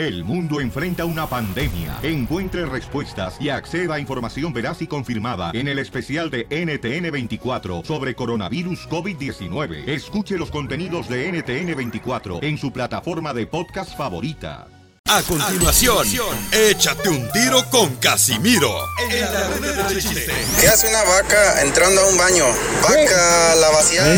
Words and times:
El 0.00 0.24
mundo 0.24 0.62
enfrenta 0.62 1.04
una 1.04 1.26
pandemia. 1.26 1.98
Encuentre 2.02 2.64
respuestas 2.64 3.36
y 3.38 3.50
acceda 3.50 3.96
a 3.96 4.00
información 4.00 4.50
veraz 4.50 4.80
y 4.80 4.86
confirmada 4.86 5.50
en 5.52 5.68
el 5.68 5.78
especial 5.78 6.30
de 6.30 6.48
NTN24 6.48 7.84
sobre 7.84 8.14
coronavirus 8.14 8.88
COVID-19. 8.88 9.86
Escuche 9.86 10.38
los 10.38 10.50
contenidos 10.50 11.06
de 11.06 11.30
NTN24 11.30 12.42
en 12.42 12.56
su 12.56 12.72
plataforma 12.72 13.34
de 13.34 13.46
podcast 13.46 13.94
favorita. 13.94 14.68
A 15.06 15.22
continuación, 15.22 16.06
échate 16.50 17.10
un 17.10 17.30
tiro 17.32 17.62
con 17.68 17.94
Casimiro. 17.96 18.74
En 19.10 19.20
la 19.20 19.48
ruleta 19.48 19.86
de 19.86 20.00
chiste. 20.00 20.32
¿Qué 20.58 20.68
hace 20.68 20.88
una 20.88 21.02
vaca 21.02 21.60
entrando 21.60 22.00
a 22.00 22.06
un 22.06 22.16
baño? 22.16 22.46
Vaca 22.82 23.54
la 23.56 23.68
vaciada. 23.68 24.16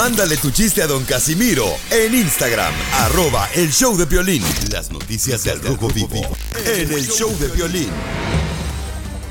Mándale 0.00 0.38
tu 0.38 0.50
chiste 0.50 0.82
a 0.82 0.86
don 0.86 1.04
Casimiro 1.04 1.66
en 1.90 2.14
Instagram, 2.14 2.72
arroba 3.00 3.46
el 3.54 3.70
show 3.70 3.94
de 3.98 4.06
violín. 4.06 4.42
Las 4.72 4.90
noticias 4.90 5.44
del 5.44 5.60
Rojo 5.60 5.88
Vivo 5.88 6.22
en 6.64 6.90
el 6.90 7.06
show 7.06 7.30
de 7.38 7.48
violín. 7.48 7.90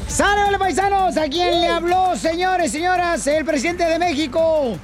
¡Sale, 0.07 0.59
paisanos! 0.59 1.17
¿A 1.17 1.27
quién 1.27 1.61
le 1.61 1.69
habló, 1.69 2.15
señores, 2.15 2.71
señoras? 2.71 3.25
El 3.25 3.45
presidente 3.45 3.83
de 3.83 3.97
México. 3.97 4.77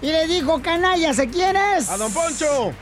Y 0.00 0.06
le 0.06 0.26
dijo, 0.28 0.62
canallas, 0.62 1.18
¿a 1.18 1.26
quién 1.26 1.56
es? 1.76 1.90
¡A 1.90 1.98
don 1.98 2.10
Poncho! 2.10 2.72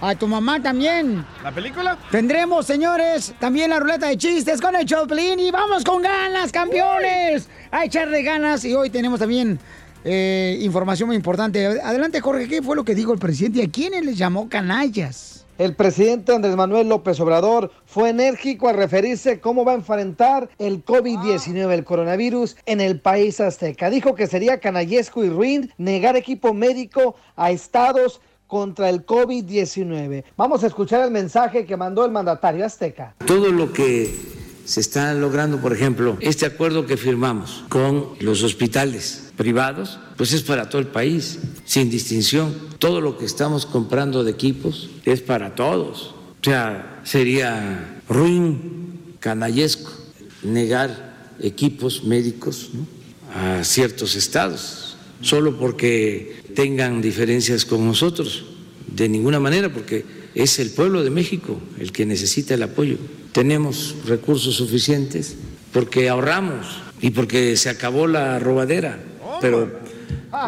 A 0.00 0.14
tu 0.14 0.28
mamá 0.28 0.62
también. 0.62 1.26
¿La 1.42 1.50
película? 1.50 1.98
Tendremos, 2.12 2.64
señores, 2.64 3.34
también 3.40 3.70
la 3.70 3.80
ruleta 3.80 4.06
de 4.06 4.16
chistes 4.16 4.60
con 4.60 4.76
el 4.76 4.86
Choplin 4.86 5.40
y 5.40 5.50
vamos 5.50 5.82
con 5.82 6.00
ganas, 6.00 6.52
campeones. 6.52 7.48
A 7.72 7.86
echarle 7.86 8.22
ganas 8.22 8.64
y 8.64 8.72
hoy 8.72 8.88
tenemos 8.88 9.18
también 9.18 9.58
eh, 10.10 10.58
información 10.62 11.08
muy 11.08 11.16
importante. 11.16 11.66
Adelante, 11.66 12.22
Jorge, 12.22 12.48
¿qué 12.48 12.62
fue 12.62 12.74
lo 12.74 12.82
que 12.82 12.94
dijo 12.94 13.12
el 13.12 13.18
presidente 13.18 13.58
y 13.58 13.62
a 13.62 13.70
quiénes 13.70 14.06
les 14.06 14.16
llamó 14.16 14.48
canallas? 14.48 15.44
El 15.58 15.74
presidente 15.74 16.32
Andrés 16.32 16.56
Manuel 16.56 16.88
López 16.88 17.20
Obrador 17.20 17.70
fue 17.84 18.08
enérgico 18.08 18.70
al 18.70 18.76
referirse 18.76 19.38
cómo 19.38 19.66
va 19.66 19.72
a 19.72 19.74
enfrentar 19.74 20.48
el 20.58 20.82
COVID-19, 20.82 21.72
el 21.72 21.84
coronavirus, 21.84 22.56
en 22.64 22.80
el 22.80 23.00
país 23.00 23.38
azteca. 23.38 23.90
Dijo 23.90 24.14
que 24.14 24.28
sería 24.28 24.60
canallesco 24.60 25.24
y 25.24 25.28
ruin 25.28 25.70
negar 25.76 26.16
equipo 26.16 26.54
médico 26.54 27.16
a 27.36 27.50
estados 27.50 28.22
contra 28.46 28.88
el 28.88 29.04
COVID-19. 29.04 30.24
Vamos 30.38 30.64
a 30.64 30.68
escuchar 30.68 31.02
el 31.02 31.10
mensaje 31.10 31.66
que 31.66 31.76
mandó 31.76 32.06
el 32.06 32.12
mandatario 32.12 32.64
azteca. 32.64 33.14
Todo 33.26 33.52
lo 33.52 33.74
que 33.74 34.14
se 34.64 34.80
está 34.80 35.12
logrando, 35.12 35.60
por 35.60 35.74
ejemplo, 35.74 36.16
este 36.20 36.46
acuerdo 36.46 36.86
que 36.86 36.96
firmamos 36.96 37.64
con 37.68 38.10
los 38.20 38.42
hospitales 38.42 39.27
privados, 39.38 39.98
pues 40.18 40.34
es 40.34 40.42
para 40.42 40.68
todo 40.68 40.82
el 40.82 40.88
país, 40.88 41.38
sin 41.64 41.88
distinción. 41.88 42.54
Todo 42.78 43.00
lo 43.00 43.16
que 43.16 43.24
estamos 43.24 43.64
comprando 43.64 44.24
de 44.24 44.32
equipos 44.32 44.90
es 45.06 45.22
para 45.22 45.54
todos. 45.54 46.14
O 46.40 46.44
sea, 46.44 47.00
sería 47.04 48.02
ruin, 48.08 49.14
canallesco, 49.20 49.90
negar 50.42 51.32
equipos 51.40 52.04
médicos 52.04 52.70
a 53.34 53.62
ciertos 53.64 54.16
estados, 54.16 54.96
solo 55.22 55.56
porque 55.58 56.42
tengan 56.54 57.00
diferencias 57.00 57.64
con 57.64 57.86
nosotros. 57.86 58.44
De 58.94 59.08
ninguna 59.08 59.38
manera, 59.38 59.72
porque 59.72 60.04
es 60.34 60.58
el 60.58 60.70
pueblo 60.70 61.04
de 61.04 61.10
México 61.10 61.60
el 61.78 61.92
que 61.92 62.06
necesita 62.06 62.54
el 62.54 62.62
apoyo. 62.62 62.96
Tenemos 63.32 63.94
recursos 64.06 64.56
suficientes 64.56 65.36
porque 65.72 66.08
ahorramos 66.08 66.66
y 67.00 67.10
porque 67.10 67.56
se 67.56 67.68
acabó 67.68 68.06
la 68.06 68.38
robadera, 68.38 68.98
pero 69.40 69.68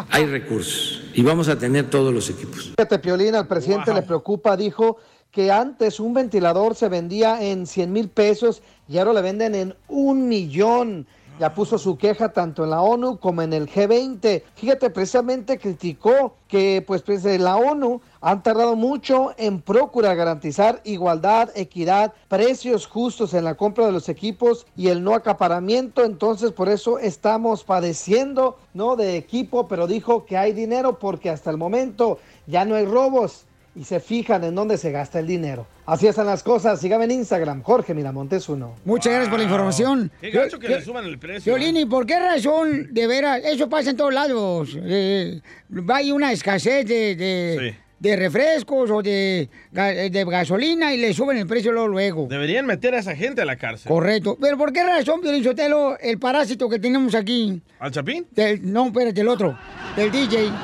hay 0.09 0.25
recursos 0.25 1.03
y 1.13 1.23
vamos 1.23 1.47
a 1.49 1.57
tener 1.57 1.89
todos 1.89 2.13
los 2.13 2.29
equipos. 2.29 2.71
Fíjate, 2.77 2.99
Piolín, 2.99 3.35
al 3.35 3.47
presidente 3.47 3.93
le 3.93 4.01
preocupa, 4.01 4.55
dijo 4.55 4.97
que 5.31 5.51
antes 5.51 5.99
un 5.99 6.13
ventilador 6.13 6.75
se 6.75 6.89
vendía 6.89 7.41
en 7.41 7.65
100 7.65 7.91
mil 7.91 8.09
pesos 8.09 8.61
y 8.87 8.97
ahora 8.97 9.13
le 9.13 9.21
venden 9.21 9.55
en 9.55 9.75
un 9.87 10.27
millón. 10.27 11.07
Ya 11.39 11.55
puso 11.55 11.77
su 11.79 11.97
queja 11.97 12.29
tanto 12.29 12.63
en 12.63 12.69
la 12.69 12.81
ONU 12.81 13.17
como 13.17 13.41
en 13.41 13.53
el 13.53 13.67
G20. 13.67 14.43
Fíjate, 14.55 14.89
precisamente 14.89 15.57
criticó 15.57 16.35
que 16.47 16.83
pues, 16.85 17.01
pues 17.01 17.23
la 17.23 17.55
ONU 17.55 18.01
han 18.21 18.43
tardado 18.43 18.75
mucho 18.75 19.33
en 19.37 19.61
procurar 19.61 20.15
garantizar 20.15 20.79
igualdad, 20.83 21.49
equidad, 21.55 22.13
precios 22.27 22.85
justos 22.85 23.33
en 23.33 23.43
la 23.43 23.55
compra 23.55 23.87
de 23.87 23.91
los 23.91 24.09
equipos 24.09 24.67
y 24.77 24.89
el 24.89 25.03
no 25.03 25.15
acaparamiento. 25.15 26.05
Entonces, 26.05 26.51
por 26.51 26.69
eso 26.69 26.99
estamos 26.99 27.63
padeciendo, 27.63 28.59
¿no? 28.73 28.95
De 28.95 29.17
equipo, 29.17 29.67
pero 29.67 29.87
dijo 29.87 30.25
que 30.25 30.37
hay 30.37 30.53
dinero 30.53 30.99
porque 30.99 31.29
hasta 31.29 31.49
el 31.49 31.57
momento 31.57 32.19
ya 32.45 32.63
no 32.63 32.75
hay 32.75 32.85
robos 32.85 33.45
y 33.75 33.85
se 33.85 33.99
fijan 33.99 34.43
en 34.43 34.53
dónde 34.53 34.77
se 34.77 34.91
gasta 34.91 35.19
el 35.19 35.27
dinero. 35.27 35.65
Así 35.85 36.07
están 36.07 36.25
las 36.25 36.43
cosas. 36.43 36.79
Sígame 36.79 37.05
en 37.05 37.11
Instagram, 37.11 37.63
Jorge 37.63 37.93
Miramontes 37.93 38.49
uno. 38.49 38.75
Muchas 38.85 39.13
gracias 39.13 39.29
por 39.29 39.39
la 39.39 39.45
información. 39.45 40.11
Qué 40.19 40.29
gacho 40.29 40.59
que 40.59 40.67
le 40.67 40.81
suban 40.81 41.05
el 41.05 41.17
precio. 41.17 41.55
Violini, 41.55 41.85
¿por 41.85 42.05
qué 42.05 42.19
razón, 42.19 42.89
de 42.91 43.07
veras, 43.07 43.41
eso 43.43 43.69
pasa 43.69 43.91
en 43.91 43.97
todos 43.97 44.13
lados? 44.13 44.77
Eh, 44.77 45.41
hay 45.87 46.11
una 46.11 46.31
escasez 46.31 46.85
de, 46.85 47.15
de, 47.15 47.75
de 48.01 48.15
refrescos 48.15 48.89
o 48.89 49.01
de, 49.03 49.47
ga- 49.71 50.09
de 50.09 50.25
gasolina 50.25 50.91
y 50.93 50.97
le 50.97 51.13
suben 51.13 51.37
el 51.37 51.45
precio 51.45 51.71
luego. 51.71 51.87
luego. 51.87 52.27
Deberían 52.27 52.65
meter 52.65 52.95
a 52.95 52.99
esa 52.99 53.15
gente 53.15 53.41
a 53.43 53.45
la 53.45 53.55
cárcel. 53.57 53.87
Correcto. 53.87 54.37
Pero 54.41 54.57
¿por 54.57 54.73
qué 54.73 54.83
razón, 54.83 55.21
Sotelo, 55.43 55.97
el 55.99 56.17
parásito 56.17 56.67
que 56.67 56.79
tenemos 56.79 57.13
aquí? 57.13 57.61
¿Al 57.79 57.91
Chapín? 57.91 58.25
Del- 58.31 58.73
no, 58.73 58.87
espérate, 58.87 59.21
el 59.21 59.27
otro. 59.27 59.57
Del 59.95 60.11
DJ. 60.11 60.49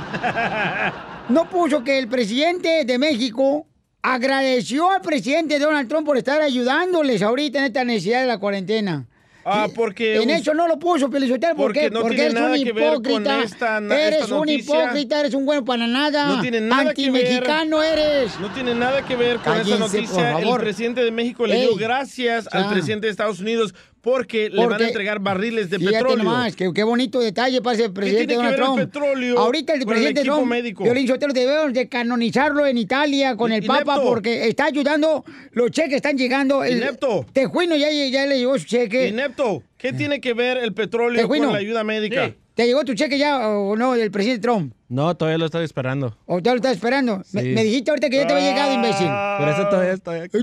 No 1.30 1.50
puso 1.50 1.84
que 1.84 1.98
el 2.00 2.08
presidente 2.08 2.86
de 2.86 2.98
México 2.98 3.68
agradeció 4.02 4.90
al 4.92 5.02
presidente 5.02 5.59
Donald 5.59 5.90
Trump 5.90 6.06
por 6.06 6.18
estar 6.18 6.42
ayudándoles 6.42 7.22
ahorita 7.22 7.59
en 7.59 7.66
esta 7.66 7.84
necesidad 7.84 8.22
de 8.22 8.28
la 8.28 8.38
cuarentena. 8.38 9.06
Ah, 9.50 9.68
porque... 9.74 10.18
En 10.22 10.30
eso 10.30 10.53
no 10.53 10.68
lo 10.68 10.78
puso, 10.78 11.09
Pelizotelo. 11.09 11.56
¿Por 11.56 11.68
Porque 11.68 11.80
qué? 11.81 11.90
no 11.90 12.02
Porque 12.02 12.16
tiene 12.16 12.31
eres 12.31 12.41
nada 12.41 12.52
un 12.52 12.58
hipócrita. 12.58 13.44
esta 13.44 13.78
eres 13.78 14.22
esta 14.24 14.35
un 14.35 14.50
hipócrita, 14.50 15.19
eres 15.22 15.34
un 15.34 15.46
bueno 15.46 15.63
para 15.63 15.88
nada. 15.88 16.28
No 16.35 16.41
tiene 16.41 16.59
nada 16.62 16.94
que 16.94 17.09
ver. 17.09 17.22
Antimexicano 17.25 17.81
eres. 17.81 18.40
No 18.40 18.50
tiene 18.52 18.75
nada 18.75 19.06
que 19.06 19.16
ver 19.16 19.36
con 19.38 19.53
Cállense, 19.53 19.69
esa 19.72 19.80
por 19.80 19.94
noticia. 19.94 20.40
El 20.40 20.57
presidente 20.59 21.03
de 21.03 21.12
México 21.12 21.47
le 21.47 21.56
Ey, 21.56 21.62
dio 21.62 21.75
gracias 21.75 22.47
al 22.52 22.69
presidente 22.69 23.07
de 23.07 23.12
Estados 23.12 23.40
Unidos 23.40 23.74
porque, 24.02 24.50
le 24.50 24.58
van 24.59 24.69
Porque- 24.69 24.84
a 24.84 24.88
entregar 24.88 25.19
barriles 25.19 25.69
de 25.69 25.80
Fíjate 25.80 25.96
petróleo. 25.97 26.24
nomás, 26.24 26.56
qué, 26.56 26.72
qué 26.74 26.84
bonito 26.84 27.19
detalle 27.19 27.62
para 27.62 27.78
el 27.84 27.91
presidente 27.91 28.28
tiene 28.35 28.44
que 28.52 28.56
Donald 28.56 28.56
ver 28.58 28.59
el 28.81 28.90
Trump. 28.91 29.09
petróleo 29.09 29.40
Ahorita 29.40 29.74
el 29.74 29.80
el 29.81 29.85
presidente 29.88 30.22
equipo 30.22 30.35
Trump, 30.35 30.50
médico? 30.50 30.84
Violín 30.84 31.08
Sotelo, 31.08 31.34
debemos 31.34 31.74
de 31.74 31.90
canonizarlo 31.90 32.66
en 32.66 32.78
Italia 32.78 33.36
con 33.36 33.52
el 33.52 33.63
Papa 33.63 33.94
Inepto. 33.96 34.03
porque 34.09 34.47
está 34.47 34.66
ayudando, 34.66 35.25
los 35.52 35.72
cheques 35.72 35.96
están 35.96 36.18
llegando. 36.18 36.63
El 36.63 36.78
Inepto. 36.78 37.25
Tejuino 37.34 37.75
ya, 37.75 37.90
ya 37.91 38.25
le 38.25 38.38
llegó 38.40 38.57
su 38.57 38.66
cheque. 38.66 39.07
Inepto, 39.09 39.63
¿qué 39.78 39.91
tiene 39.94 40.22
que 40.22 40.34
ver 40.34 40.57
el 40.57 40.74
petróleo 40.74 41.19
Tejuino. 41.19 41.46
con 41.47 41.53
la 41.53 41.59
ayuda 41.59 41.84
médica? 41.84 42.34
¿Te 42.57 42.66
llegó 42.66 42.84
tu 42.84 42.95
cheque 42.95 43.19
ya 43.19 43.47
o 43.50 43.75
no 43.75 43.94
del 43.94 44.09
presidente 44.09 44.41
Trump? 44.41 44.73
No, 44.90 45.16
todavía 45.16 45.38
lo 45.38 45.45
estoy 45.45 45.63
esperando. 45.63 46.18
¿O 46.25 46.40
ya 46.40 46.53
lo 46.53 46.56
estás 46.56 46.72
esperando? 46.72 47.22
Me, 47.31 47.41
Sí. 47.44 47.50
me 47.50 47.63
dijiste 47.63 47.91
ahorita 47.91 48.09
que 48.09 48.16
ya 48.18 48.25
te 48.25 48.34
había 48.34 48.50
llegado, 48.50 48.73
imbécil. 48.73 49.07
Por 49.38 49.47
eso 49.47 49.68
todavía 49.69 49.94
estoy 49.94 50.19
aquí. 50.22 50.38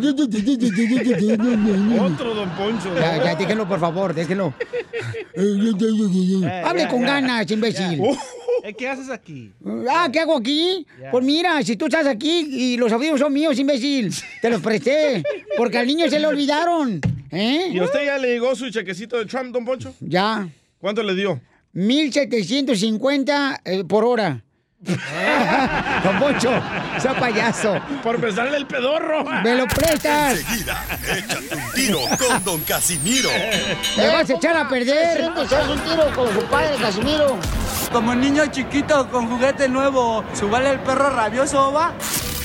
Otro 1.98 2.34
don 2.36 2.48
Poncho. 2.50 2.94
Ya, 2.94 3.20
ya, 3.24 3.34
déjenlo, 3.34 3.66
por 3.68 3.80
favor, 3.80 4.14
déjenlo. 4.14 4.54
Hable 6.64 6.86
con 6.88 7.02
ganas, 7.02 7.50
imbécil. 7.50 8.00
Eh, 8.62 8.72
¿Qué 8.74 8.88
haces 8.88 9.10
aquí? 9.10 9.52
Ah, 9.90 10.08
¿qué 10.12 10.20
hago 10.20 10.36
aquí? 10.36 10.86
Pues 11.10 11.24
mira, 11.24 11.62
si 11.64 11.76
tú 11.76 11.86
estás 11.86 12.06
aquí 12.06 12.46
y 12.48 12.76
los 12.76 12.92
audífonos 12.92 13.18
son 13.20 13.32
míos, 13.32 13.58
imbécil, 13.58 14.14
te 14.40 14.50
los 14.50 14.60
presté, 14.62 15.22
porque 15.56 15.78
al 15.78 15.86
niño 15.88 16.08
se 16.08 16.20
le 16.20 16.26
olvidaron. 16.28 17.00
¿Eh? 17.32 17.70
¿Y 17.72 17.78
a 17.80 17.82
usted 17.84 18.04
ya 18.06 18.18
le 18.18 18.28
llegó 18.28 18.54
su 18.54 18.70
chequecito 18.70 19.18
de 19.18 19.26
Trump, 19.26 19.52
don 19.52 19.64
Poncho? 19.64 19.92
Ya. 20.00 20.48
¿Cuánto 20.78 21.02
le 21.02 21.14
dio? 21.16 21.40
1750 21.74 23.60
eh, 23.64 23.84
por 23.84 24.04
hora. 24.04 24.42
Don 26.04 26.18
Poncho, 26.20 26.50
sea 26.98 27.18
payaso. 27.18 27.80
Por 28.02 28.20
besarle 28.20 28.58
el 28.58 28.66
pedorro. 28.66 29.24
¿Me 29.42 29.54
lo 29.54 29.66
prestas? 29.66 30.38
Enseguida, 30.38 30.84
échate 31.16 31.54
un 31.54 31.72
tiro 31.72 32.00
con 32.18 32.44
don 32.44 32.60
Casimiro. 32.60 33.30
¿Me 33.96 34.08
vas 34.08 34.28
a 34.28 34.34
echar 34.34 34.56
a 34.56 34.68
perder? 34.68 35.22
¿Haz 35.22 35.68
un 35.68 35.80
tiro 35.80 36.14
con 36.14 36.32
su 36.34 36.44
padre, 36.46 36.76
Casimiro? 36.78 37.38
Como 37.92 38.14
niño 38.14 38.46
chiquito 38.46 39.08
con 39.10 39.28
juguete 39.28 39.68
nuevo, 39.68 40.22
¿subale 40.34 40.70
el 40.70 40.80
perro 40.80 41.10
rabioso, 41.10 41.72
va? 41.72 41.94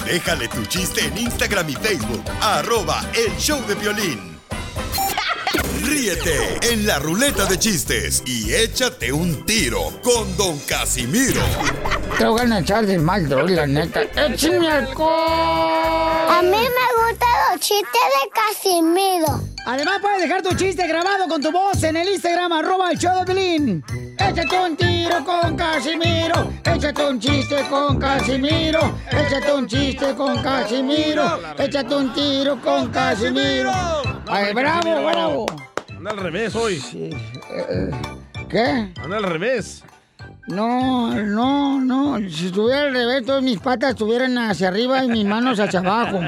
Déjale 0.05 0.47
tu 0.47 0.65
chiste 0.65 1.05
en 1.05 1.17
Instagram 1.17 1.69
y 1.69 1.73
Facebook, 1.73 2.23
arroba 2.41 3.03
el 3.13 3.35
show 3.37 3.61
de 3.67 3.75
violín. 3.75 4.39
Ríete 5.83 6.59
en 6.71 6.85
la 6.85 6.99
ruleta 6.99 7.45
de 7.45 7.57
chistes 7.57 8.21
y 8.25 8.53
échate 8.53 9.11
un 9.11 9.45
tiro 9.45 9.91
con 10.03 10.35
don 10.37 10.59
Casimiro. 10.59 11.41
Te 12.17 12.25
voy 12.25 12.41
a 12.41 12.59
echar 12.59 12.85
de 12.85 12.97
mal, 12.97 13.27
droga, 13.29 13.51
la 13.51 13.67
neta. 13.67 14.01
¡Échame 14.01 14.69
alcohol! 14.69 15.09
A 16.29 16.41
mí 16.41 16.49
me 16.49 16.57
gustan 16.57 17.29
los 17.51 17.61
chiste 17.61 17.83
de 17.83 18.29
Casimiro. 18.33 19.41
Además, 19.65 19.99
puedes 20.01 20.21
dejar 20.21 20.41
tu 20.41 20.55
chiste 20.55 20.87
grabado 20.87 21.27
con 21.27 21.41
tu 21.41 21.51
voz 21.51 21.81
en 21.83 21.95
el 21.97 22.09
Instagram, 22.09 22.51
arroba 22.51 22.91
el 22.91 22.97
show 22.97 23.19
de 23.19 23.25
Pelín. 23.25 23.83
Échate 24.17 24.59
un 24.59 24.75
tiro 24.75 25.23
con 25.23 25.55
Casimiro. 25.55 26.51
Échate 26.65 27.05
un 27.07 27.19
chiste 27.19 27.65
con 27.69 27.99
Casimiro. 27.99 28.95
Échate 29.11 29.53
un 29.53 29.67
chiste 29.67 30.15
con 30.15 30.41
Casimiro. 30.41 31.39
Échate 31.57 31.95
un 31.95 32.13
tiro 32.13 32.59
con 32.61 32.89
Casimiro. 32.89 33.71
Ay, 34.27 34.53
bravo, 34.53 35.05
bravo. 35.05 35.68
Anda 35.99 36.11
al 36.11 36.17
revés 36.17 36.55
hoy. 36.55 36.81
¿Qué? 38.49 38.93
Anda 39.03 39.17
al 39.17 39.23
revés. 39.23 39.83
No, 40.47 41.13
no, 41.13 41.81
no. 41.81 42.17
Si 42.29 42.45
estuviera 42.45 42.83
al 42.83 42.93
revés, 42.93 43.25
todas 43.25 43.43
mis 43.43 43.59
patas 43.59 43.89
estuvieran 43.89 44.37
hacia 44.37 44.69
arriba 44.69 45.03
y 45.03 45.09
mis 45.09 45.25
manos 45.25 45.59
hacia 45.59 45.81
abajo. 45.81 46.21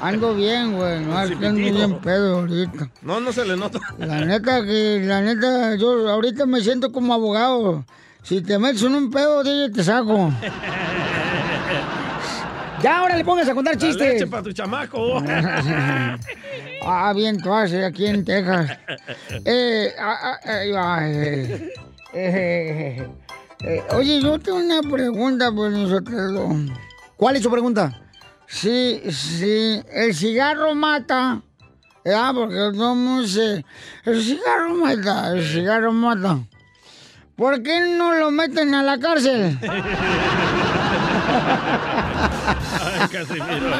Ando 0.00 0.34
bien, 0.34 0.76
güey. 0.76 1.04
No, 1.04 1.16
ando 1.16 1.52
bien 1.52 2.00
pedo 2.00 2.40
ahorita. 2.40 2.90
No, 3.02 3.20
no 3.20 3.32
se 3.32 3.44
le 3.44 3.56
nota. 3.56 3.78
La 3.96 4.24
neta 4.24 4.64
que, 4.64 5.00
la 5.04 5.20
neta, 5.20 5.76
yo 5.76 6.10
ahorita 6.10 6.44
me 6.46 6.60
siento 6.60 6.90
como 6.90 7.14
abogado. 7.14 7.84
Si 8.24 8.40
te 8.40 8.58
metes 8.58 8.82
en 8.82 8.96
un 8.96 9.08
pedo, 9.08 9.44
te 9.70 9.84
saco. 9.84 10.32
Ya, 12.82 12.98
ahora 12.98 13.16
le 13.16 13.24
pongas 13.24 13.48
a 13.48 13.54
contar 13.54 13.74
La 13.74 13.80
chistes. 13.80 14.12
leche 14.14 14.26
para 14.26 14.42
tu 14.42 14.52
chamaco. 14.52 15.22
ah, 16.84 17.12
bien, 17.14 17.38
tú 17.40 17.52
haces 17.52 17.84
aquí 17.84 18.06
en 18.06 18.24
Texas. 18.24 18.70
Eh, 19.44 19.92
ah, 20.00 20.16
ah, 20.22 20.38
eh, 20.44 20.74
ah, 20.76 20.98
eh, 21.02 21.72
eh, 22.12 23.08
eh, 23.60 23.82
oye, 23.94 24.20
yo 24.20 24.38
tengo 24.40 24.58
una 24.58 24.80
pregunta 24.82 25.52
por 25.52 25.70
nosotros. 25.70 26.56
¿Cuál 27.16 27.36
es 27.36 27.42
su 27.42 27.50
pregunta? 27.50 28.00
Sí, 28.48 29.00
sí, 29.10 29.80
el 29.92 30.12
cigarro 30.14 30.74
mata. 30.74 31.40
Ah, 32.04 32.32
porque 32.34 32.56
no 32.74 33.22
sé. 33.24 33.64
El 34.04 34.20
cigarro 34.22 34.74
mata, 34.74 35.30
el 35.32 35.44
cigarro 35.46 35.92
mata. 35.92 36.38
¿Por 37.36 37.62
qué 37.62 37.94
no 37.96 38.12
lo 38.14 38.30
meten 38.32 38.74
a 38.74 38.82
la 38.82 38.98
cárcel? 38.98 39.56
Casimiro. 43.10 43.70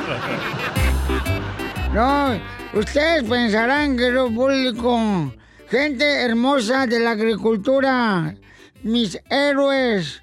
No, 1.93 2.41
ustedes 2.73 3.25
pensarán 3.29 3.97
que 3.97 4.11
lo 4.11 4.31
público, 4.31 5.33
gente 5.69 6.05
hermosa 6.23 6.87
de 6.87 7.01
la 7.01 7.11
agricultura, 7.11 8.35
mis 8.83 9.21
héroes, 9.29 10.23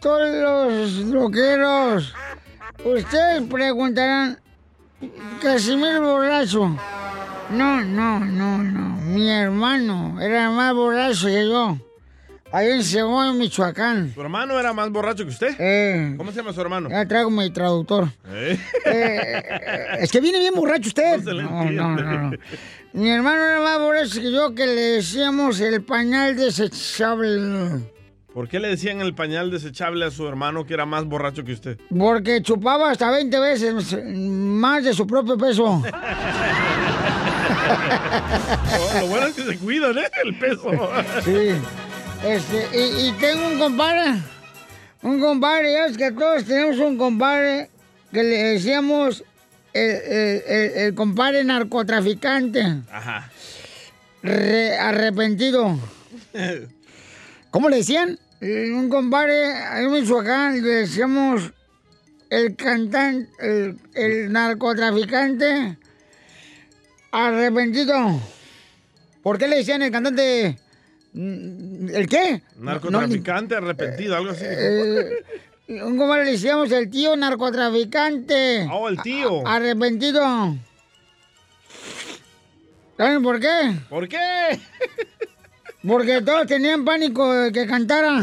todos 0.00 0.34
los 0.34 1.06
loqueros, 1.06 2.14
ustedes 2.84 3.42
preguntarán, 3.42 4.38
Casimiro 5.42 6.00
borracho. 6.00 6.76
No, 7.50 7.82
no, 7.82 8.20
no, 8.20 8.58
no, 8.58 8.96
mi 9.02 9.28
hermano 9.28 10.18
era 10.20 10.50
más 10.50 10.72
borracho 10.72 11.26
que 11.26 11.46
yo. 11.46 11.76
Ahí 12.52 12.70
en 12.70 12.84
Segovia, 12.84 13.32
Michoacán. 13.32 14.12
¿Su 14.12 14.20
hermano 14.20 14.60
era 14.60 14.74
más 14.74 14.90
borracho 14.90 15.24
que 15.24 15.30
usted? 15.30 15.54
Eh, 15.58 16.14
¿Cómo 16.18 16.30
se 16.32 16.36
llama 16.38 16.52
su 16.52 16.60
hermano? 16.60 16.90
ya 16.90 17.06
traigo 17.08 17.30
mi 17.30 17.48
traductor. 17.50 18.08
¿Eh? 18.28 18.58
Eh, 18.84 19.42
es 20.00 20.12
que 20.12 20.20
viene 20.20 20.38
bien 20.38 20.54
borracho 20.54 20.88
usted. 20.88 21.16
No 21.22 21.64
se 21.64 21.70
no, 21.72 21.96
no. 21.96 22.30
Mi 22.92 23.08
hermano 23.10 23.42
era 23.42 23.60
más 23.60 23.78
borracho 23.78 24.20
que 24.20 24.30
yo 24.30 24.54
que 24.54 24.66
le 24.66 24.80
decíamos 24.82 25.60
el 25.60 25.82
pañal 25.82 26.36
desechable. 26.36 27.80
¿Por 28.34 28.48
qué 28.48 28.60
le 28.60 28.68
decían 28.68 29.00
el 29.00 29.14
pañal 29.14 29.50
desechable 29.50 30.04
a 30.04 30.10
su 30.10 30.28
hermano 30.28 30.66
que 30.66 30.74
era 30.74 30.84
más 30.84 31.06
borracho 31.06 31.44
que 31.44 31.52
usted? 31.54 31.78
Porque 31.98 32.42
chupaba 32.42 32.90
hasta 32.90 33.10
20 33.10 33.38
veces 33.40 33.98
más 34.04 34.84
de 34.84 34.92
su 34.92 35.06
propio 35.06 35.38
peso. 35.38 35.82
Oh, 38.74 39.00
lo 39.00 39.06
bueno 39.06 39.26
es 39.26 39.34
que 39.34 39.42
se 39.42 39.58
cuidan, 39.58 39.96
¿eh? 39.98 40.10
El 40.24 40.38
peso. 40.38 40.70
Sí. 41.24 41.50
Este, 42.24 42.68
y, 42.78 43.08
y 43.08 43.12
tengo 43.12 43.48
un 43.48 43.58
compadre. 43.58 44.20
Un 45.02 45.20
compadre, 45.20 45.72
ya 45.72 45.86
ves 45.86 45.96
que 45.96 46.12
todos 46.12 46.44
tenemos 46.44 46.78
un 46.78 46.96
compadre 46.96 47.68
que 48.12 48.22
le 48.22 48.36
decíamos 48.54 49.24
el, 49.72 49.90
el- 49.90 50.42
el- 50.46 50.72
el 50.78 50.94
compadre 50.94 51.42
narcotraficante. 51.44 52.62
Ajá. 52.90 53.30
Re- 54.22 54.78
arrepentido. 54.78 55.78
¿Cómo 57.50 57.68
le 57.68 57.78
decían? 57.78 58.18
Eh, 58.40 58.70
Un 58.72 58.88
compadre 58.88 59.52
ahí 59.54 59.84
en 59.84 59.90
Michoacán 59.92 60.62
le 60.62 60.68
decíamos 60.68 61.52
el 62.30 62.54
cantante, 62.56 63.28
el, 63.40 63.78
el 63.94 64.32
narcotraficante 64.32 65.76
arrepentido. 67.10 68.20
¿Por 69.22 69.38
qué 69.38 69.48
le 69.48 69.56
decían 69.56 69.82
el 69.82 69.90
cantante? 69.90 70.58
¿El 71.88 72.08
qué? 72.08 72.42
Narcotraficante 72.56 73.56
arrepentido, 73.56 74.16
algo 74.16 74.30
así. 74.32 74.44
Eh, 74.46 75.24
un 75.82 75.96
compadre 75.98 76.26
le 76.26 76.32
decíamos 76.32 76.70
el 76.70 76.88
tío 76.90 77.16
narcotraficante. 77.16 78.68
Oh, 78.70 78.88
el 78.88 79.00
tío. 79.02 79.46
A- 79.46 79.56
arrepentido. 79.56 80.56
¿Saben 82.96 83.22
por 83.22 83.40
qué? 83.40 83.74
¿Por 83.88 84.08
qué? 84.08 84.18
Porque 85.86 86.20
todos 86.22 86.46
tenían 86.46 86.84
pánico 86.84 87.32
de 87.32 87.50
que 87.50 87.66
cantara. 87.66 88.20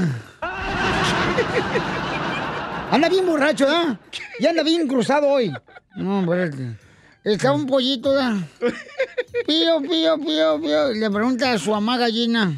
Anda 2.91 3.09
bien 3.09 3.25
borracho, 3.25 3.67
¿eh? 3.67 3.97
Y 4.39 4.47
anda 4.47 4.63
bien 4.63 4.87
cruzado 4.87 5.27
hoy. 5.27 5.51
No, 5.95 6.21
espérate. 6.21 6.77
Está 7.25 7.51
un 7.51 7.67
pollito, 7.67 8.13
¿da? 8.13 8.37
Pío, 9.45 9.81
pío, 9.81 10.17
pío, 10.19 10.61
pío. 10.61 10.93
Le 10.93 11.09
pregunta 11.11 11.51
a 11.51 11.57
su 11.59 11.71
mamá 11.71 11.97
gallina. 11.97 12.53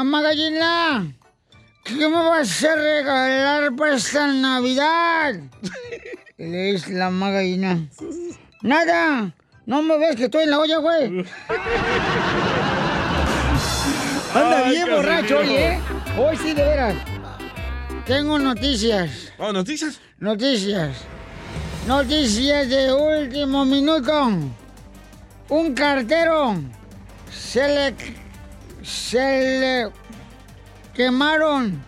Mamá 0.00 0.22
gallina, 0.22 1.12
¿qué 1.84 1.92
me 1.92 2.08
vas 2.08 2.64
a 2.64 2.74
regalar 2.74 3.76
para 3.76 3.96
esta 3.96 4.28
Navidad? 4.28 5.34
Le 6.38 6.72
dice 6.72 6.94
la 6.94 7.10
mamá 7.10 7.32
gallina. 7.32 7.86
Nada. 8.62 9.34
No 9.66 9.82
me 9.82 9.98
ves 9.98 10.16
que 10.16 10.24
estoy 10.24 10.44
en 10.44 10.52
la 10.52 10.58
olla, 10.58 10.78
güey. 10.78 11.04
Anda 14.34 14.64
Ay, 14.64 14.70
bien 14.70 14.90
borracho 14.90 15.38
hoy. 15.40 15.48
¿eh? 15.50 15.78
Hoy 16.16 16.34
sí, 16.38 16.54
de 16.54 16.62
veras. 16.62 16.94
Tengo 18.06 18.38
noticias. 18.38 19.34
Oh, 19.36 19.52
¿noticias? 19.52 20.00
Noticias. 20.18 20.96
Noticias 21.86 22.70
de 22.70 22.90
último 22.90 23.66
minuto. 23.66 24.30
Un 25.50 25.74
cartero 25.74 26.56
se 27.30 27.68
le 27.68 28.19
se 28.82 29.60
le 29.60 29.90
quemaron 30.94 31.82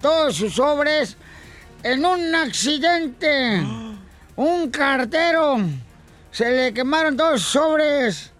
todos 0.00 0.36
sus 0.36 0.54
sobres 0.54 1.16
en 1.82 2.04
un 2.04 2.34
accidente. 2.34 3.62
Un 4.36 4.70
cartero 4.70 5.56
se 6.30 6.50
le 6.50 6.72
quemaron 6.72 7.16
todos 7.16 7.42
sus 7.42 7.50
sobres 7.50 8.30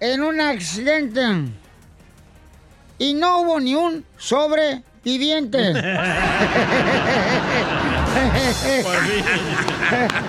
en 0.00 0.22
un 0.22 0.38
accidente. 0.40 1.22
Y 2.98 3.14
no 3.14 3.40
hubo 3.40 3.58
ni 3.58 3.74
un 3.74 4.04
sobreviviente. 4.18 5.72
Por 8.82 8.96
fin. 9.06 9.24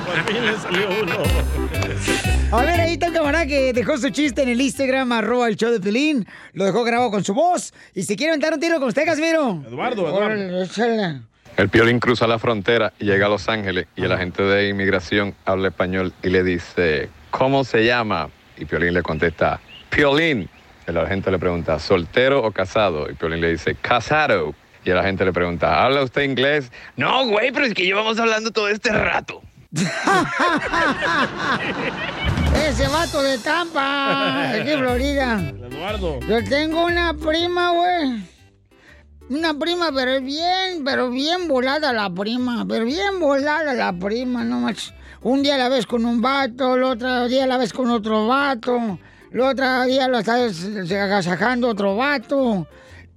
Por 0.05 0.23
fin 0.25 0.45
le 0.45 0.57
salió 0.57 0.87
uno. 1.01 1.17
A 2.51 2.63
ver, 2.63 2.81
ahí 2.81 2.93
está 2.93 3.05
el 3.05 3.13
camarada 3.13 3.45
que 3.45 3.73
dejó 3.73 3.95
su 3.99 4.09
chiste 4.09 4.41
en 4.41 4.49
el 4.49 4.59
Instagram, 4.59 5.11
arroba 5.11 5.47
el 5.47 5.55
show 5.55 5.71
de 5.71 5.79
Pelín. 5.79 6.27
Lo 6.53 6.65
dejó 6.65 6.83
grabado 6.83 7.11
con 7.11 7.23
su 7.23 7.35
voz. 7.35 7.71
Y 7.93 8.01
si 8.01 8.15
quiere 8.15 8.31
aventar 8.31 8.53
un 8.53 8.59
tiro 8.59 8.79
con 8.79 8.87
usted, 8.87 9.05
Casimiro. 9.05 9.63
Eduardo, 9.67 10.63
échale. 10.63 11.21
El 11.57 11.69
piolín 11.69 11.99
cruza 11.99 12.25
la 12.25 12.39
frontera 12.39 12.91
y 12.97 13.05
llega 13.05 13.27
a 13.27 13.29
Los 13.29 13.49
Ángeles 13.49 13.85
y 13.95 14.03
el 14.03 14.11
agente 14.11 14.41
de 14.41 14.67
inmigración 14.67 15.35
habla 15.45 15.67
español 15.67 16.11
y 16.23 16.29
le 16.29 16.43
dice, 16.43 17.09
¿cómo 17.29 17.63
se 17.63 17.85
llama? 17.85 18.29
Y 18.57 18.65
Piolín 18.65 18.95
le 18.95 19.03
contesta, 19.03 19.59
Piolín. 19.91 20.49
El 20.87 20.97
agente 20.97 21.29
le 21.29 21.37
pregunta, 21.37 21.77
¿soltero 21.77 22.43
o 22.43 22.51
casado? 22.51 23.11
Y 23.11 23.13
Piolín 23.13 23.41
le 23.41 23.51
dice, 23.51 23.75
casado. 23.75 24.55
Y 24.83 24.89
el 24.89 24.97
agente 24.97 25.23
le 25.23 25.33
pregunta, 25.33 25.83
¿habla 25.83 26.01
usted 26.01 26.23
inglés? 26.23 26.71
No, 26.95 27.27
güey, 27.27 27.51
pero 27.51 27.65
es 27.65 27.75
que 27.75 27.83
llevamos 27.83 28.17
hablando 28.17 28.49
todo 28.49 28.69
este 28.69 28.91
rato. 28.91 29.43
Ese 32.55 32.87
vato 32.87 33.21
de 33.21 33.37
Tampa, 33.37 34.49
aquí 34.49 34.71
en 34.71 34.79
Florida. 34.79 35.53
Eduardo. 35.69 36.19
Yo 36.21 36.43
tengo 36.43 36.87
una 36.87 37.13
prima, 37.13 37.69
güey. 37.71 38.27
Una 39.29 39.53
prima, 39.53 39.91
pero 39.93 40.13
es 40.13 40.23
bien, 40.23 40.83
pero 40.83 41.11
bien 41.11 41.47
volada 41.47 41.93
la 41.93 42.09
prima. 42.09 42.65
Pero 42.67 42.85
bien 42.85 43.19
volada 43.19 43.75
la 43.75 43.93
prima, 43.93 44.43
no 44.43 44.61
más. 44.61 44.91
Un 45.21 45.43
día 45.43 45.55
la 45.59 45.69
ves 45.69 45.85
con 45.85 46.03
un 46.03 46.19
vato, 46.19 46.75
el 46.75 46.81
otro 46.83 47.27
día 47.27 47.45
la 47.45 47.57
ves 47.57 47.71
con 47.71 47.91
otro 47.91 48.25
vato, 48.25 48.97
el 49.31 49.39
otro 49.39 49.83
día 49.83 50.07
lo 50.07 50.17
estás 50.17 50.65
agasajando 50.91 51.67
otro 51.67 51.95
vato. 51.95 52.65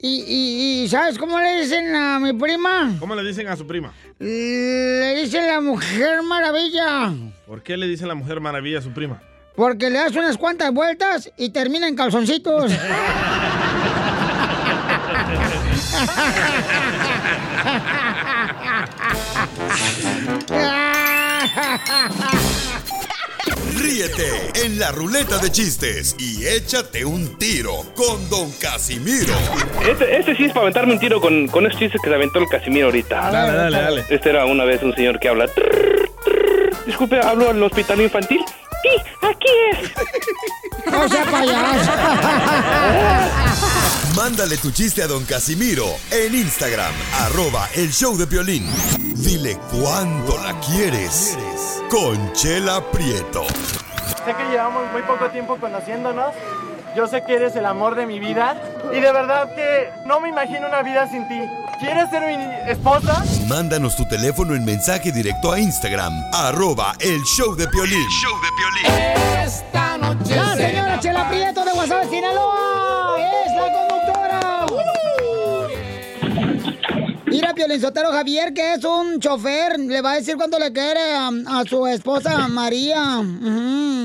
Y, 0.05 0.25
y- 0.27 0.83
y 0.85 0.89
¿sabes 0.89 1.17
cómo 1.17 1.39
le 1.39 1.61
dicen 1.61 1.95
a 1.95 2.19
mi 2.19 2.33
prima? 2.33 2.93
¿Cómo 2.99 3.15
le 3.15 3.23
dicen 3.23 3.47
a 3.47 3.57
su 3.57 3.65
prima? 3.67 3.93
Le 4.19 5.15
dicen 5.23 5.47
la 5.47 5.61
mujer 5.61 6.23
maravilla. 6.25 7.13
¿Por 7.47 7.63
qué 7.63 7.77
le 7.77 7.87
dicen 7.87 8.09
la 8.09 8.17
mujer 8.17 8.41
maravilla 8.41 8.81
a 8.81 8.83
su 8.83 8.91
prima? 8.93 9.23
Porque 9.55 9.91
le 9.91 9.99
das 10.01 10.17
unas 10.17 10.37
cuantas 10.37 10.73
vueltas 10.73 11.31
y 11.37 11.51
termina 11.51 11.87
en 11.87 11.95
calzoncitos. 11.95 12.73
Ríete 23.83 24.31
en 24.65 24.79
la 24.79 24.93
ruleta 24.93 25.39
de 25.39 25.51
chistes 25.51 26.15
y 26.17 26.47
échate 26.47 27.05
un 27.05 27.37
tiro 27.37 27.73
con 27.97 28.31
Don 28.31 28.53
Casimiro. 28.53 29.35
Este, 29.91 30.17
este 30.19 30.37
sí 30.37 30.45
es 30.45 30.51
para 30.53 30.63
aventarme 30.63 30.93
un 30.93 31.01
tiro 31.01 31.21
con, 31.21 31.49
con 31.49 31.67
esos 31.67 31.81
chistes 31.81 32.01
que 32.01 32.09
se 32.09 32.15
aventó 32.15 32.39
el 32.39 32.47
Casimiro 32.49 32.87
ahorita. 32.87 33.31
Dale, 33.33 33.53
dale, 33.53 33.77
dale. 33.83 34.05
Este 34.09 34.31
era 34.31 34.47
una 34.47 34.65
vez 34.65 34.83
un 34.85 34.95
señor 34.95 35.19
que 35.19 35.29
habla. 35.29 35.49
"Trrr, 35.49 36.09
trrr". 36.25 36.85
Disculpe, 36.87 37.19
hablo 37.19 37.51
al 37.51 37.61
hospital 37.61 38.01
infantil. 38.03 38.41
Sí, 38.83 38.89
aquí 39.21 39.49
es. 39.71 39.91
No 40.93 41.09
sea 41.09 41.25
payaso. 41.25 41.93
Mándale 44.17 44.57
tu 44.59 44.71
chiste 44.71 45.03
a 45.03 45.07
Don 45.07 45.25
Casimiro 45.25 45.87
en 46.11 46.35
Instagram, 46.35 46.93
arroba 47.21 47.69
el 47.75 47.91
show 47.93 48.17
de 48.17 48.27
violín. 48.27 48.69
Dile 49.15 49.57
cuándo 49.71 50.37
la 50.39 50.59
quieres. 50.61 51.37
Conchela 51.89 52.91
Prieto. 52.91 53.45
Sé 54.25 54.35
que 54.37 54.45
llevamos 54.51 54.91
muy 54.93 55.03
poco 55.03 55.29
tiempo 55.31 55.57
conociéndonos. 55.57 56.33
Yo 56.95 57.07
sé 57.07 57.23
que 57.25 57.35
eres 57.35 57.57
el 57.57 57.65
amor 57.65 57.95
de 57.95 58.07
mi 58.07 58.21
vida. 58.21 58.55
Y 58.93 59.01
de 59.01 59.13
verdad 59.13 59.55
que 59.55 59.91
no 60.07 60.21
me 60.21 60.29
imagino 60.29 60.67
una 60.69 60.83
vida 60.83 61.09
sin 61.09 61.27
ti. 61.27 61.41
¿Quieres 61.81 62.11
ser 62.11 62.23
mi 62.27 62.71
esposa? 62.71 63.25
Mándanos 63.49 63.97
tu 63.97 64.07
teléfono 64.07 64.55
en 64.55 64.65
mensaje 64.65 65.11
directo 65.11 65.51
a 65.51 65.59
Instagram, 65.59 66.13
arroba 66.33 66.93
el 67.01 67.21
show 67.23 67.57
de 67.57 67.67
violín. 67.67 68.07
Esta 69.45 69.99
noche. 69.99 70.37
La 70.37 70.55
señora 70.55 71.01
Chela 71.01 71.29
Prieto 71.29 71.65
de 71.65 71.73
Guasave, 71.73 72.09
Sinaloa. 72.09 73.17
Es 73.19 73.53
la 73.57 73.73
conductora. 73.73 74.67
Mira, 77.27 77.55
Piolizotero 77.55 78.13
Javier, 78.13 78.53
que 78.53 78.75
es 78.75 78.85
un 78.85 79.19
chofer, 79.19 79.81
le 79.81 80.03
va 80.03 80.13
a 80.13 80.17
decir 80.17 80.37
cuánto 80.37 80.59
le 80.59 80.73
quiere 80.73 81.15
a, 81.15 81.31
a 81.49 81.65
su 81.65 81.87
esposa 81.87 82.47
María, 82.49 83.23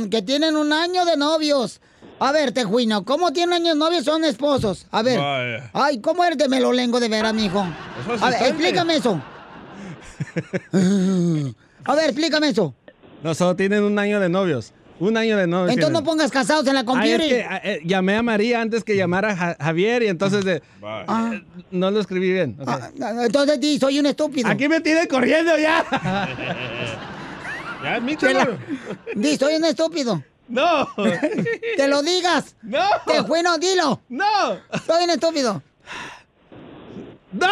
que 0.10 0.22
tienen 0.22 0.56
un 0.56 0.72
año 0.72 1.06
de 1.06 1.18
novios. 1.18 1.82
A 2.20 2.32
ver, 2.32 2.52
Tejuino, 2.52 3.06
¿cómo 3.06 3.32
tienen 3.32 3.54
años 3.62 3.76
de 3.76 3.80
novios? 3.80 4.04
Son 4.04 4.24
esposos. 4.26 4.88
A 4.92 5.04
ver. 5.04 5.20
Vaya. 5.20 5.70
Ay, 5.74 6.00
¿cómo 6.02 6.24
eres 6.24 6.38
de 6.38 6.50
melolengo 6.50 7.00
de 7.00 7.10
veras, 7.10 7.34
mijo? 7.34 7.64
Eso 8.02 8.14
es 8.16 8.22
A 8.24 8.30
ver, 8.32 8.42
explícame 8.44 8.96
eso. 8.96 9.22
A 11.86 11.96
ver, 11.96 12.06
explícame 12.06 12.50
eso. 12.50 12.74
No, 13.24 13.34
solo 13.36 13.56
tienen 13.56 13.84
un 13.84 13.98
año 14.00 14.20
de 14.20 14.30
novios. 14.30 14.74
Un 15.00 15.16
año 15.16 15.38
de 15.38 15.46
novios. 15.46 15.70
Entonces 15.76 15.94
no 15.94 16.04
pongas 16.04 16.32
casados 16.32 16.66
en 16.66 16.74
la 16.74 16.80
Ay, 16.80 16.86
computer. 16.88 17.22
es 17.22 17.28
que, 17.28 17.44
ah, 17.48 17.62
eh, 17.64 17.82
llamé 17.86 18.16
a 18.16 18.24
María 18.24 18.62
antes 18.62 18.84
que 18.84 18.96
llamara 18.96 19.30
a 19.32 19.36
Ja- 19.36 19.58
Javier 19.60 20.02
y 20.02 20.08
entonces 20.08 20.44
de- 20.44 20.64
Ah. 20.84 21.34
eh, 21.36 21.44
no 21.70 21.92
lo 21.92 22.00
escribí 22.00 22.32
bien. 22.34 22.58
ok. 22.60 22.68
Entonces 23.26 23.60
di, 23.60 23.78
soy 23.78 24.00
un 24.00 24.08
estúpido. 24.08 24.50
Aquí 24.50 24.68
me 24.68 24.82
tiene 24.82 25.08
corriendo 25.08 25.56
ya. 25.58 25.86
Ya, 27.84 27.94
admítelo. 27.94 28.40
Chela, 28.40 28.58
Di, 29.14 29.38
soy 29.38 29.56
un 29.58 29.66
estúpido. 29.66 30.24
No. 30.48 30.88
Que 31.78 31.88
lo 31.88 32.02
digas. 32.02 32.56
No. 32.64 32.80
Tejuino, 33.06 33.58
dilo. 33.58 34.02
No. 34.10 34.60
Soy 34.86 35.04
un 35.04 35.10
estúpido. 35.12 35.62
No. 37.32 37.48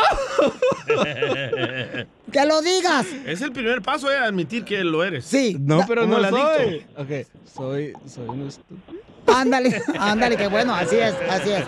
Que 2.32 2.46
lo 2.46 2.62
digas. 2.62 3.06
Es 3.26 3.42
el 3.42 3.52
primer 3.52 3.82
paso, 3.82 4.12
eh, 4.12 4.18
admitir 4.18 4.66
que 4.66 4.84
lo 4.84 5.04
eres. 5.04 5.26
Sí. 5.26 5.58
No, 5.60 5.82
pero 5.88 6.02
Como 6.02 6.18
no 6.18 6.24
el 6.24 6.30
soy. 6.32 6.42
adicto. 6.42 7.02
Ok, 7.02 7.10
soy, 7.46 7.94
soy 8.08 8.28
un 8.28 8.48
estúpido. 8.48 8.80
Ándale, 9.28 9.82
ándale, 10.00 10.38
que 10.38 10.48
bueno, 10.48 10.74
así 10.76 10.98
es, 10.98 11.16
así 11.30 11.52
es. 11.52 11.64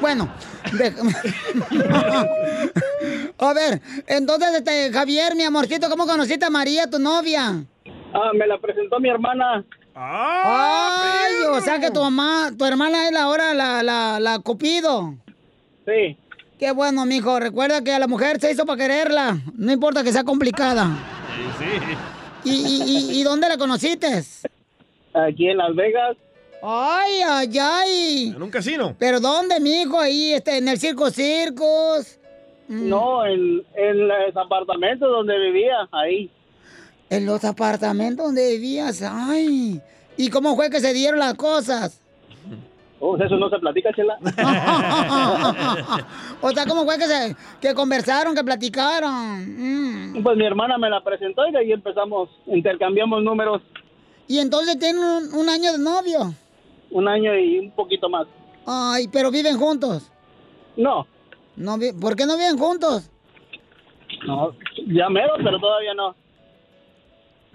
Bueno, 0.00 0.28
de- 0.72 0.88
a 3.38 3.52
ver, 3.54 3.80
entonces, 4.06 4.48
este, 4.56 4.92
Javier, 4.92 5.34
mi 5.34 5.42
amorcito, 5.44 5.88
¿cómo 5.88 6.06
conociste 6.06 6.44
a 6.44 6.50
María, 6.50 6.88
tu 6.90 6.98
novia? 6.98 7.64
Ah, 8.12 8.30
me 8.34 8.46
la 8.46 8.58
presentó 8.58 9.00
mi 9.00 9.08
hermana. 9.08 9.64
Ay, 10.00 11.32
o 11.50 11.60
sea 11.60 11.80
que 11.80 11.90
tu 11.90 12.00
mamá, 12.00 12.52
tu 12.56 12.64
hermana 12.64 13.06
es 13.06 13.12
la 13.12 13.22
ahora 13.22 13.52
la, 13.52 13.82
la, 13.82 14.20
la 14.20 14.38
Cupido. 14.38 15.16
Sí. 15.84 16.16
Qué 16.56 16.70
bueno, 16.70 17.04
mijo. 17.04 17.40
Recuerda 17.40 17.82
que 17.82 17.92
a 17.92 17.98
la 17.98 18.06
mujer 18.06 18.40
se 18.40 18.52
hizo 18.52 18.64
para 18.64 18.78
quererla. 18.78 19.38
No 19.54 19.72
importa 19.72 20.04
que 20.04 20.12
sea 20.12 20.22
complicada. 20.22 20.88
¿Y, 22.44 22.50
y, 22.50 22.82
y, 22.86 23.20
y 23.20 23.22
dónde 23.24 23.48
la 23.48 23.58
conociste? 23.58 24.22
Aquí 25.14 25.48
en 25.48 25.56
Las 25.56 25.74
Vegas. 25.74 26.16
Ay, 26.62 27.20
ay, 27.28 27.58
ay. 27.60 28.32
En 28.36 28.42
un 28.42 28.50
casino. 28.50 28.94
¿Pero 28.98 29.18
dónde, 29.18 29.58
mijo? 29.58 29.98
Ahí, 29.98 30.32
este, 30.32 30.58
en 30.58 30.68
el 30.68 30.78
Circo 30.78 31.10
Circos. 31.10 32.18
Mm. 32.68 32.88
No, 32.88 33.26
en, 33.26 33.64
en 33.74 34.08
los 34.08 34.36
apartamentos 34.36 35.08
donde 35.10 35.38
vivía, 35.38 35.88
ahí. 35.90 36.30
En 37.10 37.26
los 37.26 37.44
apartamentos 37.44 38.26
donde 38.26 38.52
vivías. 38.52 39.02
Ay. 39.02 39.80
¿Y 40.16 40.30
cómo 40.30 40.56
fue 40.56 40.70
que 40.70 40.80
se 40.80 40.92
dieron 40.92 41.20
las 41.20 41.34
cosas? 41.34 42.00
Oh, 43.00 43.16
eso 43.16 43.36
no 43.36 43.48
se 43.48 43.58
platica, 43.58 43.90
chela. 43.94 44.18
o 46.42 46.50
sea, 46.50 46.66
¿cómo 46.66 46.84
fue 46.84 46.98
que 46.98 47.06
se 47.06 47.36
que 47.60 47.74
conversaron, 47.74 48.34
que 48.34 48.42
platicaron? 48.42 50.16
Mm. 50.16 50.22
Pues 50.22 50.36
mi 50.36 50.44
hermana 50.44 50.76
me 50.78 50.90
la 50.90 51.02
presentó 51.02 51.46
y 51.46 51.52
de 51.52 51.58
ahí 51.58 51.72
empezamos, 51.72 52.28
intercambiamos 52.46 53.22
números 53.22 53.62
Y 54.26 54.38
entonces 54.38 54.78
tienen 54.78 55.02
un, 55.02 55.32
un 55.34 55.48
año 55.48 55.72
de 55.72 55.78
novio. 55.78 56.34
un 56.90 57.08
año 57.08 57.34
y 57.38 57.58
un 57.60 57.70
poquito 57.70 58.08
más. 58.08 58.26
Ay, 58.66 59.08
pero 59.12 59.30
viven 59.30 59.56
juntos. 59.56 60.10
No, 60.76 61.06
No, 61.56 61.76
¿Por 62.00 62.16
qué 62.16 62.26
no 62.26 62.36
viven 62.36 62.58
juntos? 62.58 63.10
no, 64.26 64.52
ya 64.88 65.08
mero, 65.08 65.34
pero 65.42 65.58
todavía 65.60 65.94
no. 65.94 66.14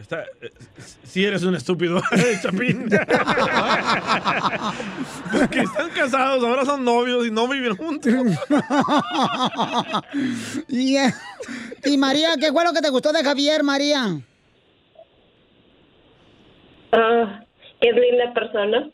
Está, 0.04 0.26
eh, 0.42 0.52
eres 1.16 1.44
un 1.44 1.56
estúpido, 1.56 2.02
Chapín. 2.42 2.90
Porque 5.32 5.62
están 5.62 5.90
casados, 5.92 6.44
ahora 6.44 6.66
son 6.66 6.84
novios 6.84 7.26
y 7.26 7.32
no 7.32 7.48
viven 7.48 7.78
juntos. 7.78 8.12
y, 10.68 10.98
eh, 10.98 11.14
y 11.86 11.98
María, 11.98 12.32
¿qué 12.38 12.52
fue 12.52 12.66
lo 12.66 12.74
que 12.74 12.82
te 12.82 12.90
gustó 12.90 13.14
de 13.14 13.24
Javier, 13.24 13.64
María? 13.64 14.20
Ah, 16.92 17.46
es 17.80 17.96
linda 17.96 18.34
persona. 18.34 18.90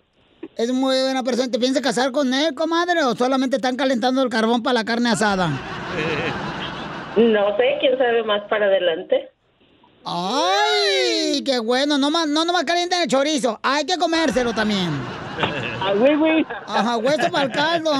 Es 0.57 0.71
muy 0.71 0.95
buena 1.01 1.23
persona. 1.23 1.49
¿Te 1.49 1.57
piensas 1.57 1.81
casar 1.81 2.11
con 2.11 2.31
él, 2.35 2.53
comadre? 2.53 3.03
¿O 3.03 3.15
solamente 3.15 3.55
están 3.55 3.75
calentando 3.75 4.21
el 4.21 4.29
carbón 4.29 4.61
para 4.61 4.75
la 4.75 4.85
carne 4.85 5.09
asada? 5.09 5.49
No 7.17 7.57
sé, 7.57 7.77
quién 7.79 7.97
sabe 7.97 8.23
más 8.23 8.47
para 8.47 8.67
adelante. 8.67 9.31
¡Ay! 10.05 11.43
¡Qué 11.43 11.59
bueno! 11.59 11.97
No 11.97 12.09
más, 12.09 12.27
no 12.27 12.45
nomás 12.45 12.63
calientan 12.63 13.01
el 13.01 13.07
chorizo. 13.07 13.59
Hay 13.61 13.85
que 13.85 13.97
comérselo 13.97 14.53
también. 14.53 14.89
Ah, 15.81 15.93
güey, 15.95 16.15
güey. 16.15 16.45
Ajá, 16.67 16.97
hueso 16.97 17.31
para 17.31 17.45
el 17.45 17.51
caldo. 17.51 17.91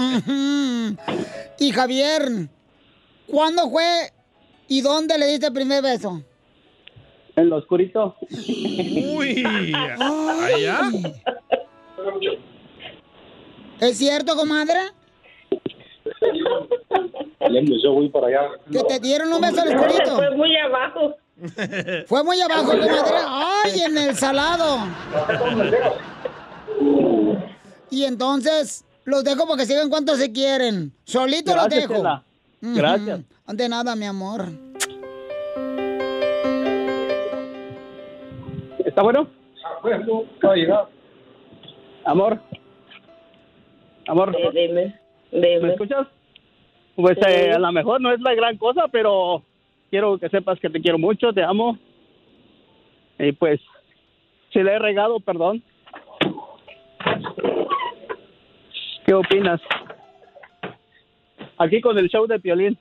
Y 1.60 1.72
Javier, 1.72 2.50
¿cuándo 3.28 3.70
fue 3.70 4.12
y 4.68 4.82
dónde 4.82 5.18
le 5.18 5.28
diste 5.28 5.48
el 5.48 5.54
primer 5.54 5.82
beso? 5.84 6.22
En 7.36 7.50
lo 7.50 7.58
oscurito. 7.58 8.16
Uy, 8.30 9.44
allá. 9.98 10.82
¿Es 13.80 13.98
cierto, 13.98 14.36
comadre? 14.36 14.80
Yo 17.82 17.94
voy 17.94 18.10
para 18.10 18.28
allá. 18.28 18.42
¿Que 18.72 18.84
te 18.84 19.00
dieron 19.00 19.32
un 19.32 19.40
beso 19.40 19.62
al 19.62 19.70
oscurito? 19.70 20.16
Fue 20.18 20.36
muy 20.36 20.56
abajo. 20.58 21.16
Fue 22.08 22.24
muy 22.24 22.40
abajo, 22.42 22.72
comadre. 22.72 22.92
¡Ay, 23.28 23.82
en 23.82 23.98
el 23.98 24.16
salado! 24.16 24.80
Y 27.90 28.04
entonces, 28.04 28.86
los 29.06 29.24
dejo 29.24 29.48
porque 29.48 29.66
sigan 29.66 29.90
cuanto 29.90 30.16
se 30.16 30.32
quieren. 30.32 30.94
Solito 31.06 31.56
los 31.56 31.66
Gracias, 31.66 31.88
dejo. 31.90 32.02
Chela. 32.02 32.24
Ujú. 32.62 32.76
Gracias. 32.76 33.20
De 33.48 33.70
nada, 33.70 33.96
mi 33.96 34.06
amor. 34.06 34.46
¿Está 38.86 39.02
bueno? 39.04 39.28
Amor. 42.06 42.40
Amor. 44.08 44.36
Dime, 44.54 45.00
¿Me 45.32 45.48
dime. 45.48 45.72
escuchas? 45.74 46.08
Pues 46.96 47.18
Sí. 47.22 47.26
eh, 47.32 47.54
a 47.54 47.60
lo 47.60 47.72
mejor 47.72 48.02
no 48.02 48.12
es 48.12 48.20
la 48.22 48.34
gran 48.34 48.58
cosa, 48.58 48.84
pero 48.92 49.44
quiero 49.90 50.18
que 50.18 50.30
sepas 50.30 50.60
que 50.60 50.70
te 50.70 50.82
quiero 50.82 50.98
mucho, 50.98 51.34
te 51.34 51.44
amo. 51.44 51.78
Y 53.18 53.32
pues, 53.34 53.60
si 54.54 54.62
le 54.64 54.74
he 54.74 54.80
regado, 54.80 55.20
perdón. 55.20 55.64
¿Qué 59.06 59.14
opinas? 59.14 59.60
Aquí 61.58 61.82
con 61.82 61.98
el 61.98 62.08
show 62.10 62.26
de 62.28 62.40
Piolín. 62.40 62.78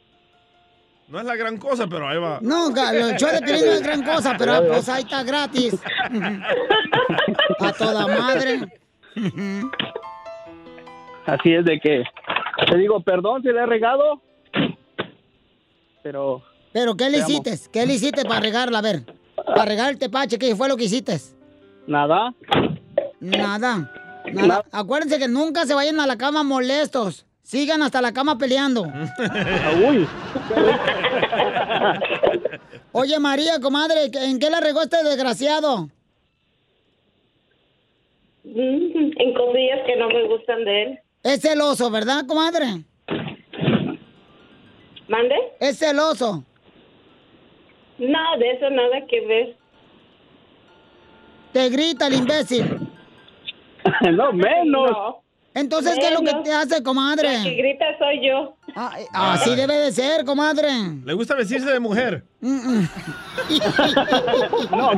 No 1.09 1.21
es 1.21 1.25
la 1.25 1.37
gran 1.37 1.57
cosa, 1.57 1.87
pero 1.89 2.07
ahí 2.07 2.19
va. 2.19 2.39
No, 2.43 2.69
el 2.69 3.17
show 3.17 3.31
de 3.33 3.41
Piolín 3.41 3.67
no 3.67 3.73
es 3.73 3.83
gran 3.83 4.03
cosa, 4.03 4.37
pero 4.39 4.67
pues 4.67 4.89
ahí 4.89 5.03
está 5.03 5.25
gratis. 5.25 5.83
A 7.61 7.73
toda 7.73 8.07
madre. 8.07 8.61
Así 11.27 11.53
es 11.53 11.65
de 11.65 11.81
que 11.81 12.05
te 12.67 12.77
digo, 12.77 13.01
perdón 13.01 13.43
si 13.43 13.49
le 13.49 13.61
he 13.61 13.67
regado, 13.67 14.23
pero 16.03 16.43
¿Pero 16.73 16.97
qué 16.97 17.11
le 17.11 17.19
Te 17.19 17.25
amo. 17.25 17.31
hiciste? 17.43 17.71
¿Qué 17.73 17.87
le 17.87 17.95
hiciste 17.95 18.25
para 18.25 18.41
regarla? 18.41 18.79
A 18.79 18.83
ver, 18.83 19.03
para 19.35 19.65
regar 19.65 19.91
el 19.91 19.99
tepache, 19.99 20.39
¿qué 20.39 20.55
fue 20.57 20.69
lo 20.69 20.77
que 20.77 20.85
hiciste? 20.85 21.19
nada. 21.87 22.35
Nada. 23.21 23.91
Nada. 24.33 24.65
Acuérdense 24.73 25.19
que 25.19 25.27
nunca 25.29 25.65
se 25.67 25.75
vayan 25.75 25.99
a 26.01 26.07
la 26.07 26.17
cama 26.19 26.43
molestos. 26.43 27.25
Sigan 27.43 27.83
hasta 27.83 28.03
la 28.03 28.13
cama 28.13 28.37
peleando. 28.37 28.83
Uy. 29.89 30.07
Oye, 32.93 33.19
María, 33.19 33.59
comadre, 33.61 34.11
¿en 34.13 34.39
qué 34.39 34.51
la 34.51 34.61
regó 34.61 34.83
este 34.83 35.03
desgraciado? 35.03 35.89
Mm, 38.45 39.13
En 39.19 39.35
cosillas 39.35 39.81
que 39.87 39.97
no 39.97 40.09
me 40.09 40.27
gustan 40.29 40.65
de 40.65 40.83
él. 40.83 40.99
Es 41.23 41.41
celoso, 41.41 41.91
¿verdad, 41.91 42.27
comadre? 42.27 42.85
¿Mande? 45.09 45.35
Es 45.61 45.79
celoso. 45.79 46.45
No, 47.99 48.39
de 48.39 48.51
eso 48.53 48.71
nada 48.71 49.05
que 49.09 49.27
ver. 49.27 49.57
Te 51.53 51.69
grita 51.69 52.07
el 52.07 52.15
imbécil. 52.15 52.89
no, 54.13 54.33
menos. 54.33 55.17
Entonces, 55.55 55.97
¿qué 55.99 56.07
es 56.07 56.13
lo 56.13 56.21
que 56.21 56.35
te 56.45 56.53
hace, 56.53 56.83
comadre? 56.83 57.39
La 57.39 57.43
que 57.43 57.55
grita 57.55 57.85
soy 57.99 58.25
yo. 58.25 58.55
Así 59.13 59.57
debe 59.57 59.75
de 59.75 59.91
ser, 59.91 60.25
comadre. 60.25 60.69
Le 61.05 61.13
gusta 61.15 61.35
vestirse 61.35 61.69
de 61.69 61.81
mujer. 61.81 62.23
no, 62.41 62.87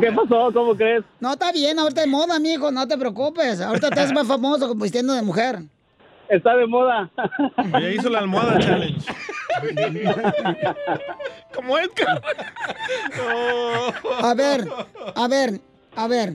¿qué 0.01 0.13
pasó? 0.13 0.51
¿Cómo 0.53 0.75
crees? 0.77 1.03
No, 1.19 1.33
está 1.33 1.51
bien, 1.53 1.79
ahorita 1.79 2.03
es 2.03 2.09
moda, 2.09 2.39
mijo, 2.39 2.71
no 2.71 2.87
te 2.87 2.99
preocupes. 2.99 3.63
Ahorita 3.63 3.89
estás 3.89 4.13
más 4.13 4.27
famoso 4.27 4.75
vistiendo 4.75 5.15
de 5.15 5.23
mujer. 5.23 5.61
Está 6.29 6.55
de 6.57 6.67
moda. 6.67 7.11
Ya 7.73 7.89
hizo 7.91 8.11
la 8.11 8.19
almohada 8.19 8.59
challenge. 8.59 9.01
Como 11.55 11.79
Edgar. 11.79 12.23
A 14.23 14.35
ver, 14.35 14.69
a 15.15 15.29
ver, 15.29 15.61
a 15.97 16.07
ver. 16.07 16.35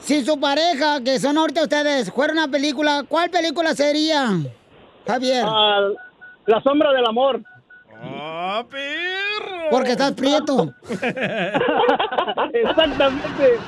Si 0.00 0.24
su 0.24 0.38
pareja, 0.38 1.00
que 1.02 1.18
son 1.18 1.36
ahorita 1.36 1.62
ustedes, 1.62 2.12
fuera 2.12 2.32
una 2.32 2.48
película, 2.48 3.04
¿cuál 3.08 3.30
película 3.30 3.74
sería? 3.74 4.28
Javier. 5.06 5.44
Ah, 5.46 5.88
la 6.46 6.62
sombra 6.62 6.92
del 6.92 7.06
amor. 7.06 7.40
¡Ah, 8.02 8.64
perro! 8.70 9.70
Porque 9.70 9.92
estás 9.92 10.12
prieto. 10.12 10.72
Exactamente. 12.52 13.58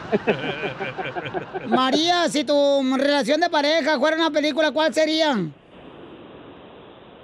María, 1.66 2.28
si 2.28 2.44
tu 2.44 2.54
relación 2.96 3.40
de 3.40 3.50
pareja 3.50 3.98
fuera 3.98 4.16
una 4.16 4.30
película, 4.30 4.70
¿cuál 4.70 4.94
sería? 4.94 5.34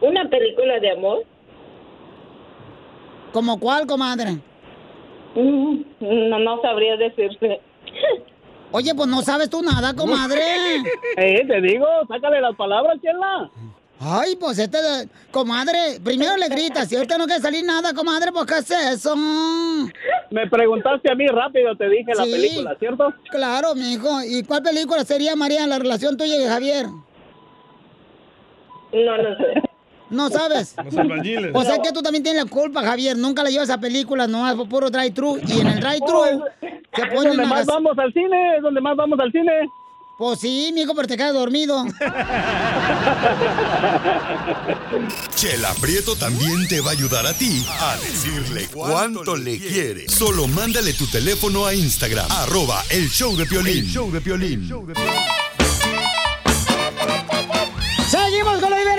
¿Una 0.07 0.29
película 0.29 0.79
de 0.81 0.91
amor? 0.91 1.25
¿Como 3.33 3.59
cuál, 3.59 3.87
comadre? 3.87 4.39
Mm, 5.35 5.81
No, 6.01 6.39
no 6.39 6.61
sabría 6.63 6.97
decirte. 6.97 7.61
Oye, 8.71 8.95
pues 8.95 9.09
no 9.09 9.23
sabes 9.23 9.49
tú 9.51 9.63
nada, 9.63 9.95
comadre. 9.95 10.43
Eh, 11.17 11.45
te 11.47 11.61
digo, 11.61 11.87
sácale 12.09 12.41
las 12.41 12.55
palabras, 12.57 12.97
Chela. 13.01 13.51
Ay, 14.01 14.37
pues 14.37 14.59
este, 14.59 14.83
de- 14.83 15.09
comadre, 15.31 16.01
primero 16.05 16.37
le 16.37 16.49
gritas, 16.49 16.89
si 16.89 16.97
ahorita 16.97 17.17
no 17.17 17.27
quiere 17.27 17.41
salir 17.41 17.65
nada, 17.65 17.95
comadre, 17.95 18.33
pues 18.33 18.45
¿qué 18.47 18.59
es 18.59 18.71
eso? 18.71 19.15
Me 20.31 20.47
preguntaste 20.51 21.11
a 21.11 21.15
mí 21.15 21.27
rápido, 21.29 21.77
te 21.77 21.89
dije 21.89 22.13
la 22.15 22.25
película, 22.25 22.77
¿cierto? 22.79 23.15
Claro, 23.31 23.75
mijo. 23.77 24.23
¿Y 24.25 24.43
cuál 24.43 24.63
película 24.63 25.05
sería, 25.05 25.37
María, 25.37 25.67
la 25.69 25.79
relación 25.79 26.17
tuya 26.17 26.37
y 26.37 26.45
Javier? 26.47 26.87
No, 28.93 29.17
no 29.19 29.37
sé. 29.37 29.63
¿No 30.11 30.29
sabes? 30.31 30.75
Los 30.85 30.97
albañiles. 30.97 31.51
O 31.55 31.63
sea 31.65 31.79
que 31.83 31.91
tú 31.93 32.03
también 32.03 32.23
tienes 32.23 32.45
la 32.45 32.51
culpa, 32.51 32.83
Javier. 32.83 33.17
Nunca 33.17 33.43
la 33.43 33.51
llevas 33.51 33.71
a 33.71 33.79
películas, 33.81 34.29
nomás 34.29 34.55
por 34.55 34.69
puro 34.69 34.91
drive-thru. 34.91 35.41
Y 35.47 35.61
en 35.61 35.67
el 35.67 35.81
drive-thru 35.81 36.45
se 36.61 37.03
Es 37.03 37.09
ponen 37.15 37.29
donde 37.31 37.43
a 37.45 37.47
más 37.47 37.59
gas- 37.59 37.67
vamos 37.67 37.99
al 37.99 38.13
cine, 38.13 38.57
es 38.57 38.63
donde 38.63 38.81
más 38.81 38.97
vamos 38.97 39.19
al 39.19 39.33
cine. 39.33 39.51
Pues 40.17 40.39
sí, 40.39 40.71
mijo, 40.73 40.95
pero 40.95 41.09
te 41.09 41.17
quedas 41.17 41.35
dormido. 41.35 41.85
Chela 45.35 45.75
Prieto 45.81 46.15
también 46.17 46.69
te 46.69 46.81
va 46.81 46.91
a 46.91 46.93
ayudar 46.93 47.27
a 47.27 47.33
ti 47.35 47.65
a 47.69 47.97
decirle 47.97 48.69
cuánto 48.73 49.35
le 49.37 49.59
quiere. 49.59 50.09
Solo 50.09 50.47
mándale 50.47 50.93
tu 50.93 51.07
teléfono 51.09 51.67
a 51.67 51.75
Instagram, 51.75 52.31
arroba 52.31 52.85
el 52.91 53.09
show 53.11 53.37
de 53.37 53.47
Piolín. 53.47 53.79
El 53.79 53.87
show 53.91 54.11
de 54.13 54.21
Piolín. 54.21 54.61
¡Seguimos 54.69 54.95
con 54.95 54.95
la 54.95 55.34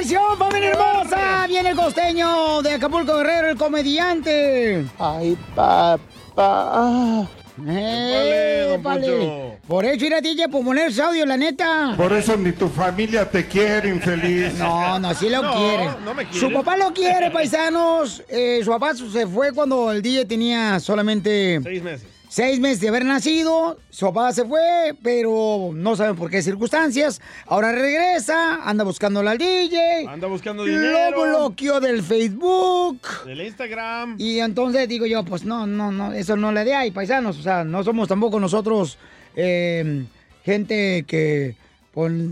diversión, 0.06 0.38
familia 0.38 0.72
hermosa! 0.72 1.48
Viene 1.48 1.70
el 1.70 1.76
costeño 1.76 2.62
de 2.62 2.74
Acapulco 2.74 3.18
Guerrero, 3.18 3.50
el 3.50 3.58
comediante. 3.58 4.86
Ay, 5.00 5.38
papá. 5.56 7.28
¡Eh, 7.68 8.78
vale! 8.82 9.58
Por 9.68 9.86
eso 9.86 10.06
ir 10.06 10.14
a 10.14 10.22
DJ 10.22 10.50
por 10.50 10.64
poner 10.64 10.90
ese 10.90 11.02
audio, 11.02 11.26
la 11.26 11.38
neta. 11.38 11.94
Por 11.98 12.14
eso 12.14 12.36
ni 12.38 12.52
tu 12.52 12.68
familia 12.68 13.30
te 13.30 13.48
quiere, 13.48 13.90
infeliz. 13.90 14.54
No, 14.56 15.00
no, 15.00 15.14
sí 15.14 15.30
lo 15.30 15.42
quiere. 15.54 15.90
Su 16.32 16.52
papá 16.52 16.78
lo 16.78 16.94
quiere, 16.94 17.32
paisanos. 17.32 18.24
Eh, 18.28 18.62
su 18.64 18.70
papá 18.70 18.94
se 18.94 19.26
fue 19.26 19.54
cuando 19.54 19.92
el 19.92 20.02
DJ 20.02 20.26
tenía 20.26 20.80
solamente 20.80 21.60
Seis 21.64 21.82
meses. 21.82 22.15
Seis 22.36 22.60
meses 22.60 22.82
de 22.82 22.90
haber 22.90 23.06
nacido. 23.06 23.78
Su 23.90 24.08
papá 24.08 24.34
se 24.34 24.44
fue, 24.44 24.94
pero 25.02 25.70
no 25.74 25.96
saben 25.96 26.18
por 26.18 26.30
qué 26.30 26.42
circunstancias. 26.42 27.22
Ahora 27.48 27.72
regresa, 27.72 28.56
anda 28.70 28.84
buscándola 28.84 29.32
al 29.32 29.38
DJ. 29.38 30.06
Anda 30.10 30.28
buscando 30.28 30.66
Lo 30.66 30.70
dinero. 30.70 31.22
bloqueó 31.22 31.80
del 31.80 32.04
Facebook. 32.04 33.00
Del 33.26 33.40
Instagram. 33.40 34.18
Y 34.20 34.40
entonces 34.40 34.86
digo 34.90 35.06
yo, 35.06 35.24
pues 35.24 35.46
no, 35.46 35.66
no, 35.66 35.94
no, 35.94 36.12
eso 36.12 36.36
no 36.36 36.52
le 36.52 36.66
de 36.66 36.76
ahí, 36.76 36.92
paisanos. 36.92 37.40
O 37.40 37.42
sea, 37.42 37.64
no 37.64 37.86
somos 37.86 38.10
tampoco 38.10 38.38
nosotros 38.38 38.98
eh, 39.38 40.04
gente 40.44 41.06
que 41.08 41.56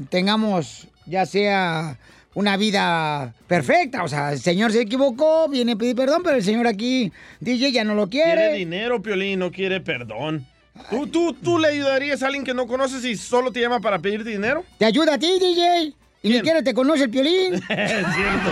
tengamos 0.10 0.90
ya 1.06 1.26
sea 1.26 1.98
una 2.36 2.58
vida 2.58 3.34
perfecta. 3.48 4.04
O 4.04 4.08
sea, 4.08 4.34
el 4.34 4.40
señor 4.40 4.72
se 4.72 4.82
equivocó, 4.82 5.48
viene 5.50 5.74
a 5.74 5.76
pedir 5.76 5.96
perdón, 5.96 6.22
pero 6.24 6.38
el 6.38 6.44
señor 6.44 6.68
aquí, 6.68 7.12
DJ, 7.40 7.72
ya 7.72 7.84
no 7.84 7.96
lo 7.96 8.10
Quiere 8.10 8.34
quiere. 8.34 8.54
dinero, 8.58 9.02
Piolín, 9.02 9.40
no 9.40 9.52
quiere 9.52 9.82
perdón. 9.82 10.46
¿Tú, 10.90 11.06
tú, 11.08 11.34
¿Tú 11.34 11.60
le 11.60 11.68
ayudarías 11.68 12.24
a 12.24 12.28
alguien 12.28 12.44
que 12.44 12.54
no 12.56 12.66
conoces 12.66 13.06
y 13.06 13.16
solo 13.16 13.52
te 13.52 13.62
llama 13.62 13.80
para 13.80 14.00
pedirte 14.00 14.30
dinero? 14.32 14.64
¿Te 14.80 14.86
ayuda 14.86 15.14
a 15.16 15.18
ti, 15.20 15.28
DJ? 15.40 15.94
Y 16.26 16.30
ni 16.30 16.36
siquiera 16.36 16.64
te 16.64 16.74
conoce 16.74 17.04
el 17.04 17.10
piolín. 17.10 17.54
es 17.56 17.62
cierto. 17.68 18.52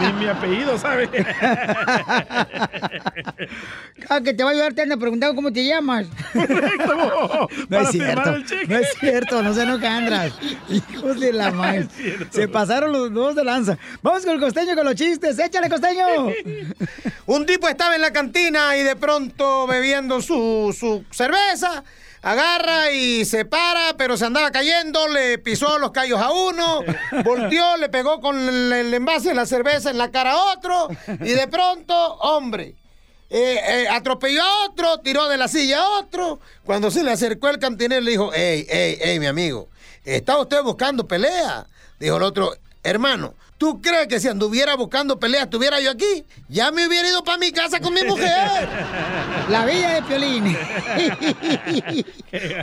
Ni 0.00 0.12
mi 0.14 0.26
apellido, 0.26 0.78
¿sabe? 0.78 1.08
Ah, 4.08 4.20
que 4.20 4.34
te 4.34 4.44
va 4.44 4.50
a 4.50 4.52
ayudar, 4.52 4.72
te 4.72 4.82
anda 4.82 4.96
preguntando 4.96 5.34
cómo 5.34 5.52
te 5.52 5.64
llamas. 5.64 6.06
No 6.34 6.46
para 7.68 7.82
es 7.82 7.90
cierto. 7.90 8.38
No 8.68 8.76
es 8.76 8.88
cierto, 9.00 9.42
no 9.42 9.52
se 9.52 9.66
no 9.66 9.74
Andras. 9.84 10.32
Hijos 10.68 11.18
de 11.18 11.32
la 11.32 11.50
madre. 11.50 11.88
Se 12.30 12.46
pasaron 12.46 12.92
los 12.92 13.12
dos 13.12 13.34
de 13.34 13.42
lanza. 13.42 13.78
Vamos 14.02 14.24
con 14.24 14.34
el 14.34 14.40
costeño 14.40 14.76
con 14.76 14.84
los 14.84 14.94
chistes. 14.94 15.38
Échale, 15.38 15.68
costeño. 15.68 16.06
Un 17.26 17.46
tipo 17.46 17.68
estaba 17.68 17.96
en 17.96 18.02
la 18.02 18.12
cantina 18.12 18.76
y 18.76 18.84
de 18.84 18.94
pronto 18.94 19.66
bebiendo 19.66 20.20
su, 20.20 20.74
su 20.78 21.04
cerveza, 21.10 21.82
agarra 22.26 22.90
y 22.90 23.24
se 23.24 23.44
para, 23.44 23.96
pero 23.96 24.16
se 24.16 24.24
andaba 24.24 24.50
cayendo, 24.50 25.06
le 25.06 25.38
pisó 25.38 25.78
los 25.78 25.92
callos 25.92 26.20
a 26.20 26.32
uno, 26.32 26.82
volteó, 27.24 27.76
le 27.76 27.88
pegó 27.88 28.20
con 28.20 28.36
el, 28.36 28.92
envase 28.92 29.28
de 29.28 29.36
la 29.36 29.46
cerveza 29.46 29.90
en 29.90 29.98
la 29.98 30.10
cara 30.10 30.32
a 30.32 30.52
otro 30.52 30.88
y 31.20 31.30
de 31.30 31.46
pronto, 31.46 31.94
hombre, 31.94 32.74
eh, 33.30 33.60
eh, 33.68 33.88
atropelló 33.88 34.42
a 34.42 34.64
otro, 34.64 34.98
tiró 34.98 35.28
de 35.28 35.36
la 35.36 35.46
silla 35.46 35.78
a 35.78 36.00
otro. 36.00 36.40
Cuando 36.64 36.90
se 36.90 37.04
le 37.04 37.12
acercó 37.12 37.48
el 37.48 37.60
cantinero 37.60 38.00
le 38.00 38.10
dijo, 38.10 38.32
hey, 38.34 38.66
hey, 38.68 38.98
hey, 39.00 39.20
mi 39.20 39.26
amigo, 39.26 39.68
¿está 40.04 40.36
usted 40.36 40.64
buscando 40.64 41.06
pelea? 41.06 41.68
Dijo 42.00 42.16
el 42.16 42.24
otro, 42.24 42.56
hermano, 42.82 43.34
¿tú 43.58 43.80
crees 43.80 44.08
que 44.08 44.20
si 44.20 44.28
anduviera 44.28 44.76
buscando 44.76 45.18
pelea 45.18 45.44
estuviera 45.44 45.80
yo 45.80 45.90
aquí? 45.90 46.24
Ya 46.48 46.70
me 46.70 46.86
hubiera 46.86 47.08
ido 47.08 47.24
para 47.24 47.38
mi 47.38 47.52
casa 47.52 47.80
con 47.80 47.94
mi 47.94 48.02
mujer. 48.04 48.30
La 49.48 49.64
vida 49.64 49.94
de 49.94 50.02
Piolín. 50.02 50.46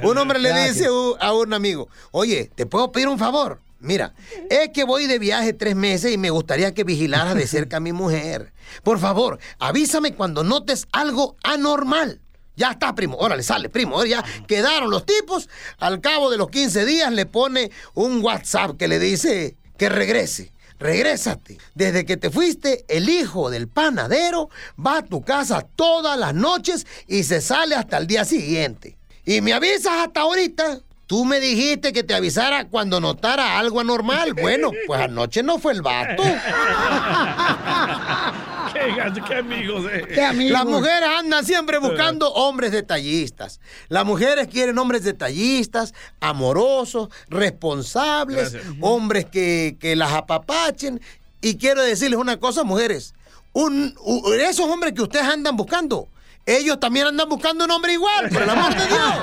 Un 0.04 0.18
hombre 0.18 0.40
le 0.40 0.50
Gracias. 0.50 0.76
dice 0.76 0.90
a 1.20 1.34
un 1.34 1.54
amigo, 1.54 1.90
oye, 2.12 2.52
¿te 2.56 2.66
puedo 2.66 2.92
pedir 2.92 3.08
un 3.08 3.20
favor? 3.20 3.62
Mira, 3.80 4.14
es 4.50 4.70
que 4.70 4.86
voy 4.86 5.08
de 5.08 5.20
viaje 5.20 5.52
tres 5.52 5.76
meses 5.76 6.14
y 6.14 6.18
me 6.18 6.30
gustaría 6.30 6.74
que 6.74 6.86
vigilaras 6.86 7.36
de 7.36 7.46
cerca 7.48 7.78
a 7.78 7.82
mi 7.82 7.92
mujer. 7.92 8.54
Por 8.82 8.98
favor, 8.98 9.40
avísame 9.60 10.14
cuando 10.14 10.44
notes 10.44 10.88
algo 10.94 11.36
anormal. 11.44 12.22
Ya 12.56 12.72
está, 12.72 12.96
primo. 12.96 13.18
Órale, 13.18 13.44
sale, 13.44 13.68
primo. 13.68 14.06
Ya 14.06 14.24
quedaron 14.48 14.90
los 14.90 15.06
tipos. 15.06 15.50
Al 15.80 16.00
cabo 16.00 16.30
de 16.30 16.38
los 16.38 16.50
15 16.50 16.86
días 16.86 17.12
le 17.12 17.26
pone 17.26 17.72
un 17.94 18.24
WhatsApp 18.24 18.78
que 18.78 18.88
le 18.88 19.00
dice 19.00 19.58
que 19.78 19.90
regrese. 19.90 20.54
Regrésate. 20.84 21.58
Desde 21.76 22.06
que 22.06 22.18
te 22.18 22.30
fuiste, 22.30 22.84
el 22.90 23.08
hijo 23.08 23.50
del 23.50 23.70
panadero 23.70 24.50
va 24.78 24.98
a 24.98 25.02
tu 25.02 25.22
casa 25.22 25.66
todas 25.76 26.20
las 26.20 26.34
noches 26.34 26.86
y 27.08 27.24
se 27.24 27.40
sale 27.40 27.76
hasta 27.76 27.98
el 27.98 28.06
día 28.06 28.26
siguiente. 28.26 28.98
Y 29.26 29.40
me 29.40 29.54
avisas 29.54 29.94
hasta 30.06 30.20
ahorita. 30.20 30.80
Tú 31.08 31.24
me 31.24 31.40
dijiste 31.40 31.94
que 31.94 32.04
te 32.04 32.14
avisara 32.14 32.66
cuando 32.66 33.00
notara 33.00 33.58
algo 33.58 33.80
anormal. 33.80 34.34
Bueno, 34.34 34.72
pues 34.86 35.00
anoche 35.00 35.42
no 35.42 35.58
fue 35.58 35.72
el 35.72 35.82
vato. 35.82 36.22
qué, 38.74 38.96
gacho, 38.96 39.24
qué 39.26 39.36
amigos, 39.36 39.86
eh. 39.92 40.08
Las 40.50 40.66
mujeres 40.66 41.10
andan 41.18 41.46
siempre 41.46 41.78
buscando 41.78 42.32
hombres 42.34 42.72
detallistas. 42.72 43.60
Las 43.90 44.06
mujeres 44.06 44.48
quieren 44.48 44.78
hombres 44.78 45.04
detallistas, 45.04 45.94
amorosos, 46.20 47.10
responsables, 47.30 48.54
Gracias. 48.54 48.74
hombres 48.82 49.26
que, 49.26 49.78
que 49.80 49.96
las 49.96 50.12
apapachen. 50.14 51.00
Y 51.42 51.58
quiero 51.58 51.82
decirles 51.82 52.20
una 52.20 52.40
cosa, 52.40 52.64
mujeres. 52.64 53.14
Un, 53.54 53.96
esos 54.40 54.68
hombres 54.68 54.94
que 54.94 55.02
ustedes 55.04 55.26
andan 55.26 55.56
buscando, 55.56 56.08
ellos 56.46 56.80
también 56.80 57.08
andan 57.08 57.30
buscando 57.30 57.66
un 57.66 57.72
hombre 57.72 57.94
igual, 57.94 58.30
por 58.30 58.42
el 58.42 58.50
amor 58.50 58.74
de 58.76 58.86
Dios. 58.88 59.14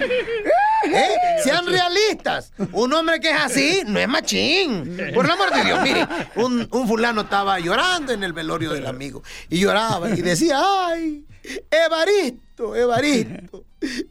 ¿Eh? 0.84 1.08
Sean 1.42 1.66
realistas. 1.66 2.52
Un 2.72 2.92
hombre 2.92 3.20
que 3.20 3.30
es 3.30 3.36
así 3.40 3.82
no 3.86 3.98
es 3.98 4.08
machín. 4.08 4.96
Por 5.14 5.24
el 5.24 5.30
amor 5.30 5.52
de 5.52 5.64
Dios, 5.64 5.82
mire, 5.82 6.06
un, 6.36 6.68
un 6.70 6.88
fulano 6.88 7.22
estaba 7.22 7.58
llorando 7.60 8.12
en 8.12 8.22
el 8.22 8.32
velorio 8.32 8.70
del 8.72 8.86
amigo 8.86 9.22
y 9.48 9.58
lloraba 9.60 10.10
y 10.10 10.22
decía, 10.22 10.60
ay, 10.62 11.24
Evaristo, 11.70 12.76
Evaristo, 12.76 13.64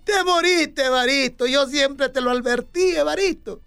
te 0.04 0.24
moriste, 0.24 0.86
Evaristo. 0.86 1.46
Yo 1.46 1.68
siempre 1.68 2.10
te 2.10 2.22
lo 2.22 2.32
advertí, 2.32 2.96
Evaristo, 2.96 3.62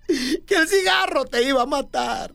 que 0.47 0.55
el 0.57 0.69
cigarro 0.69 1.25
te 1.25 1.43
iba 1.43 1.62
a 1.62 1.67
matar. 1.67 2.33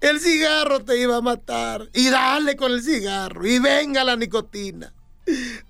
El 0.00 0.20
cigarro 0.20 0.84
te 0.84 0.98
iba 0.98 1.16
a 1.16 1.20
matar. 1.20 1.88
Y 1.92 2.08
dale 2.10 2.56
con 2.56 2.72
el 2.72 2.82
cigarro 2.82 3.46
y 3.46 3.58
venga 3.58 4.04
la 4.04 4.16
nicotina. 4.16 4.92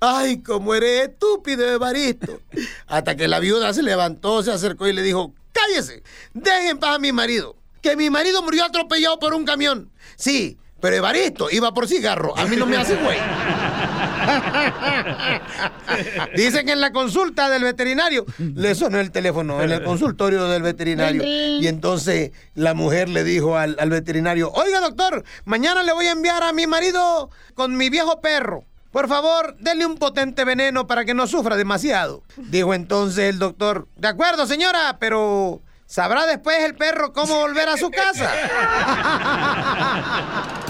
Ay, 0.01 0.43
cómo 0.43 0.75
eres 0.75 1.09
estúpido, 1.09 1.69
Evaristo. 1.71 2.41
Hasta 2.87 3.17
que 3.17 3.29
la 3.29 3.39
viuda 3.39 3.73
se 3.73 3.83
levantó, 3.83 4.43
se 4.43 4.53
acercó 4.53 4.87
y 4.89 4.93
le 4.93 5.03
dijo, 5.03 5.33
cállese, 5.53 6.03
dejen 6.33 6.69
en 6.69 6.79
paz 6.79 6.97
a 6.97 6.99
mi 6.99 7.13
marido. 7.13 7.57
Que 7.81 7.97
mi 7.97 8.11
marido 8.11 8.43
murió 8.43 8.65
atropellado 8.65 9.19
por 9.19 9.35
un 9.35 9.45
camión. 9.45 9.91
Sí, 10.17 10.59
pero 10.81 10.97
Evaristo 10.97 11.49
iba 11.51 11.73
por 11.73 11.89
cigarro. 11.89 12.37
A 12.37 12.47
mí 12.47 12.57
no 12.57 12.67
me 12.67 12.77
hace 12.77 12.97
güey. 12.97 13.17
Dicen 16.37 16.67
que 16.67 16.73
en 16.73 16.81
la 16.81 16.93
consulta 16.93 17.49
del 17.49 17.63
veterinario 17.63 18.25
le 18.39 18.75
sonó 18.75 19.01
el 19.01 19.11
teléfono 19.11 19.63
en 19.63 19.71
el 19.71 19.83
consultorio 19.83 20.47
del 20.47 20.63
veterinario. 20.63 21.23
Y 21.25 21.67
entonces 21.69 22.33
la 22.55 22.75
mujer 22.75 23.09
le 23.09 23.25
dijo 23.25 23.57
al, 23.57 23.77
al 23.79 23.91
veterinario, 23.91 24.51
oiga 24.53 24.81
doctor, 24.81 25.25
mañana 25.45 25.83
le 25.83 25.93
voy 25.93 26.07
a 26.07 26.13
enviar 26.13 26.43
a 26.43 26.53
mi 26.53 26.67
marido 26.67 27.31
con 27.55 27.77
mi 27.77 27.91
viejo 27.91 28.21
perro. 28.21 28.65
Por 28.95 29.09
favor, 29.09 29.57
denle 29.59 29.87
un 29.87 29.97
potente 29.97 30.45
veneno 30.45 30.87
para 30.87 31.05
que 31.05 31.15
no 31.15 31.27
sufra 31.27 31.57
demasiado. 31.57 32.23
Dijo 32.37 32.75
entonces 32.75 33.29
el 33.29 33.41
doctor, 33.41 33.89
de 33.97 34.07
acuerdo 34.07 34.47
señora, 34.47 34.99
pero 35.01 35.61
sabrá 35.85 36.27
después 36.27 36.61
el 36.61 36.77
perro 36.77 37.13
cómo 37.13 37.41
volver 37.41 37.69
a 37.69 37.77
su 37.77 37.91
casa. 37.91 38.31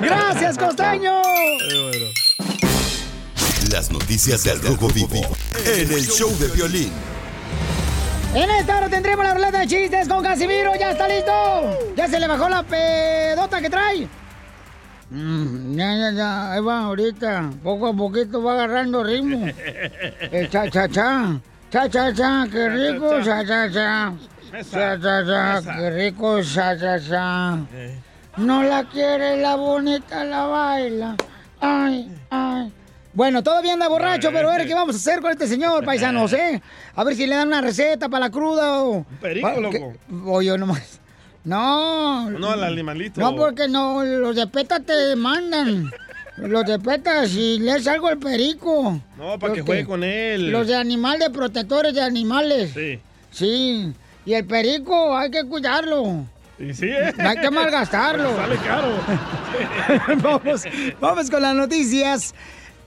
¡Gracias, 0.00 0.56
costeño! 0.56 1.20
Las 3.72 3.90
noticias 3.90 4.44
del 4.44 4.62
Rojo 4.62 4.86
Vivo 4.94 5.22
en 5.64 5.90
el 5.90 6.06
show 6.06 6.30
de 6.38 6.46
violín. 6.46 6.92
En 8.32 8.48
esta 8.48 8.76
hora 8.76 8.88
tendremos 8.88 9.24
la 9.24 9.34
ruleta 9.34 9.58
de 9.58 9.66
chistes 9.66 10.06
con 10.06 10.22
Casimiro. 10.22 10.70
¿Ya 10.78 10.92
está 10.92 11.08
listo? 11.08 11.32
¿Ya 11.96 12.06
se 12.06 12.20
le 12.20 12.28
bajó 12.28 12.48
la 12.48 12.62
pedota 12.62 13.60
que 13.60 13.68
trae? 13.68 14.08
Mm, 15.10 15.76
ya, 15.78 15.94
ya, 15.96 16.10
ya. 16.10 16.52
Ahí 16.52 16.60
va 16.60 16.80
ahorita. 16.84 17.50
Poco 17.62 17.86
a 17.88 17.92
poquito 17.94 18.42
va 18.42 18.54
agarrando 18.54 19.04
ritmo. 19.04 19.46
El 20.32 20.48
cha, 20.50 20.68
cha, 20.70 20.88
cha. 20.88 21.40
Cha, 21.70 21.88
cha, 21.88 22.12
cha. 22.12 22.46
Qué 22.50 22.68
rico. 22.68 23.22
Cha, 23.22 23.44
cha, 23.46 23.70
cha. 23.70 24.12
Cha, 24.70 24.98
cha, 25.00 25.24
cha. 25.24 25.76
Qué 25.76 25.90
rico. 25.90 26.42
Cha, 26.42 26.76
cha, 26.78 26.98
cha. 27.00 27.58
No 28.36 28.62
la 28.62 28.84
quiere 28.84 29.40
la 29.40 29.54
bonita, 29.56 30.24
la 30.24 30.46
baila. 30.46 31.16
Ay, 31.60 32.10
ay. 32.30 32.72
Bueno, 33.14 33.42
todavía 33.42 33.72
anda 33.72 33.88
borracho, 33.88 34.30
pero 34.30 34.50
a 34.50 34.58
ver 34.58 34.66
qué 34.66 34.74
vamos 34.74 34.94
a 34.96 34.98
hacer 34.98 35.22
con 35.22 35.30
este 35.30 35.46
señor, 35.46 35.82
paisanos, 35.86 36.34
¿eh? 36.34 36.60
A 36.94 37.02
ver 37.02 37.16
si 37.16 37.26
le 37.26 37.34
dan 37.34 37.48
una 37.48 37.62
receta 37.62 38.10
para 38.10 38.26
la 38.26 38.30
cruda 38.30 38.82
o... 38.82 39.06
perico, 39.22 39.48
pa- 39.54 39.58
loco. 39.58 39.94
O 40.26 40.42
yo 40.42 40.58
nomás. 40.58 41.00
No. 41.46 42.28
No, 42.28 42.54
el 42.54 42.64
animalito. 42.64 43.20
No, 43.20 43.36
porque 43.36 43.68
no, 43.68 44.04
los 44.04 44.34
de 44.34 44.48
PETA 44.48 44.80
te 44.80 44.92
demandan. 44.92 45.92
Los 46.38 46.66
de 46.66 46.80
PETA, 46.80 47.28
si 47.28 47.60
les 47.60 47.86
algo 47.86 48.10
el 48.10 48.18
perico. 48.18 49.00
No, 49.16 49.38
para 49.38 49.54
que 49.54 49.62
juegue 49.62 49.86
con 49.86 50.02
él. 50.02 50.50
Los 50.50 50.66
de 50.66 50.74
animal 50.74 51.20
de 51.20 51.30
protectores 51.30 51.94
de 51.94 52.02
animales. 52.02 52.72
Sí. 52.74 52.98
Sí. 53.30 53.92
Y 54.26 54.34
el 54.34 54.44
perico 54.44 55.16
hay 55.16 55.30
que 55.30 55.44
cuidarlo. 55.44 56.26
Y 56.58 56.74
sí, 56.74 56.88
¿eh? 56.88 57.14
No 57.16 57.28
hay 57.28 57.36
que 57.36 57.50
malgastarlo. 57.50 58.36
Sale 58.36 58.56
caro. 58.56 58.88
vamos, 60.22 60.64
vamos 61.00 61.30
con 61.30 61.42
las 61.42 61.54
noticias. 61.54 62.34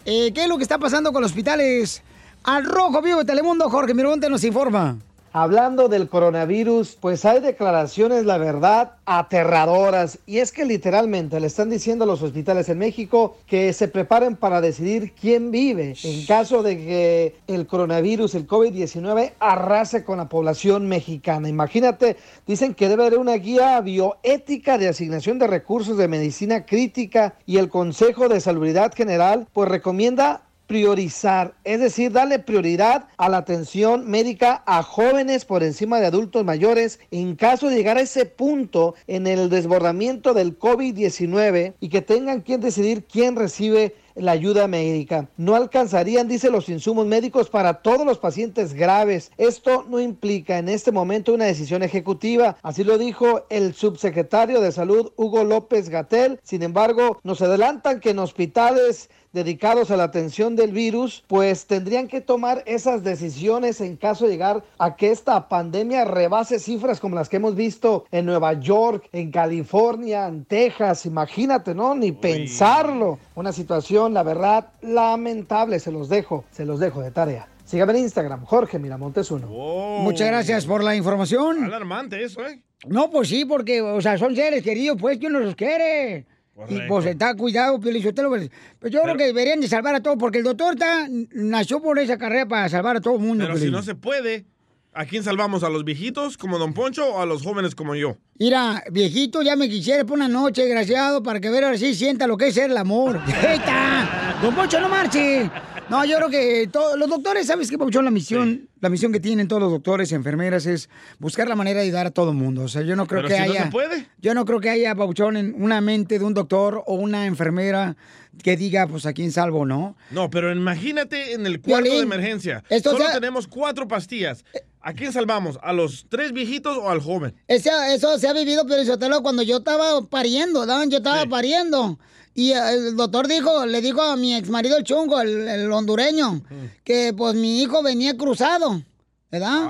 Eh, 0.03 0.33
¿Qué 0.33 0.43
es 0.43 0.49
lo 0.49 0.57
que 0.57 0.63
está 0.63 0.77
pasando 0.77 1.13
con 1.13 1.21
los 1.21 1.31
hospitales? 1.31 2.03
Al 2.43 2.65
rojo 2.65 3.01
vivo 3.01 3.19
de 3.19 3.25
Telemundo, 3.25 3.69
Jorge 3.69 3.93
Miramonte 3.93 4.29
nos 4.29 4.43
informa. 4.43 4.97
Hablando 5.31 5.89
del 5.89 6.09
coronavirus, 6.09 6.97
pues 6.99 7.23
hay 7.23 7.39
declaraciones, 7.39 8.25
la 8.25 8.39
verdad, 8.39 8.93
aterradoras. 9.05 10.19
Y 10.25 10.39
es 10.39 10.51
que 10.51 10.65
literalmente 10.65 11.39
le 11.39 11.47
están 11.47 11.69
diciendo 11.69 12.03
a 12.03 12.07
los 12.07 12.23
hospitales 12.23 12.67
en 12.69 12.79
México 12.79 13.37
que 13.45 13.71
se 13.73 13.87
preparen 13.87 14.35
para 14.35 14.59
decidir 14.59 15.13
quién 15.13 15.51
vive 15.51 15.95
en 16.03 16.25
caso 16.25 16.63
de 16.63 16.77
que 16.77 17.35
el 17.47 17.67
coronavirus, 17.67 18.33
el 18.35 18.47
COVID-19, 18.47 19.33
arrase 19.39 20.03
con 20.03 20.17
la 20.17 20.29
población 20.29 20.87
mexicana. 20.87 21.47
Imagínate, 21.47 22.17
dicen 22.47 22.73
que 22.73 22.89
debe 22.89 23.05
haber 23.05 23.19
una 23.19 23.35
guía 23.35 23.79
bioética 23.81 24.77
de 24.77 24.87
asignación 24.87 25.37
de 25.37 25.47
recursos 25.47 25.97
de 25.97 26.07
medicina 26.07 26.65
crítica 26.65 27.35
y 27.45 27.57
el 27.57 27.69
Consejo 27.69 28.29
de 28.29 28.41
Salubridad 28.41 28.93
General 28.95 29.47
pues 29.53 29.69
recomienda 29.69 30.41
priorizar, 30.69 31.55
es 31.63 31.79
decir, 31.79 32.11
darle 32.11 32.37
prioridad 32.37 33.07
a 33.17 33.27
la 33.27 33.37
atención 33.37 34.07
médica 34.07 34.61
a 34.67 34.83
jóvenes 34.83 35.43
por 35.43 35.63
encima 35.63 35.99
de 35.99 36.05
adultos 36.05 36.45
mayores 36.45 36.99
en 37.09 37.35
caso 37.35 37.69
de 37.69 37.75
llegar 37.75 37.97
a 37.97 38.01
ese 38.01 38.27
punto 38.27 38.93
en 39.07 39.25
el 39.25 39.49
desbordamiento 39.49 40.35
del 40.35 40.59
COVID-19 40.59 41.73
y 41.79 41.89
que 41.89 42.03
tengan 42.03 42.43
que 42.43 42.59
decidir 42.59 43.05
quién 43.05 43.35
recibe 43.35 43.95
la 44.19 44.31
ayuda 44.33 44.67
médica. 44.67 45.29
No 45.37 45.55
alcanzarían, 45.55 46.27
dice, 46.27 46.49
los 46.49 46.69
insumos 46.69 47.05
médicos 47.05 47.49
para 47.49 47.81
todos 47.81 48.05
los 48.05 48.19
pacientes 48.19 48.73
graves. 48.73 49.31
Esto 49.37 49.85
no 49.89 49.99
implica 49.99 50.57
en 50.57 50.69
este 50.69 50.91
momento 50.91 51.33
una 51.33 51.45
decisión 51.45 51.83
ejecutiva. 51.83 52.57
Así 52.61 52.83
lo 52.83 52.97
dijo 52.97 53.45
el 53.49 53.73
subsecretario 53.73 54.61
de 54.61 54.71
Salud, 54.71 55.11
Hugo 55.15 55.43
López 55.43 55.89
Gatel. 55.89 56.39
Sin 56.43 56.63
embargo, 56.63 57.19
nos 57.23 57.41
adelantan 57.41 57.99
que 57.99 58.11
en 58.11 58.19
hospitales 58.19 59.09
dedicados 59.31 59.91
a 59.91 59.97
la 59.97 60.03
atención 60.03 60.55
del 60.55 60.71
virus, 60.71 61.23
pues 61.27 61.67
tendrían 61.67 62.07
que 62.07 62.21
tomar 62.21 62.63
esas 62.65 63.03
decisiones 63.03 63.81
en 63.81 63.97
caso 63.97 64.25
de 64.25 64.31
llegar 64.31 64.63
a 64.77 64.95
que 64.95 65.11
esta 65.11 65.47
pandemia 65.49 66.05
rebase 66.05 66.59
cifras 66.59 66.99
como 66.99 67.15
las 67.15 67.29
que 67.29 67.37
hemos 67.37 67.55
visto 67.55 68.05
en 68.11 68.25
Nueva 68.25 68.53
York, 68.53 69.07
en 69.11 69.31
California, 69.31 70.27
en 70.27 70.45
Texas. 70.45 71.05
Imagínate, 71.05 71.75
¿no? 71.75 71.95
Ni 71.95 72.11
pensarlo. 72.11 73.19
Una 73.35 73.51
situación, 73.51 74.13
la 74.13 74.23
verdad, 74.23 74.71
lamentable. 74.81 75.79
Se 75.79 75.91
los 75.91 76.09
dejo, 76.09 76.45
se 76.51 76.65
los 76.65 76.79
dejo 76.79 77.01
de 77.01 77.11
tarea. 77.11 77.47
Sígame 77.65 77.91
en 77.91 77.99
Instagram, 77.99 78.45
Jorge 78.45 78.79
Miramontes 78.79 79.29
uno. 79.29 79.47
Muchas 79.47 80.27
gracias 80.27 80.65
por 80.65 80.83
la 80.83 80.95
información. 80.95 81.65
Alarmante 81.65 82.23
eso, 82.23 82.45
¿eh? 82.47 82.63
No, 82.87 83.11
pues 83.11 83.27
sí, 83.27 83.45
porque, 83.45 83.81
o 83.81 84.01
sea, 84.01 84.17
son 84.17 84.35
seres 84.35 84.63
queridos, 84.63 84.97
pues, 84.99 85.19
que 85.19 85.27
uno 85.27 85.39
los 85.39 85.53
quiere. 85.53 86.25
Y 86.67 86.73
Correcto. 86.73 86.85
pues 86.93 87.05
está 87.05 87.35
cuidado, 87.35 87.79
Pio 87.79 87.91
Lizotelo, 87.91 88.29
pues, 88.29 88.49
yo 88.91 89.01
creo 89.01 89.15
que 89.15 89.25
deberían 89.25 89.61
de 89.61 89.67
salvar 89.67 89.95
a 89.95 90.01
todos, 90.01 90.17
porque 90.19 90.39
el 90.39 90.43
doctor 90.43 90.73
está, 90.73 91.07
nació 91.31 91.81
por 91.81 91.97
esa 91.99 92.17
carrera 92.17 92.45
para 92.47 92.67
salvar 92.69 92.97
a 92.97 93.01
todo 93.01 93.15
el 93.15 93.21
mundo. 93.21 93.43
Pero 93.45 93.53
Piolín. 93.55 93.69
si 93.69 93.71
no 93.71 93.81
se 93.81 93.95
puede, 93.95 94.45
¿a 94.93 95.05
quién 95.05 95.23
salvamos? 95.23 95.63
¿A 95.63 95.69
los 95.69 95.85
viejitos 95.85 96.37
como 96.37 96.57
Don 96.57 96.73
Poncho 96.73 97.07
o 97.07 97.21
a 97.21 97.25
los 97.25 97.43
jóvenes 97.43 97.75
como 97.75 97.95
yo? 97.95 98.17
Mira, 98.37 98.83
viejito, 98.91 99.41
ya 99.41 99.55
me 99.55 99.69
quisiera 99.69 100.03
por 100.03 100.17
una 100.17 100.27
noche, 100.27 100.63
desgraciado, 100.63 101.23
para 101.23 101.39
que 101.39 101.49
ver 101.49 101.77
sí 101.77 101.93
sienta 101.95 102.27
lo 102.27 102.35
que 102.37 102.47
es 102.47 102.53
ser 102.55 102.71
el 102.71 102.77
amor. 102.77 103.19
¡Ahí 103.25 103.55
está! 103.57 104.37
¡Don 104.41 104.53
Poncho, 104.53 104.79
no 104.81 104.89
marche! 104.89 105.49
No, 105.89 106.05
yo 106.05 106.17
creo 106.17 106.29
que 106.29 106.69
todos 106.71 106.99
los 106.99 107.09
doctores, 107.09 107.47
¿sabes 107.47 107.69
qué, 107.69 107.77
Pabuchón? 107.77 108.05
La 108.05 108.11
misión, 108.11 108.69
la 108.79 108.89
misión 108.89 109.11
que 109.11 109.19
tienen 109.19 109.47
todos 109.47 109.59
los 109.61 109.71
doctores 109.71 110.11
y 110.11 110.15
enfermeras 110.15 110.67
es 110.67 110.87
buscar 111.17 111.47
la 111.47 111.55
manera 111.55 111.79
de 111.79 111.85
ayudar 111.87 112.05
a 112.05 112.11
todo 112.11 112.29
el 112.29 112.37
mundo. 112.37 112.61
O 112.63 112.67
sea, 112.67 112.83
yo 112.83 112.95
no 112.95 113.07
creo 113.07 113.23
Pero 113.23 113.29
que 113.29 113.41
si 113.41 113.47
no 113.47 113.53
haya... 113.53 113.63
se 113.65 113.71
puede. 113.71 114.05
Yo 114.21 114.35
no 114.35 114.45
creo 114.45 114.59
que 114.59 114.69
haya, 114.69 114.93
Pabuchón, 114.93 115.35
en 115.35 115.55
una 115.61 115.81
mente 115.81 116.19
de 116.19 116.25
un 116.25 116.35
doctor 116.35 116.83
o 116.85 116.93
una 116.93 117.25
enfermera 117.25 117.97
que 118.43 118.55
diga, 118.55 118.85
pues, 118.85 119.07
a 119.07 119.13
quién 119.13 119.31
salvo, 119.31 119.65
¿no? 119.65 119.95
No, 120.11 120.29
pero 120.29 120.51
imagínate 120.51 121.33
en 121.33 121.47
el 121.47 121.59
cuarto 121.59 121.89
de 121.89 121.99
emergencia. 122.01 122.63
esto 122.69 122.91
Solo 122.91 123.05
sea- 123.05 123.13
tenemos 123.15 123.47
cuatro 123.47 123.87
pastillas. 123.87 124.45
¿A 124.81 124.93
quién 124.93 125.11
salvamos? 125.11 125.57
¿A 125.61 125.73
los 125.73 126.05
tres 126.07 126.31
viejitos 126.33 126.77
o 126.77 126.89
al 126.89 127.01
joven? 127.01 127.33
Ese- 127.47 127.71
eso 127.95 128.17
se 128.19 128.27
ha 128.27 128.33
vivido, 128.33 128.65
pero 128.67 128.85
Sotelo, 128.85 129.21
cuando 129.23 129.41
yo 129.41 129.57
estaba 129.57 130.01
pariendo, 130.05 130.65
¿no? 130.67 130.83
Yo 130.87 130.97
estaba 130.97 131.25
pariendo. 131.25 131.99
Y 132.39 132.51
el 132.53 132.95
doctor 132.95 133.27
dijo, 133.27 133.65
le 133.65 133.81
dijo 133.81 134.01
a 134.01 134.15
mi 134.15 134.33
ex 134.35 134.49
marido 134.49 134.77
el 134.77 134.83
chungo, 134.85 135.19
el, 135.19 135.47
el 135.47 135.71
hondureño, 135.71 136.41
que 136.85 137.13
pues 137.15 137.35
mi 137.35 137.61
hijo 137.61 137.83
venía 137.83 138.15
cruzado, 138.15 138.81
¿verdad? 139.29 139.65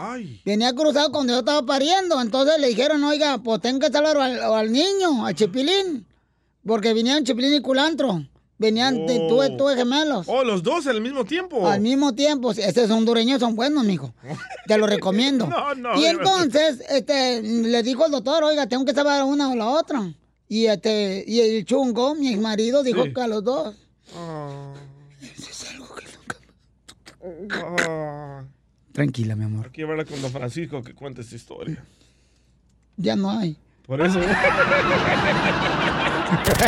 Venía 0.46 0.74
cruzado 0.74 1.12
cuando 1.12 1.34
yo 1.34 1.40
estaba 1.40 1.66
pariendo. 1.66 2.22
Entonces 2.22 2.60
le 2.60 2.68
dijeron, 2.68 3.04
oiga, 3.04 3.40
pues 3.40 3.60
tengo 3.62 3.80
que 3.80 3.90
salvar 3.92 4.18
al, 4.18 4.40
al 4.44 4.72
niño, 4.72 5.26
a 5.26 5.34
Chipilín. 5.34 6.06
Porque 6.66 6.94
venían 6.94 7.24
Chipilín 7.24 7.56
y 7.56 7.62
Culantro. 7.62 8.24
Venían, 8.60 9.06
de- 9.08 9.26
tuve, 9.30 9.50
tuve 9.52 9.76
gemelos. 9.76 10.26
Oh, 10.28 10.44
los 10.44 10.62
dos 10.62 10.86
al 10.86 11.00
mismo 11.02 11.24
tiempo. 11.26 11.66
Al 11.68 11.80
mismo 11.80 12.14
tiempo, 12.14 12.52
estos 12.52 12.92
hondureños 12.92 13.40
son 13.40 13.56
buenos, 13.56 13.84
mijo. 13.86 14.14
Te 14.68 14.78
lo 14.78 14.86
recomiendo. 14.86 15.48
No, 15.50 15.74
no, 15.74 16.00
y 16.00 16.06
entonces, 16.06 16.84
este, 16.90 17.42
le 17.42 17.82
dijo 17.84 18.06
el 18.06 18.12
doctor, 18.12 18.44
oiga, 18.44 18.68
tengo 18.68 18.84
que 18.86 18.94
salvar 18.94 19.22
a 19.22 19.26
una 19.26 19.50
o 19.50 19.56
la 19.56 19.68
otra. 19.70 20.14
Y 20.52 20.66
este, 20.66 21.24
y 21.28 21.40
el 21.40 21.64
chungo, 21.64 22.16
mi 22.16 22.30
ex 22.30 22.40
marido, 22.42 22.82
dijo 22.84 23.04
Sí. 23.06 23.14
que 23.14 23.22
a 23.22 23.28
los 23.28 23.44
dos. 23.44 23.76
Ah, 24.16 24.74
Tranquila, 28.92 29.36
mi 29.36 29.46
amor. 29.46 29.66
hay 29.68 29.72
que 29.72 29.84
hablar 29.84 30.06
con 30.06 30.22
don 30.22 30.32
Francisco 30.32 30.84
que 30.84 30.94
cuente 30.94 31.22
esta 31.22 31.36
historia. 31.36 31.84
Ya 32.98 33.16
no 33.16 33.30
hay. 33.32 33.58
Por 33.86 34.02
eso. 34.02 34.20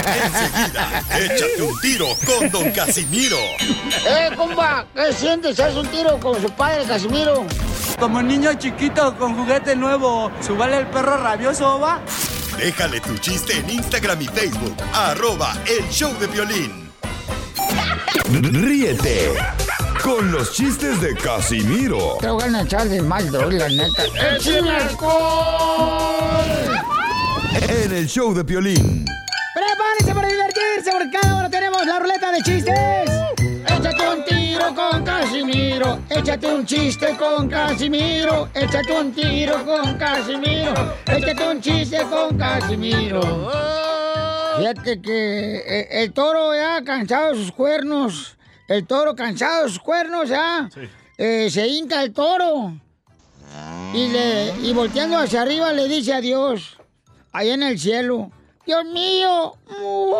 Enseguida, 0.01 1.03
échate 1.19 1.61
un 1.61 1.79
tiro 1.81 2.07
con 2.25 2.49
Don 2.49 2.71
Casimiro. 2.71 3.37
¡Eh, 4.07 4.29
compa! 4.35 4.87
¿Qué 4.95 5.13
sientes? 5.13 5.59
¿Haz 5.59 5.75
un 5.75 5.87
tiro 5.87 6.19
con 6.19 6.41
su 6.41 6.49
padre, 6.51 6.83
Casimiro? 6.85 7.45
Como 7.99 8.21
niño 8.23 8.53
chiquito 8.55 9.15
con 9.17 9.35
juguete 9.35 9.75
nuevo, 9.75 10.31
¿subale 10.41 10.77
el 10.77 10.87
perro 10.87 11.17
rabioso, 11.17 11.79
va? 11.79 12.01
Déjale 12.61 13.01
tu 13.01 13.17
chiste 13.17 13.57
en 13.57 13.67
Instagram 13.71 14.21
y 14.21 14.27
Facebook. 14.27 14.75
Arroba 14.93 15.51
el 15.65 15.83
show 15.89 16.13
de 16.19 16.27
violín. 16.27 16.91
Ríete 18.29 19.33
con 20.03 20.31
los 20.31 20.53
chistes 20.53 21.01
de 21.01 21.15
Casimiro 21.15 22.17
Te 22.19 22.29
voy 22.29 22.43
a 22.43 22.61
echar 22.61 22.87
de 22.87 23.01
mal, 23.01 23.29
doy, 23.31 23.57
la 23.57 23.67
neta. 23.67 24.03
En 27.67 27.91
el 27.93 28.07
show 28.07 28.31
de 28.31 28.43
violín. 28.43 29.05
¡Prepárense 29.55 30.13
para 30.13 30.27
divertirse! 30.27 30.91
Porque 30.91 31.09
cada 31.19 31.37
hora 31.37 31.49
tenemos 31.49 31.83
la 31.83 31.97
ruleta 31.97 32.31
de 32.31 32.41
chistes. 32.43 33.10
Échate 35.71 36.47
un 36.53 36.65
chiste 36.65 37.15
con 37.17 37.47
Casimiro. 37.47 38.49
Échate 38.53 38.91
un 38.91 39.13
tiro 39.13 39.63
con 39.63 39.93
Casimiro. 39.97 40.73
Échate 41.07 41.47
un 41.47 41.61
chiste 41.61 41.97
con 42.09 42.37
Casimiro. 42.37 43.21
Fíjate 44.57 45.01
que 45.01 45.55
eh, 45.65 45.87
el 46.03 46.11
toro 46.11 46.53
ya 46.53 46.83
cansado 46.83 47.29
de 47.31 47.35
sus 47.37 47.53
cuernos. 47.53 48.37
El 48.67 48.85
toro 48.85 49.15
cansado 49.15 49.63
de 49.63 49.69
sus 49.69 49.79
cuernos 49.79 50.27
ya. 50.27 50.69
eh, 51.17 51.49
se 51.49 51.65
hinca 51.67 52.03
el 52.03 52.11
toro. 52.11 52.73
Y, 53.93 54.09
le, 54.09 54.53
y 54.63 54.73
volteando 54.73 55.17
hacia 55.19 55.41
arriba 55.41 55.71
le 55.71 55.87
dice 55.87 56.13
a 56.13 56.19
Dios, 56.19 56.77
allá 57.31 57.53
en 57.53 57.63
el 57.63 57.79
cielo, 57.79 58.29
Dios 58.65 58.83
mío, 58.85 59.53
¡uh! 59.81 60.15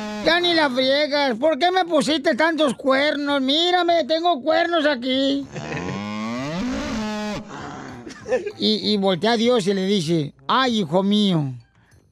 ya 0.24 0.40
ni 0.40 0.54
la 0.54 0.70
friegas, 0.70 1.36
¿por 1.38 1.58
qué 1.58 1.70
me 1.70 1.84
pusiste 1.84 2.34
tantos 2.34 2.74
cuernos? 2.74 3.40
Mírame, 3.40 4.04
tengo 4.04 4.40
cuernos 4.42 4.86
aquí. 4.86 5.46
Y, 8.58 8.92
y 8.92 8.96
voltea 8.96 9.32
a 9.32 9.36
Dios 9.36 9.66
y 9.66 9.74
le 9.74 9.86
dice, 9.86 10.34
ay, 10.46 10.80
hijo 10.80 11.02
mío, 11.02 11.52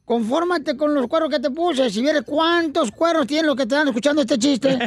confórmate 0.05 0.75
con 0.75 0.93
los 0.93 1.07
cuernos 1.07 1.29
que 1.29 1.39
te 1.39 1.49
puse, 1.49 1.89
si 1.89 2.01
vieres 2.01 2.23
cuántos 2.25 2.91
cuernos 2.91 3.27
tienen 3.27 3.47
los 3.47 3.55
que 3.55 3.65
te 3.65 3.75
están 3.75 3.87
escuchando 3.87 4.21
este 4.21 4.37
chiste. 4.37 4.77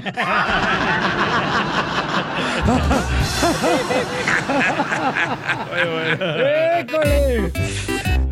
¡École! 6.79 7.53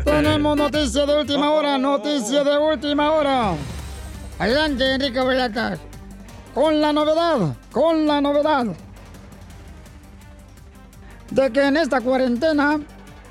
Tenemos 0.03 0.57
noticia 0.57 1.05
de 1.05 1.17
última 1.17 1.51
hora, 1.51 1.77
noticia 1.77 2.43
de 2.43 2.57
última 2.57 3.11
hora. 3.11 3.53
Adelante, 4.41 4.95
Enrique 4.95 5.23
Velatas. 5.23 5.79
Con 6.55 6.81
la 6.81 6.91
novedad, 6.91 7.55
con 7.71 8.07
la 8.07 8.19
novedad. 8.21 8.65
De 11.29 11.51
que 11.51 11.63
en 11.63 11.77
esta 11.77 12.01
cuarentena, 12.01 12.79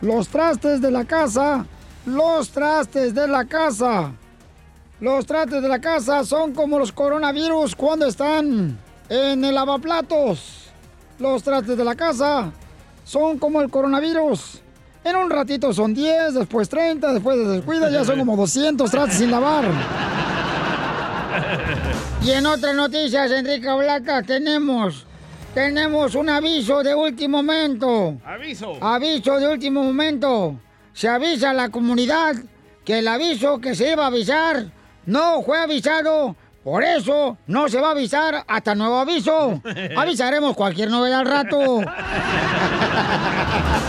los 0.02 0.28
trastes 0.28 0.80
de 0.80 0.92
la 0.92 1.04
casa, 1.04 1.66
los 2.06 2.50
trastes 2.50 3.12
de 3.12 3.26
la 3.26 3.44
casa, 3.44 4.12
los 5.00 5.26
trastes 5.26 5.60
de 5.60 5.68
la 5.68 5.80
casa 5.80 6.22
son 6.22 6.54
como 6.54 6.78
los 6.78 6.92
coronavirus 6.92 7.74
cuando 7.74 8.06
están 8.06 8.78
en 9.08 9.44
el 9.44 9.52
lavaplatos. 9.52 10.70
Los 11.18 11.42
trastes 11.42 11.76
de 11.76 11.84
la 11.84 11.96
casa 11.96 12.52
son 13.02 13.36
como 13.40 13.60
el 13.60 13.68
coronavirus. 13.68 14.60
En 15.02 15.16
un 15.16 15.28
ratito 15.28 15.72
son 15.72 15.92
10, 15.92 16.34
después 16.34 16.68
30, 16.68 17.14
después 17.14 17.36
de 17.36 17.48
descuida 17.48 17.90
ya 17.90 18.04
son 18.04 18.20
como 18.20 18.36
200 18.36 18.88
trastes 18.88 19.18
sin 19.18 19.32
lavar. 19.32 20.29
Y 22.22 22.30
en 22.32 22.46
otras 22.46 22.74
noticias, 22.74 23.30
Enrique 23.30 23.72
Blanca, 23.72 24.22
tenemos, 24.22 25.06
tenemos 25.54 26.14
un 26.14 26.28
aviso 26.28 26.82
de 26.82 26.94
último 26.94 27.38
momento. 27.38 28.18
Aviso. 28.24 28.76
Aviso 28.80 29.40
de 29.40 29.48
último 29.48 29.82
momento. 29.82 30.56
Se 30.92 31.08
avisa 31.08 31.50
a 31.50 31.54
la 31.54 31.70
comunidad 31.70 32.36
que 32.84 32.98
el 32.98 33.08
aviso 33.08 33.60
que 33.60 33.74
se 33.74 33.92
iba 33.92 34.04
a 34.04 34.08
avisar 34.08 34.66
no 35.06 35.42
fue 35.42 35.58
avisado. 35.58 36.36
Por 36.62 36.84
eso 36.84 37.38
no 37.46 37.68
se 37.68 37.80
va 37.80 37.88
a 37.88 37.92
avisar 37.92 38.44
hasta 38.46 38.74
nuevo 38.74 38.98
aviso. 38.98 39.62
Avisaremos 39.96 40.54
cualquier 40.54 40.90
novedad 40.90 41.20
al 41.20 41.26
rato. 41.26 41.80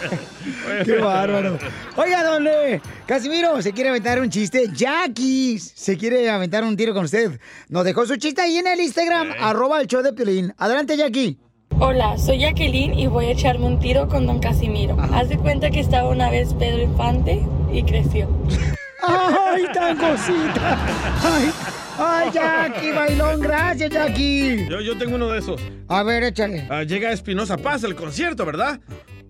Qué 0.84 0.94
bárbaro. 0.94 1.58
Oiga, 1.96 2.24
dónde 2.24 2.80
Casimiro 3.06 3.60
se 3.62 3.72
quiere 3.72 3.90
aventar 3.90 4.20
un 4.20 4.30
chiste. 4.30 4.68
Jackie 4.72 5.58
se 5.58 5.96
quiere 5.96 6.30
aventar 6.30 6.64
un 6.64 6.76
tiro 6.76 6.94
con 6.94 7.04
usted. 7.04 7.38
Nos 7.68 7.84
dejó 7.84 8.06
su 8.06 8.16
chiste 8.16 8.42
ahí 8.42 8.58
en 8.58 8.66
el 8.66 8.80
Instagram, 8.80 9.32
arroba 9.40 9.80
el 9.80 9.86
show 9.86 10.02
de 10.02 10.12
Piolín. 10.12 10.54
Adelante, 10.58 10.96
Jackie. 10.96 11.38
Hola, 11.78 12.18
soy 12.18 12.40
Jacqueline 12.40 12.92
y 12.98 13.06
voy 13.06 13.26
a 13.26 13.30
echarme 13.30 13.64
un 13.64 13.78
tiro 13.78 14.06
con 14.08 14.26
don 14.26 14.38
Casimiro. 14.38 14.96
Haz 15.14 15.28
de 15.30 15.38
cuenta 15.38 15.70
que 15.70 15.80
estaba 15.80 16.10
una 16.10 16.30
vez 16.30 16.52
Pedro 16.54 16.82
Infante 16.82 17.42
y 17.72 17.82
creció. 17.84 18.28
¡Ay, 19.02 19.64
tan 19.72 19.96
cosita! 19.96 20.78
¡Ay, 21.22 21.50
ay 21.98 22.30
Jackie, 22.34 22.90
bailón! 22.90 23.40
Gracias, 23.40 23.88
Jackie. 23.90 24.66
Yo, 24.68 24.80
yo 24.80 24.98
tengo 24.98 25.14
uno 25.16 25.28
de 25.28 25.38
esos. 25.38 25.60
A 25.88 26.02
ver, 26.02 26.22
échale. 26.24 26.66
Ah, 26.68 26.82
llega 26.82 27.12
Espinosa 27.12 27.56
Paz 27.56 27.82
al 27.84 27.94
concierto, 27.94 28.44
¿verdad? 28.44 28.78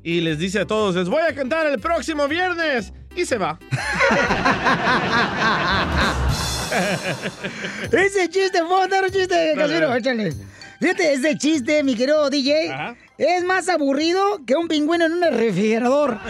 Y 0.03 0.21
les 0.21 0.39
dice 0.39 0.61
a 0.61 0.67
todos, 0.67 0.97
les 0.97 1.09
voy 1.09 1.23
a 1.23 1.35
cantar 1.35 1.67
el 1.67 1.79
próximo 1.79 2.29
viernes. 2.29 2.93
Y 3.15 3.25
se 3.25 3.39
va. 3.39 3.59
Ese 7.91 8.29
chiste, 8.29 8.63
¿puedo 8.63 8.87
dar 8.87 9.05
un 9.05 9.11
chiste, 9.11 9.35
Dale, 9.35 9.55
Casimiro? 9.57 9.95
Échale. 9.95 10.35
Fíjate, 10.81 11.13
ese 11.13 11.37
chiste, 11.37 11.83
mi 11.83 11.95
querido 11.95 12.31
DJ, 12.31 12.97
es 13.19 13.45
más 13.45 13.69
aburrido 13.69 14.41
que 14.47 14.55
un 14.55 14.67
pingüino 14.67 15.05
en 15.05 15.13
un 15.13 15.23
refrigerador. 15.23 16.19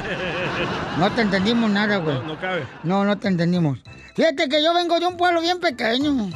No 0.99 1.11
te 1.13 1.23
entendimos 1.23 1.71
nada, 1.71 1.99
güey. 1.99 2.17
No, 2.17 2.23
no 2.25 2.41
cabe. 2.41 2.67
No, 2.83 3.05
no 3.05 3.17
te 3.17 3.29
entendimos. 3.29 3.79
Fíjate 4.17 4.49
que 4.49 4.63
yo 4.63 4.75
vengo 4.75 4.99
de 4.99 5.07
un 5.07 5.17
pueblo 5.17 5.41
bien 5.41 5.61
pequeño. 5.61 6.31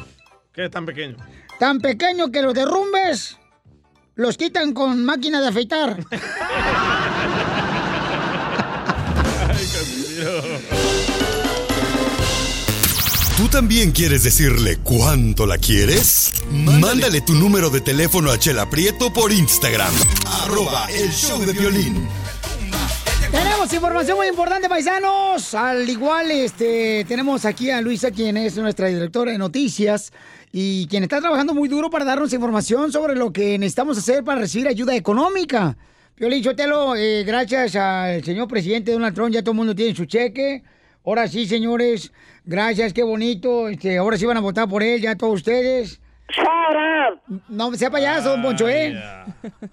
¿Qué 0.53 0.71
tan 0.71 0.87
pequeño? 0.87 1.17
Tan 1.59 1.81
pequeño 1.81 2.31
que 2.31 2.41
los 2.41 2.55
derrumbes 2.55 3.37
los 4.15 4.39
quitan 4.39 4.73
con 4.73 5.05
máquina 5.05 5.41
de 5.41 5.49
afeitar. 5.49 5.99
¿Tú 13.37 13.49
también 13.49 13.91
quieres 13.91 14.23
decirle 14.23 14.79
cuánto 14.85 15.45
la 15.45 15.59
quieres? 15.59 16.33
Mándale, 16.53 17.21
tu 17.21 17.35
número 17.35 17.69
de 17.69 17.81
teléfono 17.81 18.31
a 18.31 18.39
Chela 18.39 18.71
Prieto 18.71 19.13
por 19.13 19.33
Instagram. 19.33 19.93
Arroba 20.45 20.87
el 20.97 21.11
show 21.11 21.45
de 21.45 21.53
violín. 21.53 22.07
Tenemos 23.33 23.73
información 23.73 24.19
muy 24.19 24.29
importante, 24.29 24.69
paisanos. 24.69 25.53
Al 25.53 25.89
igual, 25.89 26.31
este, 26.31 27.05
tenemos 27.09 27.45
aquí 27.45 27.71
a 27.71 27.81
Luisa, 27.81 28.13
quien 28.13 28.37
es 28.37 28.57
nuestra 28.57 28.87
directora 28.87 29.33
de 29.33 29.39
noticias 29.39 30.13
y 30.53 30.87
quien 30.87 31.03
está 31.03 31.21
trabajando 31.21 31.55
muy 31.55 31.69
duro 31.69 31.91
para 31.91 32.05
darnos 32.05 32.33
información 32.33 32.93
sobre 32.93 33.17
lo 33.17 33.33
que 33.33 33.59
necesitamos 33.59 33.99
hacer 33.99 34.23
para 34.23 34.43
recibir 34.43 34.69
ayuda 34.69 34.95
económica. 34.95 35.77
Piolín 36.15 36.41
Chotelo, 36.41 36.95
eh, 36.95 37.25
gracias 37.25 37.75
al 37.75 38.23
señor 38.23 38.47
presidente 38.47 38.93
Donald 38.93 39.13
Trump, 39.13 39.33
ya 39.35 39.43
todo 39.43 39.51
el 39.51 39.57
mundo 39.57 39.75
tiene 39.75 39.93
su 39.93 40.05
cheque. 40.05 40.63
Ahora 41.07 41.29
sí, 41.29 41.47
señores, 41.47 42.13
gracias, 42.47 42.95
qué 42.95 43.03
bonito. 43.03 43.69
Este, 43.69 43.99
ahora 43.99 44.17
sí 44.17 44.25
van 44.25 44.39
a 44.39 44.41
votar 44.41 44.67
por 44.67 44.83
él, 44.83 45.03
ya 45.03 45.15
todos 45.17 45.35
ustedes. 45.35 46.01
No 47.49 47.75
sea 47.75 47.91
payaso, 47.91 48.31
don 48.31 48.43
Poncho, 48.43 48.69
¿eh? 48.69 48.99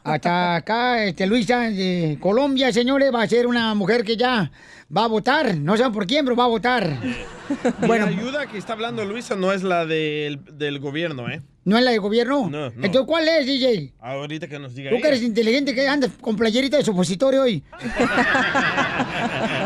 Hasta 0.03 0.55
acá, 0.55 1.05
este, 1.05 1.25
Luisa, 1.25 1.61
de 1.61 2.17
Colombia, 2.19 2.73
señores, 2.73 3.13
va 3.13 3.23
a 3.23 3.27
ser 3.27 3.47
una 3.47 3.73
mujer 3.73 4.03
que 4.03 4.17
ya 4.17 4.51
va 4.95 5.05
a 5.05 5.07
votar. 5.07 5.55
No 5.55 5.77
saben 5.77 5.93
por 5.93 6.05
quién, 6.05 6.25
pero 6.25 6.35
va 6.35 6.43
a 6.43 6.47
votar. 6.47 6.97
Bueno. 7.85 8.05
La 8.05 8.11
ayuda 8.11 8.47
que 8.47 8.57
está 8.57 8.73
hablando 8.73 9.03
Luisa 9.05 9.35
no 9.35 9.51
es 9.51 9.63
la 9.63 9.85
del, 9.85 10.39
del 10.57 10.79
gobierno, 10.79 11.29
¿eh? 11.29 11.41
¿No 11.63 11.77
es 11.77 11.83
la 11.83 11.91
del 11.91 11.99
gobierno? 11.99 12.49
No, 12.49 12.69
no. 12.69 12.85
Entonces, 12.85 13.03
¿cuál 13.05 13.27
es, 13.27 13.45
DJ? 13.45 13.93
Ahorita 13.99 14.47
que 14.47 14.57
nos 14.57 14.73
diga 14.73 14.89
Tú 14.89 14.99
que 14.99 15.07
eres 15.07 15.21
inteligente, 15.21 15.75
que 15.75 15.87
andas 15.87 16.11
con 16.19 16.35
playerita 16.35 16.77
de 16.77 16.83
supositorio 16.83 17.43
hoy. 17.43 17.63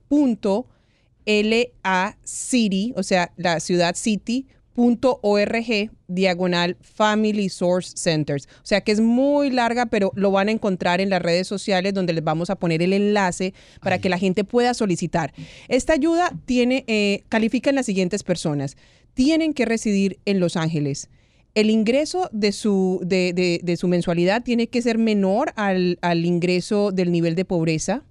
punto 0.08 0.66
LA 0.66 0.77
City, 2.24 2.92
o 2.96 3.02
sea, 3.02 3.32
la 3.36 3.60
ciudad 3.60 3.94
city. 3.94 4.46
punto 4.72 5.18
.org 5.22 5.90
diagonal 6.06 6.76
Family 6.80 7.48
Source 7.48 7.94
Centers. 7.96 8.46
O 8.62 8.64
sea 8.66 8.80
que 8.80 8.92
es 8.92 9.00
muy 9.00 9.50
larga, 9.50 9.86
pero 9.86 10.12
lo 10.14 10.30
van 10.30 10.46
a 10.48 10.52
encontrar 10.52 11.00
en 11.00 11.10
las 11.10 11.20
redes 11.20 11.48
sociales 11.48 11.94
donde 11.94 12.12
les 12.12 12.22
vamos 12.22 12.48
a 12.48 12.54
poner 12.54 12.80
el 12.82 12.92
enlace 12.92 13.54
para 13.82 13.98
que 13.98 14.08
la 14.08 14.18
gente 14.18 14.44
pueda 14.44 14.74
solicitar. 14.74 15.32
Esta 15.66 15.94
ayuda 15.94 16.32
tiene, 16.46 16.84
eh, 16.86 17.24
califican 17.28 17.74
las 17.74 17.86
siguientes 17.86 18.22
personas. 18.22 18.76
Tienen 19.14 19.52
que 19.52 19.64
residir 19.64 20.20
en 20.26 20.38
Los 20.38 20.56
Ángeles. 20.56 21.08
El 21.56 21.70
ingreso 21.70 22.30
de 22.32 22.52
su, 22.52 23.00
de, 23.04 23.32
de- 23.32 23.58
de 23.60 23.76
su 23.76 23.88
mensualidad 23.88 24.44
tiene 24.44 24.68
que 24.68 24.80
ser 24.80 24.96
menor 24.96 25.52
al, 25.56 25.98
al 26.02 26.24
ingreso 26.24 26.92
del 26.92 27.10
nivel 27.10 27.34
de 27.34 27.44
pobreza 27.44 28.04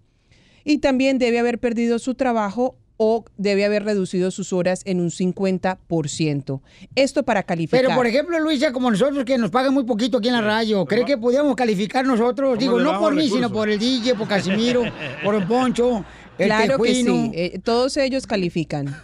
y 0.65 0.79
también 0.79 1.17
debe 1.17 1.39
haber 1.39 1.59
perdido 1.59 1.97
su 1.97 2.13
trabajo 2.15 2.75
o 2.97 3.23
debe 3.37 3.63
haber 3.65 3.83
reducido 3.85 4.31
sus 4.31 4.51
horas 4.53 4.81
en 4.85 4.99
un 4.99 5.09
50%. 5.09 6.61
Esto 6.95 7.23
para 7.23 7.43
calificar. 7.43 7.81
Pero, 7.81 7.95
por 7.95 8.07
ejemplo, 8.07 8.39
Luisa, 8.39 8.71
como 8.71 8.91
nosotros 8.91 9.23
que 9.23 9.37
nos 9.37 9.51
pagan 9.51 9.73
muy 9.73 9.83
poquito 9.83 10.17
aquí 10.17 10.27
en 10.27 10.33
la 10.33 10.41
radio, 10.41 10.85
¿cree 10.85 11.05
que 11.05 11.17
podíamos 11.17 11.55
calificar 11.55 12.05
nosotros? 12.05 12.57
Digo, 12.57 12.79
no 12.79 12.99
por 12.99 13.13
mí, 13.13 13.23
recursos. 13.23 13.37
sino 13.37 13.51
por 13.51 13.69
el 13.69 13.79
DJ, 13.79 14.15
por 14.15 14.27
Casimiro, 14.27 14.83
por 15.23 15.35
el 15.35 15.45
Poncho, 15.45 16.03
el 16.37 16.47
Claro 16.47 16.79
que 16.79 16.95
sí, 16.95 17.31
eh, 17.33 17.59
todos 17.63 17.97
ellos 17.97 18.27
califican. 18.27 18.95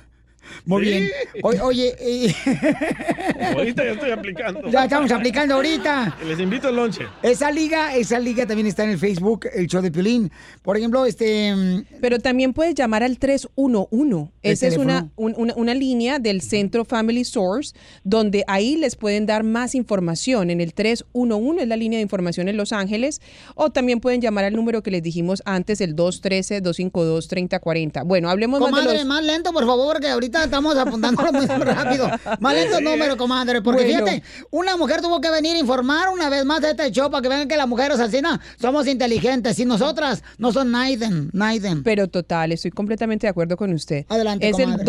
Muy 0.66 0.82
bien. 0.84 1.10
O- 1.42 1.50
oye, 1.66 1.96
eh, 2.00 2.34
Ahorita 3.56 3.84
ya 3.84 3.92
estoy 3.92 4.12
aplicando. 4.12 4.70
ya 4.70 4.84
estamos 4.84 5.12
aplicando 5.12 5.56
ahorita. 5.56 6.18
Les 6.28 6.40
invito 6.40 6.68
al 6.68 6.76
lonche. 6.76 7.04
Esa 7.22 7.50
liga, 7.52 7.96
esa 7.96 8.20
liga 8.20 8.46
también 8.46 8.68
está 8.68 8.84
en 8.84 8.90
el 8.92 8.98
Facebook, 9.00 9.48
el 9.54 9.68
show 9.68 9.82
de 9.82 9.92
Piolín. 9.92 10.32
Por 10.62 10.78
ejemplo, 10.78 11.06
este... 11.06 11.54
Pero 12.02 12.20
también 12.20 12.54
puedes 12.54 12.76
llamar 12.76 13.04
al 13.04 13.18
311. 13.20 14.32
¿El 14.42 14.52
Esa 14.54 14.68
es 14.68 14.78
una, 14.78 15.10
un- 15.16 15.34
una, 15.38 15.54
una 15.56 15.74
línea 15.74 16.20
del 16.20 16.42
Centro 16.42 16.86
Family 16.86 17.24
Source, 17.26 17.74
donde 18.04 18.44
ahí 18.48 18.76
les 18.78 18.96
pueden 18.96 19.26
dar 19.26 19.44
más 19.44 19.76
información. 19.76 20.50
En 20.50 20.62
el 20.62 20.74
311 20.74 21.64
es 21.64 21.68
la 21.68 21.76
línea 21.78 21.98
de 21.98 22.04
información 22.04 22.48
en 22.50 22.58
Los 22.58 22.72
Ángeles. 22.74 23.22
O 23.56 23.72
también 23.72 24.00
pueden 24.00 24.22
llamar 24.22 24.46
al 24.46 24.54
número 24.56 24.84
que 24.84 24.92
les 24.92 25.02
dijimos 25.04 25.42
antes, 25.46 25.82
el 25.82 25.96
213-252-3040. 25.96 28.06
Bueno, 28.06 28.30
hablemos 28.30 28.60
más 28.60 28.70
de 28.72 28.76
Comadre, 28.78 28.98
los... 29.00 29.06
más 29.08 29.24
lento, 29.24 29.52
por 29.54 29.66
favor, 29.66 29.94
porque 29.94 30.08
ahorita 30.10 30.33
estamos 30.42 30.78
apuntándolo 30.78 31.32
muy 31.34 31.46
rápido. 31.48 32.10
Más 32.40 32.56
lento 32.56 32.78
el 32.78 32.84
número, 32.84 33.18
comadre, 33.18 33.62
porque 33.62 33.84
Bueno. 33.84 34.06
fíjate, 34.06 34.24
una 34.52 34.78
mujer 34.78 35.02
tuvo 35.02 35.20
que 35.22 35.30
venir 35.30 35.56
a 35.56 35.60
informar 35.60 36.10
una 36.10 36.30
vez 36.30 36.46
más 36.46 36.62
de 36.62 36.72
este 36.72 36.92
show 36.92 37.10
para 37.12 37.22
que 37.22 37.30
vean 37.30 37.48
que 37.48 37.58
las 37.58 37.68
mujeres 37.68 38.00
no, 38.22 38.40
somos 38.60 38.88
inteligentes 38.88 39.60
y 39.60 39.66
nosotras 39.66 40.24
no 40.38 40.52
son 40.52 40.72
Naiden, 40.72 41.30
Naiden. 41.34 41.84
Pero 41.84 42.08
total, 42.08 42.52
estoy 42.52 42.72
completamente 42.72 43.28
de 43.28 43.32
acuerdo 43.32 43.58
con 43.58 43.74
usted. 43.74 44.06
Adelante, 44.10 44.50
Es 44.50 44.60
el 44.60 44.72
comadre. 44.72 44.86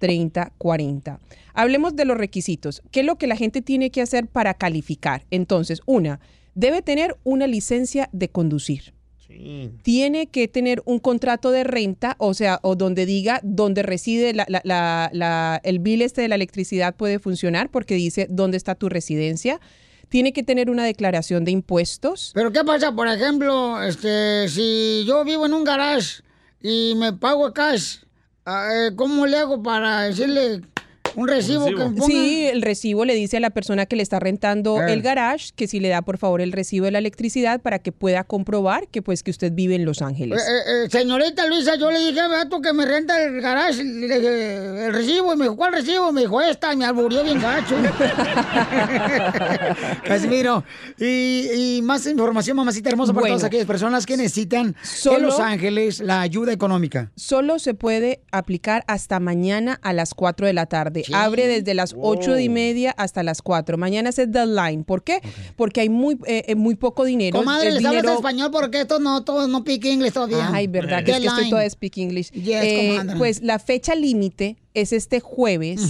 213-252-3040. 0.00 1.18
Hablemos 1.54 1.96
de 1.96 2.04
los 2.04 2.16
requisitos. 2.16 2.82
¿Qué 2.90 3.00
es 3.00 3.06
lo 3.06 3.16
que 3.16 3.26
la 3.26 3.36
gente 3.36 3.62
tiene 3.62 3.90
que 3.90 4.02
hacer 4.02 4.26
para 4.28 4.54
calificar? 4.54 5.24
Entonces, 5.30 5.80
una, 5.86 6.20
debe 6.54 6.82
tener 6.82 7.16
una 7.24 7.46
licencia 7.46 8.08
de 8.12 8.28
conducir. 8.28 8.94
Tiene 9.82 10.26
que 10.28 10.48
tener 10.48 10.82
un 10.86 10.98
contrato 10.98 11.50
de 11.50 11.64
renta, 11.64 12.16
o 12.18 12.34
sea, 12.34 12.60
o 12.62 12.76
donde 12.76 13.04
diga 13.06 13.40
dónde 13.42 13.82
reside 13.82 14.32
la- 14.32 14.46
la- 14.48 14.62
la- 14.64 15.10
la- 15.12 15.60
el 15.64 15.78
bill 15.78 16.02
este 16.02 16.22
de 16.22 16.28
la 16.28 16.34
electricidad 16.34 16.94
puede 16.94 17.18
funcionar 17.18 17.70
porque 17.70 17.94
dice 17.94 18.26
dónde 18.30 18.56
está 18.56 18.74
tu 18.74 18.88
residencia. 18.88 19.60
Tiene 20.08 20.32
que 20.32 20.42
tener 20.42 20.70
una 20.70 20.84
declaración 20.84 21.44
de 21.44 21.50
impuestos. 21.50 22.30
Pero 22.34 22.50
¿qué 22.52 22.64
pasa, 22.64 22.92
por 22.92 23.08
ejemplo, 23.08 23.82
este, 23.82 24.48
si 24.48 25.04
yo 25.06 25.22
vivo 25.24 25.44
en 25.44 25.52
un 25.52 25.64
garage 25.64 26.22
y 26.62 26.94
me 26.96 27.12
pago 27.12 27.52
cash, 27.52 27.98
ah, 28.46 28.68
eh, 28.72 28.96
¿cómo 28.96 29.26
le 29.26 29.36
hago 29.36 29.62
para 29.62 30.02
decirle 30.04 30.62
un 31.16 31.28
recibo, 31.28 31.66
que 31.66 31.74
me 31.74 31.84
ponga? 31.90 32.06
Sí, 32.06 32.46
el 32.46 32.62
recibo 32.62 33.04
le 33.04 33.14
dice 33.14 33.38
a 33.38 33.40
la 33.40 33.50
persona 33.50 33.86
que 33.86 33.96
le 33.96 34.02
está 34.02 34.20
rentando 34.20 34.80
Eh. 34.82 34.92
el 34.92 35.02
garage 35.02 35.50
que 35.56 35.66
si 35.66 35.80
le 35.80 35.88
da 35.88 36.02
por 36.02 36.18
favor 36.18 36.40
el 36.40 36.52
recibo 36.52 36.84
de 36.86 36.92
la 36.92 36.98
electricidad 36.98 37.60
para 37.60 37.78
que 37.80 37.92
pueda 37.92 38.24
comprobar 38.24 38.88
que 38.88 39.02
pues 39.02 39.22
que 39.22 39.30
usted 39.30 39.52
vive 39.52 39.74
en 39.74 39.84
Los 39.84 40.02
Ángeles. 40.02 40.40
Eh, 40.40 40.84
eh, 40.84 40.88
señorita 40.90 41.46
Luisa, 41.46 41.76
yo 41.76 41.90
le 41.90 41.98
dije 41.98 42.20
a 42.20 42.28
vato 42.28 42.60
que 42.60 42.72
me 42.72 42.86
renta 42.86 43.20
el 43.22 43.40
garage, 43.40 43.82
le 43.84 44.06
dije, 44.18 44.86
el 44.86 44.92
recibo, 44.92 45.34
y 45.34 45.36
me 45.36 45.44
dijo, 45.44 45.56
¿cuál 45.56 45.72
recibo? 45.72 46.12
Me 46.12 46.22
dijo, 46.22 46.40
esta, 46.40 46.72
y 46.72 46.76
me 46.76 46.84
alburió 46.84 47.22
bien 47.24 47.40
gacho. 47.40 47.74
Casimiro, 50.04 50.64
y, 50.98 51.76
y 51.78 51.82
más 51.82 52.06
información, 52.06 52.56
mamacita 52.56 52.90
hermosa, 52.90 53.12
para 53.12 53.22
Bueno. 53.22 53.36
todas 53.36 53.46
aquellas 53.46 53.66
personas 53.66 54.06
que 54.06 54.16
necesitan 54.16 54.68
en 54.68 54.76
Solo- 54.82 55.18
Los 55.28 55.40
Ángeles 55.40 56.00
la 56.00 56.20
ayuda 56.20 56.52
económica. 56.52 57.10
Solo 57.16 57.58
se 57.58 57.74
puede 57.74 58.20
aplicar 58.32 58.84
hasta 58.86 59.20
mañana 59.20 59.78
a 59.82 59.92
las 59.92 60.14
4 60.14 60.46
de 60.46 60.52
la 60.52 60.66
tarde. 60.66 60.97
Abre 61.12 61.46
desde 61.46 61.74
las 61.74 61.94
ocho 61.98 62.38
y 62.38 62.48
media 62.48 62.90
hasta 62.96 63.22
las 63.22 63.42
4. 63.42 63.76
Mañana 63.78 64.10
es 64.10 64.18
el 64.18 64.30
deadline. 64.32 64.84
¿Por 64.84 65.02
qué? 65.02 65.20
Porque 65.56 65.80
hay 65.82 65.88
muy, 65.88 66.18
eh, 66.26 66.44
eh, 66.48 66.54
muy 66.54 66.74
poco 66.76 67.04
dinero. 67.04 67.38
Comadre, 67.38 67.72
les 67.72 67.84
hablas 67.84 68.02
dinero- 68.02 68.14
español 68.16 68.50
porque 68.50 68.80
estos 68.80 69.00
no, 69.00 69.24
todos 69.24 69.48
no 69.48 69.64
pique 69.64 69.90
inglés 69.90 70.12
todavía. 70.12 70.50
Ay, 70.52 70.66
verdad, 70.66 71.04
que 71.04 71.12
es 71.12 71.18
que 71.20 71.26
estoy 71.26 71.50
toda 71.50 71.68
speak 71.68 71.98
English. 71.98 72.30
Yes, 72.32 72.62
Eh, 72.64 72.98
pues 73.16 73.42
la 73.42 73.58
fecha 73.58 73.94
límite 73.94 74.56
es 74.74 74.92
este 74.92 75.20
jueves 75.20 75.80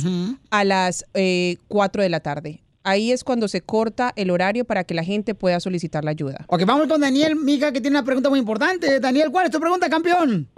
a 0.51 0.65
las 0.65 1.05
eh, 1.15 1.57
4 1.69 2.03
de 2.03 2.09
la 2.09 2.21
tarde. 2.21 2.63
Ahí 2.85 3.13
es 3.13 3.23
cuando 3.23 3.49
se 3.49 3.61
corta 3.61 4.13
el 4.17 4.31
horario 4.31 4.65
para 4.65 4.83
que 4.85 4.95
la 4.95 5.05
gente 5.05 5.35
pueda 5.35 5.61
solicitar 5.61 6.05
la 6.05 6.13
ayuda. 6.13 6.47
Ok, 6.49 6.65
vamos 6.65 6.87
con 6.87 7.01
Daniel, 7.03 7.37
mija, 7.37 7.71
que 7.71 7.83
tiene 7.83 7.99
una 7.99 8.05
pregunta 8.05 8.31
muy 8.31 8.39
importante. 8.39 8.99
Daniel, 8.99 9.31
¿cuál 9.31 9.45
es 9.47 9.53
tu 9.53 9.61
pregunta, 9.61 9.91
campeón? 9.91 10.49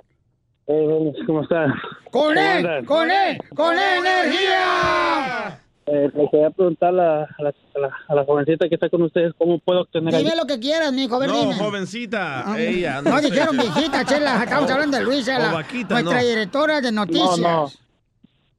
¿Cómo 1.26 1.42
está? 1.42 1.66
¡Con 1.66 2.10
¿Cómo 2.12 2.30
él! 2.30 2.38
andas? 2.38 2.84
¡Con 2.86 3.10
él! 3.10 3.38
¡Con 3.56 3.74
energía! 3.76 5.60
Eh, 5.86 6.08
le 6.14 6.30
quería 6.30 6.50
preguntar 6.50 6.90
a 6.90 6.92
la, 6.92 7.22
a, 7.24 7.42
la, 7.42 7.48
a, 7.48 7.78
la, 7.80 7.90
a 8.08 8.14
la 8.14 8.24
jovencita 8.24 8.68
que 8.68 8.76
está 8.76 8.88
con 8.88 9.02
ustedes 9.02 9.32
cómo 9.36 9.58
puedo 9.58 9.80
obtener 9.80 10.14
Dime 10.14 10.30
ayuda? 10.30 10.42
lo 10.42 10.46
que 10.46 10.60
quieras, 10.60 10.92
mijo, 10.92 11.16
a 11.16 11.18
ver, 11.18 11.28
No, 11.30 11.52
jovencita. 11.54 12.52
Ah, 12.52 12.60
ella. 12.60 13.02
No, 13.02 13.18
sé. 13.18 13.30
dijeron 13.30 13.56
viejita, 13.56 14.04
chela. 14.04 14.44
Estamos 14.44 14.70
hablando 14.70 14.96
de 14.98 15.02
Luisa, 15.02 15.38
la, 15.40 15.52
vaquita, 15.52 15.94
nuestra 15.94 16.22
no. 16.22 16.28
directora 16.28 16.80
de 16.80 16.92
noticias. 16.92 17.38
No, 17.40 17.62
no. 17.62 17.70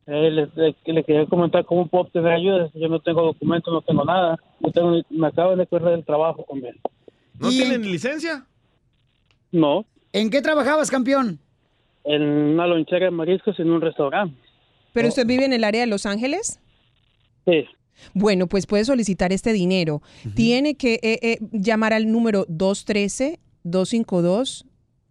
Eh, 0.07 0.29
le, 0.31 0.49
le- 0.55 0.75
le 0.83 1.03
quería 1.05 1.25
comentar 1.27 1.63
cómo 1.63 1.87
puedo 1.87 2.03
obtener 2.05 2.33
ayuda. 2.33 2.69
Yo 2.73 2.89
no 2.89 2.99
tengo 2.99 3.23
documentos, 3.23 3.71
no 3.73 3.81
tengo 3.81 4.03
nada. 4.03 4.37
No 4.59 4.69
tengo, 4.71 5.01
me 5.09 5.27
acaban 5.27 5.57
de 5.59 5.67
correr 5.67 5.91
del 5.91 6.03
trabajo 6.03 6.43
con 6.43 6.57
él. 6.65 6.77
¿No 7.39 7.47
tienen 7.49 7.83
licencia? 7.83 8.45
No, 9.53 9.85
¿En 10.13 10.29
qué 10.29 10.41
trabajabas, 10.41 10.91
campeón? 10.91 11.39
En 12.03 12.21
una 12.21 12.67
lonchera 12.67 13.05
de 13.05 13.11
mariscos 13.11 13.59
en 13.59 13.69
un 13.69 13.81
restaurante. 13.81 14.35
¿Pero 14.93 15.07
usted 15.07 15.25
vive 15.25 15.45
en 15.45 15.53
el 15.53 15.63
área 15.63 15.81
de 15.81 15.87
Los 15.87 16.05
Ángeles? 16.05 16.59
Sí. 17.45 17.65
Bueno, 18.13 18.47
pues 18.47 18.65
puede 18.65 18.83
solicitar 18.85 19.31
este 19.31 19.53
dinero. 19.53 20.01
Tiene 20.35 20.75
que 20.75 20.95
eh, 21.03 21.19
eh, 21.21 21.37
llamar 21.51 21.93
al 21.93 22.11
número 22.11 22.45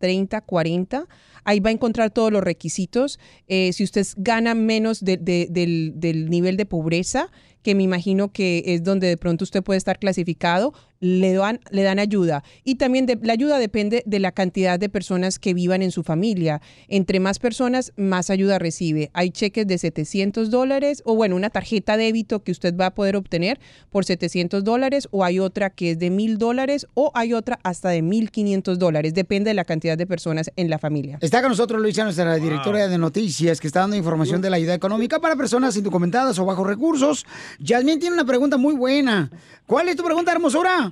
213-252-3040. 0.00 1.06
Ahí 1.44 1.60
va 1.60 1.70
a 1.70 1.72
encontrar 1.72 2.10
todos 2.10 2.30
los 2.32 2.42
requisitos. 2.42 3.18
Eh, 3.48 3.72
si 3.72 3.84
usted 3.84 4.06
gana 4.16 4.54
menos 4.54 5.02
de- 5.04 5.16
de- 5.16 5.46
del, 5.50 5.92
del 5.96 6.28
nivel 6.28 6.56
de 6.56 6.66
pobreza, 6.66 7.30
que 7.62 7.74
me 7.74 7.82
imagino 7.82 8.32
que 8.32 8.62
es 8.66 8.82
donde 8.84 9.06
de 9.06 9.16
pronto 9.16 9.44
usted 9.44 9.62
puede 9.62 9.78
estar 9.78 9.98
clasificado, 9.98 10.72
le 11.00 11.32
dan, 11.32 11.60
le 11.70 11.82
dan 11.82 11.98
ayuda. 11.98 12.44
Y 12.62 12.74
también 12.76 13.06
de- 13.06 13.18
la 13.22 13.32
ayuda 13.32 13.58
depende 13.58 14.02
de 14.06 14.18
la 14.20 14.32
cantidad 14.32 14.78
de 14.78 14.88
personas 14.88 15.38
que 15.38 15.54
vivan 15.54 15.80
en 15.82 15.90
su 15.90 16.02
familia. 16.02 16.60
Entre 16.88 17.20
más 17.20 17.38
personas, 17.38 17.92
más 17.96 18.28
ayuda 18.30 18.58
recibe. 18.58 19.10
Hay 19.14 19.30
cheques 19.30 19.66
de 19.66 19.78
700 19.78 20.50
dólares 20.50 21.02
o 21.06 21.14
bueno, 21.16 21.36
una 21.36 21.48
tarjeta 21.50 21.96
débito 21.96 22.42
que 22.44 22.52
usted 22.52 22.76
va 22.76 22.86
a 22.86 22.94
poder 22.94 23.16
obtener 23.16 23.58
por 23.90 24.04
700 24.04 24.62
dólares 24.62 25.08
o 25.10 25.24
hay 25.24 25.38
otra 25.38 25.70
que 25.70 25.92
es 25.92 25.98
de 25.98 26.10
1000 26.10 26.36
dólares 26.38 26.86
o 26.94 27.10
hay 27.14 27.32
otra 27.32 27.58
hasta 27.62 27.88
de 27.88 28.02
1500 28.02 28.78
dólares. 28.78 29.14
Depende 29.14 29.50
de 29.50 29.54
la 29.54 29.64
cantidad 29.64 29.96
de 29.96 30.06
personas 30.06 30.50
en 30.56 30.68
la 30.68 30.78
familia. 30.78 31.18
Está 31.22 31.40
con 31.40 31.50
nosotros 31.50 31.80
Luisa, 31.80 32.04
nuestra 32.04 32.34
directora 32.36 32.88
de 32.88 32.98
noticias, 32.98 33.58
que 33.60 33.66
está 33.66 33.80
dando 33.80 33.96
información 33.96 34.42
de 34.42 34.50
la 34.50 34.56
ayuda 34.56 34.74
económica 34.74 35.18
para 35.18 35.34
personas 35.36 35.74
indocumentadas 35.76 36.38
o 36.38 36.44
bajos 36.44 36.66
recursos. 36.66 37.24
Yasmín 37.58 37.98
tiene 37.98 38.14
una 38.14 38.24
pregunta 38.26 38.58
muy 38.58 38.74
buena. 38.74 39.30
¿Cuál 39.66 39.88
es 39.88 39.96
tu 39.96 40.02
pregunta, 40.04 40.32
hermosura? 40.32 40.89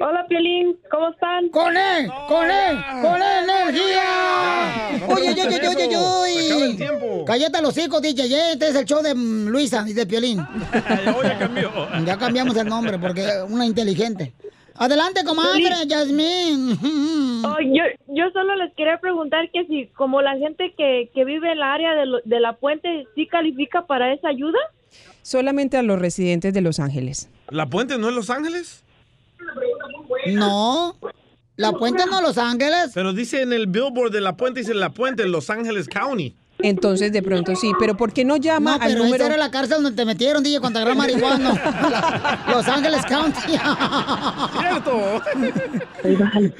Hola, 0.00 0.26
Piolín, 0.28 0.76
¿cómo 0.90 1.10
están? 1.10 1.48
¡Con 1.48 1.76
él! 1.76 2.08
¡Con 2.28 2.44
él! 2.50 2.76
¡Con 3.02 3.16
energía! 3.22 5.06
Oye, 5.08 5.30
oye, 5.30 5.42
oye, 5.58 5.68
oye, 5.68 5.96
oye. 5.96 7.24
Cállate 7.26 7.62
los 7.62 7.76
hijos, 7.78 8.00
DJ. 8.00 8.52
Este 8.52 8.68
es 8.68 8.74
el 8.76 8.84
show 8.84 9.02
de 9.02 9.14
Luisa 9.14 9.84
y 9.88 9.92
de 9.92 10.06
Piolín. 10.06 10.38
ya 11.22 11.38
cambió. 11.38 11.70
Ya 12.04 12.16
cambiamos 12.18 12.56
el 12.56 12.66
nombre 12.68 12.98
porque 12.98 13.26
una 13.48 13.66
inteligente. 13.66 14.32
Adelante, 14.74 15.24
comadre, 15.24 15.62
Yasmín. 15.86 16.78
Oh, 17.44 17.56
yo, 17.60 17.82
yo 18.08 18.30
solo 18.32 18.54
les 18.56 18.72
quería 18.74 18.98
preguntar 19.00 19.50
que 19.52 19.64
si 19.66 19.86
como 19.96 20.22
la 20.22 20.36
gente 20.36 20.72
que, 20.76 21.10
que 21.14 21.24
vive 21.24 21.50
en 21.52 21.58
la 21.58 21.74
área 21.74 21.94
de, 21.94 22.06
lo- 22.06 22.20
de 22.24 22.38
la 22.40 22.52
puente 22.54 23.06
sí 23.16 23.26
califica 23.26 23.86
para 23.86 24.12
esa 24.14 24.28
ayuda. 24.28 24.58
Solamente 25.22 25.76
a 25.76 25.82
los 25.82 25.98
residentes 25.98 26.54
de 26.54 26.60
Los 26.60 26.78
Ángeles. 26.78 27.28
¿La 27.50 27.66
puente 27.66 27.98
no 27.98 28.08
es 28.08 28.14
Los 28.14 28.30
Ángeles? 28.30 28.84
No. 30.26 30.96
¿La 31.56 31.72
puente 31.72 32.04
no 32.06 32.20
Los 32.22 32.38
Ángeles? 32.38 32.90
Pero 32.94 33.12
dice 33.12 33.42
en 33.42 33.52
el 33.52 33.66
billboard 33.66 34.12
de 34.12 34.20
la 34.20 34.36
puente, 34.36 34.60
dice 34.60 34.74
la 34.74 34.90
puente 34.90 35.24
en 35.24 35.32
Los 35.32 35.50
Ángeles 35.50 35.88
County. 35.88 36.36
Entonces, 36.60 37.12
de 37.12 37.22
pronto 37.22 37.54
sí, 37.54 37.70
pero 37.78 37.96
¿por 37.96 38.12
qué 38.12 38.24
no 38.24 38.36
llama 38.36 38.78
No, 38.78 38.82
al 38.84 38.96
número? 38.98 39.14
esa 39.16 39.26
era 39.26 39.36
la 39.36 39.50
cárcel 39.50 39.80
donde 39.82 39.96
te 39.96 40.04
metieron, 40.04 40.42
DJ, 40.42 40.58
cuando 40.58 40.80
agarraron 40.80 40.98
marihuana. 40.98 42.44
Los 42.50 42.66
Ángeles 42.66 43.04
County. 43.06 43.40
¡Cierto! 44.58 45.22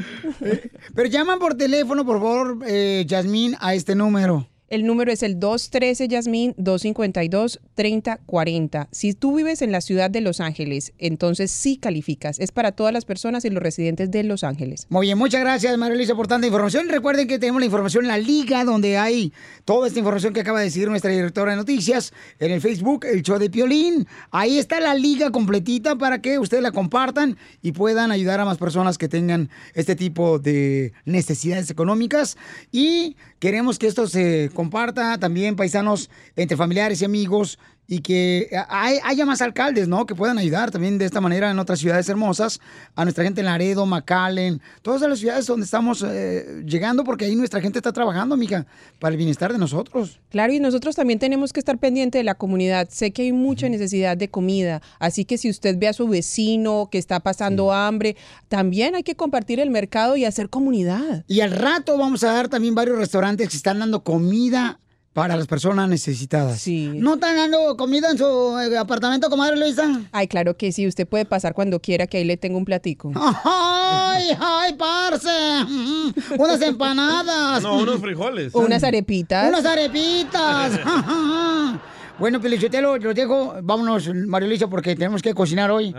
Pero 0.95 1.09
llaman 1.09 1.39
por 1.41 1.55
teléfono, 1.55 2.05
por 2.05 2.19
favor, 2.19 2.59
eh, 2.67 3.05
Yasmín, 3.09 3.57
a 3.61 3.75
este 3.75 3.95
número. 3.97 4.49
El 4.71 4.85
número 4.85 5.11
es 5.11 5.23
el 5.23 5.41
213 5.41 6.09
Yasmín 6.09 6.55
252 6.59 7.59
3040. 7.75 8.89
Si 8.93 9.15
tú 9.15 9.35
vives 9.35 9.63
en 9.63 9.73
la 9.73 9.81
ciudad 9.81 10.11
de 10.11 10.21
Los 10.21 10.41
Ángeles, 10.41 10.93
entonces 10.99 11.51
sí 11.51 11.79
calificas. 11.79 12.39
Es 12.39 12.53
para 12.53 12.73
todas 12.73 12.93
las 12.93 13.07
personas 13.07 13.47
y 13.47 13.51
los 13.51 13.63
residentes 13.63 14.11
de 14.11 14.25
Los 14.25 14.45
Ángeles. 14.45 14.87
Muy 14.91 15.07
bien, 15.07 15.17
muchas 15.17 15.41
gracias, 15.41 15.79
María 15.79 15.97
Luisa, 15.97 16.15
por 16.15 16.27
tanta 16.27 16.47
información. 16.47 16.91
Recuerden 16.91 17.27
que 17.27 17.39
tenemos 17.39 17.63
la 17.63 17.65
información 17.65 18.05
en 18.05 18.09
la 18.09 18.19
liga, 18.19 18.65
donde 18.65 18.99
hay 18.99 19.33
toda 19.65 19.87
esta 19.87 20.01
información 20.01 20.35
que 20.35 20.41
acaba 20.41 20.59
de 20.59 20.67
decir 20.67 20.87
nuestra 20.91 21.11
directora 21.11 21.53
de 21.53 21.57
noticias, 21.57 22.13
en 22.39 22.53
el 22.53 22.61
Facebook, 22.61 23.07
el 23.07 23.23
show 23.23 23.39
de 23.39 23.49
Piolín. 23.49 24.07
Ahí 24.33 24.59
está 24.59 24.81
la 24.81 24.95
liga 24.95 25.31
completita 25.31 25.97
para 25.97 26.21
que 26.21 26.39
ustedes 26.39 26.63
la 26.63 26.73
compartan 26.73 27.39
y 27.63 27.73
puedan 27.73 28.11
ayudar 28.11 28.41
a 28.41 28.45
más 28.45 28.59
personas 28.59 28.99
que 28.99 29.09
tengan 29.09 29.49
este 29.73 29.97
tipo 29.97 30.39
de 30.39 30.93
necesidades 31.07 31.71
económicas. 31.71 32.37
Y 32.71 33.17
queremos 33.39 33.79
que 33.79 33.87
esto 33.87 34.07
se 34.09 34.51
comparta 34.59 35.17
también, 35.19 35.55
paisanos, 35.55 36.11
entre 36.35 36.57
familiares 36.57 37.01
y 37.01 37.05
amigos 37.05 37.61
y 37.91 38.01
que 38.01 38.51
hay- 38.69 38.99
haya 39.03 39.25
más 39.25 39.41
alcaldes, 39.41 39.89
¿no? 39.89 40.05
Que 40.05 40.15
puedan 40.15 40.37
ayudar 40.37 40.71
también 40.71 40.99
de 40.99 41.07
esta 41.07 41.23
manera 41.23 41.51
en 41.51 41.59
otras 41.59 41.79
ciudades 41.79 42.07
hermosas, 42.11 42.61
a 42.95 43.05
nuestra 43.05 43.25
gente 43.25 43.41
en 43.41 43.47
Laredo, 43.47 43.87
McAllen, 43.87 44.61
todas 44.83 45.01
las 45.09 45.19
ciudades 45.19 45.47
donde 45.47 45.65
estamos 45.65 46.05
eh, 46.07 46.63
llegando, 46.67 47.03
porque 47.03 47.25
ahí 47.25 47.35
nuestra 47.35 47.63
gente 47.63 47.79
está 47.79 47.91
trabajando, 47.91 48.37
mija, 48.37 48.67
para 49.01 49.13
el 49.13 49.17
bienestar 49.17 49.55
de 49.55 49.59
nosotros. 49.59 50.21
Claro, 50.29 50.53
y 50.53 50.61
nosotros 50.61 50.97
también 50.97 51.19
tenemos 51.19 51.55
que 51.55 51.61
estar 51.61 51.79
pendientes 51.79 52.19
de 52.21 52.25
la 52.25 52.35
comunidad. 52.35 52.89
Sé 52.91 53.11
que 53.11 53.23
hay 53.23 53.33
mucha 53.33 53.71
necesidad 53.71 54.19
de 54.19 54.29
comida, 54.29 54.83
así 54.99 55.25
que 55.25 55.39
si 55.39 55.49
usted 55.49 55.79
ve 55.79 55.89
a 55.89 55.95
su 55.95 56.07
vecino 56.09 56.91
que 56.93 56.99
está 56.99 57.21
pasando 57.21 57.73
hambre, 57.73 58.17
también 58.49 58.97
hay 58.97 59.03
que 59.03 59.17
compartir 59.17 59.61
el 59.61 59.71
mercado 59.71 60.15
y 60.19 60.27
hacer 60.27 60.51
comunidad. 60.51 61.25
Y 61.27 61.41
al 61.41 61.53
rato 61.53 61.97
vamos 61.97 62.23
a 62.23 62.33
dar 62.35 62.49
también 62.49 62.75
varios 62.75 62.99
restaurantes 62.99 63.49
que 63.49 63.57
están 63.57 63.79
dando 63.79 64.05
comida 64.05 64.79
para 65.19 65.37
las 65.37 65.47
personas 65.47 65.89
necesitadas. 65.89 66.61
Sí. 66.61 66.91
¿No 66.95 67.15
están 67.15 67.37
dando 67.37 67.77
comida 67.77 68.11
en 68.11 68.19
su 68.19 68.59
eh, 68.59 68.79
apartamento, 68.79 69.29
comadre 69.29 69.57
Luisa? 69.57 70.01
Ay, 70.13 70.29
claro 70.29 70.57
que 70.57 70.71
sí, 70.71 70.87
usted 70.87 71.09
puede 71.09 71.25
pasar 71.25 71.55
cuando 71.55 71.81
quiera, 71.81 72.07
que 72.07 72.19
ahí 72.19 72.25
le 72.25 72.37
tengo 72.37 72.57
un 72.57 72.65
platico. 72.65 73.13
¡Ay, 73.17 74.37
ay, 74.39 74.75
parce! 74.75 75.29
Unas 76.39 76.61
empanadas. 76.63 77.63
No, 77.63 77.79
unos 77.79 78.01
frijoles. 78.01 78.55
Unas 78.55 78.85
arepitas. 78.85 79.49
Unas 79.49 79.65
arepitas. 79.65 80.79
bueno, 82.19 82.41
Pelichotelo, 82.41 82.97
los 82.99 83.15
dejo. 83.15 83.55
Vámonos, 83.63 84.11
Mario 84.27 84.49
Luisa, 84.49 84.67
porque 84.69 84.95
tenemos 84.97 85.23
que 85.23 85.35
cocinar 85.35 85.71
hoy. 85.71 85.93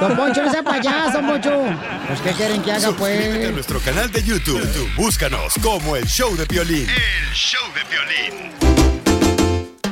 Don 0.00 0.16
Poncho, 0.16 0.42
no 0.42 0.50
sea 0.50 0.62
payaso, 0.62 1.20
Poncho. 1.20 1.62
Pues, 2.08 2.20
¿qué 2.20 2.30
quieren 2.32 2.62
que 2.62 2.72
haga, 2.72 2.80
Suscríbete 2.88 3.36
a 3.36 3.40
pues? 3.40 3.52
nuestro 3.52 3.80
canal 3.80 4.10
de 4.10 4.22
YouTube. 4.22 4.60
YouTube, 4.60 4.90
Búscanos 4.96 5.54
como 5.62 5.96
el 5.96 6.04
show 6.06 6.34
de 6.36 6.46
Piolín. 6.46 6.86
El 6.88 7.34
show 7.34 7.62
de 7.74 7.80
violín. 7.90 8.52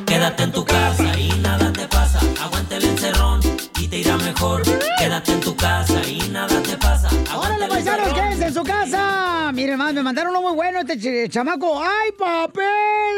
Quédate 0.07 0.43
en 0.45 0.53
tu 0.53 0.65
casa 0.65 1.19
y 1.19 1.29
nada 1.41 1.73
te 1.73 1.87
pasa. 1.89 2.21
Aguante 2.43 2.77
el 2.77 2.85
encerrón 2.85 3.41
y 3.81 3.89
te 3.89 3.99
irá 3.99 4.17
mejor. 4.19 4.63
Quédate 4.99 5.33
en 5.33 5.41
tu 5.41 5.57
casa 5.57 6.01
y 6.09 6.19
nada 6.31 6.63
te 6.63 6.77
pasa. 6.77 7.09
¡Órale, 7.37 7.67
paisanos, 7.69 8.13
quédense 8.13 8.47
en 8.47 8.55
su 8.55 8.63
casa! 8.63 9.51
Miren, 9.53 9.77
más, 9.79 9.93
me 9.95 10.03
mandaron 10.03 10.31
uno 10.31 10.43
muy 10.43 10.55
bueno 10.55 10.81
este 10.81 10.99
ch- 10.99 11.31
chamaco. 11.31 11.83
¡Ay, 11.83 12.11
papel! 12.19 12.65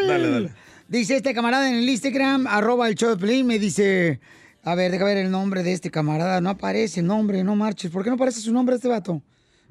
Dale, 0.09 0.30
dale. 0.30 0.51
Dice 0.89 1.16
este 1.16 1.34
camarada 1.34 1.68
en 1.68 1.76
el 1.76 1.89
Instagram, 1.89 2.47
arroba 2.47 2.89
el 2.89 2.95
show 2.95 3.11
de 3.11 3.16
Pelín, 3.16 3.47
me 3.47 3.59
dice... 3.59 4.20
A 4.62 4.74
ver, 4.74 4.91
deja 4.91 5.05
ver 5.05 5.18
el 5.18 5.30
nombre 5.30 5.62
de 5.62 5.72
este 5.72 5.93
camarada. 5.93 6.41
No 6.41 6.51
aparece 6.51 6.99
el 6.99 7.07
nombre, 7.07 7.45
no 7.45 7.55
marches. 7.55 7.89
¿Por 7.89 8.03
qué 8.03 8.11
no 8.11 8.16
aparece 8.16 8.41
su 8.41 8.53
nombre 8.53 8.74
este 8.74 8.89
vato? 8.89 9.22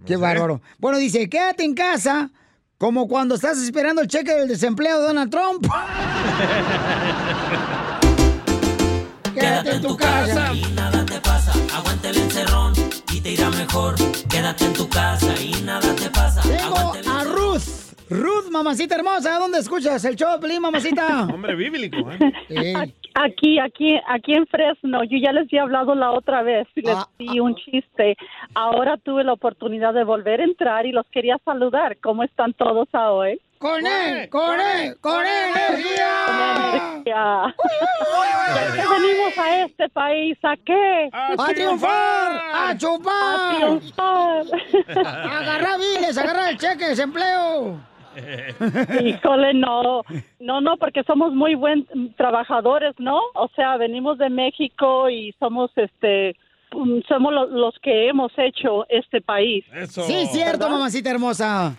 Qué 0.05 0.15
bárbaro. 0.15 0.61
Bueno, 0.77 0.97
dice, 0.97 1.29
quédate 1.29 1.65
en 1.65 1.73
casa 1.73 2.31
como 2.77 3.05
cuando 3.05 3.35
estás 3.35 3.57
esperando 3.57 4.01
el 4.01 4.07
cheque 4.07 4.33
del 4.33 4.47
desempleo 4.47 5.01
de 5.01 5.07
Donald 5.07 5.29
Trump. 5.29 5.67
Quédate 9.35 9.75
en 9.75 9.81
tu 9.81 9.97
casa 9.97 10.53
y 10.53 10.63
nada 10.71 11.05
te 11.05 11.19
pasa. 11.19 11.51
Aguante 11.75 12.09
el 12.11 12.17
encerrón 12.17 12.73
y 13.11 13.19
te 13.19 13.31
irá 13.31 13.49
mejor. 13.49 13.95
Quédate 14.29 14.65
en 14.65 14.73
tu 14.73 14.87
casa 14.87 15.35
y 15.41 15.61
nada 15.63 15.93
te 15.93 16.09
pasa. 16.09 16.41
Tengo 16.41 16.93
a 17.11 17.23
Ruth. 17.25 17.84
Ruth, 18.09 18.49
mamacita 18.51 18.95
hermosa, 18.95 19.39
¿dónde 19.39 19.59
escuchas 19.59 20.03
el 20.05 20.15
show 20.15 20.39
Pelín, 20.39 20.61
mamacita? 20.61 21.23
Hombre 21.33 21.55
bíblico, 21.55 21.97
¿eh? 22.11 22.93
Aquí, 23.15 23.59
aquí, 23.59 23.97
aquí 24.07 24.33
en 24.33 24.45
Fresno. 24.47 25.03
Yo 25.05 25.17
ya 25.17 25.31
les 25.31 25.43
había 25.45 25.63
hablado 25.63 25.95
la 25.95 26.11
otra 26.11 26.43
vez 26.43 26.67
y 26.75 26.81
les 26.81 26.95
Ah, 26.95 27.07
di 27.17 27.39
un 27.39 27.55
chiste. 27.55 28.15
Ahora 28.53 28.97
tuve 28.97 29.23
la 29.23 29.33
oportunidad 29.33 29.93
de 29.93 30.03
volver 30.03 30.41
a 30.41 30.43
entrar 30.43 30.85
y 30.85 30.91
los 30.91 31.05
quería 31.07 31.37
saludar. 31.45 31.97
¿Cómo 32.01 32.23
están 32.23 32.53
todos 32.53 32.87
hoy? 32.93 33.39
¡Con 33.57 33.85
él! 33.85 34.29
¡Con 34.29 34.59
él! 34.59 34.95
¡Con 35.01 35.23
energía! 35.25 37.01
Ya 37.05 37.53
que 38.73 38.87
venimos 38.89 39.37
a 39.37 39.61
este 39.63 39.89
país, 39.89 40.37
¿a 40.43 40.55
qué? 40.65 41.09
¡A 41.11 41.35
triunfar! 41.53 42.41
¡A 42.53 42.77
chupar! 42.77 43.13
A 43.13 43.55
triunfar. 43.57 44.43
¡Agarra 44.97 45.77
biles! 45.77 46.17
¡Agarra 46.17 46.49
el 46.49 46.57
cheque 46.57 46.83
de 46.83 46.89
desempleo! 46.91 47.79
Híjole, 49.03 49.53
no, 49.53 50.03
no, 50.39 50.61
no, 50.61 50.77
porque 50.77 51.03
somos 51.03 51.33
muy 51.33 51.55
buen 51.55 51.85
trabajadores, 52.15 52.95
¿no? 52.97 53.17
O 53.35 53.49
sea, 53.55 53.77
venimos 53.77 54.17
de 54.17 54.29
México 54.29 55.09
y 55.09 55.33
somos, 55.39 55.69
este, 55.75 56.35
mm, 56.71 56.99
somos 57.09 57.33
lo- 57.33 57.47
los 57.47 57.75
que 57.81 58.07
hemos 58.07 58.31
hecho 58.37 58.85
este 58.89 59.19
país. 59.21 59.65
Sí, 59.89 60.25
cierto, 60.27 60.69
mamacita 60.69 61.09
hermosa. 61.11 61.75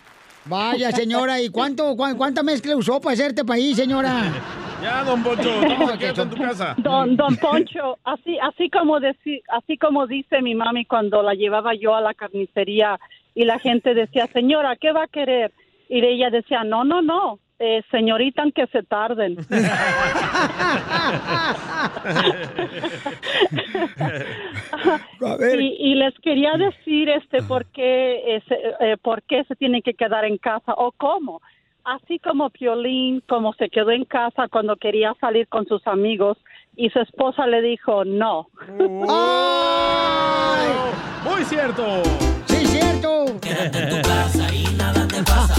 Vaya, 0.49 0.91
señora, 0.91 1.41
¿y 1.41 1.49
cuánto, 1.49 1.95
cuán- 1.95 2.15
cuánta 2.17 2.43
mezcla 2.43 2.75
usó 2.75 2.99
para 3.01 3.13
hacer 3.13 3.27
este 3.27 3.43
país, 3.45 3.75
señora? 3.75 4.11
Ya, 4.79 5.03
don 5.03 5.23
Poncho, 5.23 5.49
vamos 5.67 5.91
a 5.91 5.97
quedarte 5.97 6.21
en 6.21 6.29
tu 6.29 6.35
casa. 6.37 6.75
Don, 6.77 7.15
don 7.17 7.35
Poncho, 7.37 7.97
así, 8.03 8.37
así 8.39 8.69
como 8.69 8.99
deci- 8.99 9.41
así 9.49 9.75
como 9.75 10.05
dice 10.05 10.39
mi 10.43 10.53
mami 10.53 10.85
cuando 10.85 11.23
la 11.23 11.33
llevaba 11.33 11.73
yo 11.73 11.95
a 11.95 12.01
la 12.01 12.13
carnicería 12.13 12.99
y 13.33 13.45
la 13.45 13.57
gente 13.57 13.95
decía, 13.95 14.27
señora, 14.31 14.75
¿qué 14.75 14.91
va 14.91 15.05
a 15.05 15.07
querer? 15.07 15.51
Y 15.89 16.05
ella 16.05 16.29
decía, 16.29 16.63
no, 16.63 16.83
no, 16.83 17.01
no, 17.01 17.39
eh, 17.59 17.81
señorita, 17.91 18.43
que 18.53 18.67
se 18.67 18.83
tarden. 18.83 19.37
Y, 25.59 25.91
y 25.91 25.95
les 25.95 26.13
quería 26.19 26.53
decir 26.53 27.09
este 27.09 27.41
por 27.43 27.65
qué, 27.67 28.35
eh, 28.35 28.43
se- 28.47 28.75
eh, 28.91 28.97
por 29.01 29.21
qué 29.23 29.43
se 29.45 29.55
tienen 29.55 29.81
que 29.81 29.93
quedar 29.93 30.25
en 30.25 30.37
casa 30.37 30.73
o 30.77 30.91
cómo. 30.91 31.41
Así 31.83 32.19
como 32.19 32.49
Piolín, 32.49 33.21
como 33.27 33.53
se 33.53 33.69
quedó 33.69 33.91
en 33.91 34.03
casa 34.05 34.47
cuando 34.49 34.75
quería 34.75 35.13
salir 35.21 35.47
con 35.47 35.65
sus 35.67 35.85
amigos 35.87 36.37
y 36.75 36.89
su 36.89 36.99
esposa 36.99 37.47
le 37.47 37.61
dijo 37.61 38.03
no. 38.03 38.49
Muy 41.23 41.43
cierto. 41.45 42.03
Sí, 42.45 42.65
cierto. 42.67 43.25
Quédate 43.41 43.79
en 43.83 43.89
tu 43.89 44.01
casa 44.07 44.53
y 44.53 44.63
nada 44.77 45.07
te 45.07 45.23
pasa. 45.23 45.55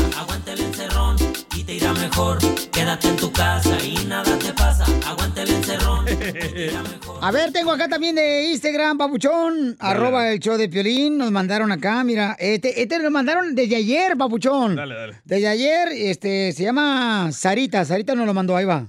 Irá 1.78 1.92
mejor. 1.94 2.38
Quédate 2.72 3.08
en 3.08 3.16
tu 3.16 3.32
casa 3.32 3.78
y 3.84 3.94
nada 4.06 4.38
te 4.38 4.52
pasa. 4.52 4.84
Aguanta 5.06 5.42
el 5.42 5.50
encerrón. 5.50 6.04
A 7.20 7.30
ver, 7.30 7.52
tengo 7.52 7.72
acá 7.72 7.88
también 7.88 8.14
de 8.14 8.46
Instagram, 8.50 8.98
papuchón, 8.98 9.76
arroba 9.80 10.30
el 10.30 10.38
show 10.38 10.56
de 10.56 10.68
Piolín, 10.68 11.18
nos 11.18 11.32
mandaron 11.32 11.72
acá, 11.72 12.04
mira, 12.04 12.36
este, 12.38 12.80
este 12.80 12.98
lo 13.00 13.10
mandaron 13.10 13.54
desde 13.56 13.76
ayer, 13.76 14.16
papuchón. 14.16 14.76
Dale, 14.76 14.94
dale. 14.94 15.20
Desde 15.24 15.48
ayer, 15.48 15.88
este, 15.92 16.52
se 16.52 16.62
llama 16.62 17.30
Sarita, 17.32 17.84
Sarita 17.84 18.14
nos 18.14 18.26
lo 18.26 18.34
mandó, 18.34 18.56
ahí 18.56 18.64
va. 18.64 18.86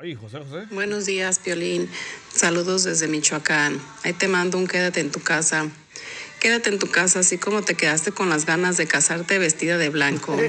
Ay, 0.00 0.14
José, 0.14 0.38
José. 0.38 0.66
Buenos 0.72 1.06
días, 1.06 1.38
Piolín. 1.38 1.88
Saludos 2.32 2.84
desde 2.84 3.06
Michoacán. 3.08 3.78
Ahí 4.02 4.12
te 4.12 4.28
mando 4.28 4.58
un 4.58 4.66
quédate 4.66 5.00
en 5.00 5.10
tu 5.10 5.20
casa. 5.20 5.68
Quédate 6.40 6.70
en 6.70 6.78
tu 6.78 6.90
casa 6.90 7.18
así 7.18 7.36
como 7.36 7.60
te 7.60 7.74
quedaste 7.74 8.12
con 8.12 8.30
las 8.30 8.46
ganas 8.46 8.78
de 8.78 8.86
casarte 8.86 9.38
vestida 9.38 9.76
de 9.76 9.90
blanco. 9.90 10.34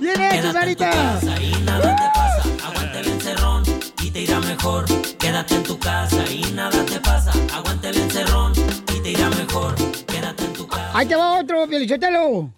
¡Bien 0.00 0.20
hecho, 0.20 0.52
Sarita! 0.52 0.90
Te 0.90 0.96
pasa. 0.96 1.34
Aguanta 2.64 3.00
el 3.00 3.08
encerrón 3.08 3.64
y 4.00 4.12
te 4.12 4.20
irá 4.20 4.38
mejor. 4.38 4.84
Quédate 5.18 5.56
en 5.56 5.62
tu 5.64 5.76
casa 5.80 6.24
y 6.30 6.42
nada 6.52 6.86
te 6.86 7.00
pasa. 7.00 7.32
Aguanta 7.52 7.88
el 7.88 7.96
encerrón 7.96 8.52
y 8.96 9.00
te 9.00 9.10
irá 9.10 9.28
mejor. 9.30 9.74
Quédate 10.06 10.44
en 10.44 10.52
tu 10.52 10.68
casa. 10.68 10.92
Ahí 10.94 11.06
te 11.06 11.16
va 11.16 11.40
otro, 11.40 11.66
Piolichotelo. 11.66 12.48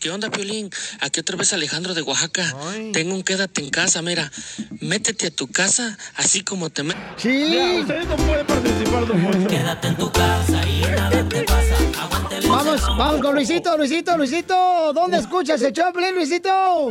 ¿Qué 0.00 0.10
onda, 0.10 0.30
Piolín? 0.30 0.70
Aquí 1.00 1.20
otra 1.20 1.36
vez 1.36 1.52
Alejandro 1.52 1.94
de 1.94 2.02
Oaxaca. 2.02 2.54
Tengo 2.92 3.14
un 3.14 3.22
quédate 3.22 3.62
en 3.62 3.70
casa, 3.70 4.02
mira. 4.02 4.30
Métete 4.80 5.28
a 5.28 5.30
tu 5.30 5.48
casa 5.48 5.96
así 6.16 6.42
como 6.42 6.70
te 6.70 6.82
metes. 6.82 7.02
Sí. 7.16 7.28
Mira, 7.28 8.04
no 8.04 8.16
puede 8.16 8.44
participar, 8.44 9.06
don 9.06 9.22
Poncho. 9.22 9.48
Quédate 9.48 9.88
en 9.88 9.96
tu 9.96 10.12
casa 10.12 10.68
y 10.68 10.80
nada 10.82 11.28
te 11.28 11.42
pasa. 11.44 11.76
Aguanta 12.02 12.38
el 12.38 12.48
Vamos, 12.48 12.80
vamos 12.96 13.20
con 13.20 13.34
Luisito, 13.34 13.76
Luisito, 13.76 14.16
Luisito. 14.16 14.92
¿Dónde 14.92 15.18
escuchas 15.18 15.60
el 15.62 15.72
Piolín, 15.72 16.14
Luisito? 16.14 16.90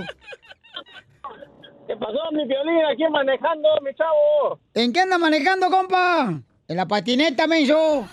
¿Qué 1.87 1.95
pasó, 1.95 2.19
mi 2.33 2.45
violín? 2.45 2.83
Aquí 2.91 3.03
manejando, 3.09 3.69
mi 3.81 3.95
chavo. 3.95 4.59
¿En 4.73 4.91
qué 4.91 4.99
anda 4.99 5.17
manejando, 5.17 5.69
compa? 5.69 6.41
En 6.67 6.75
la 6.75 6.85
patineta, 6.85 7.47
menso. 7.47 8.07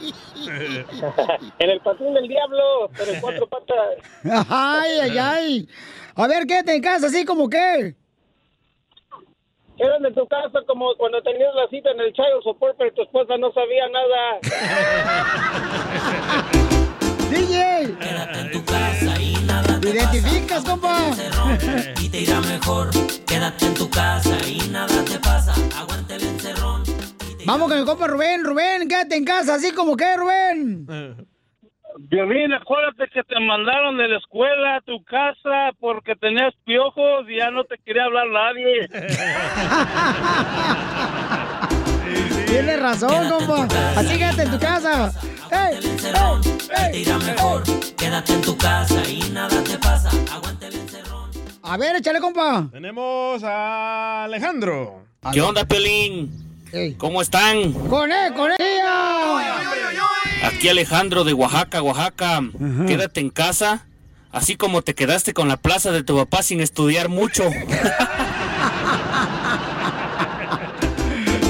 en 1.58 1.70
el 1.70 1.80
patrón 1.80 2.14
del 2.14 2.28
diablo, 2.28 2.90
pero 2.96 3.12
en 3.12 3.20
cuatro 3.20 3.46
patas. 3.46 3.98
Ay, 4.48 4.98
ay, 5.02 5.18
ay. 5.18 5.68
A 6.14 6.26
ver, 6.26 6.46
quédate 6.46 6.74
en 6.74 6.82
casa, 6.82 7.06
así 7.06 7.24
como 7.24 7.48
que. 7.48 7.94
Quedan 9.76 10.04
en 10.04 10.14
tu 10.14 10.26
casa 10.26 10.58
como 10.66 10.94
cuando 10.96 11.22
tenías 11.22 11.54
la 11.54 11.68
cita 11.68 11.90
en 11.90 12.00
el 12.00 12.12
child 12.12 12.42
support, 12.42 12.76
pero 12.76 12.92
tu 12.94 13.02
esposa 13.02 13.36
no 13.38 13.52
sabía 13.52 13.88
nada. 13.88 14.40
DJ. 17.30 17.94
Quédate 18.00 18.40
en 18.40 18.50
tu 18.50 18.64
casa 18.64 19.20
y 19.20 19.34
nada 19.46 19.78
¿Te 19.80 19.90
identificas, 19.90 20.64
compa? 20.64 20.98
y 22.00 22.08
te 22.08 22.20
irá 22.22 22.40
mejor. 22.40 22.90
Quédate 23.26 23.66
en 23.66 23.74
tu 23.74 23.88
casa 23.88 24.36
y 24.48 24.58
nada 24.70 25.04
te 25.04 25.18
pasa. 25.20 25.54
Encerrón. 26.08 26.37
Vamos 27.48 27.68
con 27.70 27.78
el 27.78 27.86
compa 27.86 28.06
Rubén. 28.06 28.44
Rubén, 28.44 28.86
quédate 28.90 29.16
en 29.16 29.24
casa, 29.24 29.54
así 29.54 29.72
como 29.72 29.96
que, 29.96 30.14
Rubén. 30.18 30.86
Violín, 31.96 32.52
acuérdate 32.52 33.08
que 33.10 33.24
te 33.24 33.40
mandaron 33.40 33.96
de 33.96 34.06
la 34.06 34.18
escuela 34.18 34.76
a 34.76 34.82
tu 34.82 35.02
casa 35.04 35.70
porque 35.80 36.14
tenías 36.16 36.52
piojos 36.66 37.24
y 37.26 37.38
ya 37.38 37.50
no 37.50 37.64
te 37.64 37.78
quería 37.78 38.04
hablar 38.04 38.26
nadie. 38.28 38.86
Tienes 42.48 42.82
razón, 42.82 43.30
compa. 43.30 43.66
Así 43.96 44.18
quédate 44.18 44.42
en 44.42 44.50
tu 44.50 44.58
casa. 44.58 45.10
¡Ey! 45.50 45.78
ey, 45.78 46.92
Te 46.92 46.98
irá 46.98 47.16
mejor. 47.18 47.62
Quédate 47.96 48.34
en 48.34 48.42
tu 48.42 48.58
casa 48.58 49.08
y 49.08 49.20
nada 49.30 49.64
te 49.64 49.78
pasa. 49.78 50.10
Aguanta 50.34 50.66
el 50.66 50.74
encerrón. 50.74 51.30
A 51.62 51.78
ver, 51.78 51.96
échale, 51.96 52.20
compa. 52.20 52.68
Tenemos 52.70 53.42
a 53.42 54.24
Alejandro. 54.24 55.04
¿Qué 55.32 55.40
onda, 55.40 55.64
Piolín? 55.64 56.47
¿Cómo 56.98 57.22
están? 57.22 57.72
¡Con 57.72 58.12
él, 58.12 58.34
con 58.34 58.50
ella! 58.58 59.58
Aquí 60.44 60.68
Alejandro 60.68 61.24
de 61.24 61.32
Oaxaca, 61.32 61.82
Oaxaca. 61.82 62.42
Quédate 62.86 63.20
en 63.20 63.30
casa, 63.30 63.86
así 64.32 64.56
como 64.56 64.82
te 64.82 64.94
quedaste 64.94 65.32
con 65.34 65.48
la 65.48 65.56
plaza 65.56 65.90
de 65.92 66.02
tu 66.02 66.16
papá 66.16 66.42
sin 66.42 66.60
estudiar 66.60 67.08
mucho. 67.08 67.44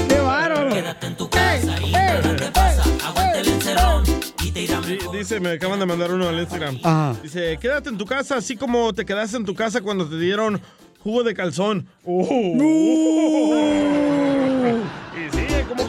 ¡Qué 0.07 0.19
bárbaro! 0.19 0.69
Quédate 0.73 1.07
en 1.07 1.15
tu 1.17 1.29
casa 1.29 1.75
y 1.81 1.91
nada 1.91 2.35
te 2.35 2.51
pasa. 2.51 2.83
Aguanta 3.05 3.39
el 3.39 3.47
encerrón 3.47 4.03
y 4.43 4.51
te 4.51 4.61
irá 4.61 4.81
Sí, 4.83 4.91
mejor. 4.97 5.17
dice, 5.17 5.39
me 5.39 5.51
acaban 5.51 5.79
de 5.79 5.85
mandar 5.85 6.11
uno 6.13 6.29
al 6.29 6.39
Instagram. 6.39 6.79
Ajá. 6.83 7.15
Dice, 7.21 7.57
quédate 7.59 7.89
en 7.89 7.97
tu 7.97 8.05
casa 8.05 8.37
así 8.37 8.55
como 8.55 8.93
te 8.93 9.05
quedaste 9.05 9.37
en 9.37 9.45
tu 9.45 9.53
casa 9.55 9.81
cuando 9.81 10.07
te 10.07 10.17
dieron 10.17 10.61
jugo 11.03 11.23
de 11.23 11.33
calzón. 11.33 11.87
¿cómo 12.03 12.27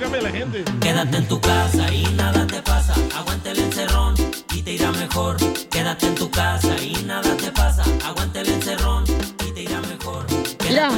cambia 0.01 0.23
la 0.23 0.31
gente? 0.31 0.65
Quédate 0.81 1.19
en 1.19 1.29
tu 1.29 1.41
casa 1.41 1.93
y 1.93 2.03
nada 2.15 2.47
te 2.47 2.63
pasa. 2.63 2.95
Aguanta 3.15 3.51
el 3.51 3.59
encerrón 3.59 4.15
y 4.55 4.63
te 4.63 4.73
irá 4.73 4.91
mejor. 4.93 5.37
Quédate 5.71 6.07
en 6.07 6.15
tu 6.15 6.31
casa 6.31 6.75
y 6.83 6.95
nada 7.05 7.37
te 7.37 7.53
pasa. 7.53 7.85
Aguanta 8.05 8.41
el 8.41 8.49
encerrón 8.49 9.05
y 9.47 9.53
te 9.53 9.63
irá 9.63 9.81
mejor. 9.83 10.25
Mira, 10.67 10.91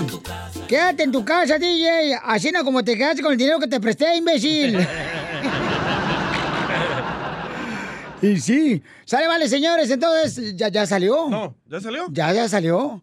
quédate 0.69 1.03
en 1.03 1.13
tu 1.13 1.25
casa, 1.25 1.59
DJ. 1.59 2.17
Así 2.23 2.53
no 2.53 2.65
como 2.65 2.85
te 2.85 2.97
quedaste 2.97 3.23
con 3.23 3.33
el 3.33 3.39
dinero 3.39 3.59
que 3.59 3.67
te 3.67 3.81
presté, 3.81 4.17
imbécil. 4.17 4.79
y 8.23 8.39
sí. 8.39 8.83
Sale, 9.05 9.27
vale, 9.27 9.49
señores. 9.49 9.91
Entonces, 9.91 10.57
¿ya, 10.57 10.69
ya 10.69 10.87
salió? 10.87 11.29
No, 11.29 11.57
¿ya 11.67 11.81
salió? 11.81 12.07
Ya, 12.11 12.33
ya 12.33 12.49
salió. 12.49 13.03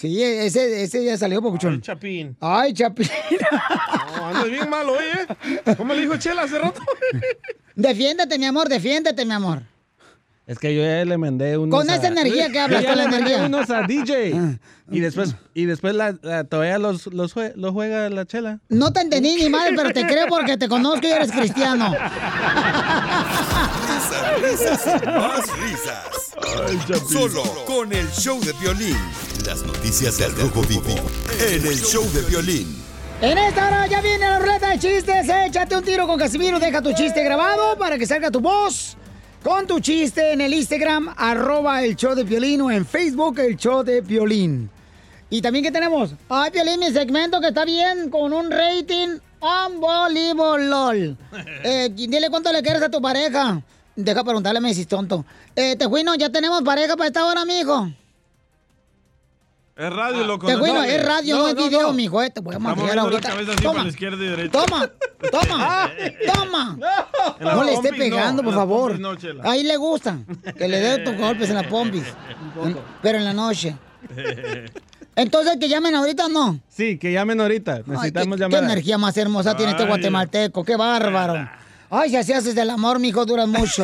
Sí, 0.00 0.22
ese, 0.22 0.82
ese 0.82 1.04
ya 1.04 1.18
salió, 1.18 1.42
Papuchón. 1.42 1.74
Ay, 1.74 1.80
Chapín. 1.82 2.36
Ay, 2.40 2.72
Chapín. 2.72 3.06
No, 4.16 4.26
andas 4.26 4.50
bien 4.50 4.68
malo, 4.70 4.92
hoy, 4.92 5.04
¿eh? 5.66 5.74
¿Cómo 5.76 5.92
le 5.94 6.02
dijo 6.02 6.16
Chela 6.16 6.42
hace 6.42 6.58
rato? 6.58 6.80
defiéndete, 7.74 8.38
mi 8.38 8.44
amor, 8.46 8.68
defiéndete, 8.68 9.24
mi 9.24 9.32
amor. 9.32 9.62
Es 10.46 10.58
que 10.58 10.74
yo 10.74 10.82
ya 10.82 11.04
le 11.04 11.16
mandé 11.16 11.56
unos. 11.56 11.78
Con 11.78 11.88
a- 11.90 11.96
esa 11.96 12.08
energía 12.08 12.50
que 12.50 12.58
hablas, 12.58 12.84
con 12.84 12.96
la 12.96 13.04
le 13.04 13.10
mandé 13.10 13.34
energía. 13.34 13.46
unos 13.46 13.70
a 13.70 13.82
DJ. 13.82 14.58
Y 14.90 15.00
después, 15.00 15.36
y 15.54 15.64
después 15.66 15.94
la, 15.94 16.16
la- 16.22 16.44
todavía 16.44 16.78
los, 16.78 17.06
los, 17.08 17.34
jue- 17.36 17.52
los 17.54 17.72
juega 17.72 18.08
la 18.10 18.24
chela. 18.26 18.58
No 18.68 18.92
te 18.92 19.00
entendí 19.02 19.36
ni 19.36 19.48
mal, 19.48 19.72
pero 19.76 19.90
te 19.92 20.04
creo 20.06 20.26
porque 20.28 20.56
te 20.56 20.68
conozco 20.68 21.06
y 21.06 21.10
eres 21.10 21.30
cristiano. 21.30 21.94
Risas, 24.40 24.40
risas 24.42 25.06
más 25.06 25.58
risas. 25.60 26.19
Solo 27.08 27.42
con 27.66 27.92
el 27.92 28.08
show 28.10 28.40
de 28.40 28.52
violín. 28.54 28.96
Las 29.46 29.62
noticias 29.62 30.18
del 30.18 30.34
Rojo 30.36 30.62
Vivo 30.62 30.94
en 31.48 31.66
el 31.66 31.80
show 31.80 32.04
de 32.12 32.22
violín. 32.22 32.82
En 33.20 33.36
esta 33.36 33.66
hora 33.66 33.86
ya 33.86 34.00
viene 34.00 34.28
la 34.28 34.38
ruleta 34.38 34.70
de 34.70 34.78
chistes. 34.78 35.28
Échate 35.28 35.76
un 35.76 35.84
tiro 35.84 36.06
con 36.06 36.18
Casimiro. 36.18 36.58
Deja 36.58 36.80
tu 36.80 36.92
chiste 36.92 37.22
grabado 37.22 37.76
para 37.78 37.98
que 37.98 38.06
salga 38.06 38.30
tu 38.30 38.40
voz 38.40 38.96
con 39.42 39.66
tu 39.66 39.80
chiste 39.80 40.32
en 40.32 40.40
el 40.40 40.52
Instagram, 40.52 41.14
arroba 41.16 41.82
el 41.82 41.96
show 41.96 42.14
de 42.14 42.24
Piolín 42.24 42.60
o 42.60 42.70
en 42.70 42.84
Facebook, 42.84 43.38
el 43.38 43.56
show 43.56 43.82
de 43.82 44.02
Piolín. 44.02 44.70
Y 45.30 45.40
también, 45.40 45.64
¿qué 45.64 45.70
tenemos? 45.70 46.14
Ay, 46.28 46.50
Piolín, 46.50 46.80
mi 46.80 46.90
segmento 46.90 47.40
que 47.40 47.48
está 47.48 47.64
bien 47.64 48.10
con 48.10 48.32
un 48.32 48.50
rating 48.50 49.18
unbelievable. 49.40 50.66
LOL. 50.66 51.16
Eh, 51.62 51.90
dile 51.92 52.28
cuánto 52.30 52.52
le 52.52 52.62
quieres 52.62 52.82
a 52.82 52.90
tu 52.90 53.00
pareja. 53.00 53.62
Deja 53.96 54.24
preguntarle 54.24 54.58
a 54.58 54.60
Messi, 54.60 54.86
tonto. 54.86 55.24
Eh, 55.56 55.76
Tejuino, 55.76 56.14
¿ya 56.14 56.30
tenemos 56.30 56.62
pareja 56.62 56.96
para 56.96 57.06
esta 57.08 57.26
hora, 57.26 57.44
mijo? 57.44 57.88
Es 59.76 59.90
radio, 59.90 60.24
loco. 60.26 60.46
Tejuino, 60.46 60.80
sale. 60.80 60.96
es 60.96 61.06
radio, 61.06 61.36
no, 61.38 61.48
es 61.48 61.54
video, 61.54 61.92
mijo. 61.94 62.22
Eh, 62.22 62.28
te 62.30 62.40
voy 62.40 62.54
a 62.54 62.58
maquillar 62.58 62.96
la 62.96 63.02
ahorita. 63.02 63.28
así 63.32 63.46
Toma, 63.62 63.72
para 63.72 63.82
la 63.84 63.88
izquierda 63.88 64.22
y 64.22 64.28
derecha. 64.28 64.52
toma, 64.52 64.90
toma, 65.30 65.90
toma. 66.34 66.78
En 67.38 67.46
las 67.46 67.56
No 67.56 67.64
le 67.64 67.72
esté 67.74 67.90
no, 67.92 67.96
pegando, 67.96 68.42
por 68.42 68.52
las 68.52 68.60
favor. 68.60 68.98
no. 68.98 69.16
Ahí 69.42 69.62
le 69.62 69.76
gusta 69.78 70.18
que 70.58 70.68
le 70.68 70.80
dé 70.80 70.98
tus 70.98 71.16
golpes 71.16 71.48
en 71.48 71.54
la 71.56 71.62
pompis. 71.68 72.04
Pero 73.02 73.18
en 73.18 73.24
la 73.24 73.32
noche. 73.32 73.74
Entonces, 75.16 75.56
que 75.58 75.68
llamen 75.68 75.94
ahorita, 75.94 76.28
¿no? 76.28 76.60
Sí, 76.68 76.98
que 76.98 77.12
llamen 77.12 77.40
ahorita. 77.40 77.80
Necesitamos 77.86 78.36
qué, 78.38 78.44
qué 78.44 78.50
llamar. 78.50 78.64
energía 78.64 78.98
más 78.98 79.16
hermosa 79.16 79.56
tiene 79.56 79.72
este 79.72 79.86
guatemalteco, 79.86 80.62
qué 80.62 80.76
bárbaro. 80.76 81.48
Ay, 81.92 82.10
si 82.10 82.16
así 82.16 82.32
haces 82.32 82.54
del 82.54 82.70
amor, 82.70 83.00
mijo, 83.00 83.26
dura 83.26 83.46
mucho. 83.46 83.82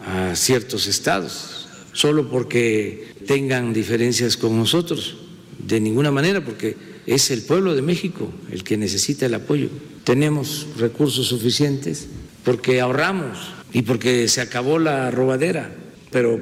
a 0.06 0.36
ciertos 0.36 0.86
estados, 0.86 1.66
solo 1.92 2.30
porque 2.30 3.14
tengan 3.26 3.72
diferencias 3.72 4.36
con 4.36 4.56
nosotros. 4.56 5.16
De 5.58 5.80
ninguna 5.80 6.10
manera, 6.10 6.44
porque 6.44 6.76
es 7.06 7.30
el 7.30 7.42
pueblo 7.42 7.74
de 7.74 7.82
México 7.82 8.30
el 8.50 8.62
que 8.62 8.76
necesita 8.76 9.26
el 9.26 9.34
apoyo. 9.34 9.68
Tenemos 10.04 10.66
recursos 10.76 11.28
suficientes 11.28 12.06
porque 12.44 12.80
ahorramos 12.80 13.38
y 13.72 13.82
porque 13.82 14.28
se 14.28 14.40
acabó 14.40 14.78
la 14.78 15.10
robadera, 15.10 15.74
pero 16.10 16.40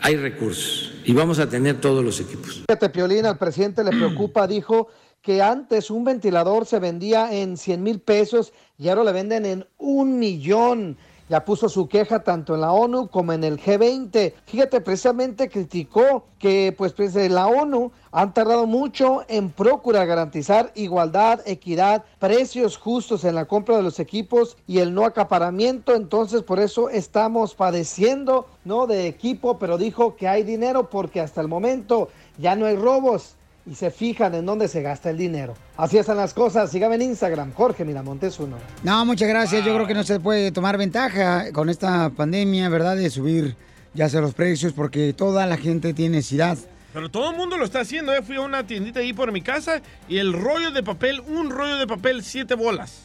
hay 0.00 0.16
recursos 0.16 0.87
y 1.08 1.14
vamos 1.14 1.38
a 1.38 1.48
tener 1.48 1.80
todos 1.80 2.04
los 2.04 2.20
equipos. 2.20 2.62
Fíjate, 2.68 2.90
Piolín, 2.90 3.24
al 3.24 3.38
presidente 3.38 3.82
le 3.82 3.92
preocupa, 3.92 4.46
dijo 4.46 4.88
que 5.22 5.40
antes 5.40 5.90
un 5.90 6.04
ventilador 6.04 6.66
se 6.66 6.78
vendía 6.78 7.32
en 7.32 7.56
100 7.56 7.82
mil 7.82 7.98
pesos 7.98 8.52
y 8.76 8.90
ahora 8.90 9.04
le 9.04 9.12
venden 9.12 9.46
en 9.46 9.66
un 9.78 10.18
millón. 10.18 10.98
Ya 11.28 11.44
puso 11.44 11.68
su 11.68 11.88
queja 11.88 12.22
tanto 12.24 12.54
en 12.54 12.62
la 12.62 12.72
ONU 12.72 13.08
como 13.08 13.32
en 13.32 13.44
el 13.44 13.60
G20. 13.60 14.32
Fíjate, 14.46 14.80
precisamente 14.80 15.48
criticó 15.48 16.24
que 16.38 16.74
pues, 16.76 16.92
pues 16.92 17.14
eh, 17.16 17.28
la 17.28 17.46
ONU 17.46 17.90
han 18.12 18.32
tardado 18.32 18.66
mucho 18.66 19.24
en 19.28 19.50
procurar 19.50 20.06
garantizar 20.06 20.72
igualdad, 20.74 21.40
equidad, 21.46 22.04
precios 22.18 22.76
justos 22.76 23.24
en 23.24 23.34
la 23.34 23.44
compra 23.44 23.76
de 23.76 23.82
los 23.82 24.00
equipos 24.00 24.56
y 24.66 24.78
el 24.78 24.94
no 24.94 25.04
acaparamiento. 25.04 25.94
Entonces, 25.94 26.42
por 26.42 26.60
eso 26.60 26.88
estamos 26.90 27.54
padeciendo, 27.54 28.46
¿no? 28.64 28.86
De 28.86 29.06
equipo, 29.06 29.58
pero 29.58 29.78
dijo 29.78 30.16
que 30.16 30.28
hay 30.28 30.42
dinero 30.42 30.88
porque 30.88 31.20
hasta 31.20 31.40
el 31.40 31.48
momento 31.48 32.08
ya 32.38 32.56
no 32.56 32.66
hay 32.66 32.76
robos 32.76 33.37
y 33.70 33.74
se 33.74 33.90
fijan 33.90 34.34
en 34.34 34.46
dónde 34.46 34.68
se 34.68 34.80
gasta 34.82 35.10
el 35.10 35.18
dinero. 35.18 35.54
Así 35.76 35.98
están 35.98 36.16
las 36.16 36.32
cosas. 36.34 36.70
Sígame 36.70 36.94
en 36.96 37.02
Instagram, 37.02 37.52
Jorge 37.52 37.84
Miramontes 37.84 38.38
uno. 38.40 38.56
No, 38.82 39.04
muchas 39.04 39.28
gracias. 39.28 39.64
Yo 39.64 39.74
creo 39.74 39.86
que 39.86 39.94
no 39.94 40.04
se 40.04 40.20
puede 40.20 40.50
tomar 40.52 40.78
ventaja 40.78 41.52
con 41.52 41.68
esta 41.68 42.10
pandemia, 42.10 42.68
¿verdad? 42.68 42.96
De 42.96 43.10
subir 43.10 43.56
ya 43.94 44.08
sea 44.08 44.20
los 44.20 44.34
precios 44.34 44.72
porque 44.72 45.12
toda 45.12 45.46
la 45.46 45.56
gente 45.56 45.92
tiene 45.94 46.16
necesidad. 46.16 46.56
Pero 46.94 47.10
todo 47.10 47.30
el 47.30 47.36
mundo 47.36 47.56
lo 47.58 47.64
está 47.64 47.80
haciendo. 47.80 48.14
¿eh? 48.14 48.22
Fui 48.22 48.36
a 48.36 48.40
una 48.40 48.66
tiendita 48.66 49.00
ahí 49.00 49.12
por 49.12 49.30
mi 49.32 49.42
casa 49.42 49.82
y 50.08 50.16
el 50.18 50.32
rollo 50.32 50.70
de 50.70 50.82
papel, 50.82 51.20
un 51.26 51.50
rollo 51.50 51.76
de 51.76 51.86
papel, 51.86 52.22
siete 52.24 52.54
bolas. 52.54 53.02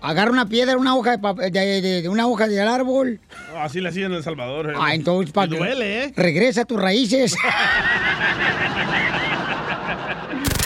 Agarra 0.00 0.32
una 0.32 0.46
piedra, 0.48 0.76
una 0.76 0.96
hoja 0.96 1.12
de, 1.12 1.18
papel, 1.20 1.52
de, 1.52 1.80
de- 1.80 2.02
de 2.02 2.08
una 2.08 2.26
hoja 2.26 2.48
del 2.48 2.66
árbol. 2.66 3.20
Así 3.56 3.80
le 3.80 3.90
hacían 3.90 4.10
en 4.10 4.16
El 4.18 4.24
Salvador. 4.24 4.70
eh. 4.70 4.74
Ah, 4.76 4.94
entonces 4.96 5.32
para 5.32 5.46
duele, 5.46 6.04
¿eh? 6.06 6.12
Regresa 6.16 6.62
a 6.62 6.64
tus 6.64 6.80
raíces. 6.82 7.36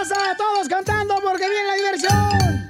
¡Familia 0.00 0.16
hermosa! 0.22 0.36
¡Todos 0.36 0.68
cantando 0.68 1.14
porque 1.22 1.44
viene 1.48 1.66
la 1.66 1.74
diversión! 1.74 2.68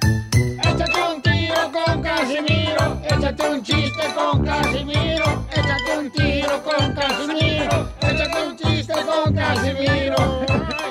Échate 0.59 1.13
un 1.15 1.21
tiro 1.21 1.71
con 1.71 2.01
Casimiro. 2.01 3.01
Échate 3.05 3.49
un 3.49 3.63
chiste 3.63 4.03
con 4.15 4.45
Casimiro. 4.45 5.45
Échate 5.51 5.97
un 5.97 6.11
tiro 6.11 6.63
con 6.63 6.93
Casimiro. 6.93 7.89
Échate 8.01 8.47
un 8.47 8.57
chiste 8.57 8.93
con 8.93 9.33
Casimiro. 9.35 10.15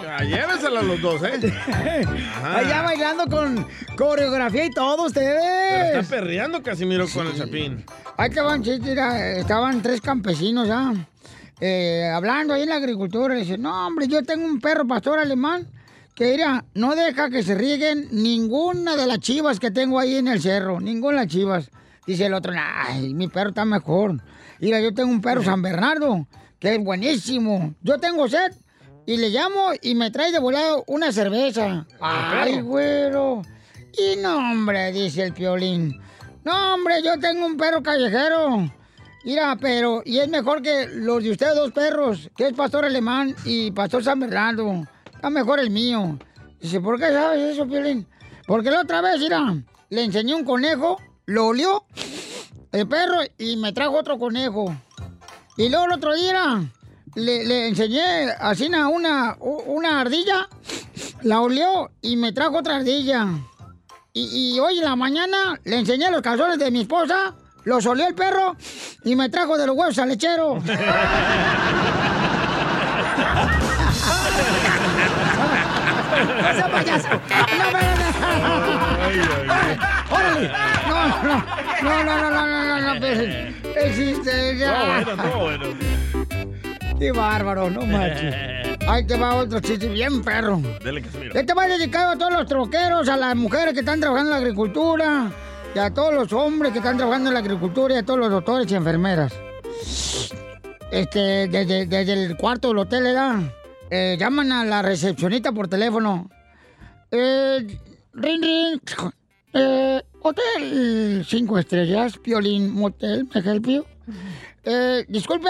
Ah, 0.08 0.24
Llévensela 0.24 0.82
los 0.82 1.02
dos, 1.02 1.22
¿eh? 1.24 1.52
Ajá. 1.66 2.56
Allá 2.56 2.82
bailando 2.82 3.26
con 3.26 3.66
coreografía 3.96 4.64
y 4.64 4.70
todo, 4.70 5.08
Pero 5.12 5.26
ustedes. 5.26 5.96
está 5.98 6.16
perreando 6.16 6.62
Casimiro 6.62 7.06
con 7.12 7.26
el 7.26 7.36
chapín. 7.36 7.84
Ahí 8.16 8.28
estaban, 8.30 8.62
estaban 8.64 9.82
tres 9.82 10.00
campesinos 10.00 10.68
ya, 10.68 10.92
eh, 11.60 12.10
hablando 12.14 12.54
ahí 12.54 12.62
en 12.62 12.70
la 12.70 12.76
agricultura. 12.76 13.34
Dice, 13.34 13.58
no, 13.58 13.86
hombre, 13.86 14.08
yo 14.08 14.22
tengo 14.22 14.46
un 14.46 14.58
perro 14.58 14.86
pastor 14.86 15.18
alemán 15.18 15.66
que, 16.20 16.32
mira, 16.32 16.66
no 16.74 16.94
deja 16.94 17.30
que 17.30 17.42
se 17.42 17.54
rieguen 17.54 18.08
ninguna 18.12 18.94
de 18.94 19.06
las 19.06 19.20
chivas 19.20 19.58
que 19.58 19.70
tengo 19.70 19.98
ahí 19.98 20.16
en 20.16 20.28
el 20.28 20.42
cerro, 20.42 20.78
ninguna 20.78 21.14
de 21.14 21.24
las 21.24 21.32
chivas. 21.32 21.70
Dice 22.06 22.26
el 22.26 22.34
otro, 22.34 22.52
ay, 22.54 23.14
mi 23.14 23.28
perro 23.28 23.48
está 23.48 23.64
mejor. 23.64 24.20
Mira, 24.58 24.82
yo 24.82 24.92
tengo 24.92 25.08
un 25.10 25.22
perro 25.22 25.42
San 25.42 25.62
Bernardo, 25.62 26.26
que 26.58 26.74
es 26.74 26.84
buenísimo. 26.84 27.74
Yo 27.80 27.96
tengo 27.96 28.28
sed 28.28 28.52
y 29.06 29.16
le 29.16 29.30
llamo 29.30 29.70
y 29.80 29.94
me 29.94 30.10
trae 30.10 30.30
de 30.30 30.38
volado 30.38 30.84
una 30.88 31.10
cerveza. 31.10 31.86
Ay, 32.02 32.60
güero. 32.60 33.40
Y 33.96 34.16
no, 34.16 34.36
hombre, 34.36 34.92
dice 34.92 35.22
el 35.22 35.32
piolín. 35.32 36.02
No, 36.44 36.74
hombre, 36.74 37.02
yo 37.02 37.18
tengo 37.18 37.46
un 37.46 37.56
perro 37.56 37.82
callejero. 37.82 38.70
Mira, 39.24 39.56
pero, 39.58 40.02
y 40.04 40.18
es 40.18 40.28
mejor 40.28 40.60
que 40.60 40.86
los 40.86 41.24
de 41.24 41.30
ustedes 41.30 41.54
dos 41.54 41.72
perros, 41.72 42.30
que 42.36 42.48
es 42.48 42.52
pastor 42.52 42.84
alemán 42.84 43.34
y 43.46 43.70
pastor 43.70 44.04
San 44.04 44.20
Bernardo. 44.20 44.86
Está 45.20 45.28
mejor 45.28 45.60
el 45.60 45.68
mío. 45.68 46.18
Dice, 46.62 46.80
¿por 46.80 46.98
qué 46.98 47.12
sabes 47.12 47.52
eso, 47.52 47.68
Piolín? 47.68 48.06
Porque 48.46 48.70
la 48.70 48.80
otra 48.80 49.02
vez, 49.02 49.20
mira, 49.20 49.54
le 49.90 50.04
enseñé 50.04 50.34
un 50.34 50.44
conejo, 50.46 50.96
lo 51.26 51.48
olió 51.48 51.84
el 52.72 52.88
perro 52.88 53.18
y 53.36 53.58
me 53.58 53.74
trajo 53.74 53.98
otro 53.98 54.18
conejo. 54.18 54.74
Y 55.58 55.68
luego 55.68 55.84
el 55.84 55.92
otro 55.92 56.14
día 56.14 56.62
le, 57.16 57.68
enseñé 57.68 58.30
así 58.40 58.68
una, 58.68 58.88
una, 58.88 59.36
una 59.38 60.00
ardilla, 60.00 60.48
la 61.20 61.42
olió 61.42 61.90
y 62.00 62.16
me 62.16 62.32
trajo 62.32 62.56
otra 62.56 62.76
ardilla. 62.76 63.26
Y, 64.14 64.54
y 64.54 64.58
hoy 64.58 64.78
en 64.78 64.84
la 64.84 64.96
mañana 64.96 65.60
le 65.64 65.80
enseñé 65.80 66.10
los 66.10 66.22
calzones 66.22 66.58
de 66.58 66.70
mi 66.70 66.80
esposa, 66.80 67.34
los 67.64 67.84
olió 67.84 68.06
el 68.06 68.14
perro 68.14 68.56
y 69.04 69.14
me 69.16 69.28
trajo 69.28 69.58
de 69.58 69.66
los 69.66 69.76
huevos 69.76 69.98
al 69.98 70.08
lechero. 70.08 70.62
¡No 76.24 76.54
sea 76.54 76.68
payaso! 76.70 77.08
¡No 77.10 77.70
me 77.72 77.80
¡Órale! 80.10 80.50
No, 80.88 81.08
no, 81.22 81.42
no, 81.82 82.04
no, 82.04 82.04
no, 82.04 82.30
no, 82.30 82.46
no, 82.46 82.80
no, 82.80 82.94
no, 82.94 83.00
pero- 83.00 83.74
¿Qué 83.74 83.88
hiciste? 83.88 84.56
Ya. 84.58 85.04
Todo 85.04 85.16
bueno, 85.16 85.22
todo 85.22 85.40
bueno. 85.40 86.98
¡Qué 86.98 87.12
bárbaro! 87.12 87.70
No 87.70 87.86
manches. 87.86 88.34
Ahí 88.88 89.06
te 89.06 89.16
va 89.16 89.36
otro 89.36 89.60
chiste 89.60 89.88
bien 89.88 90.22
perro. 90.22 90.60
Dele, 90.82 91.02
Casimiro. 91.02 91.34
Este 91.38 91.54
va 91.54 91.66
dedicado 91.66 92.10
a 92.10 92.16
todos 92.18 92.32
los 92.32 92.46
troqueros, 92.46 93.08
a 93.08 93.16
las 93.16 93.36
mujeres 93.36 93.72
que 93.74 93.80
están 93.80 94.00
trabajando 94.00 94.30
en 94.32 94.36
la 94.40 94.42
agricultura, 94.42 95.30
y 95.74 95.78
a 95.78 95.90
todos 95.94 96.12
los 96.12 96.32
hombres 96.32 96.72
que 96.72 96.78
están 96.78 96.96
trabajando 96.96 97.28
en 97.30 97.34
la 97.34 97.40
agricultura, 97.40 97.94
y 97.94 97.98
a 97.98 98.02
todos 98.04 98.18
los 98.18 98.30
doctores 98.30 98.70
y 98.70 98.74
enfermeras. 98.74 99.32
Este, 100.90 101.46
desde, 101.48 101.86
desde 101.86 102.12
el 102.12 102.36
cuarto 102.36 102.68
del 102.68 102.78
hotel, 102.78 103.04
¿verdad? 103.04 103.36
Eh, 103.90 104.16
llaman 104.18 104.52
a 104.52 104.64
la 104.64 104.82
recepcionista 104.82 105.52
por 105.52 105.68
teléfono. 105.68 106.30
Eh, 107.10 107.66
ring, 108.14 108.42
ring. 108.42 108.80
Eh, 109.52 110.02
hotel 110.22 111.24
cinco 111.26 111.58
estrellas, 111.58 112.16
Piolín 112.18 112.72
Motel, 112.72 113.28
¿me 113.34 113.40
help? 113.40 113.84
Eh, 114.62 115.04
disculpe, 115.08 115.48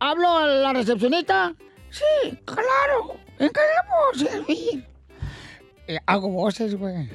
¿hablo 0.00 0.38
a 0.38 0.46
la 0.46 0.72
recepcionista? 0.72 1.54
Sí, 1.90 2.36
claro. 2.44 3.16
¿En 3.38 3.50
qué 3.50 3.60
le 3.60 4.18
servir? 4.28 4.84
Eh, 5.86 5.98
hago 6.06 6.28
voces, 6.30 6.74
güey. 6.74 7.08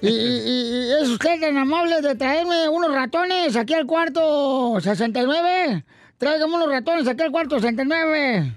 Y- 0.00 0.08
y 0.08 0.92
es 1.02 1.08
usted 1.10 1.38
tan 1.40 1.58
amable 1.58 2.00
de 2.00 2.14
traerme 2.14 2.68
unos 2.70 2.90
ratones 2.94 3.54
aquí 3.56 3.74
al 3.74 3.86
cuarto 3.86 4.80
69. 4.80 5.84
Tráigame 6.16 6.54
unos 6.54 6.70
ratones 6.70 7.06
aquí 7.06 7.22
al 7.22 7.30
cuarto 7.32 7.56
69. 7.60 8.56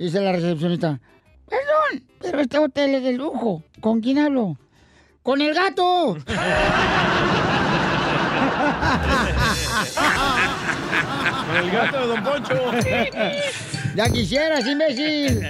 Dice 0.00 0.18
la 0.18 0.32
recepcionista. 0.32 0.98
Perdón, 1.46 2.08
pero 2.22 2.40
este 2.40 2.58
hotel 2.58 2.94
es 2.94 3.02
de 3.02 3.12
lujo. 3.12 3.62
¿Con 3.82 4.00
quién 4.00 4.18
hablo? 4.18 4.56
¡Con 5.22 5.42
el 5.42 5.52
gato! 5.52 6.16
Con 11.46 11.56
el 11.58 11.70
gato 11.70 12.00
de 12.00 12.06
Don 12.06 12.24
Poncho. 12.24 12.54
Ya 13.94 14.08
quisieras, 14.10 14.66
imbécil. 14.66 15.46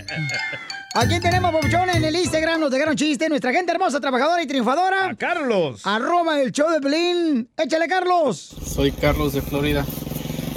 Aquí 0.95 1.21
tenemos, 1.21 1.53
Papuchón, 1.53 1.89
en 1.91 2.03
el 2.03 2.17
Instagram, 2.17 2.59
nos 2.59 2.73
dejaron 2.73 2.97
chiste. 2.97 3.29
Nuestra 3.29 3.53
gente 3.53 3.71
hermosa, 3.71 4.01
trabajadora 4.01 4.43
y 4.43 4.49
triunfadora. 4.49 5.15
Carlos. 5.17 5.87
Arroba 5.87 6.41
el 6.41 6.51
show 6.51 6.69
de 6.71 6.81
Pelín. 6.81 7.49
Échale, 7.57 7.87
Carlos. 7.87 8.57
Soy 8.67 8.91
Carlos 8.91 9.33
de 9.33 9.43
Florida. 9.43 9.87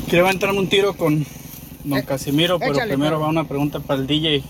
Quiero 0.10 0.28
entrarme 0.32 0.58
un 0.58 0.68
tiro 0.68 0.98
con 0.98 1.24
don 1.84 2.02
Casimiro, 2.04 2.60
pero 2.60 2.74
échale, 2.74 2.94
primero 2.94 3.12
Carlos. 3.12 3.28
va 3.28 3.30
una 3.30 3.48
pregunta 3.48 3.80
para 3.80 4.00
el 4.00 4.08
DJ, 4.08 4.44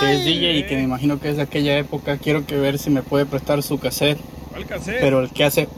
que 0.00 0.12
es 0.12 0.24
DJ 0.24 0.58
y 0.58 0.62
que 0.66 0.76
me 0.76 0.82
imagino 0.82 1.18
que 1.20 1.30
es 1.30 1.36
de 1.36 1.42
aquella 1.42 1.76
época. 1.78 2.18
Quiero 2.18 2.46
que 2.46 2.56
ver 2.56 2.78
si 2.78 2.90
me 2.90 3.02
puede 3.02 3.26
prestar 3.26 3.62
su 3.62 3.78
cassette, 3.78 4.18
¿Cuál 4.50 4.66
cassette? 4.66 5.00
pero 5.00 5.20
el 5.20 5.30
que 5.30 5.44
hace... 5.44 5.68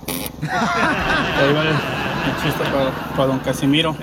Ahí 0.43 1.53
va 1.55 1.63
el, 1.63 1.69
el 1.69 2.43
chiste 2.43 2.65
para, 2.65 2.91
para 3.17 3.27
don 3.27 3.39
Casimiro. 3.41 3.97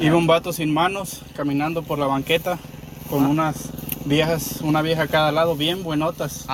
Iba 0.00 0.16
un 0.16 0.26
vato 0.26 0.52
sin 0.52 0.72
manos 0.72 1.22
caminando 1.36 1.82
por 1.82 1.98
la 1.98 2.06
banqueta 2.06 2.58
con 3.08 3.24
unas 3.26 3.70
viejas, 4.04 4.60
una 4.62 4.82
vieja 4.82 5.02
a 5.02 5.06
cada 5.08 5.32
lado, 5.32 5.56
bien 5.56 5.82
buenotas. 5.82 6.46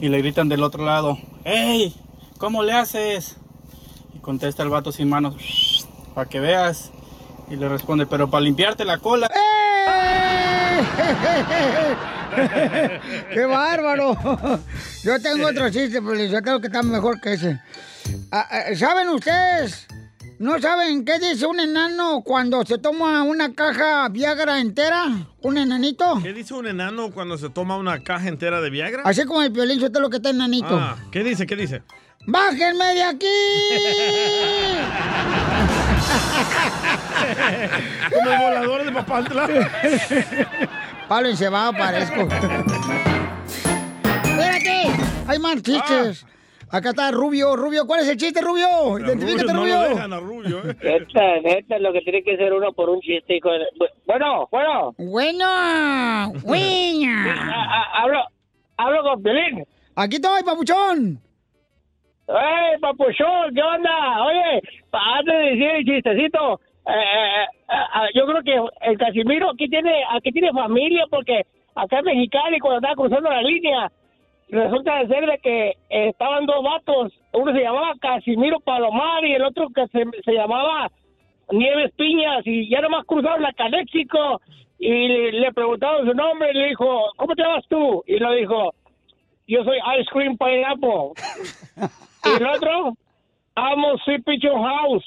Y 0.00 0.08
le 0.08 0.18
gritan 0.18 0.48
del 0.48 0.62
otro 0.62 0.84
lado, 0.84 1.18
¡Ey! 1.44 1.94
¿Cómo 2.38 2.62
le 2.62 2.72
haces? 2.72 3.36
Y 4.14 4.18
contesta 4.18 4.62
el 4.62 4.70
vato 4.70 4.92
sin 4.92 5.08
manos, 5.08 5.86
para 6.14 6.28
que 6.28 6.40
veas. 6.40 6.90
Y 7.50 7.56
le 7.56 7.68
responde, 7.68 8.06
pero 8.06 8.30
para 8.30 8.42
limpiarte 8.42 8.84
la 8.84 8.98
cola. 8.98 9.28
¡Qué 13.32 13.44
bárbaro! 13.44 14.16
Yo 15.02 15.20
tengo 15.20 15.48
otro 15.48 15.68
chiste, 15.70 16.00
pero 16.00 16.14
yo 16.14 16.40
creo 16.40 16.60
que 16.60 16.68
está 16.68 16.82
mejor 16.82 17.20
que 17.20 17.32
ese. 17.32 17.60
Ah, 18.30 18.46
ah, 18.50 18.62
¿Saben 18.76 19.08
ustedes? 19.08 19.88
¿No 20.38 20.60
saben 20.60 21.04
qué 21.04 21.18
dice 21.18 21.44
un 21.44 21.60
enano 21.60 22.22
cuando 22.24 22.64
se 22.64 22.78
toma 22.78 23.22
una 23.24 23.52
caja 23.52 24.08
Viagra 24.08 24.60
entera? 24.60 25.06
¿Un 25.42 25.58
enanito? 25.58 26.20
¿Qué 26.22 26.32
dice 26.32 26.54
un 26.54 26.66
enano 26.66 27.10
cuando 27.10 27.36
se 27.36 27.50
toma 27.50 27.76
una 27.76 28.02
caja 28.02 28.28
entera 28.28 28.60
de 28.60 28.70
Viagra? 28.70 29.02
Así 29.04 29.24
como 29.24 29.42
el 29.42 29.52
piolín, 29.52 29.80
yo 29.80 29.92
te 29.92 30.00
lo 30.00 30.08
que 30.08 30.16
está 30.16 30.30
enanito. 30.30 30.78
Ah, 30.78 30.96
¿Qué 31.10 31.24
dice? 31.24 31.46
¿Qué 31.46 31.56
dice? 31.56 31.82
¡Bájenme 32.26 32.94
de 32.94 33.02
aquí! 33.02 33.26
Como 38.14 38.30
el 38.30 38.38
volador 38.38 38.84
de 38.84 38.92
Papantla. 38.92 39.48
Palo 41.08 41.28
encebado 41.28 41.72
parezco. 41.72 42.28
¡Espérate! 44.24 44.82
Hay 45.26 45.38
más 45.38 45.62
chistes. 45.62 46.26
Acá 46.70 46.90
está 46.90 47.10
Rubio. 47.10 47.56
Rubio, 47.56 47.86
¿cuál 47.86 48.00
es 48.00 48.08
el 48.08 48.16
chiste, 48.16 48.40
Rubio? 48.40 48.98
Identifícate, 48.98 49.52
no 49.52 49.60
Rubio. 49.60 49.82
lo 49.82 49.88
dejan 49.88 50.12
a 50.12 50.20
Rubio, 50.20 50.58
¿eh? 50.60 50.76
Neta, 50.82 51.40
neta, 51.42 51.78
lo 51.80 51.92
que 51.92 52.00
tiene 52.02 52.22
que 52.22 52.36
ser 52.36 52.52
uno 52.52 52.72
por 52.72 52.88
un 52.88 53.00
chiste, 53.00 53.36
hijo 53.36 53.50
de... 53.50 53.64
Bueno, 54.06 54.48
bueno. 54.52 54.94
Bueno, 54.96 56.32
buena. 56.44 57.84
Hablo, 57.94 58.20
hablo 58.76 59.02
con 59.02 59.22
Pelín. 59.22 59.64
Aquí 59.96 60.16
estoy, 60.16 60.42
papuchón. 60.44 61.20
¡Ey, 62.30 62.78
papuchón! 62.80 63.52
¿Qué 63.52 63.62
onda? 63.62 64.24
Oye, 64.24 64.62
antes 64.92 65.34
de 65.34 65.44
decir 65.50 65.70
el 65.70 65.84
chistecito, 65.84 66.60
eh, 66.86 66.92
eh, 66.92 67.44
eh, 67.68 68.08
yo 68.14 68.24
creo 68.26 68.42
que 68.44 68.86
el 68.88 68.98
Casimiro 68.98 69.50
aquí 69.50 69.68
tiene, 69.68 70.04
aquí 70.08 70.30
tiene 70.30 70.52
familia 70.52 71.06
porque 71.10 71.42
acá 71.74 71.98
en 71.98 72.04
Mexicali, 72.04 72.60
cuando 72.60 72.78
estaba 72.78 72.94
cruzando 72.94 73.30
la 73.30 73.42
línea, 73.42 73.90
resulta 74.48 75.00
de 75.00 75.08
ser 75.08 75.26
de 75.26 75.38
que 75.38 75.72
estaban 75.88 76.46
dos 76.46 76.62
vatos. 76.62 77.12
Uno 77.32 77.52
se 77.52 77.62
llamaba 77.62 77.94
Casimiro 78.00 78.60
Palomar 78.60 79.24
y 79.24 79.34
el 79.34 79.42
otro 79.42 79.68
que 79.74 79.88
se, 79.88 80.04
se 80.24 80.32
llamaba 80.32 80.88
Nieves 81.50 81.92
Piñas 81.96 82.46
y 82.46 82.70
ya 82.70 82.80
nomás 82.80 83.06
cruzaron 83.06 83.42
la 83.42 83.52
Caléxico 83.54 84.40
y 84.78 85.08
le, 85.08 85.32
le 85.32 85.52
preguntaron 85.52 86.06
su 86.06 86.14
nombre 86.14 86.52
y 86.52 86.58
le 86.58 86.68
dijo, 86.68 87.10
¿cómo 87.16 87.34
te 87.34 87.42
llamas 87.42 87.66
tú? 87.68 88.04
Y 88.06 88.18
lo 88.18 88.32
dijo, 88.34 88.72
yo 89.48 89.64
soy 89.64 89.78
Ice 89.98 90.10
Cream 90.12 90.38
Pineapple. 90.38 91.12
y 92.24 92.28
el 92.36 92.46
otro, 92.46 92.96
amo 93.54 93.96
Sweet 94.04 94.24
Pigeon 94.24 94.62
House. 94.62 95.04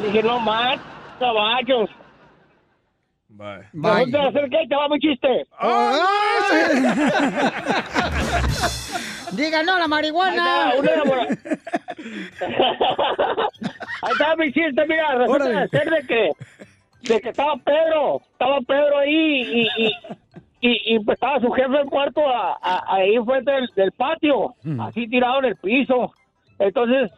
Le 0.00 0.06
dije, 0.08 0.22
no 0.22 0.40
más, 0.40 0.80
caballos. 1.18 1.90
Bye. 3.28 4.04
Que 4.06 4.66
te 4.68 4.76
va 4.76 4.88
mi 4.88 4.98
chiste. 5.00 5.46
Diga 9.32 9.62
no 9.64 9.74
a 9.74 9.78
la 9.80 9.88
marihuana. 9.88 10.70
Ahí 10.70 10.78
está, 10.78 10.80
una 10.80 10.90
enamora- 10.92 11.28
Ahí 14.02 14.12
está 14.12 14.36
mi 14.36 14.52
chiste, 14.52 14.86
mira, 14.86 15.14
resulta 15.16 15.48
de 15.48 15.68
ser 15.68 15.90
de 15.90 16.06
que, 16.06 16.30
de 17.12 17.20
que 17.20 17.28
estaba 17.30 17.56
Pedro, 17.56 18.20
estaba 18.32 18.60
Pedro 18.60 18.98
ahí 18.98 19.66
y, 19.76 19.86
y, 19.86 19.92
y, 20.66 20.94
y, 20.94 20.98
pues 21.00 21.16
estaba 21.16 21.40
su 21.40 21.50
jefe 21.52 21.84
muerto 21.84 22.20
a- 22.28 22.58
a- 22.62 22.94
ahí 22.94 23.16
frente 23.24 23.50
del, 23.52 23.66
del 23.76 23.92
patio, 23.92 24.54
así 24.80 25.06
tirado 25.08 25.38
en 25.40 25.44
el 25.46 25.56
piso. 25.56 26.12
Entonces 26.58 27.10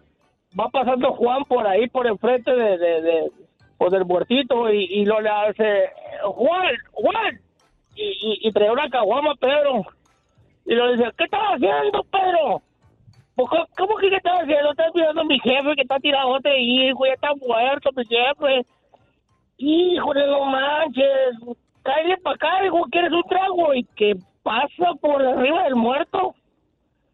va 0.59 0.69
pasando 0.69 1.13
Juan 1.13 1.45
por 1.45 1.67
ahí, 1.67 1.87
por 1.89 2.07
enfrente 2.07 2.51
de, 2.55 2.79
de, 2.79 3.03
de 3.03 3.31
pues, 3.79 3.93
del 3.93 4.05
muertito 4.05 4.73
y, 4.73 4.85
y 4.85 5.05
lo 5.05 5.21
le 5.21 5.29
hace, 5.29 5.91
Juan, 6.25 6.75
Juan, 6.93 7.41
y, 7.95 8.03
y, 8.05 8.49
y 8.49 8.53
trae 8.53 8.71
una 8.71 8.89
caguama 8.89 9.35
Pedro. 9.37 9.83
Y 10.65 10.75
le 10.75 10.97
dice, 10.97 11.11
¿qué 11.17 11.25
estás 11.25 11.43
haciendo, 11.55 12.03
Pedro? 12.11 12.63
Pues, 13.37 13.49
¿Cómo, 13.77 13.97
que 13.97 14.09
qué 14.11 14.17
estás 14.17 14.41
haciendo? 14.41 14.71
Estás 14.73 14.93
mirando 14.95 15.21
a 15.21 15.25
mi 15.25 15.39
jefe 15.39 15.75
que 15.77 15.83
está 15.83 15.99
tirado 16.01 16.29
otro 16.31 16.51
hijo, 16.57 17.07
ya 17.07 17.13
está 17.13 17.29
muerto 17.35 17.91
mi 17.95 18.05
jefe. 18.07 18.67
Híjole, 19.59 20.27
no 20.27 20.45
manches. 20.47 21.37
Cállate 21.87 22.21
para 22.21 22.35
acá, 22.35 22.67
hijo, 22.67 22.85
¿quieres 22.91 23.13
un 23.13 23.23
trago? 23.29 23.73
Y 23.73 23.85
que 23.85 24.17
pasa 24.43 24.95
por 25.01 25.25
arriba 25.25 25.63
del 25.65 25.77
muerto. 25.77 26.35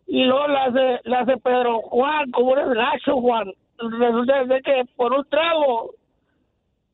Y 0.06 0.24
luego 0.24 0.48
le 0.48 0.58
hace, 0.58 1.00
le 1.04 1.16
hace 1.16 1.36
Pedro, 1.36 1.82
Juan, 1.82 2.30
como 2.30 2.56
eres 2.56 2.70
gacho, 2.70 3.20
Juan. 3.20 3.52
Resulta 3.76 4.44
de 4.44 4.62
que 4.62 4.84
por 4.96 5.12
un 5.12 5.24
trago 5.28 5.94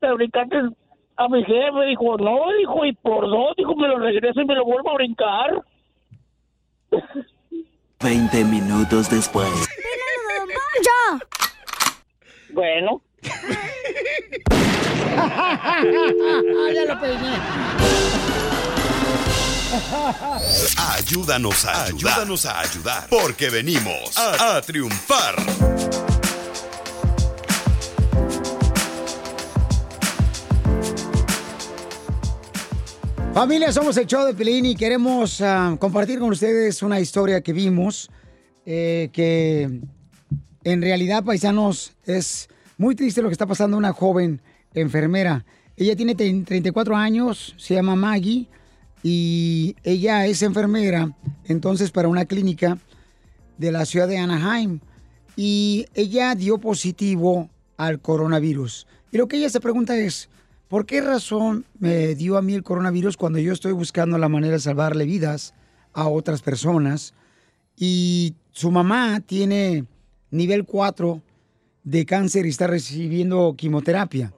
te 0.00 0.10
brincaste 0.12 0.56
a 1.16 1.28
mi 1.28 1.44
jefe. 1.44 1.84
Dijo, 1.86 2.16
no, 2.18 2.52
dijo, 2.58 2.84
y 2.84 2.92
por 2.94 3.28
dos, 3.28 3.54
dijo, 3.56 3.76
me 3.76 3.86
lo 3.86 3.98
regreso 3.98 4.40
y 4.40 4.44
me 4.44 4.56
lo 4.56 4.64
vuelvo 4.64 4.90
a 4.90 4.94
brincar. 4.94 5.62
20 8.00 8.44
minutos 8.44 9.08
después. 9.08 9.68
Bueno. 12.52 13.02
Ya 16.74 16.84
lo 16.86 17.00
peiné. 17.00 17.34
Ayúdanos 20.76 21.64
a 21.64 21.84
ayudar. 21.84 22.12
Ayúdanos 22.12 22.46
a 22.46 22.60
ayudar. 22.60 23.06
Porque 23.08 23.50
venimos 23.50 24.16
a, 24.16 24.56
a 24.56 24.62
triunfar. 24.62 25.34
Familia, 33.34 33.72
somos 33.72 33.96
el 33.96 34.06
show 34.06 34.26
de 34.26 34.34
Pelín 34.34 34.66
y 34.66 34.74
queremos 34.74 35.40
ah, 35.42 35.76
compartir 35.78 36.18
con 36.18 36.30
ustedes 36.30 36.82
una 36.82 36.98
historia 36.98 37.40
que 37.40 37.52
vimos 37.52 38.10
eh, 38.66 39.10
que 39.12 39.80
en 40.64 40.82
realidad, 40.82 41.24
paisanos, 41.24 41.92
es 42.04 42.48
muy 42.78 42.94
triste 42.94 43.20
lo 43.20 43.28
que 43.28 43.32
está 43.32 43.46
pasando 43.46 43.76
una 43.76 43.92
joven 43.92 44.40
enfermera. 44.72 45.44
Ella 45.76 45.94
tiene 45.94 46.16
tre- 46.16 46.44
34 46.44 46.96
años, 46.96 47.54
se 47.58 47.74
llama 47.74 47.94
Maggie 47.96 48.46
y 49.02 49.76
ella 49.84 50.26
es 50.26 50.42
enfermera, 50.42 51.14
entonces 51.44 51.90
para 51.90 52.08
una 52.08 52.24
clínica 52.24 52.78
de 53.58 53.70
la 53.72 53.84
ciudad 53.84 54.08
de 54.08 54.18
Anaheim 54.18 54.80
y 55.36 55.86
ella 55.94 56.34
dio 56.34 56.58
positivo 56.58 57.48
al 57.76 58.00
coronavirus. 58.00 58.86
Y 59.12 59.18
lo 59.18 59.28
que 59.28 59.36
ella 59.36 59.50
se 59.50 59.60
pregunta 59.60 59.96
es, 59.96 60.28
¿por 60.68 60.84
qué 60.84 61.00
razón 61.00 61.64
me 61.78 62.14
dio 62.14 62.36
a 62.36 62.42
mí 62.42 62.54
el 62.54 62.64
coronavirus 62.64 63.16
cuando 63.16 63.38
yo 63.38 63.52
estoy 63.52 63.72
buscando 63.72 64.18
la 64.18 64.28
manera 64.28 64.54
de 64.54 64.60
salvarle 64.60 65.04
vidas 65.04 65.54
a 65.92 66.08
otras 66.08 66.42
personas? 66.42 67.14
Y 67.76 68.34
su 68.50 68.72
mamá 68.72 69.20
tiene 69.20 69.84
nivel 70.32 70.64
4 70.64 71.22
de 71.88 72.04
cáncer 72.04 72.44
y 72.44 72.50
está 72.50 72.66
recibiendo 72.66 73.54
quimioterapia. 73.56 74.34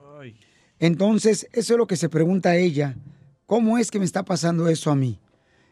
Entonces, 0.79 1.47
eso 1.51 1.73
es 1.73 1.77
lo 1.77 1.85
que 1.85 1.97
se 1.97 2.07
pregunta 2.07 2.49
a 2.49 2.55
ella. 2.55 2.95
¿Cómo 3.45 3.77
es 3.77 3.91
que 3.91 3.99
me 3.99 4.05
está 4.05 4.23
pasando 4.23 4.69
eso 4.69 4.89
a 4.89 4.95
mí? 4.95 5.19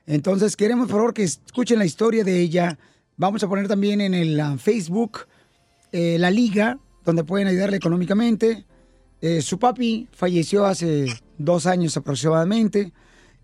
Entonces, 0.06 0.58
queremos, 0.58 0.88
por 0.88 0.98
favor, 0.98 1.14
que 1.14 1.24
escuchen 1.24 1.80
la 1.80 1.86
historia 1.86 2.26
de 2.26 2.38
ella. 2.38 2.78
Vamos 3.16 3.44
a 3.44 3.48
poner 3.48 3.68
también 3.68 4.02
en 4.02 4.14
el 4.14 4.38
ah, 4.40 4.58
Facebook 4.58 5.20
eh, 5.94 6.18
la 6.20 6.30
liga, 6.30 6.78
donde 7.06 7.24
pueden 7.24 7.48
ayudarle 7.48 7.78
económicamente. 7.78 8.66
Eh, 9.22 9.42
su 9.42 9.58
papi 9.58 10.08
falleció 10.12 10.66
hace 10.66 11.06
dos 11.38 11.66
años 11.66 11.96
aproximadamente. 11.96 12.92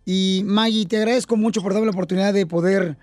Y 0.05 0.41
Maggie, 0.45 0.85
te 0.85 0.97
agradezco 0.97 1.37
mucho 1.37 1.61
por 1.61 1.71
darme 1.71 1.87
la 1.87 1.93
oportunidad 1.93 2.33
de 2.33 2.45
poder 2.45 2.97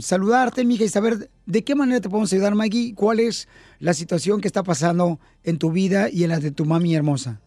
saludarte, 0.00 0.64
mija, 0.64 0.84
y 0.84 0.88
saber 0.88 1.30
de 1.46 1.64
qué 1.64 1.74
manera 1.74 2.00
te 2.00 2.08
podemos 2.08 2.32
ayudar, 2.32 2.54
Maggie. 2.54 2.94
¿Cuál 2.94 3.20
es 3.20 3.48
la 3.78 3.92
situación 3.94 4.40
que 4.40 4.48
está 4.48 4.62
pasando 4.62 5.18
en 5.44 5.58
tu 5.58 5.70
vida 5.70 6.08
y 6.10 6.24
en 6.24 6.30
la 6.30 6.38
de 6.40 6.50
tu 6.50 6.64
mami 6.64 6.94
hermosa? 6.94 7.40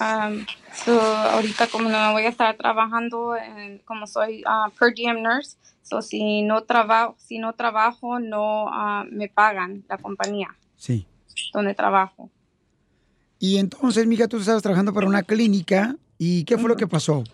Um, 0.00 0.46
so, 0.84 0.98
ahorita 0.98 1.66
como 1.66 1.90
no 1.90 2.12
voy 2.12 2.22
a 2.22 2.28
estar 2.30 2.56
trabajando 2.56 3.36
en- 3.36 3.80
como 3.80 4.06
soy 4.06 4.42
ah, 4.46 4.70
per 4.78 4.94
diem 4.94 5.20
nurse, 5.22 5.56
so 5.82 6.00
si 6.00 6.40
no 6.40 6.62
trabajo, 6.62 7.16
si 7.18 7.38
no 7.38 7.52
trabajo 7.52 8.18
no 8.18 8.68
ah, 8.72 9.04
me 9.10 9.28
pagan 9.28 9.84
la 9.90 9.98
compañía 9.98 10.56
Sí. 10.76 11.06
donde 11.52 11.74
trabajo. 11.74 12.30
Y 13.38 13.58
entonces, 13.58 14.06
mija, 14.06 14.26
tú 14.28 14.38
estabas 14.38 14.62
trabajando 14.62 14.92
para 14.94 15.06
una 15.06 15.22
clínica. 15.22 15.96
¿Y 16.18 16.44
qué 16.44 16.58
fue 16.58 16.68
lo 16.68 16.76
que 16.76 16.86
pasó? 16.86 17.24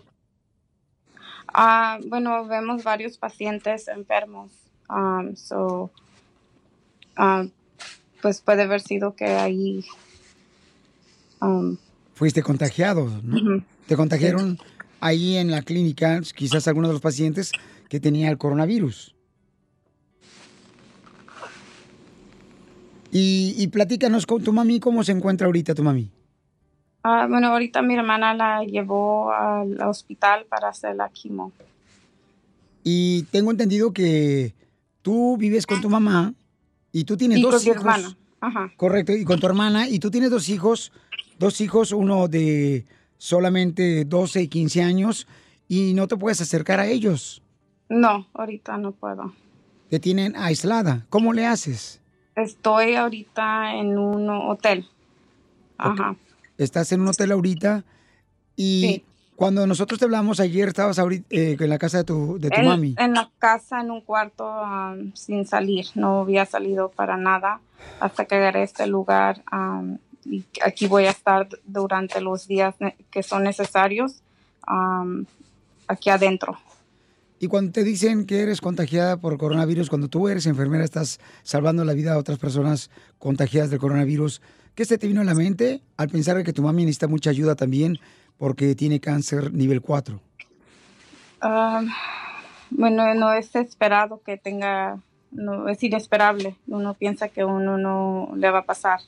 Ah, 1.59 1.97
bueno, 2.05 2.45
vemos 2.45 2.83
varios 2.83 3.17
pacientes 3.17 3.87
enfermos, 3.87 4.51
um, 4.91 5.35
so 5.35 5.89
ah, 7.15 7.47
pues 8.21 8.41
puede 8.41 8.61
haber 8.61 8.79
sido 8.79 9.15
que 9.15 9.25
ahí 9.25 9.83
um, 11.41 11.75
Fuiste 12.13 12.43
contagiado, 12.43 13.09
¿no? 13.23 13.63
Te 13.87 13.95
contagiaron 13.95 14.59
ahí 14.99 15.37
en 15.37 15.49
la 15.49 15.63
clínica, 15.63 16.21
quizás 16.35 16.67
algunos 16.67 16.89
de 16.89 16.93
los 16.93 17.01
pacientes 17.01 17.51
que 17.89 17.99
tenía 17.99 18.29
el 18.29 18.37
coronavirus. 18.37 19.15
Y, 23.11 23.55
y 23.57 23.67
platícanos 23.69 24.27
con 24.27 24.43
tu 24.43 24.53
mami, 24.53 24.79
¿cómo 24.79 25.03
se 25.03 25.11
encuentra 25.11 25.47
ahorita 25.47 25.73
tu 25.73 25.81
mami? 25.81 26.11
Ah, 27.03 27.27
bueno, 27.29 27.47
ahorita 27.49 27.81
mi 27.81 27.95
hermana 27.95 28.33
la 28.33 28.63
llevó 28.63 29.31
al 29.31 29.79
hospital 29.81 30.45
para 30.49 30.69
hacer 30.69 30.95
la 30.95 31.09
quimo. 31.09 31.51
Y 32.83 33.23
tengo 33.23 33.51
entendido 33.51 33.91
que 33.91 34.53
tú 35.01 35.37
vives 35.37 35.65
con 35.65 35.81
tu 35.81 35.89
mamá 35.89 36.33
y 36.91 37.03
tú 37.03 37.17
tienes 37.17 37.39
Y 37.39 37.41
dos 37.41 37.55
con 37.55 37.63
mi 37.63 37.69
hijos. 37.69 37.77
hermana. 37.81 38.17
Ajá. 38.39 38.71
Correcto, 38.77 39.13
y 39.13 39.25
con 39.25 39.39
tu 39.39 39.47
hermana, 39.47 39.89
y 39.89 39.99
tú 39.99 40.11
tienes 40.11 40.29
dos 40.29 40.47
hijos, 40.49 40.91
dos 41.39 41.59
hijos, 41.59 41.91
uno 41.91 42.27
de 42.27 42.85
solamente 43.17 44.05
12 44.05 44.43
y 44.43 44.47
15 44.47 44.83
años, 44.83 45.27
y 45.67 45.93
no 45.95 46.07
te 46.07 46.15
puedes 46.17 46.39
acercar 46.39 46.79
a 46.79 46.85
ellos. 46.87 47.41
No, 47.89 48.27
ahorita 48.33 48.77
no 48.77 48.91
puedo. 48.91 49.33
Te 49.89 49.99
tienen 49.99 50.35
aislada. 50.35 51.05
¿Cómo 51.09 51.33
le 51.33 51.45
haces? 51.47 51.99
Estoy 52.35 52.93
ahorita 52.95 53.73
en 53.75 53.97
un 53.97 54.29
hotel. 54.29 54.85
Ajá. 55.79 56.15
Estás 56.57 56.91
en 56.91 57.01
un 57.01 57.07
hotel 57.09 57.31
ahorita 57.31 57.85
y 58.55 59.03
cuando 59.35 59.67
nosotros 59.67 59.99
te 59.99 60.05
hablamos 60.05 60.39
ayer 60.39 60.67
estabas 60.67 60.97
ahorita 60.97 61.27
eh, 61.29 61.57
en 61.59 61.69
la 61.69 61.77
casa 61.77 61.99
de 61.99 62.03
tu, 62.03 62.39
de 62.39 62.49
tu 62.49 62.59
en, 62.59 62.65
mami. 62.65 62.95
en 62.97 63.13
la 63.13 63.29
casa, 63.37 63.81
en 63.81 63.91
un 63.91 64.01
cuarto, 64.01 64.49
um, 64.49 65.13
sin 65.13 65.45
salir. 65.45 65.85
No 65.93 66.21
había 66.21 66.45
salido 66.47 66.89
para 66.89 67.17
nada 67.17 67.61
hasta 67.99 68.25
que 68.25 68.35
agarré 68.35 68.63
este 68.63 68.87
lugar. 68.87 69.43
um, 69.51 69.99
y 70.25 70.43
aquí 70.65 70.87
voy 70.87 71.05
a 71.05 71.11
estar 71.11 71.47
durante 71.65 72.19
los 72.19 72.47
días 72.47 72.75
que 73.11 73.23
son 73.23 73.43
necesarios 73.43 74.23
um, 74.67 75.25
aquí 75.87 76.09
adentro. 76.09 76.57
Y 77.39 77.47
cuando 77.47 77.71
te 77.71 77.83
dicen 77.83 78.25
que 78.25 78.41
eres 78.41 78.61
contagiada 78.61 79.17
por 79.17 79.37
coronavirus, 79.37 79.89
cuando 79.89 80.07
tú 80.07 80.27
eres 80.27 80.47
enfermera, 80.47 80.83
estás 80.83 81.19
salvando 81.43 81.85
la 81.85 81.93
vida 81.93 82.13
a 82.13 82.17
otras 82.17 82.39
personas 82.39 82.89
contagiadas 83.19 83.69
del 83.69 83.79
coronavirus, 83.79 84.41
¿qué 84.77 84.85
se 84.85 84.99
te 84.99 85.07
vino 85.07 85.21
a 85.21 85.23
la 85.23 85.33
mente 85.33 85.81
al 85.97 86.07
pensar 86.07 86.41
que 86.43 86.53
tu 86.53 86.61
mami 86.61 86.83
necesita 86.83 87.07
mucha 87.07 87.31
ayuda 87.31 87.55
también 87.55 87.97
porque 88.37 88.75
tiene 88.75 88.99
cáncer 88.99 89.51
nivel 89.51 89.81
4? 89.81 90.21
Um, 91.41 91.89
bueno, 92.69 93.15
no 93.15 93.33
es 93.33 93.55
esperado 93.55 94.21
que 94.23 94.37
tenga, 94.37 94.99
no 95.31 95.67
es 95.67 95.81
inesperable. 95.81 96.55
Uno 96.67 96.93
piensa 96.93 97.27
que 97.27 97.43
uno 97.43 97.79
no 97.79 98.31
le 98.35 98.51
va 98.51 98.59
a 98.59 98.65
pasar. 98.65 98.99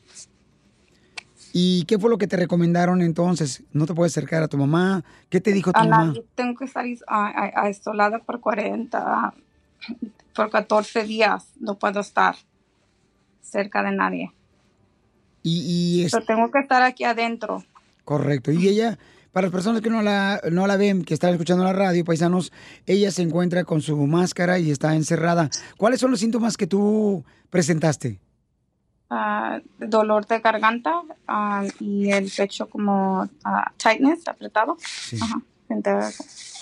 ¿Y 1.54 1.84
qué 1.86 2.00
fue 2.00 2.10
lo 2.10 2.18
que 2.18 2.26
te 2.26 2.38
recomendaron 2.38 3.04
entonces? 3.04 3.64
¿No 3.72 3.86
te 3.86 3.94
puedes 3.94 4.14
acercar 4.14 4.42
a 4.42 4.48
tu 4.48 4.58
mamá? 4.58 5.04
¿Qué 5.30 5.40
te 5.40 5.54
dijo 5.54 5.72
tu 5.72 5.80
mamá? 5.82 6.16
Tengo 6.34 6.58
que 6.58 6.66
estar 6.66 6.84
aislada 7.08 8.18
por 8.18 8.40
40, 8.40 9.34
por 10.34 10.50
14 10.50 11.04
días. 11.04 11.54
No 11.60 11.76
puedo 11.78 12.00
estar 12.00 12.36
cerca 13.42 13.84
de 13.84 13.92
nadie. 13.92 14.32
Y, 15.44 16.00
y 16.02 16.06
es 16.06 16.12
Pero 16.12 16.26
tengo 16.26 16.52
que 16.52 16.60
estar 16.60 16.82
aquí 16.84 17.04
adentro. 17.04 17.64
correcto. 18.04 18.52
Y 18.52 18.68
ella, 18.68 18.98
para 19.32 19.48
las 19.48 19.52
personas 19.52 19.82
que 19.82 19.90
no 19.90 20.02
la, 20.02 20.42
no 20.52 20.68
la 20.68 20.76
ven, 20.78 21.04
que 21.06 21.14
están 21.14 21.32
escuchando 21.32 21.64
la 21.64 21.74
radio, 21.74 22.04
paisanos, 22.04 22.52
ella 22.86 23.12
se 23.12 23.22
encuentra 23.22 23.64
con 23.64 23.82
su 23.82 23.96
máscara 24.08 24.60
y 24.60 24.72
está 24.72 24.96
encerrada. 24.96 25.50
¿Cuáles 25.78 26.00
son 26.00 26.12
los 26.12 26.20
síntomas 26.20 26.58
que 26.58 26.68
tú 26.68 27.24
presentaste? 27.50 28.20
Ah, 29.12 29.60
dolor 29.80 30.28
de 30.28 30.40
garganta 30.40 31.02
ah, 31.28 31.64
y 31.80 32.12
el 32.12 32.30
pecho 32.36 32.68
como 32.70 33.28
ah, 33.44 33.72
tightness, 33.78 34.28
apretado. 34.28 34.78
Ajá, 35.22 35.42
siente 35.68 35.92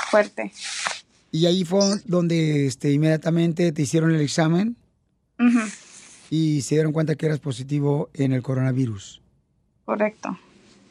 fuerte. 0.10 0.54
Y 1.32 1.46
ahí 1.46 1.66
fue 1.66 1.82
donde 2.06 2.68
este, 2.68 2.92
inmediatamente 2.92 3.72
te 3.74 3.82
hicieron 3.82 4.16
el 4.16 4.22
examen 4.22 4.78
y 6.30 6.62
se 6.62 6.76
dieron 6.76 6.92
cuenta 6.94 7.16
que 7.16 7.26
eras 7.26 7.40
positivo 7.40 8.10
en 8.14 8.34
el 8.34 8.42
coronavirus. 8.44 9.22
correcto. 9.86 10.38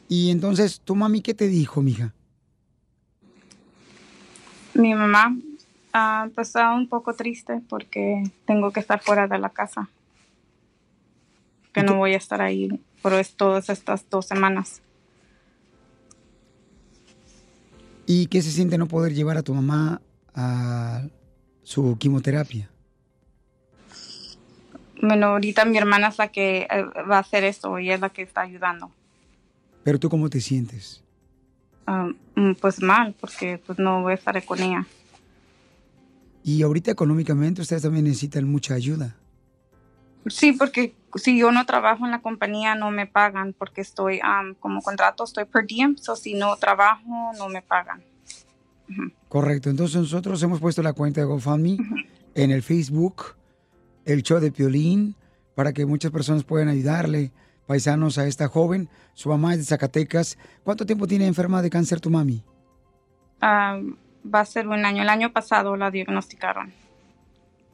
Y 0.09 0.31
entonces, 0.31 0.79
¿tu 0.79 0.95
mami 0.95 1.21
qué 1.21 1.33
te 1.33 1.47
dijo, 1.47 1.81
mija? 1.81 2.13
Mi 4.73 4.93
mamá 4.95 5.35
pues 6.35 6.49
está 6.49 6.73
un 6.73 6.87
poco 6.87 7.13
triste 7.13 7.61
porque 7.67 8.23
tengo 8.45 8.71
que 8.71 8.79
estar 8.79 9.01
fuera 9.01 9.27
de 9.27 9.37
la 9.39 9.49
casa. 9.49 9.89
Que 11.73 11.83
no 11.83 11.95
voy 11.97 12.13
a 12.13 12.17
estar 12.17 12.41
ahí 12.41 12.69
por 13.01 13.13
es- 13.13 13.33
todas 13.35 13.69
estas 13.69 14.09
dos 14.09 14.25
semanas. 14.27 14.81
¿Y 18.05 18.27
qué 18.27 18.41
se 18.41 18.51
siente 18.51 18.77
no 18.77 18.87
poder 18.87 19.13
llevar 19.13 19.37
a 19.37 19.43
tu 19.43 19.53
mamá 19.53 20.01
a 20.33 21.03
su 21.63 21.97
quimioterapia? 21.97 22.69
Bueno, 25.01 25.27
ahorita 25.27 25.65
mi 25.65 25.77
hermana 25.77 26.07
es 26.07 26.17
la 26.17 26.29
que 26.29 26.67
eh, 26.69 26.83
va 27.09 27.17
a 27.17 27.19
hacer 27.19 27.43
esto 27.43 27.79
y 27.79 27.91
es 27.91 27.99
la 27.99 28.09
que 28.09 28.23
está 28.23 28.41
ayudando. 28.41 28.91
Pero 29.83 29.99
tú 29.99 30.09
cómo 30.09 30.29
te 30.29 30.41
sientes? 30.41 31.03
Ah, 31.85 32.09
mm, 32.35 32.53
pues 32.53 32.81
mal, 32.81 33.15
porque 33.19 33.61
pues 33.65 33.79
no 33.79 34.01
voy 34.01 34.11
a 34.11 34.15
estar 34.15 34.43
con 34.43 34.61
ella. 34.61 34.85
Y 36.43 36.61
ahorita 36.63 36.91
económicamente 36.91 37.61
ustedes 37.61 37.83
también 37.83 38.05
necesitan 38.05 38.49
mucha 38.49 38.73
ayuda. 38.73 39.15
Sí, 40.27 40.51
porque 40.53 40.95
si 41.15 41.37
yo 41.37 41.51
no 41.51 41.65
trabajo 41.65 42.05
en 42.05 42.11
la 42.11 42.21
compañía 42.21 42.75
no 42.75 42.91
me 42.91 43.07
pagan 43.07 43.53
porque 43.57 43.81
estoy 43.81 44.19
am, 44.23 44.55
como 44.55 44.81
contrato, 44.81 45.23
estoy 45.23 45.45
per 45.45 45.65
diem, 45.65 45.95
so 45.97 46.15
si 46.15 46.33
no 46.33 46.55
trabajo 46.57 47.31
no 47.37 47.49
me 47.49 47.61
pagan. 47.61 48.01
Correcto. 49.29 49.69
Entonces 49.69 49.97
nosotros 49.97 50.41
hemos 50.43 50.59
puesto 50.59 50.81
la 50.81 50.93
cuenta 50.93 51.21
de 51.21 51.27
GoFundMe 51.27 51.77
en 52.35 52.51
el 52.51 52.63
Facebook, 52.63 53.35
el 54.07 54.23
show 54.23 54.39
de 54.39 54.51
Piolín, 54.51 55.15
para 55.53 55.73
que 55.73 55.85
muchas 55.85 56.11
personas 56.11 56.43
puedan 56.43 56.69
ayudarle, 56.69 57.31
paisanos, 57.65 58.17
a 58.17 58.25
esta 58.25 58.47
joven. 58.47 58.89
Su 59.13 59.29
mamá 59.29 59.53
es 59.53 59.59
de 59.59 59.65
Zacatecas. 59.65 60.37
¿Cuánto 60.63 60.85
tiempo 60.85 61.07
tiene 61.07 61.27
enferma 61.27 61.61
de 61.61 61.69
cáncer 61.69 61.99
tu 61.99 62.09
mami? 62.09 62.43
Ah, 63.41 63.79
va 64.33 64.39
a 64.39 64.45
ser 64.45 64.67
un 64.67 64.85
año. 64.85 65.03
El 65.03 65.09
año 65.09 65.31
pasado 65.33 65.75
la 65.75 65.91
diagnosticaron. 65.91 66.71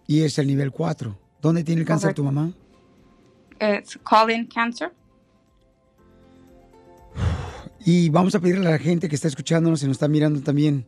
Y 0.07 0.23
es 0.23 0.37
el 0.39 0.47
nivel 0.47 0.71
4. 0.71 1.17
¿Dónde 1.41 1.63
tiene 1.63 1.81
el 1.81 1.87
cáncer 1.87 2.13
tu 2.13 2.23
mamá? 2.23 2.51
Es 3.59 3.97
colon 4.03 4.45
cancer. 4.47 4.91
Y 7.85 8.09
vamos 8.09 8.33
a 8.33 8.39
pedirle 8.39 8.67
a 8.67 8.71
la 8.71 8.79
gente 8.79 9.07
que 9.07 9.15
está 9.15 9.27
escuchándonos 9.27 9.83
y 9.83 9.87
nos 9.87 9.95
está 9.95 10.07
mirando 10.07 10.41
también 10.41 10.85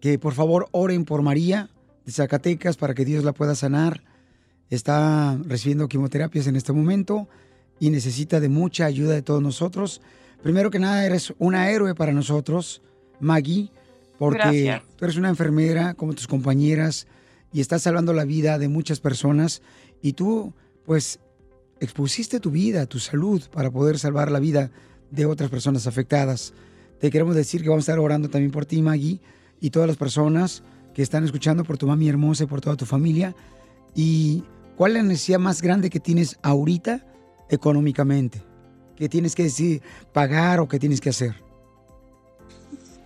que 0.00 0.18
por 0.18 0.34
favor 0.34 0.68
oren 0.72 1.04
por 1.04 1.22
María 1.22 1.70
de 2.04 2.12
Zacatecas 2.12 2.76
para 2.76 2.94
que 2.94 3.04
Dios 3.04 3.24
la 3.24 3.32
pueda 3.32 3.54
sanar. 3.54 4.02
Está 4.74 5.38
recibiendo 5.46 5.88
quimioterapias 5.88 6.46
en 6.46 6.56
este 6.56 6.72
momento 6.72 7.28
y 7.80 7.90
necesita 7.90 8.40
de 8.40 8.48
mucha 8.48 8.86
ayuda 8.86 9.14
de 9.14 9.22
todos 9.22 9.42
nosotros. 9.42 10.00
Primero 10.42 10.70
que 10.70 10.78
nada, 10.78 11.04
eres 11.04 11.32
una 11.38 11.70
héroe 11.70 11.94
para 11.94 12.12
nosotros, 12.12 12.82
Maggie, 13.20 13.70
porque 14.18 14.38
Gracias. 14.38 14.82
tú 14.96 15.04
eres 15.04 15.16
una 15.16 15.28
enfermera 15.28 15.94
como 15.94 16.12
tus 16.12 16.26
compañeras 16.26 17.06
y 17.52 17.60
estás 17.60 17.82
salvando 17.82 18.12
la 18.12 18.24
vida 18.24 18.58
de 18.58 18.68
muchas 18.68 19.00
personas 19.00 19.62
y 20.02 20.12
tú, 20.12 20.52
pues, 20.84 21.20
expusiste 21.80 22.40
tu 22.40 22.50
vida, 22.50 22.86
tu 22.86 22.98
salud 22.98 23.42
para 23.52 23.70
poder 23.70 23.98
salvar 23.98 24.30
la 24.30 24.40
vida 24.40 24.70
de 25.10 25.26
otras 25.26 25.50
personas 25.50 25.86
afectadas. 25.86 26.52
Te 27.00 27.10
queremos 27.10 27.34
decir 27.34 27.62
que 27.62 27.68
vamos 27.68 27.82
a 27.82 27.92
estar 27.92 27.98
orando 27.98 28.28
también 28.28 28.50
por 28.50 28.66
ti, 28.66 28.82
Maggie, 28.82 29.20
y 29.60 29.70
todas 29.70 29.88
las 29.88 29.96
personas 29.96 30.62
que 30.94 31.02
están 31.02 31.24
escuchando, 31.24 31.64
por 31.64 31.78
tu 31.78 31.86
mami 31.86 32.08
hermosa 32.08 32.44
y 32.44 32.46
por 32.46 32.60
toda 32.60 32.76
tu 32.76 32.86
familia. 32.86 33.34
¿Y 33.94 34.44
cuál 34.76 34.92
es 34.92 35.02
la 35.02 35.08
necesidad 35.08 35.38
más 35.38 35.62
grande 35.62 35.90
que 35.90 36.00
tienes 36.00 36.38
ahorita 36.42 37.04
económicamente? 37.48 38.42
¿Qué 38.96 39.08
tienes 39.08 39.34
que 39.34 39.44
decir, 39.44 39.82
pagar 40.12 40.60
o 40.60 40.68
qué 40.68 40.78
tienes 40.78 41.00
que 41.00 41.10
hacer? 41.10 41.34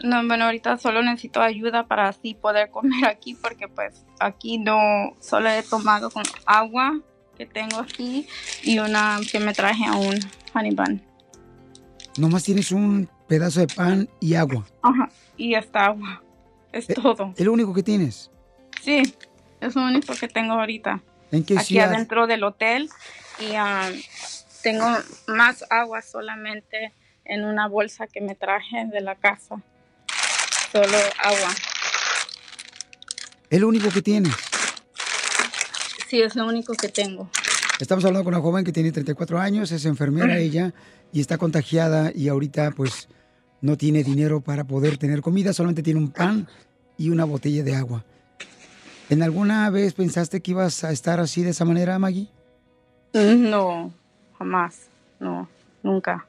No, 0.03 0.25
bueno, 0.27 0.45
ahorita 0.45 0.77
solo 0.79 1.03
necesito 1.03 1.41
ayuda 1.41 1.87
para 1.89 2.09
así 2.09 2.35
poder 2.35 2.71
comer 2.71 3.05
aquí 3.07 3.35
porque 3.35 3.69
pues 3.69 4.05
aquí 4.21 4.59
no, 4.59 5.15
solo 5.21 5.49
he 5.49 5.63
tomado 5.63 6.11
con 6.11 6.23
agua 6.47 7.01
que 7.37 7.47
tengo 7.47 7.79
aquí 7.79 8.27
y 8.63 8.79
una 8.79 9.19
que 9.31 9.41
me 9.41 9.53
traje 9.53 9.87
a 9.87 9.95
un 9.95 10.19
honey 10.55 10.75
bun. 10.75 11.03
Nomás 12.17 12.43
tienes 12.43 12.73
un 12.73 13.09
pedazo 13.29 13.61
de 13.61 13.69
pan 13.69 14.09
y 14.21 14.35
agua. 14.35 14.67
Ajá, 14.83 15.09
y 15.37 15.55
esta 15.55 15.87
agua. 15.87 16.23
Es 16.73 16.87
todo. 16.87 17.33
Es 17.37 17.45
lo 17.45 17.53
único 17.53 17.73
que 17.73 17.83
tienes. 17.83 18.31
Sí, 18.83 19.15
es 19.61 19.75
lo 19.75 19.83
único 19.83 20.15
que 20.15 20.29
tengo 20.29 20.55
ahorita. 20.55 21.03
¿En 21.31 21.45
qué 21.45 21.55
aquí 21.55 21.67
ciudad? 21.75 21.93
adentro 21.93 22.27
del 22.27 22.45
hotel 22.45 22.89
y 23.41 23.51
um, 23.57 24.01
tengo 24.63 24.87
más 25.27 25.65
agua 25.71 26.03
solamente 26.03 26.93
en 27.25 27.45
una 27.45 27.69
bolsa 27.69 28.07
que 28.07 28.21
me 28.21 28.35
traje 28.35 28.87
de 28.93 29.01
la 29.01 29.15
casa. 29.15 29.63
Solo 30.73 30.99
agua. 31.23 31.55
Es 33.51 33.61
lo 33.61 33.69
único 33.69 33.91
que 33.91 34.03
tienes. 34.03 34.35
Sí, 36.09 36.23
es 36.23 36.37
lo 36.37 36.47
único 36.47 36.75
que 36.75 36.89
tengo. 36.89 37.31
Estamos 37.81 38.05
hablando 38.05 38.25
con 38.25 38.35
una 38.35 38.43
joven 38.43 38.65
que 38.65 38.73
tiene 38.73 38.91
34 38.91 39.39
años, 39.39 39.71
es 39.71 39.85
enfermera 39.85 40.39
ella 40.39 40.73
y 41.13 41.21
está 41.21 41.39
contagiada 41.39 42.11
y 42.15 42.29
ahorita 42.29 42.73
pues 42.73 43.09
no 43.61 43.77
tiene 43.77 44.03
dinero 44.03 44.41
para 44.41 44.65
poder 44.65 44.99
tener 44.99 45.21
comida, 45.21 45.53
solamente 45.53 45.83
tiene 45.83 46.01
un 46.01 46.11
pan 46.11 46.49
y 46.97 47.11
una 47.11 47.25
botella 47.25 47.63
de 47.63 47.77
agua. 47.77 48.05
¿En 49.11 49.23
alguna 49.23 49.71
vez 49.71 49.95
pensaste 49.95 50.43
que 50.43 50.51
ibas 50.51 50.85
a 50.85 50.93
estar 50.93 51.19
así 51.19 51.43
de 51.43 51.51
esa 51.51 51.65
manera, 51.65 51.99
Maggie? 51.99 52.29
No, 53.15 53.93
jamás. 54.39 54.89
No, 55.19 55.49
nunca. 55.83 56.27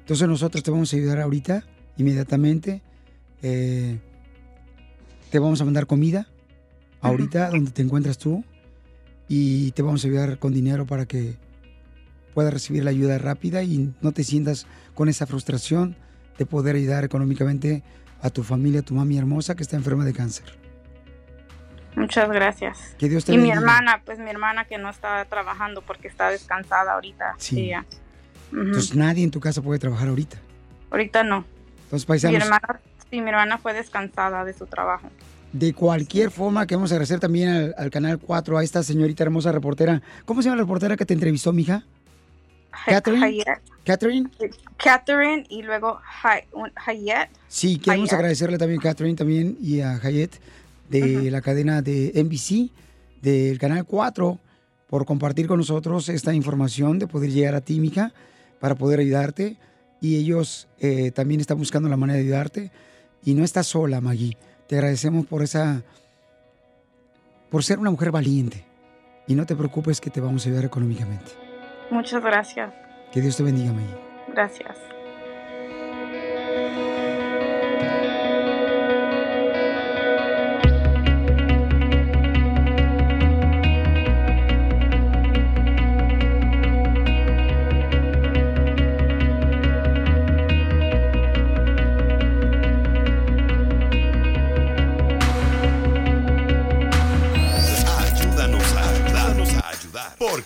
Entonces 0.00 0.26
nosotros 0.26 0.64
te 0.64 0.70
vamos 0.72 0.92
a 0.92 0.96
ayudar 0.96 1.20
ahorita, 1.20 1.64
inmediatamente. 1.96 2.82
Eh, 3.42 3.98
te 5.30 5.38
vamos 5.38 5.60
a 5.60 5.64
mandar 5.64 5.86
comida 5.86 6.26
ahorita 7.00 7.50
donde 7.50 7.70
te 7.70 7.82
encuentras 7.82 8.18
tú 8.18 8.44
y 9.28 9.70
te 9.72 9.82
vamos 9.82 10.04
a 10.04 10.08
ayudar 10.08 10.38
con 10.38 10.52
dinero 10.52 10.86
para 10.86 11.06
que 11.06 11.36
puedas 12.34 12.52
recibir 12.52 12.84
la 12.84 12.90
ayuda 12.90 13.16
rápida 13.18 13.62
y 13.62 13.94
no 14.00 14.12
te 14.12 14.24
sientas 14.24 14.66
con 14.94 15.08
esa 15.08 15.26
frustración 15.26 15.96
de 16.36 16.46
poder 16.46 16.74
ayudar 16.74 17.04
económicamente 17.04 17.84
a 18.20 18.30
tu 18.30 18.42
familia, 18.42 18.80
a 18.80 18.82
tu 18.82 18.94
mami 18.94 19.16
hermosa 19.16 19.54
que 19.54 19.62
está 19.62 19.76
enferma 19.76 20.04
de 20.04 20.12
cáncer. 20.12 20.59
Muchas 21.96 22.30
gracias. 22.30 22.94
Que 22.98 23.08
Dios 23.08 23.24
te 23.24 23.32
y 23.34 23.38
mi 23.38 23.50
hermana, 23.50 24.02
pues 24.04 24.18
mi 24.18 24.30
hermana 24.30 24.64
que 24.64 24.78
no 24.78 24.88
está 24.90 25.24
trabajando 25.24 25.82
porque 25.82 26.08
está 26.08 26.30
descansada 26.30 26.92
ahorita. 26.94 27.34
Sí. 27.38 27.66
ella. 27.66 27.84
Entonces 28.52 28.94
nadie 28.94 29.24
en 29.24 29.30
tu 29.30 29.40
casa 29.40 29.60
puede 29.62 29.78
trabajar 29.78 30.08
ahorita. 30.08 30.38
Ahorita 30.90 31.22
no. 31.24 31.44
Entonces, 31.84 32.08
Mi 32.08 32.12
paisanos, 32.12 32.42
hermana, 32.42 32.80
sí, 33.10 33.20
mi 33.20 33.28
hermana 33.30 33.58
fue 33.58 33.72
descansada 33.74 34.44
de 34.44 34.52
su 34.54 34.66
trabajo. 34.66 35.08
de 35.52 35.72
cualquier 35.74 36.30
forma 36.30 36.66
queremos 36.66 36.92
agradecer 36.92 37.18
también 37.20 37.48
al, 37.48 37.74
al 37.76 37.90
Canal 37.90 38.18
4 38.18 38.58
a 38.58 38.62
esta 38.64 38.82
señorita 38.82 39.24
hermosa 39.24 39.50
reportera. 39.52 40.00
¿Cómo 40.24 40.42
se 40.42 40.46
llama 40.48 40.56
la 40.58 40.62
reportera 40.62 40.96
que 40.96 41.04
te 41.06 41.14
entrevistó, 41.14 41.52
mija? 41.52 41.84
Catherine. 42.86 43.24
Hayet. 43.26 43.60
Catherine. 43.84 44.30
Catherine 44.76 45.44
y 45.48 45.62
luego 45.62 46.00
Hayet. 46.86 47.28
Sí, 47.48 47.78
queremos 47.78 48.08
Hayet. 48.10 48.14
agradecerle 48.18 48.58
también 48.58 48.78
a 48.80 48.82
Catherine 48.82 49.16
también 49.16 49.56
y 49.60 49.80
a 49.80 49.96
Hayet 50.02 50.30
de 50.90 51.30
la 51.30 51.40
cadena 51.40 51.82
de 51.82 52.12
NBC, 52.14 52.70
del 53.22 53.58
Canal 53.58 53.84
4, 53.84 54.38
por 54.88 55.06
compartir 55.06 55.46
con 55.46 55.58
nosotros 55.58 56.08
esta 56.08 56.34
información 56.34 56.98
de 56.98 57.06
poder 57.06 57.30
llegar 57.30 57.54
a 57.54 57.60
ti, 57.60 57.80
mija, 57.80 58.12
para 58.58 58.74
poder 58.74 59.00
ayudarte. 59.00 59.56
Y 60.00 60.16
ellos 60.16 60.68
eh, 60.78 61.12
también 61.12 61.40
están 61.40 61.58
buscando 61.58 61.88
la 61.88 61.96
manera 61.96 62.18
de 62.18 62.24
ayudarte. 62.24 62.72
Y 63.24 63.34
no 63.34 63.44
estás 63.44 63.68
sola, 63.68 64.00
Maggie. 64.00 64.36
Te 64.66 64.76
agradecemos 64.76 65.26
por 65.26 65.42
esa. 65.42 65.82
por 67.50 67.62
ser 67.62 67.78
una 67.78 67.90
mujer 67.90 68.10
valiente. 68.10 68.64
Y 69.26 69.34
no 69.34 69.46
te 69.46 69.54
preocupes 69.54 70.00
que 70.00 70.10
te 70.10 70.20
vamos 70.20 70.44
a 70.44 70.48
ayudar 70.48 70.64
económicamente. 70.64 71.32
Muchas 71.90 72.22
gracias. 72.22 72.72
Que 73.12 73.20
Dios 73.20 73.36
te 73.36 73.42
bendiga, 73.42 73.72
Maggie. 73.72 73.96
Gracias. 74.32 74.76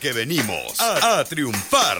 Porque 0.05 0.18
venimos 0.18 0.78
a, 0.80 1.20
a 1.20 1.24
triunfar. 1.24 1.96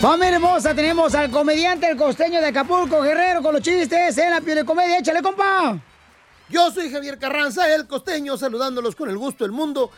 Familia 0.00 0.34
hermosa, 0.34 0.74
tenemos 0.74 1.14
al 1.14 1.30
comediante 1.30 1.88
El 1.88 1.96
Costeño 1.96 2.40
de 2.40 2.48
Acapulco, 2.48 3.00
Guerrero, 3.00 3.42
con 3.42 3.52
los 3.52 3.62
chistes 3.62 4.18
en 4.18 4.30
la 4.30 4.40
piel 4.40 4.56
de 4.56 4.64
comedia. 4.64 4.98
¡Échale, 4.98 5.22
compa! 5.22 5.80
Yo 6.48 6.72
soy 6.72 6.90
Javier 6.90 7.16
Carranza, 7.16 7.72
el 7.72 7.86
costeño, 7.86 8.36
saludándolos 8.36 8.96
con 8.96 9.08
el 9.08 9.16
gusto 9.16 9.44
del 9.44 9.52
mundo. 9.52 9.92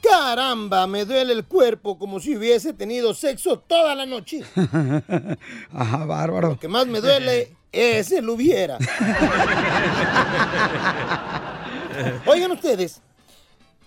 Caramba, 0.00 0.86
me 0.86 1.04
duele 1.04 1.32
el 1.32 1.44
cuerpo 1.46 1.98
como 1.98 2.20
si 2.20 2.36
hubiese 2.36 2.72
tenido 2.72 3.14
sexo 3.14 3.58
toda 3.58 3.96
la 3.96 4.06
noche. 4.06 4.44
Ajá, 5.72 6.04
bárbaro. 6.06 6.50
Lo 6.50 6.60
que 6.60 6.68
más 6.68 6.86
me 6.86 7.00
duele 7.00 7.56
es 7.72 8.12
el 8.12 8.28
hubiera. 8.28 8.78
Oigan 12.26 12.52
ustedes, 12.52 13.00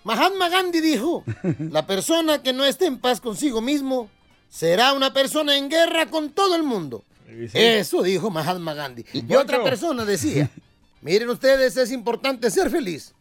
Mahatma 0.03 0.49
Gandhi 0.49 0.81
dijo, 0.81 1.23
la 1.59 1.85
persona 1.85 2.41
que 2.41 2.53
no 2.53 2.65
esté 2.65 2.85
en 2.87 2.97
paz 2.97 3.21
consigo 3.21 3.61
mismo 3.61 4.09
será 4.49 4.93
una 4.93 5.13
persona 5.13 5.57
en 5.57 5.69
guerra 5.69 6.07
con 6.07 6.31
todo 6.31 6.55
el 6.55 6.63
mundo. 6.63 7.03
Eso 7.53 8.01
dijo 8.03 8.29
Mahatma 8.29 8.73
Gandhi. 8.73 9.05
Y 9.13 9.35
otra 9.35 9.63
persona 9.63 10.05
decía, 10.05 10.49
miren 11.01 11.29
ustedes, 11.29 11.77
es 11.77 11.91
importante 11.91 12.49
ser 12.51 12.69
feliz. 12.69 13.13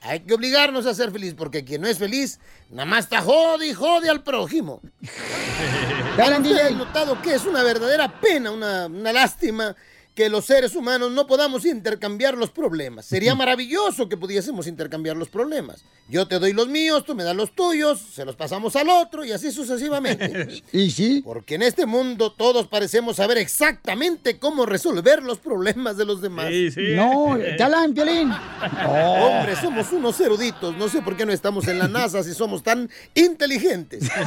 Hay 0.00 0.20
que 0.20 0.34
obligarnos 0.34 0.86
a 0.86 0.94
ser 0.94 1.10
feliz 1.10 1.34
porque 1.36 1.64
quien 1.64 1.80
no 1.80 1.88
es 1.88 1.98
feliz, 1.98 2.38
nada 2.70 2.84
más 2.84 3.04
está 3.04 3.20
jode 3.20 3.66
y 3.66 3.74
jode 3.74 4.08
al 4.08 4.22
prójimo. 4.22 4.80
¿Han 6.18 6.78
notado 6.78 7.20
que 7.20 7.34
es 7.34 7.44
una 7.44 7.64
verdadera 7.64 8.20
pena, 8.20 8.52
una, 8.52 8.86
una 8.86 9.12
lástima 9.12 9.74
que 10.18 10.28
los 10.28 10.46
seres 10.46 10.74
humanos 10.74 11.12
no 11.12 11.28
podamos 11.28 11.64
intercambiar 11.64 12.36
los 12.36 12.50
problemas? 12.50 13.06
Sería 13.06 13.36
maravilloso 13.36 14.08
que 14.08 14.16
pudiésemos 14.16 14.66
intercambiar 14.66 15.16
los 15.16 15.28
problemas. 15.28 15.84
Yo 16.08 16.26
te 16.26 16.40
doy 16.40 16.52
los 16.52 16.66
míos, 16.66 17.04
tú 17.04 17.14
me 17.14 17.22
das 17.22 17.36
los 17.36 17.54
tuyos, 17.54 18.00
se 18.00 18.24
los 18.24 18.34
pasamos 18.34 18.74
al 18.74 18.88
otro 18.88 19.24
y 19.24 19.30
así 19.30 19.52
sucesivamente. 19.52 20.60
¿Y 20.72 20.90
sí? 20.90 21.22
Porque 21.24 21.54
en 21.54 21.62
este 21.62 21.86
mundo 21.86 22.32
todos 22.32 22.66
parecemos 22.66 23.14
saber 23.14 23.38
exactamente 23.38 24.40
cómo 24.40 24.66
resolver 24.66 25.22
los 25.22 25.38
problemas 25.38 25.96
de 25.96 26.04
los 26.04 26.20
demás. 26.20 26.48
Sí, 26.48 26.72
sí. 26.72 26.96
No, 26.96 27.38
te 27.38 27.62
hablan, 27.62 27.94
Piolín. 27.94 28.32
Hombre, 28.88 29.54
somos 29.54 29.92
unos 29.92 30.18
eruditos. 30.18 30.76
No 30.76 30.88
sé 30.88 31.00
por 31.00 31.16
qué 31.16 31.26
no 31.26 31.32
estamos 31.32 31.68
en 31.68 31.78
la 31.78 31.86
NASA 31.86 32.24
si 32.24 32.34
somos 32.34 32.64
tan 32.64 32.90
inteligentes. 33.14 34.10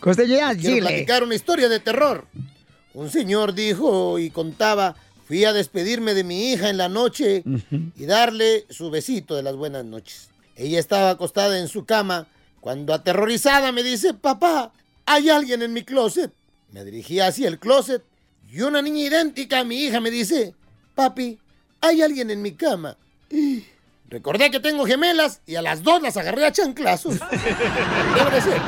Costeño, 0.00 0.36
ya, 0.36 0.54
Quiero 0.54 0.74
dile. 0.76 0.80
platicar 0.88 1.22
una 1.22 1.34
historia 1.34 1.68
de 1.68 1.80
terror. 1.80 2.26
Un 2.94 3.10
señor 3.10 3.54
dijo 3.54 4.18
y 4.18 4.30
contaba, 4.30 4.96
fui 5.26 5.44
a 5.44 5.52
despedirme 5.52 6.14
de 6.14 6.24
mi 6.24 6.52
hija 6.52 6.68
en 6.68 6.76
la 6.76 6.88
noche 6.88 7.42
y 7.96 8.04
darle 8.04 8.66
su 8.70 8.90
besito 8.90 9.34
de 9.34 9.42
las 9.42 9.56
buenas 9.56 9.84
noches. 9.84 10.28
Ella 10.56 10.78
estaba 10.78 11.10
acostada 11.10 11.58
en 11.58 11.68
su 11.68 11.84
cama 11.84 12.26
cuando 12.60 12.92
aterrorizada 12.94 13.72
me 13.72 13.82
dice, 13.82 14.14
papá, 14.14 14.72
hay 15.06 15.30
alguien 15.30 15.62
en 15.62 15.72
mi 15.72 15.82
closet. 15.82 16.32
Me 16.70 16.84
dirigí 16.84 17.18
hacia 17.20 17.48
el 17.48 17.58
closet 17.58 18.02
y 18.50 18.60
una 18.60 18.82
niña 18.82 19.04
idéntica 19.06 19.60
a 19.60 19.64
mi 19.64 19.76
hija 19.84 20.00
me 20.00 20.10
dice, 20.10 20.54
papi, 20.94 21.38
hay 21.80 22.02
alguien 22.02 22.30
en 22.30 22.42
mi 22.42 22.52
cama. 22.52 22.96
Y 23.30 23.64
Recordé 24.12 24.50
que 24.50 24.60
tengo 24.60 24.84
gemelas 24.84 25.40
y 25.46 25.54
a 25.54 25.62
las 25.62 25.82
dos 25.82 26.02
las 26.02 26.18
agarré 26.18 26.44
a 26.44 26.52
chanclazos. 26.52 27.14
Debe 28.14 28.30
de 28.30 28.42
ser. 28.42 28.60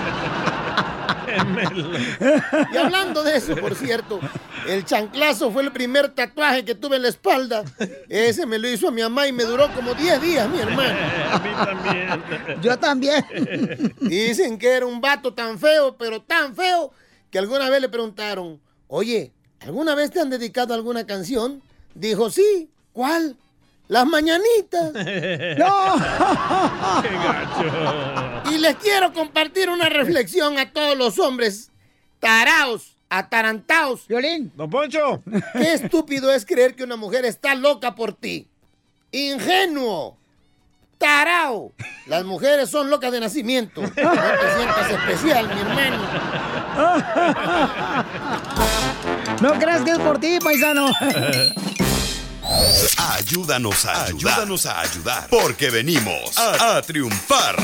Y 2.72 2.76
hablando 2.76 3.22
de 3.22 3.36
eso, 3.36 3.56
por 3.56 3.74
cierto, 3.74 4.20
el 4.66 4.84
chanclazo 4.84 5.50
fue 5.50 5.62
el 5.62 5.72
primer 5.72 6.08
tatuaje 6.10 6.64
que 6.64 6.74
tuve 6.74 6.96
en 6.96 7.02
la 7.02 7.08
espalda. 7.08 7.64
Ese 8.08 8.46
me 8.46 8.58
lo 8.58 8.68
hizo 8.68 8.90
mi 8.90 9.02
mamá 9.02 9.26
y 9.26 9.32
me 9.32 9.44
duró 9.44 9.72
como 9.74 9.94
10 9.94 10.22
días, 10.22 10.48
mi 10.48 10.60
hermano. 10.60 10.94
A 11.30 11.38
mí 11.38 11.50
también. 11.64 12.62
Yo 12.62 12.78
también. 12.78 13.94
Dicen 14.00 14.58
que 14.58 14.68
era 14.68 14.86
un 14.86 15.00
vato 15.00 15.34
tan 15.34 15.58
feo, 15.58 15.96
pero 15.96 16.22
tan 16.22 16.54
feo, 16.54 16.92
que 17.30 17.38
alguna 17.38 17.68
vez 17.70 17.80
le 17.80 17.88
preguntaron, 17.88 18.60
oye, 18.88 19.32
¿alguna 19.60 19.94
vez 19.94 20.10
te 20.10 20.20
han 20.20 20.30
dedicado 20.30 20.74
alguna 20.74 21.06
canción? 21.06 21.62
Dijo, 21.94 22.30
sí. 22.30 22.70
¿Cuál? 22.92 23.36
Las 23.88 24.06
mañanitas. 24.06 24.92
¡No! 25.58 25.94
¡Qué 27.02 27.08
gacho! 27.08 28.50
Y 28.50 28.58
les 28.58 28.76
quiero 28.76 29.12
compartir 29.12 29.68
una 29.68 29.88
reflexión 29.88 30.58
a 30.58 30.72
todos 30.72 30.96
los 30.96 31.18
hombres 31.18 31.70
taraos, 32.20 32.96
atarantaos. 33.10 34.06
Violín. 34.08 34.50
Don 34.56 34.70
Poncho. 34.70 35.22
Qué 35.52 35.74
estúpido 35.74 36.32
es 36.32 36.46
creer 36.46 36.74
que 36.74 36.84
una 36.84 36.96
mujer 36.96 37.24
está 37.24 37.54
loca 37.54 37.94
por 37.94 38.14
ti. 38.14 38.48
Ingenuo. 39.12 40.16
Tarao. 40.96 41.72
Las 42.06 42.24
mujeres 42.24 42.70
son 42.70 42.88
locas 42.88 43.12
de 43.12 43.20
nacimiento. 43.20 43.82
No 43.82 43.90
te 43.90 44.56
sientas 44.56 44.90
especial, 44.90 45.48
mi 45.54 45.60
hermano. 45.60 46.02
No 49.42 49.52
creas 49.58 49.82
que 49.82 49.90
es 49.90 49.98
por 49.98 50.18
ti, 50.18 50.38
paisano. 50.42 50.86
Ayúdanos 53.16 53.86
a 53.86 54.04
ayudar. 54.04 54.34
Ayúdanos 54.34 54.66
a 54.66 54.80
ayudar. 54.80 55.26
Porque 55.30 55.70
venimos 55.70 56.36
a, 56.36 56.76
a 56.76 56.82
triunfar. 56.82 57.56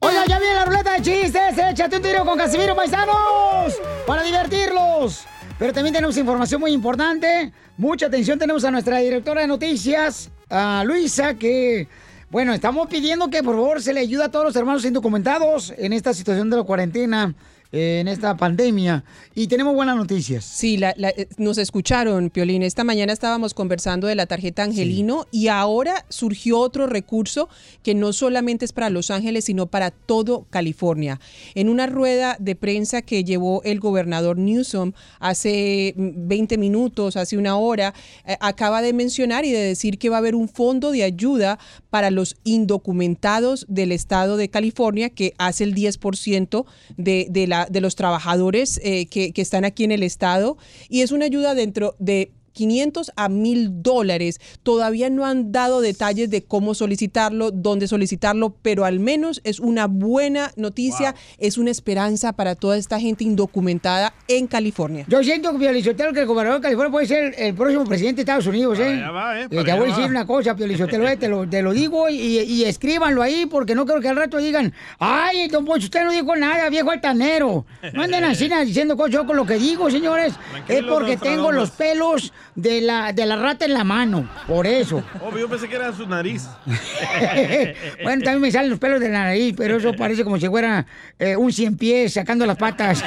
Oiga, 0.00 0.24
ya 0.26 0.38
viene 0.40 0.54
la 0.54 0.64
ruleta 0.64 0.94
de 0.94 1.02
chistes. 1.02 1.56
Échate 1.56 1.96
un 1.96 2.02
tiro 2.02 2.24
con 2.24 2.36
Casimiro, 2.36 2.74
paisanos. 2.74 3.74
Para 4.06 4.22
divertirlos. 4.22 5.24
Pero 5.58 5.72
también 5.72 5.94
tenemos 5.94 6.16
información 6.16 6.60
muy 6.60 6.72
importante. 6.72 7.52
Mucha 7.76 8.06
atención 8.06 8.38
tenemos 8.38 8.64
a 8.64 8.70
nuestra 8.70 8.98
directora 8.98 9.42
de 9.42 9.46
noticias, 9.46 10.30
a 10.50 10.82
Luisa, 10.84 11.34
que, 11.34 11.86
bueno, 12.30 12.52
estamos 12.52 12.88
pidiendo 12.88 13.30
que 13.30 13.42
por 13.42 13.54
favor 13.54 13.80
se 13.80 13.92
le 13.92 14.00
ayude 14.00 14.24
a 14.24 14.28
todos 14.28 14.46
los 14.46 14.56
hermanos 14.56 14.84
indocumentados 14.84 15.72
en 15.78 15.92
esta 15.92 16.12
situación 16.12 16.50
de 16.50 16.56
la 16.56 16.64
cuarentena, 16.64 17.34
en 17.72 18.06
esta 18.06 18.36
pandemia. 18.36 19.02
Y 19.34 19.46
tenemos 19.46 19.74
buenas 19.74 19.96
noticias. 19.96 20.44
Sí, 20.44 20.76
la- 20.76 20.92
la- 20.98 21.08
eh, 21.10 21.26
nos 21.38 21.56
escucharon, 21.56 22.28
Piolín. 22.28 22.62
Esta 22.62 22.84
mañana 22.84 23.12
estábamos 23.14 23.54
conversando 23.54 24.06
de 24.06 24.14
la 24.14 24.26
tarjeta 24.26 24.62
Angelino 24.62 25.26
y 25.30 25.48
ahora 25.48 26.04
surgió 26.10 26.58
otro 26.58 26.86
recurso 26.86 27.48
que 27.82 27.94
no 27.94 28.12
solamente 28.12 28.66
es 28.66 28.72
para 28.72 28.90
Los 28.90 29.10
Ángeles, 29.10 29.46
sino 29.46 29.66
para 29.66 29.90
todo 29.90 30.46
California. 30.50 31.18
En 31.54 31.70
una 31.70 31.86
rueda 31.86 32.36
de 32.38 32.54
prensa 32.56 33.00
que 33.00 33.24
llevó 33.24 33.62
el 33.64 33.80
gobernador 33.80 34.36
Newsom 34.36 34.92
hace 35.18 35.94
mm, 35.96 36.28
20 36.28 36.58
minutos, 36.58 37.16
hace 37.16 37.38
una 37.38 37.56
hora, 37.56 37.94
eh, 38.26 38.36
acaba 38.40 38.82
de 38.82 38.92
mencionar 38.92 39.44
y 39.46 39.50
de 39.52 39.60
decir 39.60 39.98
que 39.98 40.10
va 40.10 40.16
a 40.16 40.18
haber 40.18 40.34
un 40.34 40.48
fondo 40.48 40.90
de 40.92 41.04
ayuda 41.04 41.58
para 41.92 42.10
los 42.10 42.36
indocumentados 42.42 43.66
del 43.68 43.92
estado 43.92 44.38
de 44.38 44.48
California, 44.48 45.10
que 45.10 45.34
hace 45.36 45.62
el 45.64 45.74
10% 45.74 46.64
de, 46.96 47.26
de, 47.28 47.46
la, 47.46 47.66
de 47.66 47.82
los 47.82 47.96
trabajadores 47.96 48.80
eh, 48.82 49.04
que, 49.08 49.32
que 49.34 49.42
están 49.42 49.66
aquí 49.66 49.84
en 49.84 49.92
el 49.92 50.02
estado. 50.02 50.56
Y 50.88 51.02
es 51.02 51.12
una 51.12 51.26
ayuda 51.26 51.54
dentro 51.54 51.94
de 51.98 52.32
500 52.52 53.12
a 53.16 53.28
1000 53.28 53.82
dólares. 53.82 54.40
Todavía 54.62 55.10
no 55.10 55.24
han 55.24 55.52
dado 55.52 55.80
detalles 55.80 56.30
de 56.30 56.42
cómo 56.42 56.74
solicitarlo, 56.74 57.50
dónde 57.50 57.88
solicitarlo, 57.88 58.54
pero 58.62 58.84
al 58.84 59.00
menos 59.00 59.40
es 59.44 59.60
una 59.60 59.86
buena 59.86 60.52
noticia, 60.56 61.14
es 61.38 61.58
una 61.58 61.70
esperanza 61.70 62.32
para 62.32 62.54
toda 62.54 62.76
esta 62.76 63.00
gente 63.00 63.24
indocumentada 63.24 64.14
en 64.28 64.46
California. 64.46 65.04
Yo 65.08 65.22
siento, 65.22 65.56
Piolizotelo, 65.58 66.12
que 66.12 66.20
el 66.20 66.26
gobernador 66.26 66.60
de 66.60 66.64
California 66.64 66.92
puede 66.92 67.06
ser 67.06 67.34
el 67.38 67.54
próximo 67.54 67.84
presidente 67.84 68.16
de 68.16 68.22
Estados 68.22 68.46
Unidos, 68.46 68.78
¿eh? 68.78 68.94
allá 68.94 69.10
va, 69.10 69.40
¿eh? 69.40 69.48
Te 69.48 69.56
voy 69.56 69.70
a 69.70 69.76
decir 69.76 70.04
va. 70.04 70.08
una 70.08 70.26
cosa, 70.26 70.54
Piolizotelo, 70.54 71.08
eh, 71.08 71.16
te 71.16 71.28
lo, 71.28 71.48
te 71.48 71.62
lo 71.62 71.72
digo 71.72 72.08
y, 72.08 72.38
y 72.40 72.64
escríbanlo 72.64 73.22
ahí 73.22 73.46
porque 73.46 73.74
no 73.74 73.86
creo 73.86 74.00
que 74.00 74.08
al 74.08 74.16
rato 74.16 74.38
digan, 74.38 74.72
ay, 74.98 75.48
don 75.48 75.64
Poncho, 75.64 75.86
usted 75.86 76.04
no 76.04 76.12
dijo 76.12 76.36
nada, 76.36 76.68
viejo 76.68 76.90
altanero. 76.90 77.64
No 77.92 78.02
anden 78.02 78.24
así 78.24 78.48
diciendo 78.64 78.96
cosas 78.96 79.12
yo 79.12 79.26
con 79.26 79.36
lo 79.36 79.46
que 79.46 79.54
digo, 79.54 79.90
señores. 79.90 80.34
es 80.68 80.82
porque 80.84 81.16
tengo 81.16 81.52
los 81.52 81.70
pelos 81.70 82.32
de 82.54 82.82
la, 82.82 83.12
de 83.12 83.24
la 83.24 83.36
rata 83.36 83.64
en 83.64 83.72
la 83.72 83.82
mano, 83.82 84.28
por 84.46 84.66
eso. 84.66 85.02
Oh, 85.22 85.36
yo 85.36 85.48
pensé 85.48 85.68
que 85.68 85.76
era 85.76 85.92
su 85.92 86.06
nariz. 86.06 86.46
bueno, 88.02 88.22
también 88.22 88.40
me 88.40 88.50
salen 88.50 88.70
los 88.70 88.78
pelos 88.78 89.00
de 89.00 89.08
la 89.08 89.24
nariz, 89.24 89.54
pero 89.56 89.78
eso 89.78 89.94
parece 89.94 90.22
como 90.22 90.38
si 90.38 90.46
fuera 90.48 90.86
eh, 91.18 91.34
un 91.34 91.50
cien 91.50 91.76
pies 91.76 92.12
sacando 92.12 92.44
las 92.44 92.58
patas. 92.58 93.02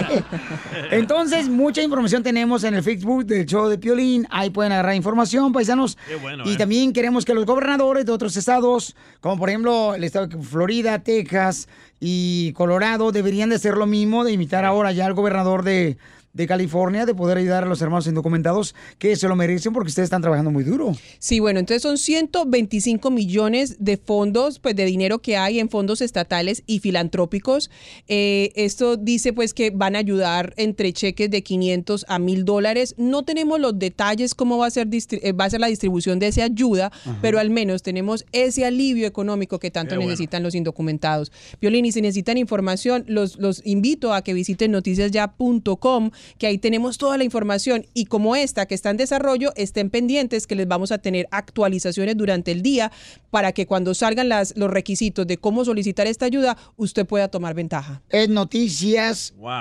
Entonces, 0.90 1.48
mucha 1.48 1.82
información 1.82 2.22
tenemos 2.22 2.62
en 2.64 2.74
el 2.74 2.82
Facebook 2.82 3.24
del 3.24 3.46
show 3.46 3.68
de 3.68 3.78
Piolín. 3.78 4.26
Ahí 4.30 4.50
pueden 4.50 4.72
agarrar 4.72 4.94
información, 4.94 5.52
paisanos. 5.52 5.96
Qué 6.06 6.16
bueno, 6.16 6.44
y 6.46 6.52
eh. 6.52 6.56
también 6.58 6.92
queremos 6.92 7.24
que 7.24 7.32
los 7.32 7.46
gobernadores 7.46 8.04
de 8.04 8.12
otros 8.12 8.36
estados, 8.36 8.94
como 9.20 9.38
por 9.38 9.48
ejemplo 9.48 9.94
el 9.94 10.04
estado 10.04 10.26
de 10.26 10.36
Florida, 10.42 10.98
Texas 10.98 11.66
y 11.98 12.52
Colorado, 12.52 13.10
deberían 13.10 13.48
de 13.48 13.56
hacer 13.56 13.78
lo 13.78 13.86
mismo, 13.86 14.22
de 14.24 14.32
imitar 14.32 14.66
ahora 14.66 14.92
ya 14.92 15.06
al 15.06 15.14
gobernador 15.14 15.62
de, 15.62 15.96
de 16.32 16.46
California, 16.46 17.06
de 17.06 17.14
poder 17.14 17.38
ayudar 17.38 17.64
a 17.64 17.66
los 17.66 17.82
hermanos 17.82 18.06
indocumentados 18.06 18.74
que 18.98 19.16
se 19.16 19.26
lo 19.26 19.34
merecen 19.36 19.72
porque 19.72 19.88
ustedes 19.88 20.06
están 20.06 20.22
trabajando 20.22 20.50
muy 20.50 20.62
duro. 20.64 20.94
Sí, 21.18 21.40
bueno, 21.40 21.58
entonces 21.60 21.82
son 21.82 21.98
125 21.98 23.10
millones 23.10 23.76
de 23.80 23.96
fondos, 23.96 24.58
pues 24.60 24.76
de 24.76 24.84
dinero 24.84 25.18
que 25.20 25.36
hay 25.36 25.58
en 25.58 25.68
fondos 25.68 26.00
estatales 26.00 26.62
y 26.66 26.78
filantrópicos. 26.78 27.70
Eh, 28.08 28.52
esto 28.54 28.96
dice 28.96 29.32
pues 29.32 29.54
que 29.54 29.70
van 29.70 29.96
a 29.96 29.98
ayudar 29.98 30.54
entre 30.56 30.92
cheques 30.92 31.30
de 31.30 31.42
500 31.42 32.06
a 32.08 32.18
1000 32.18 32.44
dólares. 32.44 32.94
No 32.96 33.24
tenemos 33.24 33.58
los 33.58 33.78
detalles 33.78 34.34
cómo 34.34 34.58
va 34.58 34.66
a 34.66 34.70
ser, 34.70 34.86
distri- 34.88 35.20
eh, 35.22 35.32
va 35.32 35.46
a 35.46 35.50
ser 35.50 35.60
la 35.60 35.66
distribución 35.66 36.18
de 36.18 36.28
esa 36.28 36.44
ayuda, 36.44 36.92
pero 37.20 37.38
al 37.40 37.50
menos 37.50 37.82
tenemos 37.82 38.24
ese 38.32 38.64
alivio 38.64 39.06
económico 39.06 39.58
que 39.58 39.70
tanto 39.70 39.90
Qué 39.90 39.96
bueno. 39.96 40.10
necesitan 40.10 40.42
los 40.42 40.54
indocumentados. 40.54 41.32
Violín, 41.60 41.84
y 41.86 41.92
si 41.92 42.00
necesitan 42.02 42.38
información, 42.38 43.04
los, 43.08 43.36
los 43.38 43.62
invito 43.66 44.14
a 44.14 44.22
que 44.22 44.32
visiten 44.32 44.70
noticiasya.com, 44.70 46.10
que 46.38 46.46
ahí 46.46 46.58
tenemos 46.58 46.98
toda 46.98 47.18
la 47.18 47.24
información. 47.24 47.86
Y 47.94 48.06
como 48.06 48.36
esta 48.36 48.66
que 48.66 48.74
está 48.74 48.90
en 48.90 48.96
desarrollo, 48.96 49.52
estén 49.56 49.90
pendientes 49.90 50.46
que 50.46 50.54
les 50.54 50.68
vamos 50.68 50.92
a 50.92 50.98
tener 50.98 51.26
actualizaciones 51.30 52.16
durante 52.16 52.52
el 52.52 52.62
día 52.62 52.92
para 53.30 53.52
que 53.52 53.66
cuando 53.66 53.94
salgan 53.94 54.28
las, 54.28 54.56
los 54.56 54.70
requisitos 54.70 55.26
de 55.26 55.36
cómo 55.36 55.64
solicitar 55.64 56.06
esta 56.06 56.26
ayuda, 56.26 56.56
usted 56.76 57.06
pueda 57.06 57.28
tomar 57.28 57.54
ventaja. 57.54 58.02
es 58.10 58.28
noticias 58.28 59.34
Wow. 59.36 59.60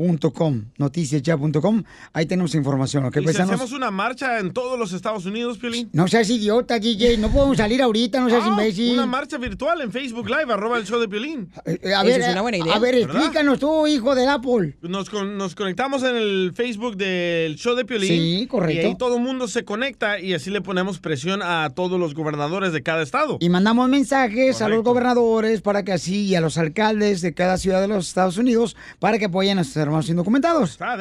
YA.com, 0.00 0.64
noticiasya.com. 0.78 1.82
Ahí 2.12 2.26
tenemos 2.26 2.54
información, 2.54 3.04
¿ok, 3.04 3.18
¿Y 3.18 3.28
si 3.32 3.40
hacemos 3.42 3.72
una 3.72 3.90
marcha 3.90 4.38
en 4.38 4.52
todos 4.52 4.78
los 4.78 4.92
Estados 4.92 5.26
Unidos, 5.26 5.58
Piolín? 5.58 5.90
No 5.92 6.08
seas 6.08 6.28
idiota, 6.30 6.78
DJ, 6.78 7.18
no 7.18 7.30
podemos 7.30 7.56
salir 7.56 7.82
ahorita, 7.82 8.20
no 8.20 8.28
seas 8.30 8.42
Ah, 8.44 8.48
imbécil. 8.48 8.94
Una 8.94 9.06
marcha 9.06 9.36
virtual 9.38 9.80
en 9.82 9.92
Facebook 9.92 10.28
Live, 10.28 10.52
arroba 10.52 10.78
el 10.78 10.86
show 10.86 10.98
de 11.00 11.08
Piolín. 11.08 11.50
Eh, 11.66 11.94
a 11.94 12.02
ver, 12.02 12.22
a 12.22 12.78
ver, 12.78 12.94
explícanos 12.94 13.58
tú, 13.58 13.86
hijo 13.86 14.14
del 14.14 14.28
Apple. 14.28 14.76
Nos, 14.82 15.10
con- 15.10 15.36
nos 15.36 15.54
conectamos 15.54 16.02
en 16.02 16.16
el 16.16 16.52
Facebook 16.54 16.96
del 16.96 17.56
show 17.56 17.74
de 17.74 17.84
Piolín. 17.84 18.08
Sí, 18.08 18.46
correcto. 18.48 18.82
Y 18.82 18.86
ahí 18.86 18.96
todo 18.96 19.16
el 19.16 19.22
mundo 19.22 19.48
se 19.48 19.64
conecta 19.64 20.18
y 20.20 20.34
así 20.34 20.50
le 20.50 20.60
ponemos 20.62 20.98
presión 20.98 21.42
a 21.42 21.70
todos 21.74 21.98
los 22.00 22.14
gobernadores 22.14 22.72
de 22.72 22.82
cada 22.82 23.02
estado. 23.02 23.36
Y 23.40 23.48
mandamos 23.48 23.88
mensajes 23.88 24.62
a 24.62 24.68
los 24.68 24.82
gobernadores 24.82 25.60
para 25.60 25.84
que 25.84 25.92
así, 25.92 26.24
y 26.26 26.34
a 26.34 26.40
los 26.40 26.58
alcaldes 26.58 27.20
de 27.20 27.34
cada 27.34 27.58
ciudad 27.58 27.80
de 27.80 27.88
los 27.88 28.08
Estados 28.08 28.36
Unidos, 28.38 28.76
para 28.98 29.18
que 29.18 29.26
apoyen 29.26 29.58
a 29.58 29.62
hermanos 29.90 30.08
indocumentados. 30.08 30.78
Ah. 30.80 30.96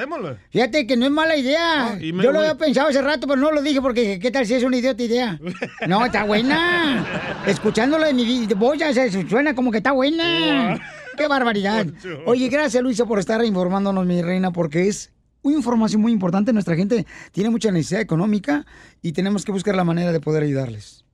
Fíjate 0.49 0.87
que 0.87 0.97
no 0.97 1.05
es 1.05 1.11
mala 1.11 1.35
idea. 1.35 1.97
Me 1.99 2.23
Yo 2.23 2.31
lo 2.31 2.39
había 2.39 2.55
pensado 2.55 2.89
hace 2.89 3.01
rato, 3.01 3.27
pero 3.27 3.39
no 3.39 3.51
lo 3.51 3.61
dije 3.61 3.81
porque 3.81 4.19
¿qué 4.19 4.31
tal 4.31 4.45
si 4.45 4.55
es 4.55 4.63
una 4.63 4.77
idiota 4.77 5.03
idea? 5.03 5.39
No, 5.87 6.05
está 6.05 6.23
buena. 6.23 7.05
Escuchándolo 7.47 8.05
de 8.05 8.13
mi 8.13 8.47
voz 8.55 8.77
ya 8.77 8.93
se 8.93 9.27
suena 9.27 9.55
como 9.55 9.71
que 9.71 9.77
está 9.77 9.91
buena. 9.91 10.79
Qué 11.17 11.27
barbaridad. 11.27 11.85
Oye, 12.25 12.49
gracias 12.49 12.81
Luisa 12.81 13.05
por 13.05 13.19
estar 13.19 13.43
informándonos, 13.43 14.05
mi 14.05 14.21
reina, 14.21 14.51
porque 14.51 14.87
es 14.87 15.11
una 15.41 15.57
información 15.57 16.01
muy 16.01 16.11
importante. 16.11 16.53
Nuestra 16.53 16.75
gente 16.75 17.05
tiene 17.31 17.49
mucha 17.49 17.71
necesidad 17.71 18.01
económica 18.01 18.65
y 19.01 19.11
tenemos 19.11 19.45
que 19.45 19.51
buscar 19.51 19.75
la 19.75 19.83
manera 19.83 20.11
de 20.11 20.19
poder 20.19 20.43
ayudarles. 20.43 21.05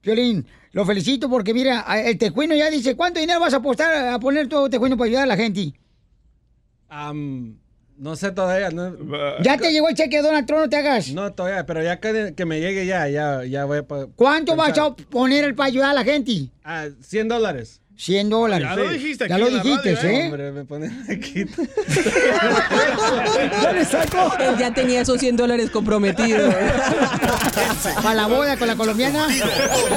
Piolín, 0.00 0.46
lo 0.72 0.84
felicito 0.84 1.30
porque 1.30 1.54
mira, 1.54 1.84
el 2.04 2.18
tejuino 2.18 2.54
ya 2.56 2.70
dice, 2.70 2.96
¿cuánto 2.96 3.20
dinero 3.20 3.38
vas 3.38 3.54
a 3.54 3.58
apostar 3.58 4.08
a 4.08 4.18
poner 4.18 4.48
tu 4.48 4.68
tejuino 4.68 4.96
para 4.96 5.06
ayudar 5.06 5.22
a 5.24 5.26
la 5.26 5.36
gente? 5.36 5.74
Am, 6.94 7.56
no 7.96 8.16
sé 8.16 8.32
todavía. 8.32 8.68
No, 8.70 8.92
¿Ya 9.42 9.56
te 9.56 9.72
llegó 9.72 9.88
el 9.88 9.94
cheque 9.94 10.16
de 10.16 10.22
Donald 10.22 10.46
Trump? 10.46 10.62
No 10.64 10.68
te 10.68 10.76
hagas. 10.76 11.08
No, 11.12 11.32
todavía, 11.32 11.64
pero 11.64 11.82
ya 11.82 12.00
que, 12.00 12.34
que 12.36 12.44
me 12.44 12.60
llegue 12.60 12.84
ya, 12.84 13.08
ya, 13.08 13.44
ya 13.44 13.64
voy 13.64 13.78
a... 13.78 13.82
pa- 13.86 14.08
¿Cuánto 14.14 14.56
vas 14.56 14.72
pensar. 14.72 14.92
a 14.92 14.96
poner 15.10 15.44
el 15.44 15.54
para 15.54 15.68
ayudar 15.68 15.90
a 15.90 15.94
la 15.94 16.04
gente? 16.04 16.50
Ah, 16.64 16.88
100 17.00 17.28
dólares. 17.28 17.80
100 17.96 18.30
dólares. 18.30 18.66
Ya 18.68 18.76
lo 18.76 18.90
dijiste 18.90 19.28
Ya 19.28 19.34
aquí 19.36 19.40
lo 19.42 19.48
en 19.48 19.56
la 19.56 19.62
dijiste, 19.62 19.94
radio, 19.94 20.10
¿eh? 20.10 20.24
Hombre, 20.26 20.52
me 20.52 20.64
ponen 20.64 21.04
aquí. 21.10 21.44
Ya 23.62 23.72
le 23.72 23.84
sacó. 23.84 24.32
Él 24.38 24.56
ya 24.58 24.72
tenía 24.74 25.00
esos 25.02 25.18
100 25.20 25.36
dólares 25.36 25.70
comprometidos. 25.70 26.54
Para 28.02 28.14
la 28.14 28.26
boda 28.26 28.56
con 28.56 28.68
la 28.68 28.76
colombiana. 28.76 29.26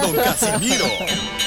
Con 0.01 0.15
Don 0.15 0.23
Casimiro. 0.23 0.85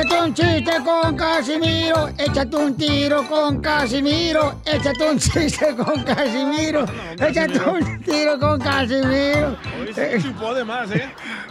Échate 0.00 0.20
un 0.22 0.32
chiste 0.34 0.72
con 0.84 1.16
Casimiro, 1.16 2.08
échate 2.18 2.56
un 2.56 2.76
tiro 2.76 3.26
con 3.28 3.60
Casimiro, 3.60 4.60
échate 4.64 5.10
un 5.10 5.18
chiste 5.18 5.74
con 5.76 6.02
Casimiro, 6.04 6.84
échate 7.18 7.58
un 7.68 8.00
tiro 8.02 8.38
con 8.38 8.60
Casimiro. 8.60 9.56
Hoy 9.80 9.92
sí 9.92 10.22
chupó 10.22 10.54
de 10.54 10.64
más, 10.64 10.88
¿eh? 10.92 11.02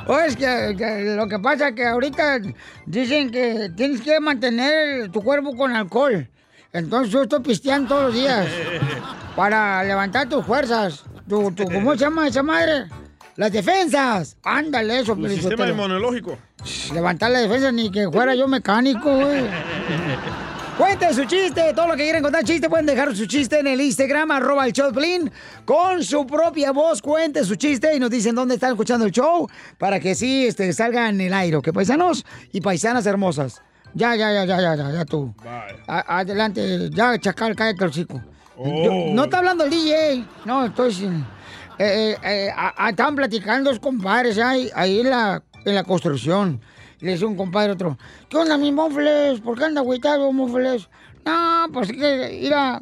Oh, 0.07 0.18
es 0.19 0.38
que, 0.38 0.76
que 0.78 1.14
lo 1.18 1.28
que 1.28 1.40
pasa 1.40 1.69
es 1.69 1.76
que 1.76 1.86
ahorita 1.86 2.40
dicen 2.86 3.30
que 3.32 3.69
tienes 3.76 3.99
que 4.02 4.18
mantener 4.22 5.11
tu 5.11 5.22
cuerpo 5.22 5.53
con 5.56 5.76
alcohol. 5.76 6.30
Entonces 6.72 7.11
yo 7.11 7.24
estoy 7.24 7.41
pisteando 7.41 7.90
todos 7.90 8.03
los 8.06 8.14
días 8.14 8.48
para 9.36 9.84
levantar 9.84 10.30
tus 10.30 10.45
fuerzas. 10.45 11.03
Tu, 11.28 11.52
tu- 11.52 11.65
¿Cómo 11.65 11.91
se 11.94 11.99
llama 11.99 12.28
esa 12.28 12.44
madre? 12.44 12.86
Las 13.36 13.52
defensas. 13.52 14.38
Ándale 14.44 14.99
eso, 15.02 15.15
Piolín 15.18 15.38
sistema 15.38 15.68
inmunológico. 15.68 16.38
Levantar 16.94 17.32
la 17.32 17.40
defensa 17.40 17.72
ni 17.72 17.90
que 17.92 18.10
fuera 18.10 18.36
yo 18.36 18.48
mecánico, 18.48 19.14
güey. 19.16 19.46
Cuenten 20.78 21.12
su 21.14 21.26
chiste, 21.26 21.74
todo 21.74 21.88
lo 21.88 21.96
que 21.96 22.04
quieran 22.04 22.22
contar 22.22 22.44
chiste, 22.44 22.70
pueden 22.70 22.86
dejar 22.86 23.16
su 23.16 23.26
chiste 23.26 23.60
en 23.60 23.66
el 23.68 23.82
Instagram, 23.82 24.30
arroba 24.30 24.66
el 24.68 24.74
Piolín, 24.74 25.32
con 25.66 26.04
su 26.04 26.28
propia 26.28 26.72
voz, 26.72 27.02
cuenten 27.02 27.46
su 27.46 27.56
chiste 27.56 27.96
y 27.96 28.00
nos 28.00 28.12
dicen 28.12 28.36
dónde 28.36 28.56
están 28.56 28.72
escuchando 28.72 29.06
el 29.06 29.12
show, 29.12 29.48
para 29.80 30.00
que 30.00 30.14
sí 30.14 30.46
este, 30.46 30.72
salga 30.74 31.10
en 31.10 31.20
el 31.20 31.34
aire, 31.34 31.60
que 31.64 31.74
paisanos 31.74 32.24
y 32.52 32.62
paisanas 32.62 33.08
hermosas. 33.08 33.60
Ya, 33.96 34.16
ya, 34.16 34.32
ya, 34.32 34.46
ya, 34.46 34.62
ya, 34.62 34.76
ya, 34.76 34.92
ya 34.92 35.06
tú. 35.06 35.34
A- 35.88 36.20
adelante, 36.20 36.90
ya, 36.92 37.18
chacal, 37.20 37.56
cállate 37.56 37.84
el 37.86 37.92
chico. 37.92 38.22
no 39.14 39.24
está 39.24 39.40
hablando 39.40 39.64
el 39.64 39.72
DJ, 39.72 40.26
no, 40.46 40.66
estoy 40.66 40.94
sin... 40.94 41.26
eh, 41.80 42.16
eh, 42.16 42.18
eh, 42.24 42.50
a- 42.56 42.86
a- 42.86 42.90
estaban 42.92 43.16
platicando 43.16 43.72
los 43.72 43.80
compadres 43.80 44.38
ahí, 44.38 44.70
ahí 44.76 45.00
en, 45.00 45.10
la, 45.10 45.42
en 45.68 45.76
la 45.76 45.84
construcción. 45.84 46.61
Le 46.99 47.11
dice 47.11 47.26
un 47.26 47.35
compadre 47.35 47.73
otro, 47.73 47.98
¿qué 48.30 48.38
onda, 48.38 48.57
mi 48.57 48.72
mofles? 48.72 49.39
¿Por 49.41 49.57
qué 49.57 49.65
anda 49.65 49.81
agüitado, 49.81 50.31
mofles? 50.31 50.89
No, 51.26 51.65
pues 51.72 51.91
que 51.91 52.39
ir 52.41 52.53
a... 52.53 52.81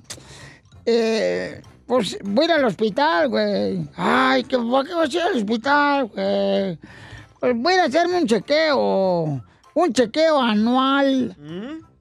eh, 0.86 1.62
pues 1.86 2.18
voy 2.24 2.45
a 2.45 2.48
ir 2.48 2.52
al 2.53 2.66
hospital, 2.66 3.28
güey. 3.28 3.90
Ay, 3.95 4.44
¿qué, 4.44 4.57
¿por 4.57 4.88
qué 4.88 4.94
vas 4.94 5.10
a 5.10 5.14
ir 5.14 5.22
al 5.22 5.36
hospital, 5.36 6.06
güey? 6.14 6.80
Pues 7.40 7.53
voy 7.56 7.74
a 7.74 7.76
ir 7.76 7.82
a 7.82 7.86
hacerme 7.86 8.20
un 8.20 8.28
chequeo. 8.28 9.44
Un 9.74 9.94
chequeo 9.94 10.41
anual. 10.41 11.36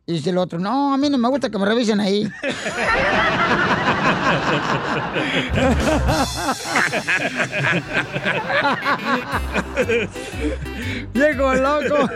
Y 0.07 0.13
dice 0.13 0.31
el 0.31 0.39
otro, 0.39 0.59
no, 0.59 0.95
a 0.95 0.97
mí 0.97 1.11
no 1.11 1.19
me 1.19 1.29
gusta 1.29 1.51
que 1.51 1.59
me 1.59 1.65
revisen 1.67 1.99
ahí. 1.99 2.31
Viejo 11.13 11.55
loco. 11.55 12.09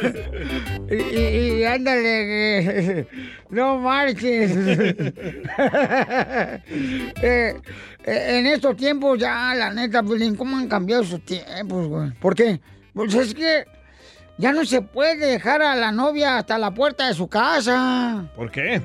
Y, 0.91 0.95
y- 0.95 1.59
y 1.61 1.65
ándale, 1.65 2.03
que- 2.03 3.07
no 3.51 3.79
marches. 3.79 4.57
Eh, 7.21 7.55
eh, 8.05 8.39
en 8.39 8.47
estos 8.47 8.77
tiempos 8.77 9.19
ya, 9.19 9.55
la 9.55 9.73
neta, 9.73 10.03
Piolín, 10.03 10.37
¿cómo 10.37 10.57
han 10.57 10.69
cambiado 10.69 11.03
esos 11.03 11.21
tiempos, 11.25 11.87
güey? 11.89 12.11
¿Por 12.13 12.35
qué? 12.35 12.61
Pues 12.95 13.13
es 13.15 13.35
que 13.35 13.65
ya 14.39 14.53
no 14.53 14.65
se 14.65 14.81
puede 14.83 15.17
dejar 15.33 15.63
a 15.63 15.75
la 15.75 15.91
novia 15.93 16.39
hasta 16.39 16.59
la 16.59 16.71
puerta 16.73 17.09
de 17.09 17.15
su 17.15 17.27
casa. 17.29 18.25
¿Por 18.37 18.51
qué? 18.51 18.83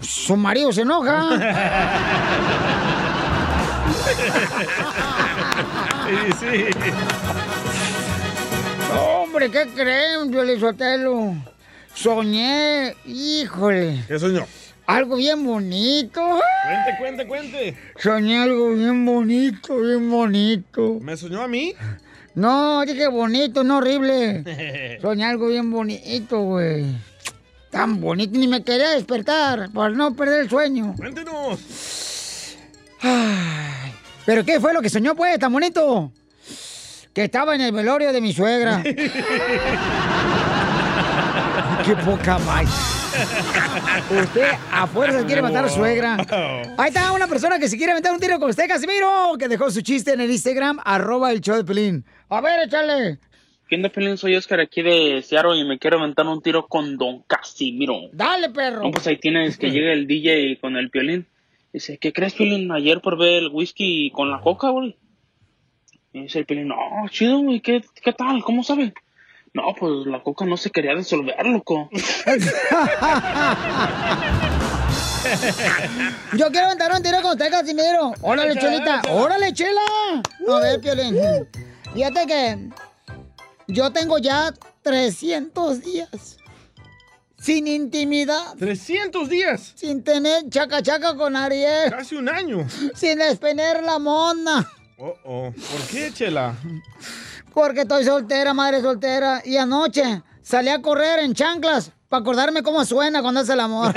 Su 0.00 0.36
marido 0.36 0.72
se 0.72 0.82
enoja. 0.82 1.28
Sí, 6.06 6.32
sí. 6.38 6.64
Hombre, 9.36 9.50
¿qué 9.50 9.66
creen, 9.74 10.58
Sotelo? 10.58 11.34
Soñé, 11.94 12.94
híjole. 13.04 14.02
¿Qué 14.08 14.18
soñó? 14.18 14.46
Algo 14.86 15.16
bien 15.16 15.44
bonito. 15.44 16.22
Cuente, 16.64 16.98
cuente, 16.98 17.26
cuente. 17.26 17.76
Soñé 17.98 18.38
algo 18.38 18.72
bien 18.72 19.04
bonito, 19.04 19.78
bien 19.78 20.10
bonito. 20.10 20.98
¿Me 21.02 21.18
soñó 21.18 21.42
a 21.42 21.48
mí? 21.48 21.74
No, 22.34 22.82
dije 22.86 23.08
bonito, 23.08 23.62
no 23.62 23.76
horrible. 23.76 24.98
Soñé 25.02 25.26
algo 25.26 25.48
bien 25.48 25.70
bonito, 25.70 26.40
güey. 26.40 26.86
Tan 27.68 28.00
bonito, 28.00 28.38
ni 28.38 28.48
me 28.48 28.64
quería 28.64 28.92
despertar 28.92 29.70
para 29.70 29.90
no 29.90 30.16
perder 30.16 30.44
el 30.44 30.48
sueño. 30.48 30.94
Cuéntenos. 30.96 32.56
Ay, 33.02 33.92
¿Pero 34.24 34.46
qué 34.46 34.58
fue 34.60 34.72
lo 34.72 34.80
que 34.80 34.88
soñó, 34.88 35.14
pues, 35.14 35.38
tan 35.38 35.52
bonito? 35.52 36.10
Que 37.16 37.24
estaba 37.24 37.54
en 37.54 37.62
el 37.62 37.72
velorio 37.72 38.12
de 38.12 38.20
mi 38.20 38.34
suegra. 38.34 38.82
qué 38.84 38.94
poca 42.04 42.36
más. 42.40 42.68
Usted 44.10 44.50
a 44.70 44.86
fuerza 44.86 45.24
quiere 45.24 45.40
matar 45.40 45.64
a 45.64 45.70
su 45.70 45.76
suegra. 45.76 46.18
Ahí 46.76 46.88
está 46.88 47.12
una 47.12 47.26
persona 47.26 47.58
que 47.58 47.70
se 47.70 47.78
quiere 47.78 47.94
meter 47.94 48.12
un 48.12 48.20
tiro 48.20 48.38
con 48.38 48.50
usted, 48.50 48.68
Casimiro, 48.68 49.32
que 49.38 49.48
dejó 49.48 49.70
su 49.70 49.80
chiste 49.80 50.12
en 50.12 50.20
el 50.20 50.30
Instagram, 50.30 50.78
arroba 50.84 51.32
el 51.32 51.40
show 51.40 51.56
de 51.56 51.64
Pelín. 51.64 52.04
A 52.28 52.42
ver, 52.42 52.68
échale. 52.68 53.18
¿Qué 53.66 53.76
onda, 53.76 53.88
Pelín? 53.88 54.18
Soy 54.18 54.36
Oscar 54.36 54.60
aquí 54.60 54.82
de 54.82 55.22
Seattle 55.22 55.56
y 55.56 55.64
me 55.64 55.78
quiero 55.78 55.98
aventar 55.98 56.26
un 56.26 56.42
tiro 56.42 56.66
con 56.66 56.98
Don 56.98 57.22
Casimiro. 57.22 58.10
Dale, 58.12 58.50
perro. 58.50 58.82
No, 58.82 58.90
pues 58.90 59.06
ahí 59.06 59.16
tienes 59.16 59.56
que 59.56 59.70
llega 59.70 59.94
el 59.94 60.06
DJ 60.06 60.58
con 60.60 60.76
el 60.76 60.90
piolín. 60.90 61.26
Dice, 61.72 61.96
¿qué 61.96 62.12
crees, 62.12 62.34
Piolín? 62.34 62.70
Ayer 62.72 63.00
probé 63.00 63.38
el 63.38 63.48
whisky 63.48 64.10
con 64.10 64.30
la 64.30 64.42
coca, 64.42 64.68
güey. 64.68 64.98
Y 66.16 66.22
dice 66.22 66.38
el 66.38 66.46
Piolín, 66.46 66.68
no, 66.68 66.76
chido, 67.10 67.40
güey, 67.40 67.60
¿qué, 67.60 67.84
¿qué 68.02 68.10
tal? 68.14 68.42
¿Cómo 68.42 68.64
sabe? 68.64 68.94
No, 69.52 69.64
pues 69.78 70.06
la 70.06 70.22
coca 70.22 70.46
no 70.46 70.56
se 70.56 70.70
quería 70.70 70.94
disolver, 70.94 71.44
loco. 71.44 71.90
Yo 76.38 76.50
quiero 76.50 76.66
aventar 76.68 76.90
un 76.94 77.02
tiro 77.02 77.20
con 77.20 77.32
usted, 77.32 77.50
Casimiro. 77.50 78.14
Órale, 78.22 78.52
Echa, 78.52 78.60
chelita. 78.62 79.00
echa. 79.04 79.12
Órale, 79.12 79.52
chela. 79.52 79.80
A 80.48 80.60
ver, 80.60 80.80
Piolín. 80.80 81.18
Fíjate 81.92 82.26
que 82.26 82.70
yo 83.66 83.92
tengo 83.92 84.16
ya 84.16 84.54
300 84.84 85.82
días 85.82 86.38
sin 87.38 87.66
intimidad. 87.66 88.54
¿300 88.56 89.28
días? 89.28 89.72
Sin 89.76 90.02
tener 90.02 90.48
chaca 90.48 90.82
chaca 90.82 91.14
con 91.14 91.36
Ariel. 91.36 91.90
Casi 91.90 92.14
un 92.16 92.30
año. 92.30 92.66
Sin 92.94 93.18
despener 93.18 93.82
la 93.82 93.98
mona. 93.98 94.66
Oh, 94.98 95.14
oh. 95.24 95.52
¿Por 95.52 95.80
qué, 95.90 96.10
Chela? 96.12 96.54
Porque 97.52 97.82
estoy 97.82 98.04
soltera, 98.04 98.54
madre 98.54 98.80
soltera. 98.80 99.42
Y 99.44 99.58
anoche 99.58 100.22
salí 100.42 100.70
a 100.70 100.80
correr 100.80 101.18
en 101.18 101.34
chanclas 101.34 101.92
para 102.08 102.22
acordarme 102.22 102.62
cómo 102.62 102.82
suena 102.84 103.20
cuando 103.20 103.40
hace 103.40 103.52
el 103.52 103.60
amor. 103.60 103.92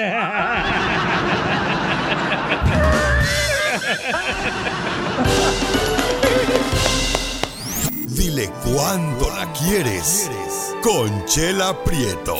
Dile 8.08 8.52
cuándo 8.66 9.30
la 9.30 9.52
quieres. 9.54 10.30
Conchela 10.84 11.82
Prieto. 11.86 12.40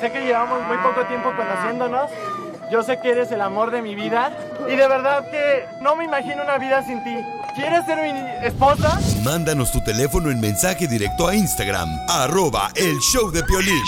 Sé 0.00 0.12
que 0.12 0.20
llevamos 0.24 0.64
muy 0.68 0.76
poco 0.78 1.04
tiempo 1.06 1.32
conociéndonos. 1.36 2.10
Yo 2.72 2.82
sé 2.82 2.98
que 3.00 3.10
eres 3.10 3.30
el 3.30 3.42
amor 3.42 3.70
de 3.70 3.82
mi 3.82 3.94
vida. 3.94 4.32
Y 4.66 4.76
de 4.76 4.88
verdad 4.88 5.30
que 5.30 5.66
no 5.82 5.94
me 5.94 6.04
imagino 6.04 6.42
una 6.42 6.56
vida 6.56 6.82
sin 6.82 7.04
ti. 7.04 7.14
¿Quieres 7.54 7.84
ser 7.84 7.98
mi 8.00 8.46
esposa? 8.46 8.98
Mándanos 9.22 9.70
tu 9.70 9.84
teléfono 9.84 10.30
en 10.30 10.40
mensaje 10.40 10.86
directo 10.88 11.28
a 11.28 11.34
Instagram, 11.34 11.86
arroba 12.08 12.70
el 12.74 12.98
show 12.98 13.30
de 13.30 13.42
Piolín. 13.42 13.82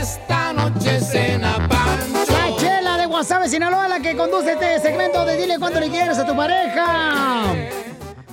Esta 0.00 0.54
noche 0.54 1.00
cena 1.00 1.68
Pancho. 1.68 2.32
La 2.32 2.56
chela 2.56 2.96
de 2.96 3.04
Guasave, 3.04 3.46
Sinaloa, 3.46 3.88
la 3.88 4.00
que 4.00 4.16
conduce 4.16 4.52
este 4.52 4.80
segmento 4.80 5.26
de 5.26 5.36
Dile 5.36 5.58
cuánto 5.58 5.80
le 5.80 5.90
quieres 5.90 6.16
a 6.16 6.24
tu 6.24 6.34
pareja. 6.34 7.44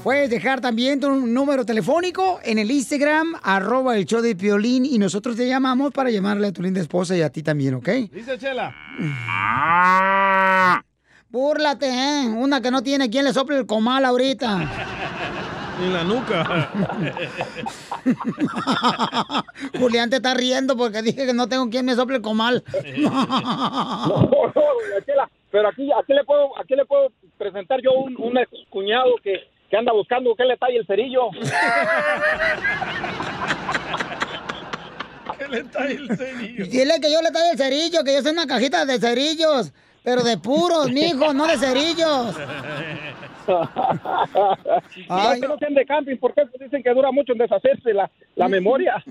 Puedes 0.07 0.29
dejar 0.29 0.61
también 0.61 1.01
tu 1.01 1.09
número 1.09 1.65
telefónico 1.65 2.39
en 2.45 2.59
el 2.59 2.71
Instagram, 2.71 3.35
arroba 3.43 3.97
el 3.97 4.05
show 4.05 4.21
de 4.21 4.37
Piolín, 4.37 4.85
y 4.85 4.97
nosotros 4.97 5.35
te 5.35 5.49
llamamos 5.49 5.91
para 5.91 6.09
llamarle 6.09 6.47
a 6.47 6.53
tu 6.53 6.63
linda 6.63 6.79
esposa 6.79 7.17
y 7.17 7.21
a 7.21 7.29
ti 7.29 7.43
también, 7.43 7.73
¿ok? 7.73 7.89
Dice 8.13 8.37
Chela. 8.37 8.73
Búrlate, 11.29 11.89
¿eh? 11.89 12.25
Una 12.29 12.61
que 12.61 12.71
no 12.71 12.81
tiene 12.83 13.09
quien 13.09 13.25
le 13.25 13.33
sople 13.33 13.57
el 13.57 13.65
comal 13.65 14.05
ahorita. 14.05 14.71
En 15.83 15.91
la 15.93 16.05
nuca. 16.05 16.71
Julián 19.77 20.09
te 20.09 20.15
está 20.15 20.33
riendo 20.35 20.77
porque 20.77 21.01
dije 21.01 21.25
que 21.25 21.33
no 21.33 21.49
tengo 21.49 21.69
quien 21.69 21.85
me 21.85 21.95
sople 21.95 22.15
el 22.15 22.21
comal. 22.21 22.63
No, 22.95 23.11
no, 24.21 25.05
Chela, 25.05 25.29
pero 25.51 25.67
aquí, 25.67 25.91
aquí 25.91 26.13
le 26.13 26.23
puedo, 26.23 26.57
aquí 26.57 26.75
le 26.75 26.85
puedo 26.85 27.11
presentar 27.37 27.81
yo 27.81 27.91
un, 27.91 28.15
un 28.17 28.37
ex 28.37 28.49
cuñado 28.69 29.15
que, 29.21 29.56
que 29.69 29.77
anda 29.77 29.91
buscando 29.91 30.35
que 30.35 30.45
le 30.45 30.57
talle 30.57 30.77
el 30.77 30.85
cerillo. 30.85 31.29
¿Qué 35.37 35.47
le 35.47 35.63
trae 35.65 35.93
el 35.93 36.17
cerillo? 36.17 36.65
Dile 36.65 36.99
que 36.99 37.11
yo 37.11 37.21
le 37.21 37.31
traigo 37.31 37.51
el 37.51 37.57
cerillo, 37.57 38.03
que 38.03 38.13
yo 38.13 38.21
soy 38.21 38.31
una 38.31 38.47
cajita 38.47 38.85
de 38.85 38.99
cerillos. 38.99 39.71
Pero 40.07 40.23
de 40.23 40.37
puros, 40.37 40.89
mijo, 40.89 41.33
no 41.33 41.45
de 41.47 41.57
cerillos. 41.57 42.33
Ay. 45.09 45.41
que 45.41 45.47
no 45.49 45.57
sean 45.57 45.73
de 45.73 45.85
camping, 45.85 46.15
porque 46.15 46.43
dicen 46.57 46.81
que 46.81 46.93
dura 46.93 47.11
mucho 47.11 47.33
en 47.33 47.39
deshacerse 47.39 47.93
la, 47.93 48.09
la 48.37 48.47
memoria. 48.47 49.03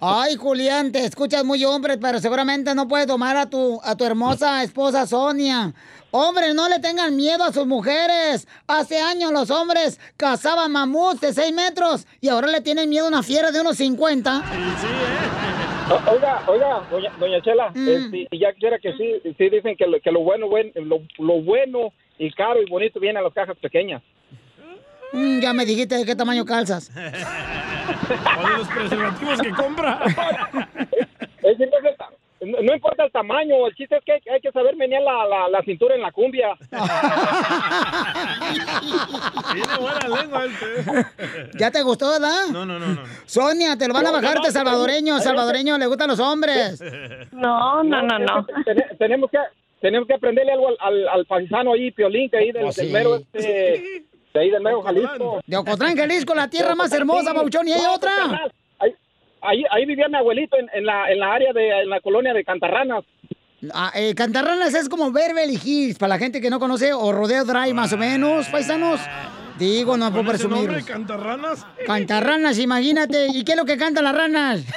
Ay, 0.00 0.36
Julián, 0.36 0.90
te 0.90 1.04
escuchas 1.04 1.44
muy 1.44 1.62
hombre, 1.66 1.98
pero 1.98 2.18
seguramente 2.18 2.74
no 2.74 2.88
puedes 2.88 3.06
tomar 3.06 3.36
a 3.36 3.44
tu, 3.44 3.78
a 3.84 3.94
tu 3.94 4.06
hermosa 4.06 4.62
esposa 4.62 5.06
Sonia. 5.06 5.74
Hombres, 6.12 6.54
no 6.54 6.66
le 6.70 6.78
tengan 6.78 7.14
miedo 7.14 7.44
a 7.44 7.52
sus 7.52 7.66
mujeres. 7.66 8.48
Hace 8.66 8.98
años 8.98 9.32
los 9.32 9.50
hombres 9.50 10.00
cazaban 10.16 10.72
mamuts 10.72 11.20
de 11.20 11.34
6 11.34 11.52
metros 11.52 12.06
y 12.22 12.30
ahora 12.30 12.46
le 12.46 12.62
tienen 12.62 12.88
miedo 12.88 13.04
a 13.04 13.08
una 13.08 13.22
fiera 13.22 13.50
de 13.50 13.60
unos 13.60 13.76
50. 13.76 14.38
O- 14.38 15.65
Oiga, 15.88 16.42
oiga, 16.48 16.82
doña, 16.90 17.12
doña 17.18 17.40
Chela, 17.42 17.72
este, 17.74 18.26
y 18.30 18.38
ya 18.38 18.52
quisiera 18.52 18.78
que 18.78 18.92
sí, 18.94 19.20
sí 19.38 19.48
dicen 19.48 19.76
que 19.76 19.86
lo, 19.86 20.00
que 20.00 20.10
lo 20.10 20.20
bueno, 20.20 20.48
buen- 20.48 20.72
lo, 20.74 21.00
lo 21.18 21.40
bueno 21.42 21.92
y 22.18 22.30
caro 22.32 22.60
y 22.60 22.68
bonito 22.68 22.98
viene 22.98 23.18
a 23.20 23.22
las 23.22 23.32
cajas 23.32 23.56
pequeñas. 23.58 24.02
Mm, 25.12 25.38
ya 25.40 25.52
me 25.52 25.64
dijiste 25.64 25.96
de 25.96 26.04
qué 26.04 26.16
tamaño 26.16 26.44
calzas. 26.44 26.90
O 28.06 28.48
de 28.48 28.58
los 28.58 28.68
preservativos 28.68 29.40
que 29.40 29.50
compra. 29.50 30.00
Es 31.42 31.60
es 31.60 31.96
ta- 31.96 32.10
no- 32.40 32.60
no 32.62 32.74
importa 32.74 33.04
el 33.04 33.12
tamaño, 33.12 33.66
el 33.66 33.74
chiste 33.74 33.96
es 33.96 34.04
que 34.04 34.12
hay, 34.12 34.20
hay 34.34 34.40
que 34.40 34.52
saber 34.52 34.76
menear 34.76 35.02
la, 35.02 35.24
la, 35.26 35.48
la 35.48 35.62
cintura 35.62 35.94
en 35.94 36.02
la 36.02 36.12
cumbia. 36.12 36.48
Tiene 39.52 39.76
buena 39.80 40.08
lengua 40.08 40.44
este. 40.44 41.56
¿Ya 41.58 41.70
te 41.70 41.82
gustó, 41.82 42.10
verdad? 42.10 42.46
No, 42.50 42.64
no, 42.66 42.78
no, 42.78 42.86
no. 42.86 43.02
Sonia, 43.26 43.76
te 43.76 43.88
lo 43.88 43.94
van 43.94 44.06
a 44.06 44.10
bajar 44.12 44.34
de 44.40 44.46
no, 44.48 44.50
salvadoreño. 44.52 45.18
Salvadoreño 45.20 45.78
le 45.78 45.86
gustan 45.86 46.08
los 46.08 46.20
hombres. 46.20 46.80
No, 47.32 47.82
no, 47.82 48.02
no, 48.02 48.18
no. 48.18 48.46
tenemos 48.98 49.30
que 49.30 49.38
tenemos 49.80 50.06
que 50.08 50.14
aprenderle 50.14 50.52
algo 50.52 50.68
al, 50.68 50.76
al, 50.80 51.08
al 51.08 51.26
paisano 51.26 51.72
ahí, 51.74 51.90
Piolín, 51.90 52.30
que 52.30 52.38
ahí 52.38 52.50
del, 52.50 52.64
Oh, 52.64 52.72
sí. 52.72 52.82
del 52.84 52.92
mero 52.92 53.16
este, 53.16 53.38
de 54.32 54.40
ahí 54.40 54.50
del 54.50 54.62
mero 54.62 54.82
Jalisco. 54.82 55.40
De 55.46 55.56
Ocotlán, 55.56 55.96
Jalisco, 55.96 56.34
la 56.34 56.48
tierra 56.48 56.74
más 56.74 56.92
hermosa, 56.92 57.32
Bauchón, 57.32 57.68
y 57.68 57.72
hay 57.72 57.82
otra. 57.94 58.10
Ahí, 59.42 59.62
ahí, 59.70 59.86
vivía 59.86 60.08
mi 60.08 60.16
abuelito 60.16 60.56
en, 60.58 60.68
en 60.72 60.86
la, 60.86 61.10
en 61.10 61.20
la 61.20 61.32
área 61.32 61.52
de 61.52 61.82
en 61.82 61.90
la 61.90 62.00
colonia 62.00 62.32
de 62.32 62.44
Cantarranas. 62.44 63.04
Ah, 63.72 63.90
eh, 63.94 64.14
Cantarranas 64.14 64.74
es 64.74 64.88
como 64.88 65.10
Beverly 65.10 65.58
Hills, 65.62 65.98
para 65.98 66.10
la 66.10 66.18
gente 66.18 66.40
que 66.40 66.50
no 66.50 66.58
conoce, 66.58 66.92
o 66.92 67.12
Rodeo 67.12 67.44
Drive 67.44 67.74
más 67.74 67.92
o 67.92 67.96
menos, 67.96 68.48
paisanos. 68.48 69.00
Digo, 69.58 69.96
no 69.96 70.10
puedo 70.10 70.26
¿Con 70.26 70.34
ese 70.34 70.44
presumir. 70.46 70.68
nombre, 70.68 70.84
cantarranas? 70.84 71.66
Cantarranas, 71.86 72.58
imagínate. 72.58 73.28
¿Y 73.32 73.42
qué 73.42 73.52
es 73.52 73.56
lo 73.56 73.64
que 73.64 73.78
cantan 73.78 74.04
las 74.04 74.14
ranas? 74.14 74.62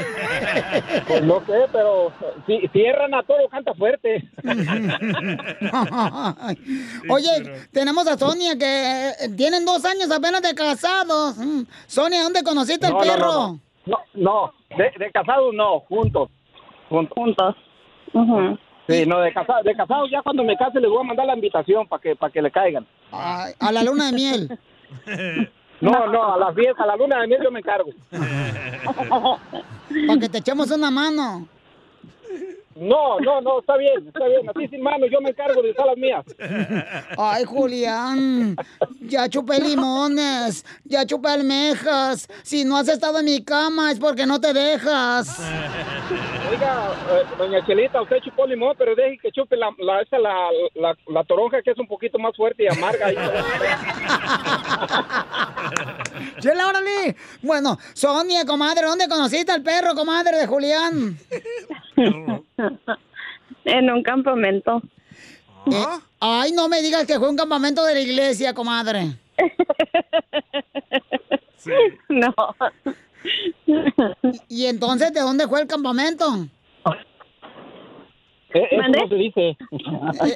Pues 1.08 1.22
no 1.24 1.44
sé, 1.46 1.66
pero 1.74 2.14
si, 2.48 2.62
si 2.72 2.86
es 2.86 2.96
rana 2.96 3.22
toro, 3.24 3.50
canta 3.50 3.74
fuerte. 3.74 4.24
Oye, 7.10 7.68
tenemos 7.74 8.08
a 8.08 8.18
Sonia 8.18 8.58
que 8.58 9.10
eh, 9.10 9.30
tienen 9.36 9.66
dos 9.66 9.84
años 9.84 10.10
apenas 10.12 10.42
de 10.42 10.56
casados. 10.56 11.36
Mm. 11.38 11.64
Sonia, 11.88 12.24
¿dónde 12.24 12.42
conociste 12.44 12.86
al 12.86 12.94
no, 12.94 13.00
perro? 13.00 13.26
no, 13.26 13.48
no, 13.48 13.60
no, 14.14 14.54
de, 14.78 14.92
de 14.98 15.12
casados 15.12 15.54
no, 15.54 15.82
juntos. 15.82 16.30
Juntos. 16.90 17.56
Juntos. 18.12 18.60
Sí, 18.88 19.06
no, 19.06 19.20
de 19.20 19.32
casados, 19.32 19.64
de 19.64 19.76
casados 19.76 20.10
ya 20.10 20.24
cuando 20.24 20.44
me 20.44 20.58
case 20.58 20.80
les 20.80 20.90
voy 20.90 21.02
a 21.02 21.04
mandar 21.04 21.28
la 21.28 21.36
invitación 21.36 21.88
para 21.88 22.02
que, 22.02 22.16
para 22.16 22.32
que 22.32 22.42
le 22.42 22.50
caigan. 22.50 22.88
Ay, 23.12 23.54
a 23.60 23.72
la 23.72 23.84
luna 23.84 24.08
de 24.08 24.14
miel. 24.14 24.60
No, 25.82 26.08
no, 26.08 26.34
a 26.34 26.38
las 26.38 26.54
10, 26.56 26.78
a 26.78 26.86
la 26.86 26.98
luna 26.98 27.22
de 27.22 27.28
miel 27.28 27.42
yo 27.42 27.52
me 27.52 27.60
encargo. 27.60 27.90
Para 28.12 30.20
que 30.20 30.28
te 30.28 30.40
echemos 30.40 30.70
una 30.72 30.92
mano. 30.92 31.48
No, 32.80 33.20
no, 33.20 33.42
no, 33.42 33.60
está 33.60 33.76
bien, 33.78 34.08
está 34.08 34.26
bien. 34.26 34.50
Así 34.50 34.68
sin 34.70 34.82
mano, 34.82 35.06
yo 35.08 35.20
me 35.22 35.32
encargo 35.32 35.62
de 35.62 35.74
todas 35.74 35.92
las 35.92 35.98
mías. 35.98 36.26
Ay, 37.18 37.44
Julián, 37.44 38.56
ya 39.02 39.28
chupé 39.28 39.60
limones, 39.60 40.66
ya 40.86 41.06
chupé 41.06 41.30
almejas. 41.30 42.28
Si 42.44 42.64
no 42.64 42.78
has 42.78 42.88
estado 42.88 43.20
en 43.20 43.26
mi 43.26 43.44
cama 43.44 43.92
es 43.92 44.00
porque 44.00 44.26
no 44.26 44.40
te 44.40 44.54
dejas. 44.54 45.40
Oiga, 46.50 46.94
eh, 47.12 47.24
doña 47.38 47.64
Chelita, 47.66 48.02
usted 48.02 48.18
chupó 48.24 48.48
limón, 48.48 48.76
pero 48.78 48.96
deje 48.96 49.20
que 49.20 49.32
chupe 49.32 49.56
la, 49.56 49.70
la, 49.78 50.02
esa, 50.02 50.18
la, 50.18 50.50
la, 50.74 50.98
la 51.08 51.24
toronja 51.24 51.62
que 51.62 51.72
es 51.72 51.78
un 51.78 51.88
poquito 51.88 52.18
más 52.18 52.36
fuerte 52.36 52.64
y 52.64 52.68
amarga. 52.68 53.08
Chela, 56.40 56.68
órale. 56.68 57.16
Bueno, 57.44 57.78
Sonia, 57.94 58.46
comadre, 58.46 58.88
¿dónde 58.88 59.08
conociste 59.08 59.52
al 59.52 59.62
perro, 59.62 59.94
comadre 59.96 60.38
de 60.38 60.48
Julián? 60.48 61.18
En 63.66 63.92
un 63.92 64.02
campamento. 64.02 64.82
Eh, 65.72 65.86
ay, 66.20 66.52
no 66.54 66.68
me 66.70 66.82
digas 66.82 67.06
que 67.06 67.20
fue 67.20 67.30
un 67.30 67.38
campamento 67.38 67.84
de 67.84 67.94
la 67.94 68.00
iglesia, 68.00 68.54
comadre. 68.54 69.14
No. 72.08 72.34
¿Y 74.50 74.66
entonces 74.66 75.14
de 75.14 75.22
dónde 75.22 75.48
fue 75.48 75.62
el 75.62 75.68
campamento? 75.68 76.26
Eh, 78.52 78.68
no 78.78 79.08
se 79.08 79.16
dice. 79.16 79.42
Eh, 79.50 79.58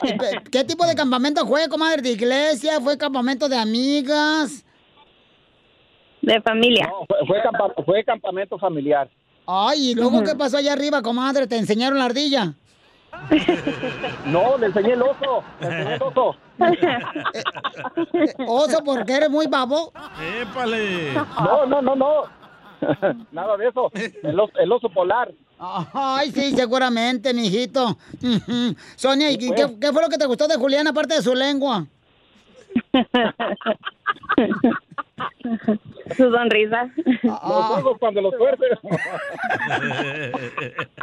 eh, 0.04 0.42
¿Qué 0.52 0.64
tipo 0.64 0.86
de 0.86 0.94
campamento 0.94 1.48
fue, 1.48 1.68
comadre? 1.68 2.02
¿De 2.04 2.12
iglesia? 2.12 2.80
¿Fue 2.80 2.96
campamento 2.98 3.50
de 3.50 3.58
amigas? 3.58 4.64
De 6.22 6.40
familia. 6.42 6.86
No, 6.88 7.06
fue, 7.08 7.18
fue, 7.28 7.42
campa- 7.42 7.74
fue 7.86 8.04
campamento 8.04 8.58
familiar. 8.60 9.10
Ay, 9.48 9.90
¿y 9.92 9.96
luego 9.96 10.24
qué 10.24 10.36
pasó 10.36 10.58
allá 10.58 10.74
arriba, 10.74 11.02
comadre? 11.02 11.48
¿Te 11.48 11.58
enseñaron 11.58 11.98
la 11.98 12.06
ardilla? 12.06 12.54
No, 14.28 14.58
le 14.60 14.68
enseñé 14.68 14.94
el 14.94 15.02
oso. 15.02 15.44
Le 15.60 15.68
enseñé 15.68 15.96
el 15.96 16.02
oso. 16.04 16.36
Oso, 18.48 18.84
porque 18.86 19.14
eres 19.14 19.30
muy 19.30 19.48
babo. 19.48 19.92
¡Épale! 20.42 21.14
No, 21.14 21.66
no, 21.66 21.82
no, 21.82 21.96
no. 21.96 22.43
Nada 23.32 23.58
de 23.58 23.68
eso. 23.68 23.92
El 24.24 24.40
oso, 24.40 24.54
el 24.60 24.72
oso 24.72 24.90
polar. 24.90 25.32
Ay, 25.60 26.32
sí, 26.32 26.56
seguramente, 26.56 27.34
mijito. 27.34 27.98
Sonia, 28.96 29.32
¿y 29.32 29.38
qué, 29.38 29.76
qué 29.80 29.92
fue 29.92 30.02
lo 30.02 30.10
que 30.10 30.18
te 30.18 30.26
gustó 30.26 30.48
de 30.48 30.56
Julián 30.56 30.88
aparte 30.88 31.16
de 31.16 31.22
su 31.22 31.36
lengua? 31.36 31.86
Su 36.18 36.32
sonrisa. 36.32 36.90
Los 37.24 37.40
ojos 37.44 37.98
cuando 38.00 38.22
los. 38.22 38.34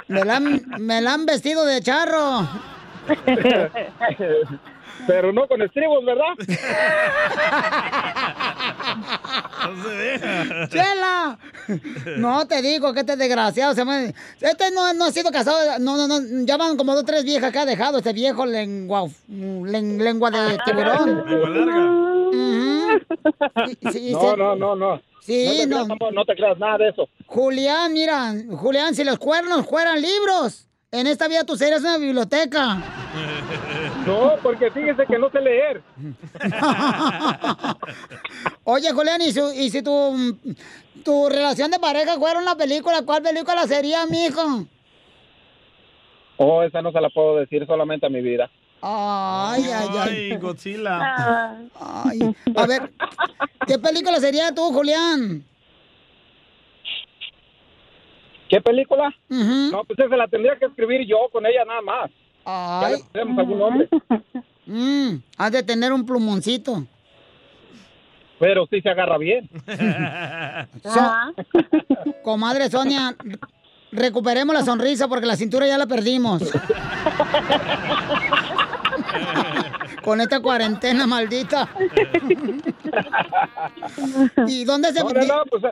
Me 0.08 0.24
la, 0.24 0.36
han, 0.36 0.62
me 0.78 1.00
la 1.00 1.14
han 1.14 1.26
vestido 1.26 1.64
de 1.64 1.80
charro. 1.80 2.48
Pero 5.06 5.32
no 5.32 5.48
con 5.48 5.62
estribos, 5.62 6.04
¿verdad? 6.04 6.34
No 9.70 9.82
se 9.84 9.90
deja. 9.90 10.68
¡Chela! 10.68 11.38
No 12.16 12.46
te 12.46 12.60
digo 12.62 12.92
que 12.92 13.00
este 13.00 13.16
desgraciado 13.16 13.74
se 13.74 13.84
me... 13.84 14.14
Este 14.40 14.70
no, 14.72 14.92
no 14.94 15.04
ha 15.06 15.12
sido 15.12 15.30
casado, 15.30 15.78
no, 15.78 15.96
no, 15.96 16.08
no, 16.08 16.20
ya 16.44 16.56
van 16.56 16.76
como 16.76 16.94
dos 16.94 17.04
tres 17.04 17.24
viejas 17.24 17.52
que 17.52 17.58
ha 17.58 17.66
dejado 17.66 17.98
este 17.98 18.12
viejo 18.12 18.46
lengua, 18.46 19.04
len- 19.28 20.02
lengua 20.02 20.30
de 20.30 20.58
tiburón. 20.64 21.24
Lengua 21.26 21.48
larga. 21.50 21.90
Ujú. 22.30 22.88
Sí, 23.66 23.78
sí, 23.92 24.12
No, 24.12 24.20
sí. 24.20 24.26
no, 24.38 24.56
no, 24.56 24.76
no. 24.76 25.00
Sí, 25.20 25.46
no, 25.46 25.52
te 25.52 25.66
no. 25.66 25.76
Creas, 25.84 25.90
amor, 25.90 26.14
no 26.14 26.24
te 26.24 26.34
creas 26.34 26.58
nada 26.58 26.78
de 26.78 26.88
eso. 26.88 27.08
Julián, 27.26 27.92
mira, 27.92 28.32
Julián, 28.56 28.94
si 28.94 29.04
los 29.04 29.18
cuernos 29.18 29.66
fueran 29.66 30.00
libros, 30.00 30.66
en 30.92 31.06
esta 31.06 31.28
vida 31.28 31.44
tú 31.44 31.56
serías 31.56 31.80
una 31.82 31.98
biblioteca. 31.98 32.78
No, 34.06 34.32
porque 34.42 34.70
fíjese 34.70 35.04
que 35.06 35.18
no 35.18 35.30
sé 35.30 35.40
leer. 35.40 35.82
Oye, 38.64 38.90
Julián, 38.92 39.20
¿y, 39.20 39.32
su- 39.32 39.52
y 39.52 39.68
si 39.70 39.82
tu, 39.82 40.36
tu 41.04 41.28
relación 41.28 41.70
de 41.70 41.78
pareja 41.78 42.14
fuera 42.16 42.40
una 42.40 42.56
película, 42.56 43.02
cuál 43.04 43.22
película 43.22 43.66
sería, 43.66 44.06
mijo? 44.06 44.64
Oh, 46.38 46.62
esa 46.62 46.80
no 46.80 46.92
se 46.92 47.00
la 47.00 47.10
puedo 47.10 47.36
decir 47.36 47.66
solamente 47.66 48.06
a 48.06 48.10
mi 48.10 48.22
vida. 48.22 48.50
Ay, 48.80 49.64
ay, 49.64 49.88
ay. 49.98 50.30
Ay, 50.32 50.36
Godzilla. 50.38 51.58
Ay, 51.78 52.34
a 52.56 52.66
ver, 52.66 52.90
¿qué 53.66 53.78
película 53.78 54.18
sería 54.18 54.54
tú, 54.54 54.72
Julián? 54.72 55.44
¿Qué 58.50 58.60
película? 58.60 59.14
No, 59.28 59.84
pues 59.84 59.96
esa 60.00 60.16
la 60.16 60.26
tendría 60.26 60.56
que 60.58 60.66
escribir 60.66 61.06
yo 61.06 61.16
con 61.32 61.46
ella 61.46 61.64
nada 61.64 61.80
más. 61.82 62.10
Ya 62.44 62.86
Ay. 62.86 62.96
le 62.96 63.04
ponemos 63.04 63.38
algún 63.38 63.58
nombre. 63.58 63.88
Mm, 64.72 65.16
has 65.36 65.50
de 65.50 65.62
tener 65.64 65.92
un 65.92 66.06
plumoncito. 66.06 66.84
Pero 68.38 68.66
sí 68.70 68.80
se 68.80 68.88
agarra 68.88 69.18
bien. 69.18 69.50
So- 70.84 71.34
comadre 72.22 72.70
Sonia, 72.70 73.16
recuperemos 73.90 74.54
la 74.54 74.62
sonrisa 74.62 75.08
porque 75.08 75.26
la 75.26 75.34
cintura 75.34 75.66
ya 75.66 75.76
la 75.76 75.86
perdimos. 75.88 76.42
Con 80.04 80.20
esta 80.20 80.40
cuarentena 80.40 81.04
maldita. 81.08 81.68
¿Y 84.46 84.64
dónde 84.64 84.92
se 84.92 85.00
No, 85.02 85.10
no, 85.10 85.20
no, 85.26 85.42
pues, 85.50 85.64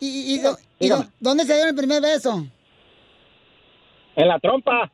¿Y, 0.00 0.34
y 0.34 0.42
do- 0.88 0.96
y 0.96 1.02
do- 1.02 1.06
dónde 1.20 1.44
se 1.44 1.54
dio 1.56 1.66
el 1.68 1.74
primer 1.74 2.00
beso? 2.02 2.46
en 4.14 4.28
la 4.28 4.38
trompa. 4.38 4.90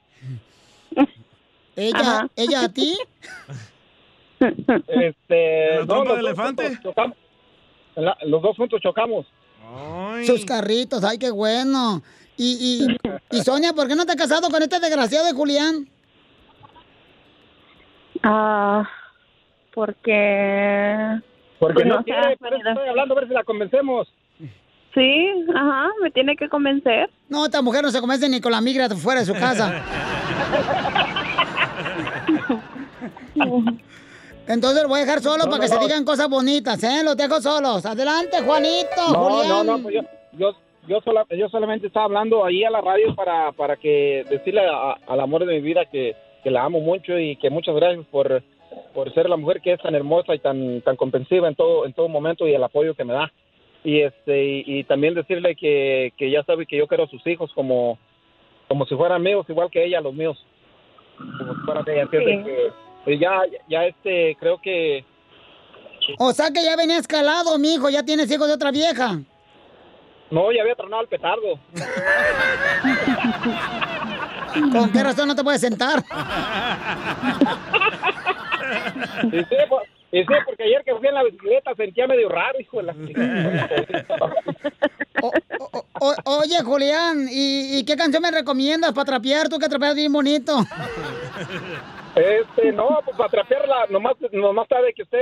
¿Ella, 1.74 1.98
Ajá. 1.98 2.28
ella 2.36 2.64
a 2.64 2.68
ti? 2.68 2.96
Este, 4.40 5.74
¿En 5.74 5.80
la 5.80 5.86
trompa 5.86 6.04
los 6.04 6.04
de 6.04 6.08
dos 6.08 6.18
elefante? 6.20 6.78
la- 7.96 8.16
los 8.26 8.42
dos 8.42 8.56
juntos 8.56 8.80
chocamos. 8.80 9.26
Sus 10.24 10.44
carritos, 10.44 11.02
ay, 11.04 11.18
qué 11.18 11.30
bueno. 11.30 12.02
Y, 12.36 12.86
y, 13.32 13.36
y 13.36 13.40
Sonia, 13.42 13.72
¿por 13.72 13.88
qué 13.88 13.96
no 13.96 14.06
te 14.06 14.12
has 14.12 14.16
casado 14.16 14.48
con 14.48 14.62
este 14.62 14.78
desgraciado 14.78 15.26
de 15.26 15.32
Julián? 15.32 15.88
Ah, 18.22 18.88
porque... 19.74 21.20
Porque 21.58 21.74
pues, 21.74 21.86
no, 21.86 21.98
se 21.98 22.04
quiere, 22.04 22.32
estoy 22.32 22.88
hablando, 22.88 23.14
a 23.14 23.20
ver 23.20 23.28
si 23.28 23.34
la 23.34 23.42
convencemos. 23.44 24.08
Sí, 24.98 25.44
ajá, 25.54 25.88
me 26.02 26.10
tiene 26.10 26.34
que 26.34 26.48
convencer. 26.48 27.08
No, 27.28 27.44
esta 27.44 27.62
mujer 27.62 27.82
no 27.84 27.90
se 27.90 28.00
convence 28.00 28.28
ni 28.28 28.40
con 28.40 28.50
la 28.52 28.60
migra 28.60 28.88
fuera 28.90 29.20
de 29.20 29.26
su 29.26 29.34
casa. 29.34 29.80
Entonces 34.48 34.82
lo 34.82 34.88
voy 34.88 35.00
a 35.00 35.04
dejar 35.04 35.20
solo 35.20 35.44
No, 35.44 35.50
para 35.50 35.56
no, 35.56 35.60
que 35.62 35.68
se 35.68 35.78
digan 35.78 36.04
cosas 36.04 36.28
bonitas, 36.28 36.82
¿eh? 36.82 37.02
Los 37.04 37.16
dejo 37.16 37.40
solos. 37.40 37.84
Adelante, 37.84 38.38
Juanito, 38.44 39.12
No, 39.12 39.24
Julián. 39.24 39.66
no, 39.66 39.76
no, 39.76 39.82
pues 39.82 39.94
yo, 39.94 40.00
yo, 40.38 40.52
yo, 40.88 41.00
sola- 41.02 41.26
yo 41.36 41.48
solamente 41.50 41.86
estaba 41.88 42.06
hablando 42.06 42.44
ahí 42.44 42.64
a 42.64 42.70
la 42.70 42.80
radio 42.80 43.14
para, 43.14 43.52
para 43.52 43.76
que 43.76 44.24
decirle 44.30 44.62
a- 44.66 44.96
al 45.06 45.20
amor 45.20 45.44
de 45.44 45.54
mi 45.54 45.60
vida 45.60 45.82
que, 45.92 46.16
que 46.42 46.50
la 46.50 46.64
amo 46.64 46.80
mucho 46.80 47.18
y 47.18 47.36
que 47.36 47.50
muchas 47.50 47.74
gracias 47.74 48.06
por, 48.10 48.42
por 48.94 49.12
ser 49.12 49.28
la 49.28 49.36
mujer 49.36 49.60
que 49.60 49.74
es 49.74 49.82
tan 49.82 49.94
hermosa 49.94 50.34
y 50.34 50.38
tan, 50.38 50.80
tan 50.80 50.96
comprensiva 50.96 51.46
en 51.46 51.54
todo, 51.54 51.84
en 51.84 51.92
todo 51.92 52.08
momento 52.08 52.48
y 52.48 52.54
el 52.54 52.64
apoyo 52.64 52.94
que 52.94 53.04
me 53.04 53.12
da. 53.12 53.30
Y 53.84 54.00
este 54.00 54.44
y, 54.44 54.64
y 54.66 54.84
también 54.84 55.14
decirle 55.14 55.54
que, 55.56 56.12
que 56.16 56.30
ya 56.30 56.42
sabe 56.44 56.66
que 56.66 56.76
yo 56.76 56.86
quiero 56.88 57.04
a 57.04 57.08
sus 57.08 57.24
hijos 57.26 57.50
como, 57.54 57.98
como 58.66 58.84
si 58.86 58.94
fueran 58.96 59.22
míos, 59.22 59.46
igual 59.48 59.70
que 59.70 59.84
ella, 59.84 60.00
los 60.00 60.14
míos. 60.14 60.36
Como 61.16 61.54
si 61.54 61.60
fueran 61.60 61.84
ella, 61.88 62.04
Sí. 62.10 62.18
que 62.18 62.72
pues 63.04 63.20
ya, 63.20 63.42
ya 63.68 63.86
este, 63.86 64.36
creo 64.38 64.60
que 64.60 65.04
O 66.18 66.32
sea 66.32 66.50
que 66.50 66.62
ya 66.64 66.76
venía 66.76 66.98
escalado, 66.98 67.56
mijo, 67.58 67.88
ya 67.88 68.02
tienes 68.04 68.30
hijos 68.30 68.48
de 68.48 68.54
otra 68.54 68.70
vieja. 68.72 69.20
no, 70.30 70.52
ya 70.52 70.62
había 70.62 70.74
tronado 70.74 71.02
el 71.02 71.08
petardo. 71.08 71.58
¿Con 74.72 74.90
qué 74.92 75.02
razón 75.02 75.28
no 75.28 75.34
te 75.36 75.44
puedes 75.44 75.60
sentar? 75.60 76.02
Y 79.32 79.38
sí, 79.44 79.56
por- 79.68 79.82
y 80.12 80.20
sí, 80.20 80.26
porque 80.46 80.62
ayer 80.64 80.82
que 80.84 80.94
fui 80.94 81.08
en 81.08 81.14
la 81.14 81.22
bicicleta 81.24 81.74
sentía 81.74 82.06
medio 82.06 82.28
raro, 82.28 82.58
hijo 82.60 82.78
de 82.78 82.82
la... 82.84 82.94
O- 86.00 86.14
oye, 86.26 86.62
Julián, 86.64 87.26
¿y, 87.28 87.78
y 87.78 87.84
qué 87.84 87.96
canción 87.96 88.22
me 88.22 88.30
recomiendas 88.30 88.92
para 88.92 89.04
trapear? 89.04 89.48
Tú 89.48 89.58
que 89.58 89.68
trapeas 89.68 89.96
bien 89.96 90.12
bonito. 90.12 90.52
Este, 92.14 92.70
no, 92.72 93.00
pues 93.04 93.16
para 93.16 93.28
trapearla, 93.28 93.86
nomás, 93.90 94.14
nomás 94.32 94.68
sabe 94.68 94.92
que 94.94 95.02
usted, 95.02 95.18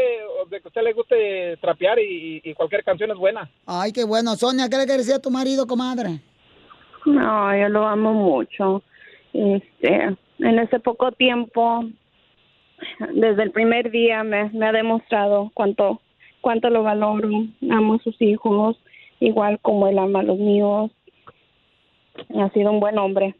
de 0.50 0.60
que 0.60 0.68
usted 0.68 0.82
le 0.82 0.92
guste 0.92 1.56
trapear 1.62 1.98
y, 1.98 2.42
y 2.44 2.52
cualquier 2.54 2.84
canción 2.84 3.10
es 3.10 3.16
buena. 3.16 3.50
Ay, 3.64 3.92
qué 3.92 4.04
bueno. 4.04 4.34
Sonia, 4.36 4.68
¿qué 4.68 4.76
le 4.76 4.84
quieres 4.84 5.06
decir 5.06 5.14
a 5.18 5.22
tu 5.22 5.30
marido, 5.30 5.66
comadre? 5.66 6.20
No, 7.06 7.56
yo 7.56 7.68
lo 7.70 7.86
amo 7.86 8.12
mucho. 8.12 8.82
Este, 9.32 10.14
en 10.40 10.58
ese 10.58 10.78
poco 10.80 11.10
tiempo, 11.12 11.84
desde 13.14 13.42
el 13.42 13.50
primer 13.50 13.90
día 13.90 14.22
me, 14.24 14.50
me 14.50 14.66
ha 14.66 14.72
demostrado 14.72 15.50
cuánto, 15.54 16.00
cuánto 16.40 16.70
lo 16.70 16.82
valoro. 16.82 17.28
Amo 17.70 17.94
a 17.94 18.02
sus 18.02 18.20
hijos, 18.20 18.76
igual 19.20 19.58
como 19.60 19.88
él 19.88 19.98
ama 19.98 20.20
a 20.20 20.24
los 20.24 20.38
míos. 20.38 20.90
Ha 22.38 22.50
sido 22.50 22.70
un 22.72 22.80
buen 22.80 22.98
hombre. 22.98 23.34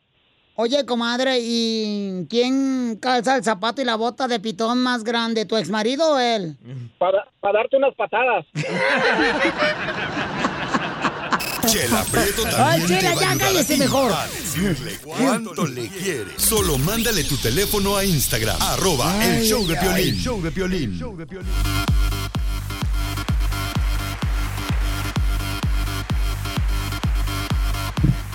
Oye, 0.59 0.87
comadre, 0.87 1.39
¿y 1.41 2.27
quién 2.31 2.97
calza 2.99 3.37
el 3.37 3.45
zapato 3.45 3.83
y 3.83 3.85
la 3.85 3.97
bota 3.97 4.27
de 4.27 4.41
pitón 4.41 4.83
más 4.83 5.05
grande, 5.05 5.45
tu 5.45 5.55
exmarido 5.59 6.15
o 6.15 6.19
él? 6.19 6.57
Para, 6.97 7.29
para 7.41 7.59
darte 7.59 7.77
unas 7.77 7.95
patadas. 7.95 8.47
Chela 11.67 12.05
Prieto 12.05 12.43
también 12.43 12.63
Ay, 12.67 12.81
te 12.83 12.87
Chela, 12.87 13.15
va 13.15 13.21
ya 13.21 13.31
a 13.33 13.37
cállese 13.39 13.77
mejor. 13.77 14.13
a 14.13 14.27
decirle 14.29 14.99
cuánto 15.03 15.67
le 15.67 15.89
quieres. 15.89 16.35
Solo 16.43 16.79
mándale 16.79 17.25
tu 17.25 17.37
teléfono 17.37 17.97
a 17.97 18.05
Instagram, 18.05 18.57
arroba 18.61 19.13
el 19.25 19.37
Ay, 19.41 19.49
show 19.49 19.67
de 19.67 19.77
Piolín. 19.77 20.15
ay. 20.15 20.21
show 20.23 20.41
de 20.43 20.51
Piolín. 20.51 21.01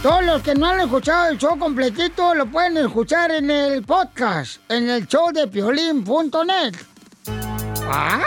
Todos 0.01 0.23
los 0.25 0.41
que 0.41 0.55
no 0.55 0.65
han 0.67 0.79
escuchado 0.81 1.29
el 1.29 1.37
show 1.37 1.57
completito 1.59 2.33
lo 2.33 2.47
pueden 2.47 2.77
escuchar 2.77 3.29
en 3.31 3.51
el 3.51 3.83
podcast, 3.83 4.59
en 4.69 4.89
el 4.89 5.07
show 5.07 5.31
de 5.31 5.47
piolín.net. 5.47 6.73
¡Ay! 7.91 8.23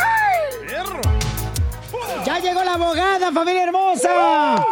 ¡Ya 2.25 2.39
llegó 2.39 2.63
la 2.63 2.75
abogada, 2.75 3.33
familia 3.33 3.65
hermosa! 3.65 4.65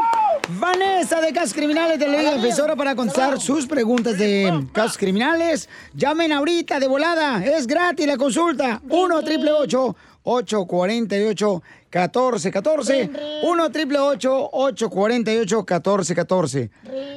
Vanessa 0.48 1.20
de 1.20 1.32
Casos 1.32 1.54
Criminales 1.54 1.98
de 1.98 2.08
la 2.08 2.34
Defensora 2.34 2.74
para 2.76 2.94
contestar 2.94 3.40
sus 3.40 3.66
preguntas 3.66 4.18
de 4.18 4.66
casos 4.72 4.98
criminales. 4.98 5.68
Llamen 5.94 6.32
ahorita 6.32 6.80
de 6.80 6.88
volada, 6.88 7.44
es 7.44 7.66
gratis 7.66 8.06
la 8.06 8.16
consulta. 8.16 8.80
1 8.88 9.16
888 9.16 9.96
848 10.24 11.62
1414 11.92 13.10
1 13.42 13.64
888 13.64 14.48
848 14.52 15.56
1414 15.58 16.70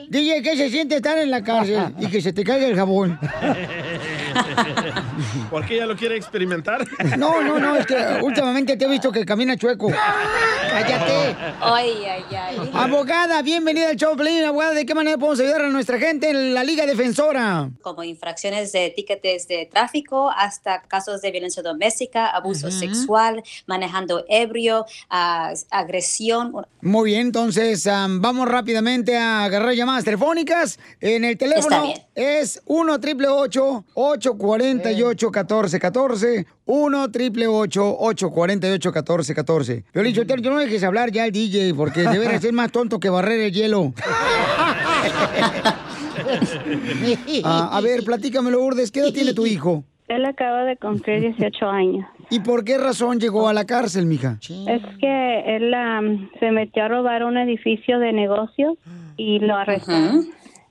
DJ, 0.10 0.42
¿qué 0.42 0.58
se 0.58 0.70
siente 0.70 0.96
estar 0.98 1.18
en 1.18 1.32
la 1.32 1.44
cárcel 1.44 1.96
y 2.00 2.08
que 2.08 2.22
se 2.22 2.34
te 2.34 2.44
caiga 2.44 2.68
el 2.68 2.76
jabón? 2.76 3.20
¿Por 5.50 5.66
qué 5.66 5.76
ella 5.76 5.86
lo 5.86 5.96
quiere 5.96 6.16
experimentar? 6.18 6.86
No, 7.18 7.42
no, 7.42 7.60
no, 7.60 7.76
es 7.76 7.86
que 7.86 7.96
últimamente 8.22 8.78
te 8.78 8.86
he 8.86 8.90
visto 8.90 9.12
que 9.12 9.26
camina 9.26 9.56
chueco. 9.58 9.92
Cállate. 10.70 11.36
Ay, 11.62 11.92
ay, 12.06 12.36
ay. 12.36 12.72
Abogada, 12.74 13.42
bienvenida 13.42 13.90
al 13.90 13.96
show, 13.96 14.16
Pelín. 14.16 14.44
Abogada, 14.44 14.74
¿de 14.74 14.86
qué 14.86 14.94
manera 14.94 15.18
podemos 15.18 15.40
ayudar 15.40 15.62
a 15.62 15.70
nuestra 15.70 15.98
gente 16.00 16.30
en 16.30 16.54
la 16.54 16.64
Liga 16.64 16.86
Defensora? 16.86 17.70
Como 17.82 18.04
infracciones 18.04 18.72
de 18.72 18.88
etiquetes 18.88 19.48
de 19.48 19.68
tráfico 19.72 20.30
hasta 20.30 20.82
casos 20.82 21.22
de 21.22 21.32
violencia 21.32 21.64
doméstica, 21.64 22.28
abuso 22.28 22.72
sexual, 22.72 23.44
manejando 23.68 24.26
ebrio, 24.28 24.86
agresión. 25.10 26.54
Muy 26.82 27.12
bien, 27.12 27.28
entonces 27.28 27.88
am, 27.88 28.22
vamos 28.22 28.48
rápidamente 28.48 29.18
a 29.18 29.46
agarrar 29.46 29.74
llamadas 29.74 30.04
telefónicas. 30.04 30.80
En 31.00 31.24
el 31.24 31.38
teléfono 31.38 31.76
Está 31.76 31.82
bien. 31.82 32.02
es 32.16 32.62
1 32.66 32.94
888 32.94 34.25
848 34.32 35.28
1414 35.28 36.46
1 36.66 37.04
888 37.04 37.98
848 38.00 38.90
1414 38.90 39.84
Yo 39.94 40.04
le 40.04 40.12
digo, 40.12 40.24
yo 40.24 40.52
no 40.52 40.60
dejes 40.60 40.84
hablar 40.84 41.12
ya 41.12 41.24
al 41.24 41.32
DJ 41.32 41.74
porque 41.74 42.02
debería 42.02 42.40
ser 42.40 42.54
más 42.54 42.72
tonto 42.72 43.00
que 43.00 43.10
barrer 43.10 43.40
el 43.40 43.52
hielo. 43.52 43.94
Ah, 47.44 47.70
a 47.74 47.82
ver, 47.82 48.04
platícamelo, 48.04 48.64
Urdes. 48.64 48.92
¿Qué 48.92 49.02
edad 49.02 49.14
tiene 49.14 49.34
tu 49.34 49.46
hijo? 49.46 49.84
Él 50.08 50.26
acaba 50.26 50.64
de 50.64 50.78
cumplir 50.78 51.22
18 51.22 51.66
años. 51.66 52.06
¿Y 52.30 52.40
por 52.40 52.64
qué 52.64 52.78
razón 52.78 53.20
llegó 53.20 53.48
a 53.48 53.54
la 53.54 53.66
cárcel, 53.66 54.06
mija? 54.06 54.38
Es 54.42 54.82
que 55.00 55.56
él 55.56 55.74
se 56.40 56.52
metió 56.52 56.84
a 56.84 56.88
robar 56.88 57.24
un 57.24 57.38
edificio 57.38 58.00
de 58.00 58.14
negocios 58.14 58.78
y 59.18 59.40
lo 59.40 59.56
arrestaron. 59.56 60.26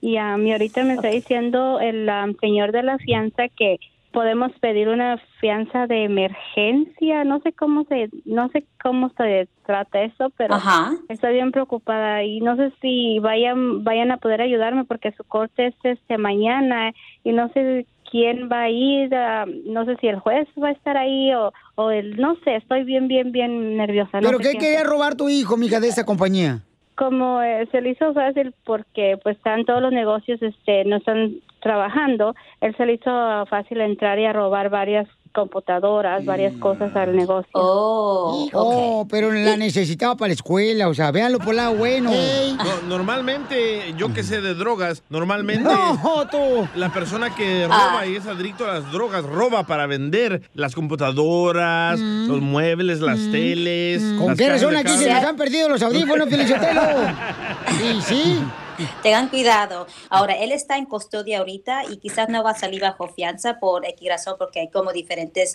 Y 0.04 0.18
a 0.18 0.36
mí 0.36 0.52
ahorita 0.52 0.84
me 0.84 0.94
está 0.94 1.08
diciendo 1.08 1.80
el 1.80 2.06
am, 2.10 2.36
señor 2.38 2.72
de 2.72 2.82
la 2.82 2.98
fianza 2.98 3.48
que 3.48 3.78
podemos 4.12 4.52
pedir 4.60 4.88
una 4.88 5.16
fianza 5.40 5.86
de 5.86 6.04
emergencia, 6.04 7.24
no 7.24 7.40
sé 7.40 7.54
cómo 7.54 7.84
se 7.84 8.10
no 8.26 8.50
sé 8.50 8.66
cómo 8.82 9.10
se 9.16 9.48
trata 9.64 10.02
eso, 10.02 10.30
pero 10.36 10.56
Ajá. 10.56 10.92
estoy 11.08 11.32
bien 11.32 11.52
preocupada 11.52 12.22
y 12.22 12.40
no 12.40 12.54
sé 12.56 12.70
si 12.82 13.18
vayan 13.20 13.82
vayan 13.82 14.10
a 14.10 14.18
poder 14.18 14.42
ayudarme 14.42 14.84
porque 14.84 15.10
su 15.12 15.24
corte 15.24 15.68
es 15.68 15.74
este 15.82 16.18
mañana 16.18 16.92
y 17.24 17.32
no 17.32 17.48
sé 17.54 17.86
quién 18.10 18.50
va 18.52 18.64
a 18.64 18.70
ir, 18.70 19.14
ah, 19.14 19.46
no 19.64 19.86
sé 19.86 19.96
si 20.02 20.08
el 20.08 20.18
juez 20.20 20.46
va 20.62 20.68
a 20.68 20.72
estar 20.72 20.98
ahí 20.98 21.32
o, 21.32 21.50
o 21.76 21.90
el 21.90 22.16
no 22.18 22.36
sé, 22.44 22.56
estoy 22.56 22.84
bien 22.84 23.08
bien 23.08 23.32
bien 23.32 23.78
nerviosa. 23.78 24.20
no 24.20 24.28
¿Pero 24.28 24.38
sé 24.42 24.52
qué 24.52 24.58
quería 24.58 24.84
robar 24.84 25.14
tu 25.16 25.30
hijo, 25.30 25.56
mija, 25.56 25.80
de 25.80 25.88
esa 25.88 26.04
compañía? 26.04 26.60
Como 26.94 27.42
eh, 27.42 27.66
se 27.70 27.80
le 27.80 27.90
hizo 27.90 28.12
fácil 28.14 28.54
porque 28.64 29.18
pues 29.22 29.36
están 29.36 29.64
todos 29.64 29.82
los 29.82 29.92
negocios 29.92 30.40
este 30.42 30.84
no 30.84 30.96
están 30.96 31.34
trabajando 31.60 32.34
él 32.60 32.76
se 32.76 32.86
le 32.86 32.94
hizo 32.94 33.46
fácil 33.46 33.80
entrar 33.80 34.18
y 34.18 34.26
a 34.26 34.32
robar 34.32 34.70
varias 34.70 35.08
computadoras 35.34 36.24
varias 36.24 36.54
cosas 36.54 36.94
al 36.96 37.14
negocio 37.14 37.50
oh 37.54 38.48
Oh, 38.52 39.06
pero 39.10 39.30
la 39.32 39.56
necesitaba 39.56 40.16
para 40.16 40.28
la 40.28 40.34
escuela, 40.34 40.88
o 40.88 40.94
sea, 40.94 41.10
véanlo 41.10 41.38
por 41.38 41.50
el 41.50 41.56
lado 41.56 41.74
bueno. 41.74 42.10
No, 42.56 42.88
normalmente, 42.88 43.94
yo 43.98 44.12
que 44.14 44.22
sé 44.22 44.40
de 44.40 44.54
drogas, 44.54 45.02
normalmente 45.10 45.64
No, 45.64 46.26
tú. 46.30 46.66
la 46.76 46.92
persona 46.92 47.34
que 47.34 47.64
Ah. 47.70 47.90
roba 47.90 48.06
y 48.06 48.16
es 48.16 48.26
adicto 48.26 48.64
a 48.64 48.74
las 48.74 48.92
drogas, 48.92 49.24
roba 49.24 49.64
para 49.64 49.86
vender 49.86 50.42
las 50.54 50.74
computadoras, 50.74 51.98
Mm. 51.98 52.28
los 52.28 52.40
muebles, 52.40 53.00
las 53.00 53.18
teles. 53.30 54.02
¿Con 54.18 54.28
las 54.28 54.38
qué 54.38 54.48
razón 54.48 54.76
aquí 54.76 54.96
se 54.96 55.12
nos 55.12 55.24
han 55.24 55.36
perdido 55.36 55.68
los 55.68 55.82
audífonos, 55.82 56.28
Felicitelo? 56.28 56.80
Sí, 57.80 58.00
sí. 58.02 58.38
Tengan 59.02 59.28
cuidado. 59.28 59.86
Ahora, 60.08 60.34
él 60.34 60.52
está 60.52 60.76
en 60.76 60.86
custodia 60.86 61.38
ahorita 61.38 61.84
y 61.90 61.98
quizás 61.98 62.28
no 62.28 62.42
va 62.42 62.50
a 62.50 62.58
salir 62.58 62.82
bajo 62.82 63.08
fianza 63.08 63.58
por 63.60 63.86
X 63.86 64.08
razón, 64.08 64.36
porque 64.38 64.60
hay 64.60 64.68
como 64.68 64.92
diferentes 64.92 65.54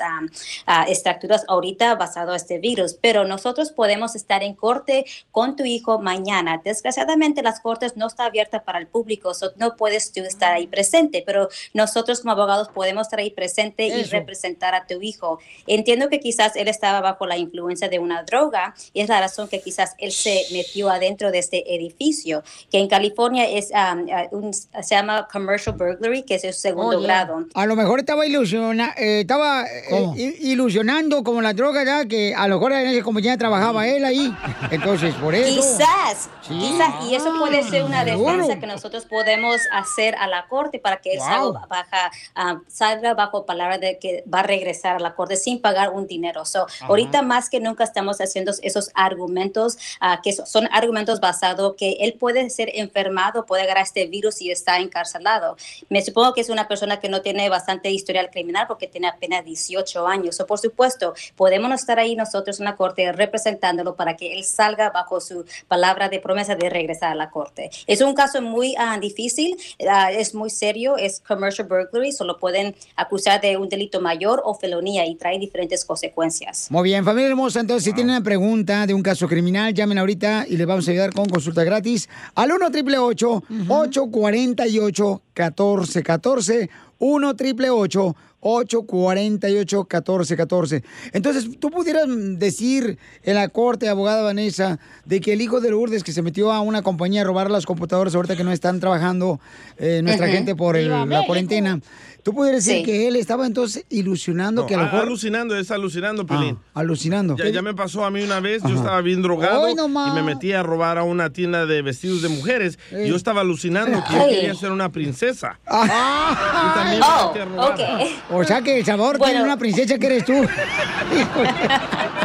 estructuras 0.88 1.44
ahorita 1.48 1.96
basado 1.96 2.32
a 2.32 2.36
este 2.36 2.60
virus. 2.60 2.98
Pero 3.02 3.26
nosotros 3.26 3.72
podemos 3.72 4.16
estar 4.16 4.44
en 4.44 4.54
corte 4.54 5.06
con 5.32 5.56
tu 5.56 5.66
hijo 5.66 6.00
mañana. 6.00 6.62
Desgraciadamente, 6.64 7.42
las 7.42 7.60
cortes 7.60 7.98
no 7.98 8.08
están 8.08 8.28
abiertas 8.28 8.64
para 8.64 8.80
el 8.80 8.88
público, 8.88 9.34
so 9.34 9.52
no 9.58 9.76
puedes 9.76 10.12
tú 10.12 10.22
estar 10.22 10.54
ahí 10.54 10.68
presente, 10.68 11.24
pero 11.26 11.50
nosotros 11.74 12.22
como 12.22 12.34
abogados 12.34 12.70
podemos 12.70 13.08
estar 13.08 13.20
ahí 13.20 13.32
presente 13.32 13.88
y 13.88 14.04
representar 14.04 14.76
a 14.76 14.86
tu 14.86 15.02
hijo. 15.02 15.40
Entiendo 15.68 16.10
que 16.10 16.20
quizás 16.20 16.56
él 16.56 16.68
estaba 16.68 17.02
bajo 17.02 17.26
la 17.26 17.38
influencia 17.38 17.90
de 17.90 18.00
una 18.00 18.24
droga 18.24 18.76
y 18.94 19.02
es 19.02 19.10
la 19.10 19.20
razón 19.20 19.48
que 19.48 19.62
quizás 19.62 19.96
él 19.98 20.12
se 20.12 20.46
metió 20.52 20.90
adentro 20.90 21.32
de 21.32 21.40
este 21.40 21.76
edificio, 21.76 22.44
que 22.72 22.80
en 22.80 22.88
California 22.88 23.09
es, 23.14 23.72
um, 23.72 24.04
uh, 24.04 24.38
un- 24.38 24.54
se 24.54 24.96
llama 24.96 25.28
commercial 25.32 25.76
burglary, 25.76 26.24
que 26.24 26.36
es 26.36 26.44
el 26.44 26.54
segundo 26.54 26.98
Oye, 26.98 27.08
grado. 27.08 27.46
A 27.54 27.66
lo 27.66 27.76
mejor 27.76 28.00
estaba 28.00 28.26
ilusiona, 28.26 28.94
eh, 28.98 29.22
estaba 29.22 29.66
eh, 29.66 30.36
ilusionando 30.42 31.24
como 31.24 31.42
la 31.42 31.54
droga 31.54 31.84
ya 31.84 32.06
que 32.06 32.34
a 32.36 32.48
lo 32.48 32.56
mejor 32.56 32.74
en 32.74 32.88
esa 32.88 33.04
compañía 33.04 33.38
trabajaba 33.38 33.88
él 33.88 34.06
ahí. 34.06 34.34
Entonces, 34.72 35.14
por 35.16 35.36
eso. 35.36 35.48
Quizás, 35.62 36.30
Sí. 36.42 36.58
quizás, 36.58 37.06
y 37.10 37.16
eso 37.16 37.34
puede 37.40 37.64
ser 37.64 37.84
una 37.84 38.04
defensa 38.04 38.60
que 38.60 38.68
nosotros 38.68 39.06
podemos 39.06 39.58
hacer 39.72 40.16
a 40.16 40.28
la 40.28 40.48
corte 40.48 40.80
para 40.80 40.98
que 40.98 41.14
él 41.14 41.20
Wow. 41.20 41.28
salga, 41.28 41.66
baja, 41.68 42.12
ah, 42.36 42.60
salga 42.68 43.14
bajo 43.14 43.46
palabra 43.46 43.78
de 43.78 44.00
que 44.00 44.24
va 44.32 44.40
a 44.40 44.44
regresar 44.44 44.96
a 44.96 45.00
la 45.00 45.14
corte 45.16 45.36
sin 45.36 45.62
pagar 45.62 45.90
un 45.92 46.08
dinero. 46.08 46.46
So, 46.46 46.66
ahorita 46.82 47.22
más 47.22 47.50
que 47.50 47.60
nunca 47.60 47.84
estamos 47.84 48.20
haciendo 48.22 48.52
esos 48.62 48.90
argumentos, 48.96 49.78
ah, 50.00 50.20
que 50.24 50.34
so- 50.34 50.46
son 50.46 50.68
argumentos 50.72 51.20
basados 51.20 51.76
que 51.78 51.98
él 52.02 52.16
puede 52.20 52.50
ser 52.50 52.70
enfermado, 53.00 53.46
puede 53.46 53.64
agarrar 53.64 53.84
este 53.84 54.06
virus 54.08 54.42
y 54.42 54.52
está 54.52 54.80
encarcelado. 54.80 55.56
Me 55.90 56.02
supongo 56.02 56.34
que 56.34 56.42
es 56.42 56.50
una 56.50 56.68
persona 56.68 57.00
que 57.00 57.10
no 57.10 57.22
tiene 57.22 57.50
bastante 57.50 57.90
historial 57.92 58.30
criminal 58.30 58.66
porque 58.68 58.88
tiene 58.88 59.08
apenas 59.08 59.46
18 59.46 60.08
años. 60.08 60.36
So, 60.36 60.46
por 60.46 60.60
supuesto, 60.60 61.14
podemos 61.36 61.72
estar 61.74 62.00
ahí 62.00 62.16
nosotros 62.16 62.60
en 62.60 62.66
la 62.66 62.76
corte 62.76 63.12
representándolo 63.12 63.96
para 63.96 64.16
que 64.16 64.34
él 64.34 64.44
salga 64.44 64.90
bajo 64.90 65.22
su 65.22 65.46
palabra 65.68 66.10
de 66.10 66.20
promesa 66.20 66.56
de 66.56 66.70
regresar 66.70 67.12
a 67.12 67.16
la 67.16 67.30
corte. 67.30 67.70
Es 67.88 68.02
un 68.02 68.14
caso 68.14 68.42
muy 68.42 68.76
ah, 68.78 68.98
difícil, 69.00 69.56
ah, 69.90 70.12
es 70.12 70.34
muy 70.34 70.50
serio, 70.50 70.98
es 70.98 71.22
commercial 71.22 71.68
burglary, 71.68 72.12
solo 72.12 72.38
pueden 72.38 72.76
acusar 72.96 73.40
de 73.42 73.58
un 73.58 73.70
delito 73.70 74.02
mayor 74.02 74.42
o 74.44 74.56
felonía 74.56 75.06
y 75.06 75.16
trae 75.16 75.40
diferentes 75.40 75.86
consecuencias. 75.86 76.68
Muy 76.70 76.84
bien, 76.84 77.06
familia 77.06 77.30
hermosa. 77.30 77.60
Entonces, 77.60 77.86
si 77.86 77.94
tienen 77.94 78.16
una 78.16 78.24
pregunta 78.24 78.86
de 78.86 78.94
un 78.94 79.04
caso 79.04 79.28
criminal, 79.28 79.74
llamen 79.74 79.98
ahorita 79.98 80.46
y 80.48 80.58
les 80.58 80.68
vamos 80.68 80.88
a 80.88 80.92
ayudar 80.92 81.14
con 81.14 81.28
consulta 81.28 81.64
gratis 81.64 82.10
al 82.36 82.52
1 82.52 82.72
888 82.90 83.42
848 83.68 85.22
1414 85.36 86.70
1 87.00 87.24
888 87.24 87.88
848 87.88 88.16
1414 88.42 90.84
Entonces, 91.14 91.50
tú 91.60 91.70
pudieras 91.72 92.06
decir 92.08 92.98
en 93.24 93.36
la 93.36 93.48
corte, 93.50 93.90
abogada 93.90 94.22
Vanessa, 94.24 94.80
de 95.06 95.20
que 95.22 95.34
el 95.34 95.42
hijo 95.42 95.60
de 95.62 95.72
Lourdes 95.72 96.04
que 96.04 96.12
se 96.12 96.22
metió 96.22 96.52
a 96.52 96.62
una 96.62 96.82
compañía 96.82 97.22
a 97.22 97.26
robar 97.26 97.50
las 97.52 97.66
computadoras 97.66 98.16
ahorita 98.16 98.36
que 98.36 98.44
no 98.44 98.52
están 98.52 98.80
trabajando 98.80 99.40
eh, 99.78 100.02
nuestra 100.04 100.28
Ujú. 100.28 100.36
gente 100.36 100.56
por 100.56 100.76
el- 100.78 100.90
¡Viva 100.90 101.06
la 101.06 101.26
cuarentena. 101.26 101.80
Tú 102.22 102.34
pudieras 102.34 102.66
decir 102.66 102.80
Sí. 102.82 102.86
que 102.86 103.08
él 103.08 103.16
estaba 103.16 103.46
entonces 103.48 103.86
ilusionando 103.90 104.64
No, 104.64 104.68
que 104.68 104.76
a 104.76 104.78
lo 104.78 104.84
a- 104.84 104.88
mejor... 104.88 105.02
alucinando, 105.04 105.56
es 105.58 105.72
alucinando, 105.72 106.26
Pelín. 106.26 106.58
Ah, 106.74 106.82
alucinando. 106.82 107.38
Ya, 107.38 107.48
ya 107.50 107.62
me 107.62 107.74
pasó 107.74 108.04
a 108.04 108.12
mí 108.12 108.22
una 108.22 108.42
vez, 108.42 108.62
yo 108.62 108.68
Ajá. 108.70 108.76
estaba 108.78 109.02
bien 109.02 109.22
drogado 109.22 109.66
¡Ay, 109.68 109.76
no 109.76 109.88
más! 109.88 110.12
y 110.12 110.16
me 110.16 110.24
metí 110.24 110.52
a 110.52 110.62
robar 110.62 110.98
a 110.98 111.04
una 111.04 111.30
tienda 111.32 111.66
de 111.66 111.82
vestidos 111.82 112.22
de 112.22 112.28
mujeres 112.28 112.78
Ey. 112.92 113.06
y 113.06 113.10
yo 113.10 113.16
estaba 113.16 113.40
alucinando 113.42 114.04
que 114.08 114.14
yo 114.16 114.28
quería 114.28 114.54
ser 114.54 114.72
una 114.72 114.92
princesa. 114.92 115.60
Ah. 115.66 116.72
Y 116.72 116.78
también 116.78 117.00
me 117.00 117.28
metí 117.28 117.40
a 117.40 117.46
robar. 117.46 118.08
O 118.32 118.44
sea 118.44 118.62
que 118.62 118.80
El 118.80 118.86
Salvador 118.86 119.18
tiene 119.20 119.42
una 119.44 119.58
princesa 119.58 119.98
que 119.98 120.06
eres 120.06 120.26
tú. 120.26 120.34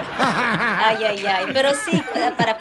Ay, 0.87 0.99
ay, 1.05 1.27
ay. 1.27 1.47
Pero 1.53 1.71
sí, 1.75 2.03
para 2.37 2.59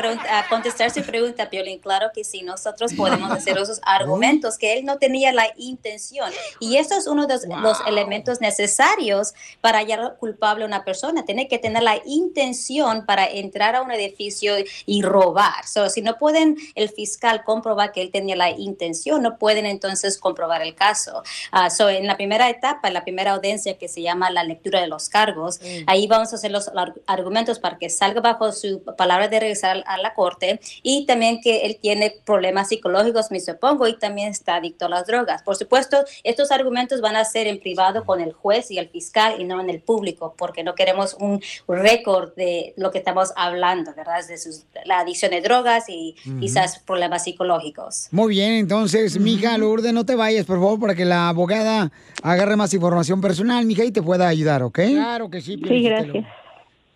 contestar 0.49 0.89
su 0.91 1.01
pregunta, 1.03 1.49
Piolín, 1.49 1.79
claro 1.79 2.11
que 2.13 2.23
sí, 2.23 2.41
nosotros 2.41 2.93
podemos 2.93 3.31
hacer 3.31 3.57
esos 3.57 3.81
argumentos 3.83 4.57
que 4.57 4.77
él 4.77 4.85
no 4.85 4.97
tenía 4.97 5.31
la 5.33 5.47
intención. 5.57 6.31
Y 6.59 6.77
eso 6.77 6.95
es 6.95 7.07
uno 7.07 7.27
de 7.27 7.33
los, 7.33 7.45
los 7.61 7.77
elementos 7.87 8.39
necesarios 8.41 9.33
para 9.61 9.79
hallar 9.79 10.15
culpable 10.19 10.63
a 10.63 10.67
una 10.67 10.83
persona. 10.85 11.25
Tiene 11.25 11.47
que 11.47 11.59
tener 11.59 11.83
la 11.83 11.97
intención 12.05 13.05
para 13.05 13.25
entrar 13.25 13.75
a 13.75 13.81
un 13.81 13.91
edificio 13.91 14.55
y 14.85 15.01
robar. 15.01 15.65
So, 15.67 15.89
si 15.89 16.01
no 16.01 16.17
pueden 16.17 16.55
el 16.75 16.89
fiscal 16.89 17.43
comprobar 17.43 17.91
que 17.91 18.01
él 18.01 18.11
tenía 18.11 18.35
la 18.35 18.49
intención, 18.51 19.21
no 19.21 19.37
pueden 19.37 19.65
entonces 19.65 20.17
comprobar 20.17 20.61
el 20.61 20.75
caso. 20.75 21.23
Ah, 21.51 21.69
so, 21.69 21.89
en 21.89 22.07
la 22.07 22.15
primera 22.17 22.49
etapa, 22.49 22.87
en 22.87 22.93
la 22.93 23.03
primera 23.03 23.31
audiencia 23.31 23.77
que 23.77 23.87
se 23.87 24.01
llama 24.01 24.29
la 24.31 24.43
lectura 24.43 24.79
de 24.81 24.87
los 24.87 25.09
cargos, 25.09 25.59
ahí 25.87 26.07
vamos 26.07 26.31
a 26.31 26.35
hacer 26.37 26.51
los 26.51 26.69
ar- 26.69 26.93
argumentos 27.07 27.59
para 27.59 27.77
que 27.77 27.89
salga 27.89 28.12
bajo 28.21 28.51
su 28.51 28.83
palabra 28.97 29.27
de 29.27 29.39
regresar 29.39 29.83
a 29.87 29.97
la 29.97 30.13
corte 30.13 30.59
y 30.81 31.05
también 31.05 31.41
que 31.41 31.65
él 31.65 31.77
tiene 31.81 32.15
problemas 32.25 32.69
psicológicos, 32.69 33.31
me 33.31 33.39
supongo, 33.39 33.87
y 33.87 33.97
también 33.97 34.29
está 34.29 34.55
adicto 34.55 34.85
a 34.85 34.89
las 34.89 35.05
drogas. 35.05 35.43
Por 35.43 35.55
supuesto, 35.55 35.97
estos 36.23 36.51
argumentos 36.51 37.01
van 37.01 37.15
a 37.15 37.25
ser 37.25 37.47
en 37.47 37.59
privado 37.59 38.05
con 38.05 38.21
el 38.21 38.33
juez 38.33 38.71
y 38.71 38.77
el 38.77 38.89
fiscal 38.89 39.39
y 39.39 39.43
no 39.43 39.59
en 39.61 39.69
el 39.69 39.81
público, 39.81 40.35
porque 40.37 40.63
no 40.63 40.75
queremos 40.75 41.15
un 41.19 41.41
récord 41.67 42.33
de 42.35 42.73
lo 42.77 42.91
que 42.91 42.99
estamos 42.99 43.33
hablando, 43.35 43.93
¿verdad? 43.95 44.25
De 44.27 44.37
sus, 44.37 44.65
la 44.85 44.99
adicción 44.99 45.31
de 45.31 45.41
drogas 45.41 45.85
y 45.89 46.15
Ujú. 46.27 46.39
quizás 46.39 46.79
problemas 46.79 47.23
psicológicos. 47.23 48.07
Muy 48.11 48.35
bien, 48.35 48.53
entonces, 48.53 49.19
mija 49.19 49.57
Lourdes, 49.57 49.93
no 49.93 50.05
te 50.05 50.15
vayas, 50.15 50.45
por 50.45 50.57
favor, 50.57 50.79
para 50.79 50.95
que 50.95 51.05
la 51.05 51.29
abogada 51.29 51.91
agarre 52.21 52.55
más 52.55 52.73
información 52.73 53.21
personal, 53.21 53.65
mija, 53.65 53.83
y 53.83 53.91
te 53.91 54.01
pueda 54.01 54.27
ayudar, 54.27 54.63
¿ok? 54.63 54.79
Claro 54.79 55.29
que 55.29 55.41
sí. 55.41 55.59
Sí, 55.67 55.83
gracias. 55.83 56.25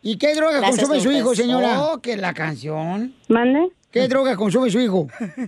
¿Y 0.01 0.17
qué 0.17 0.35
droga 0.35 0.59
Gracias, 0.59 0.87
consume 0.87 1.01
su 1.01 1.11
hijo, 1.11 1.35
señora? 1.35 1.81
Oh, 1.81 1.99
que 2.01 2.15
la 2.17 2.33
canción. 2.33 3.13
¿Mande? 3.27 3.69
¿Qué 3.91 4.07
droga 4.07 4.35
consume 4.35 4.69
su 4.69 4.79
hijo? 4.79 5.07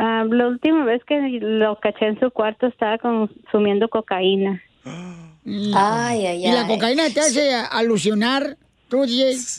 Ah, 0.00 0.22
la 0.30 0.46
última 0.46 0.84
vez 0.84 1.02
que 1.04 1.18
lo 1.40 1.76
caché 1.80 2.06
en 2.06 2.20
su 2.20 2.30
cuarto 2.30 2.68
estaba 2.68 2.98
consumiendo 2.98 3.88
cocaína. 3.88 4.62
Ay, 4.84 6.24
ay, 6.24 6.46
¿Y 6.46 6.52
la 6.52 6.60
ay. 6.60 6.68
cocaína 6.68 7.02
te 7.12 7.18
hace 7.18 7.52
alusionar? 7.52 8.56
¿Tú? 8.86 9.04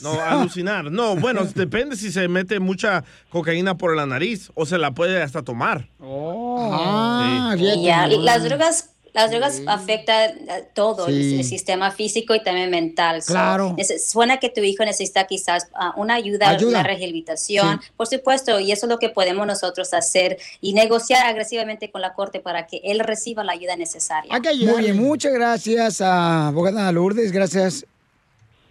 No, 0.02 0.12
alucinar. 0.18 0.90
No, 0.90 1.14
bueno, 1.16 1.44
depende 1.54 1.94
si 1.96 2.10
se 2.10 2.26
mete 2.26 2.58
mucha 2.58 3.04
cocaína 3.28 3.76
por 3.76 3.94
la 3.94 4.06
nariz 4.06 4.50
o 4.54 4.64
se 4.64 4.78
la 4.78 4.92
puede 4.92 5.22
hasta 5.22 5.42
tomar. 5.42 5.88
Ah, 6.00 7.52
Sí. 7.56 7.62
fíjate 7.62 7.82
Ya, 7.82 8.06
las 8.08 8.42
drogas, 8.42 8.89
las 9.12 9.30
drogas 9.30 9.60
afectan 9.66 10.30
eh, 10.48 10.68
todo, 10.74 11.06
el- 11.08 11.22
Sí. 11.22 11.36
el, 11.40 11.44
sistema 11.44 11.90
físico 11.90 12.34
y 12.34 12.42
también 12.42 12.70
mental. 12.70 13.22
So, 13.22 13.32
Claro. 13.32 13.74
nece- 13.76 13.98
suena 13.98 14.38
que 14.38 14.48
tu 14.50 14.60
hijo 14.62 14.84
necesita 14.84 15.26
quizás 15.26 15.68
ah, 15.74 15.92
una 15.96 16.14
ayuda, 16.14 16.48
Ayuda. 16.50 16.70
una 16.70 16.82
rehabilitación, 16.82 17.80
Sí. 17.82 17.88
por 17.96 18.06
supuesto, 18.06 18.60
y 18.60 18.72
eso 18.72 18.86
es 18.86 18.90
lo 18.90 18.98
que 18.98 19.08
podemos 19.08 19.46
nosotros 19.46 19.92
hacer 19.94 20.38
y 20.60 20.72
negociar 20.72 21.26
agresivamente 21.26 21.90
con 21.90 22.00
la 22.00 22.14
corte 22.14 22.40
para 22.40 22.66
que 22.66 22.80
él 22.84 23.00
reciba 23.00 23.44
la 23.44 23.52
ayuda 23.52 23.76
necesaria. 23.76 24.32
Muy 24.38 24.82
bien, 24.82 24.96
muchas 24.96 25.32
gracias 25.32 26.00
a 26.00 26.48
abogada 26.48 26.90
Lourdes, 26.92 27.32
gracias. 27.32 27.84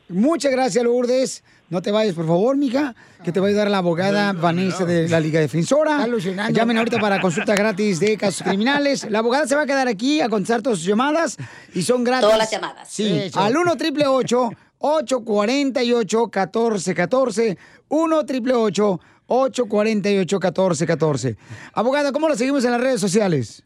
Muchas 0.08 0.52
gracias, 0.52 0.84
Lourdes, 0.84 1.44
No 1.70 1.84
te 1.84 1.92
vayas, 1.92 2.16
por 2.16 2.26
favor, 2.26 2.58
mija, 2.58 2.96
que 3.24 3.32
te 3.32 3.40
va 3.40 3.46
a 3.46 3.50
ayudar 3.50 3.70
la 3.70 3.78
abogada 3.78 4.34
Vanessa 4.34 4.86
de 4.86 5.08
la 5.08 5.20
Liga 5.20 5.40
Defensora. 5.40 6.02
Alucinando. 6.02 6.52
Llamen 6.52 6.78
ahorita 6.78 7.00
para 7.00 7.22
consulta 7.22 7.54
gratis 7.54 8.00
de 8.00 8.18
casos 8.18 8.42
criminales. 8.42 9.08
La 9.10 9.20
abogada 9.20 9.46
se 9.46 9.56
va 9.56 9.62
a 9.62 9.66
quedar 9.68 9.88
aquí 9.88 10.20
a 10.20 10.30
contestar 10.30 10.64
todas 10.64 10.80
sus 10.80 10.88
llamadas 10.88 11.38
y 11.76 11.84
son 11.84 12.04
gratis. 12.04 12.26
Todas 12.26 12.40
las 12.40 12.50
llamadas. 12.50 12.88
Sí, 12.90 13.30
al 13.36 13.56
1 13.56 13.76
triple 13.76 14.08
848 14.08 16.32
1414 16.34 17.58
1 17.88 18.26
triple 18.26 18.54
848 18.56 20.40
1414 20.40 21.38
Abogada, 21.74 22.12
¿cómo 22.12 22.30
la 22.30 22.36
seguimos 22.36 22.66
en 22.66 22.72
las 22.72 22.82
redes 22.82 23.00
sociales? 23.00 23.64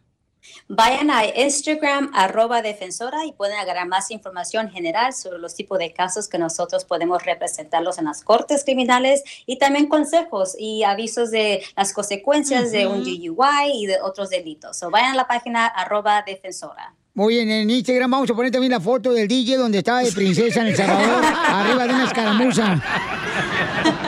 Vayan 0.68 1.10
a 1.12 1.26
Instagram, 1.26 2.12
arroba 2.14 2.62
defensora, 2.62 3.26
y 3.26 3.32
pueden 3.32 3.58
agarrar 3.58 3.88
más 3.88 4.12
información 4.12 4.70
general 4.70 5.14
sobre 5.14 5.40
los 5.40 5.56
tipos 5.56 5.80
de 5.80 5.94
casos 5.94 6.28
que 6.28 6.38
nosotros 6.38 6.86
podemos 6.86 7.24
representarlos 7.24 7.98
en 7.98 8.06
las 8.06 8.24
cortes 8.24 8.64
criminales 8.64 9.24
y 9.46 9.58
también 9.58 9.88
consejos 9.88 10.56
y 10.58 10.84
avisos 10.84 11.32
de 11.32 11.64
las 11.76 11.94
consecuencias 11.94 12.72
de 12.72 12.88
un 12.88 13.04
DUI 13.04 13.72
y 13.74 13.86
de 13.86 14.02
otros 14.02 14.30
delitos. 14.30 14.78
So 14.78 14.90
vayan 14.90 15.14
a 15.14 15.16
la 15.16 15.28
página 15.28 15.68
arroba 15.68 16.24
defensora. 16.26 16.94
Muy 17.16 17.36
bien, 17.36 17.50
en 17.50 17.70
Instagram 17.70 18.10
vamos 18.10 18.30
a 18.32 18.34
poner 18.34 18.52
también 18.52 18.72
la 18.72 18.80
foto 18.80 19.14
del 19.14 19.28
DJ 19.28 19.58
donde 19.58 19.78
estaba 19.78 20.02
de 20.02 20.12
princesa 20.12 20.62
en 20.62 20.68
El 20.68 20.76
Salvador, 20.76 21.24
arriba 21.48 21.88
de 21.88 21.94
una 21.94 22.06
escaramuza. 22.06 22.82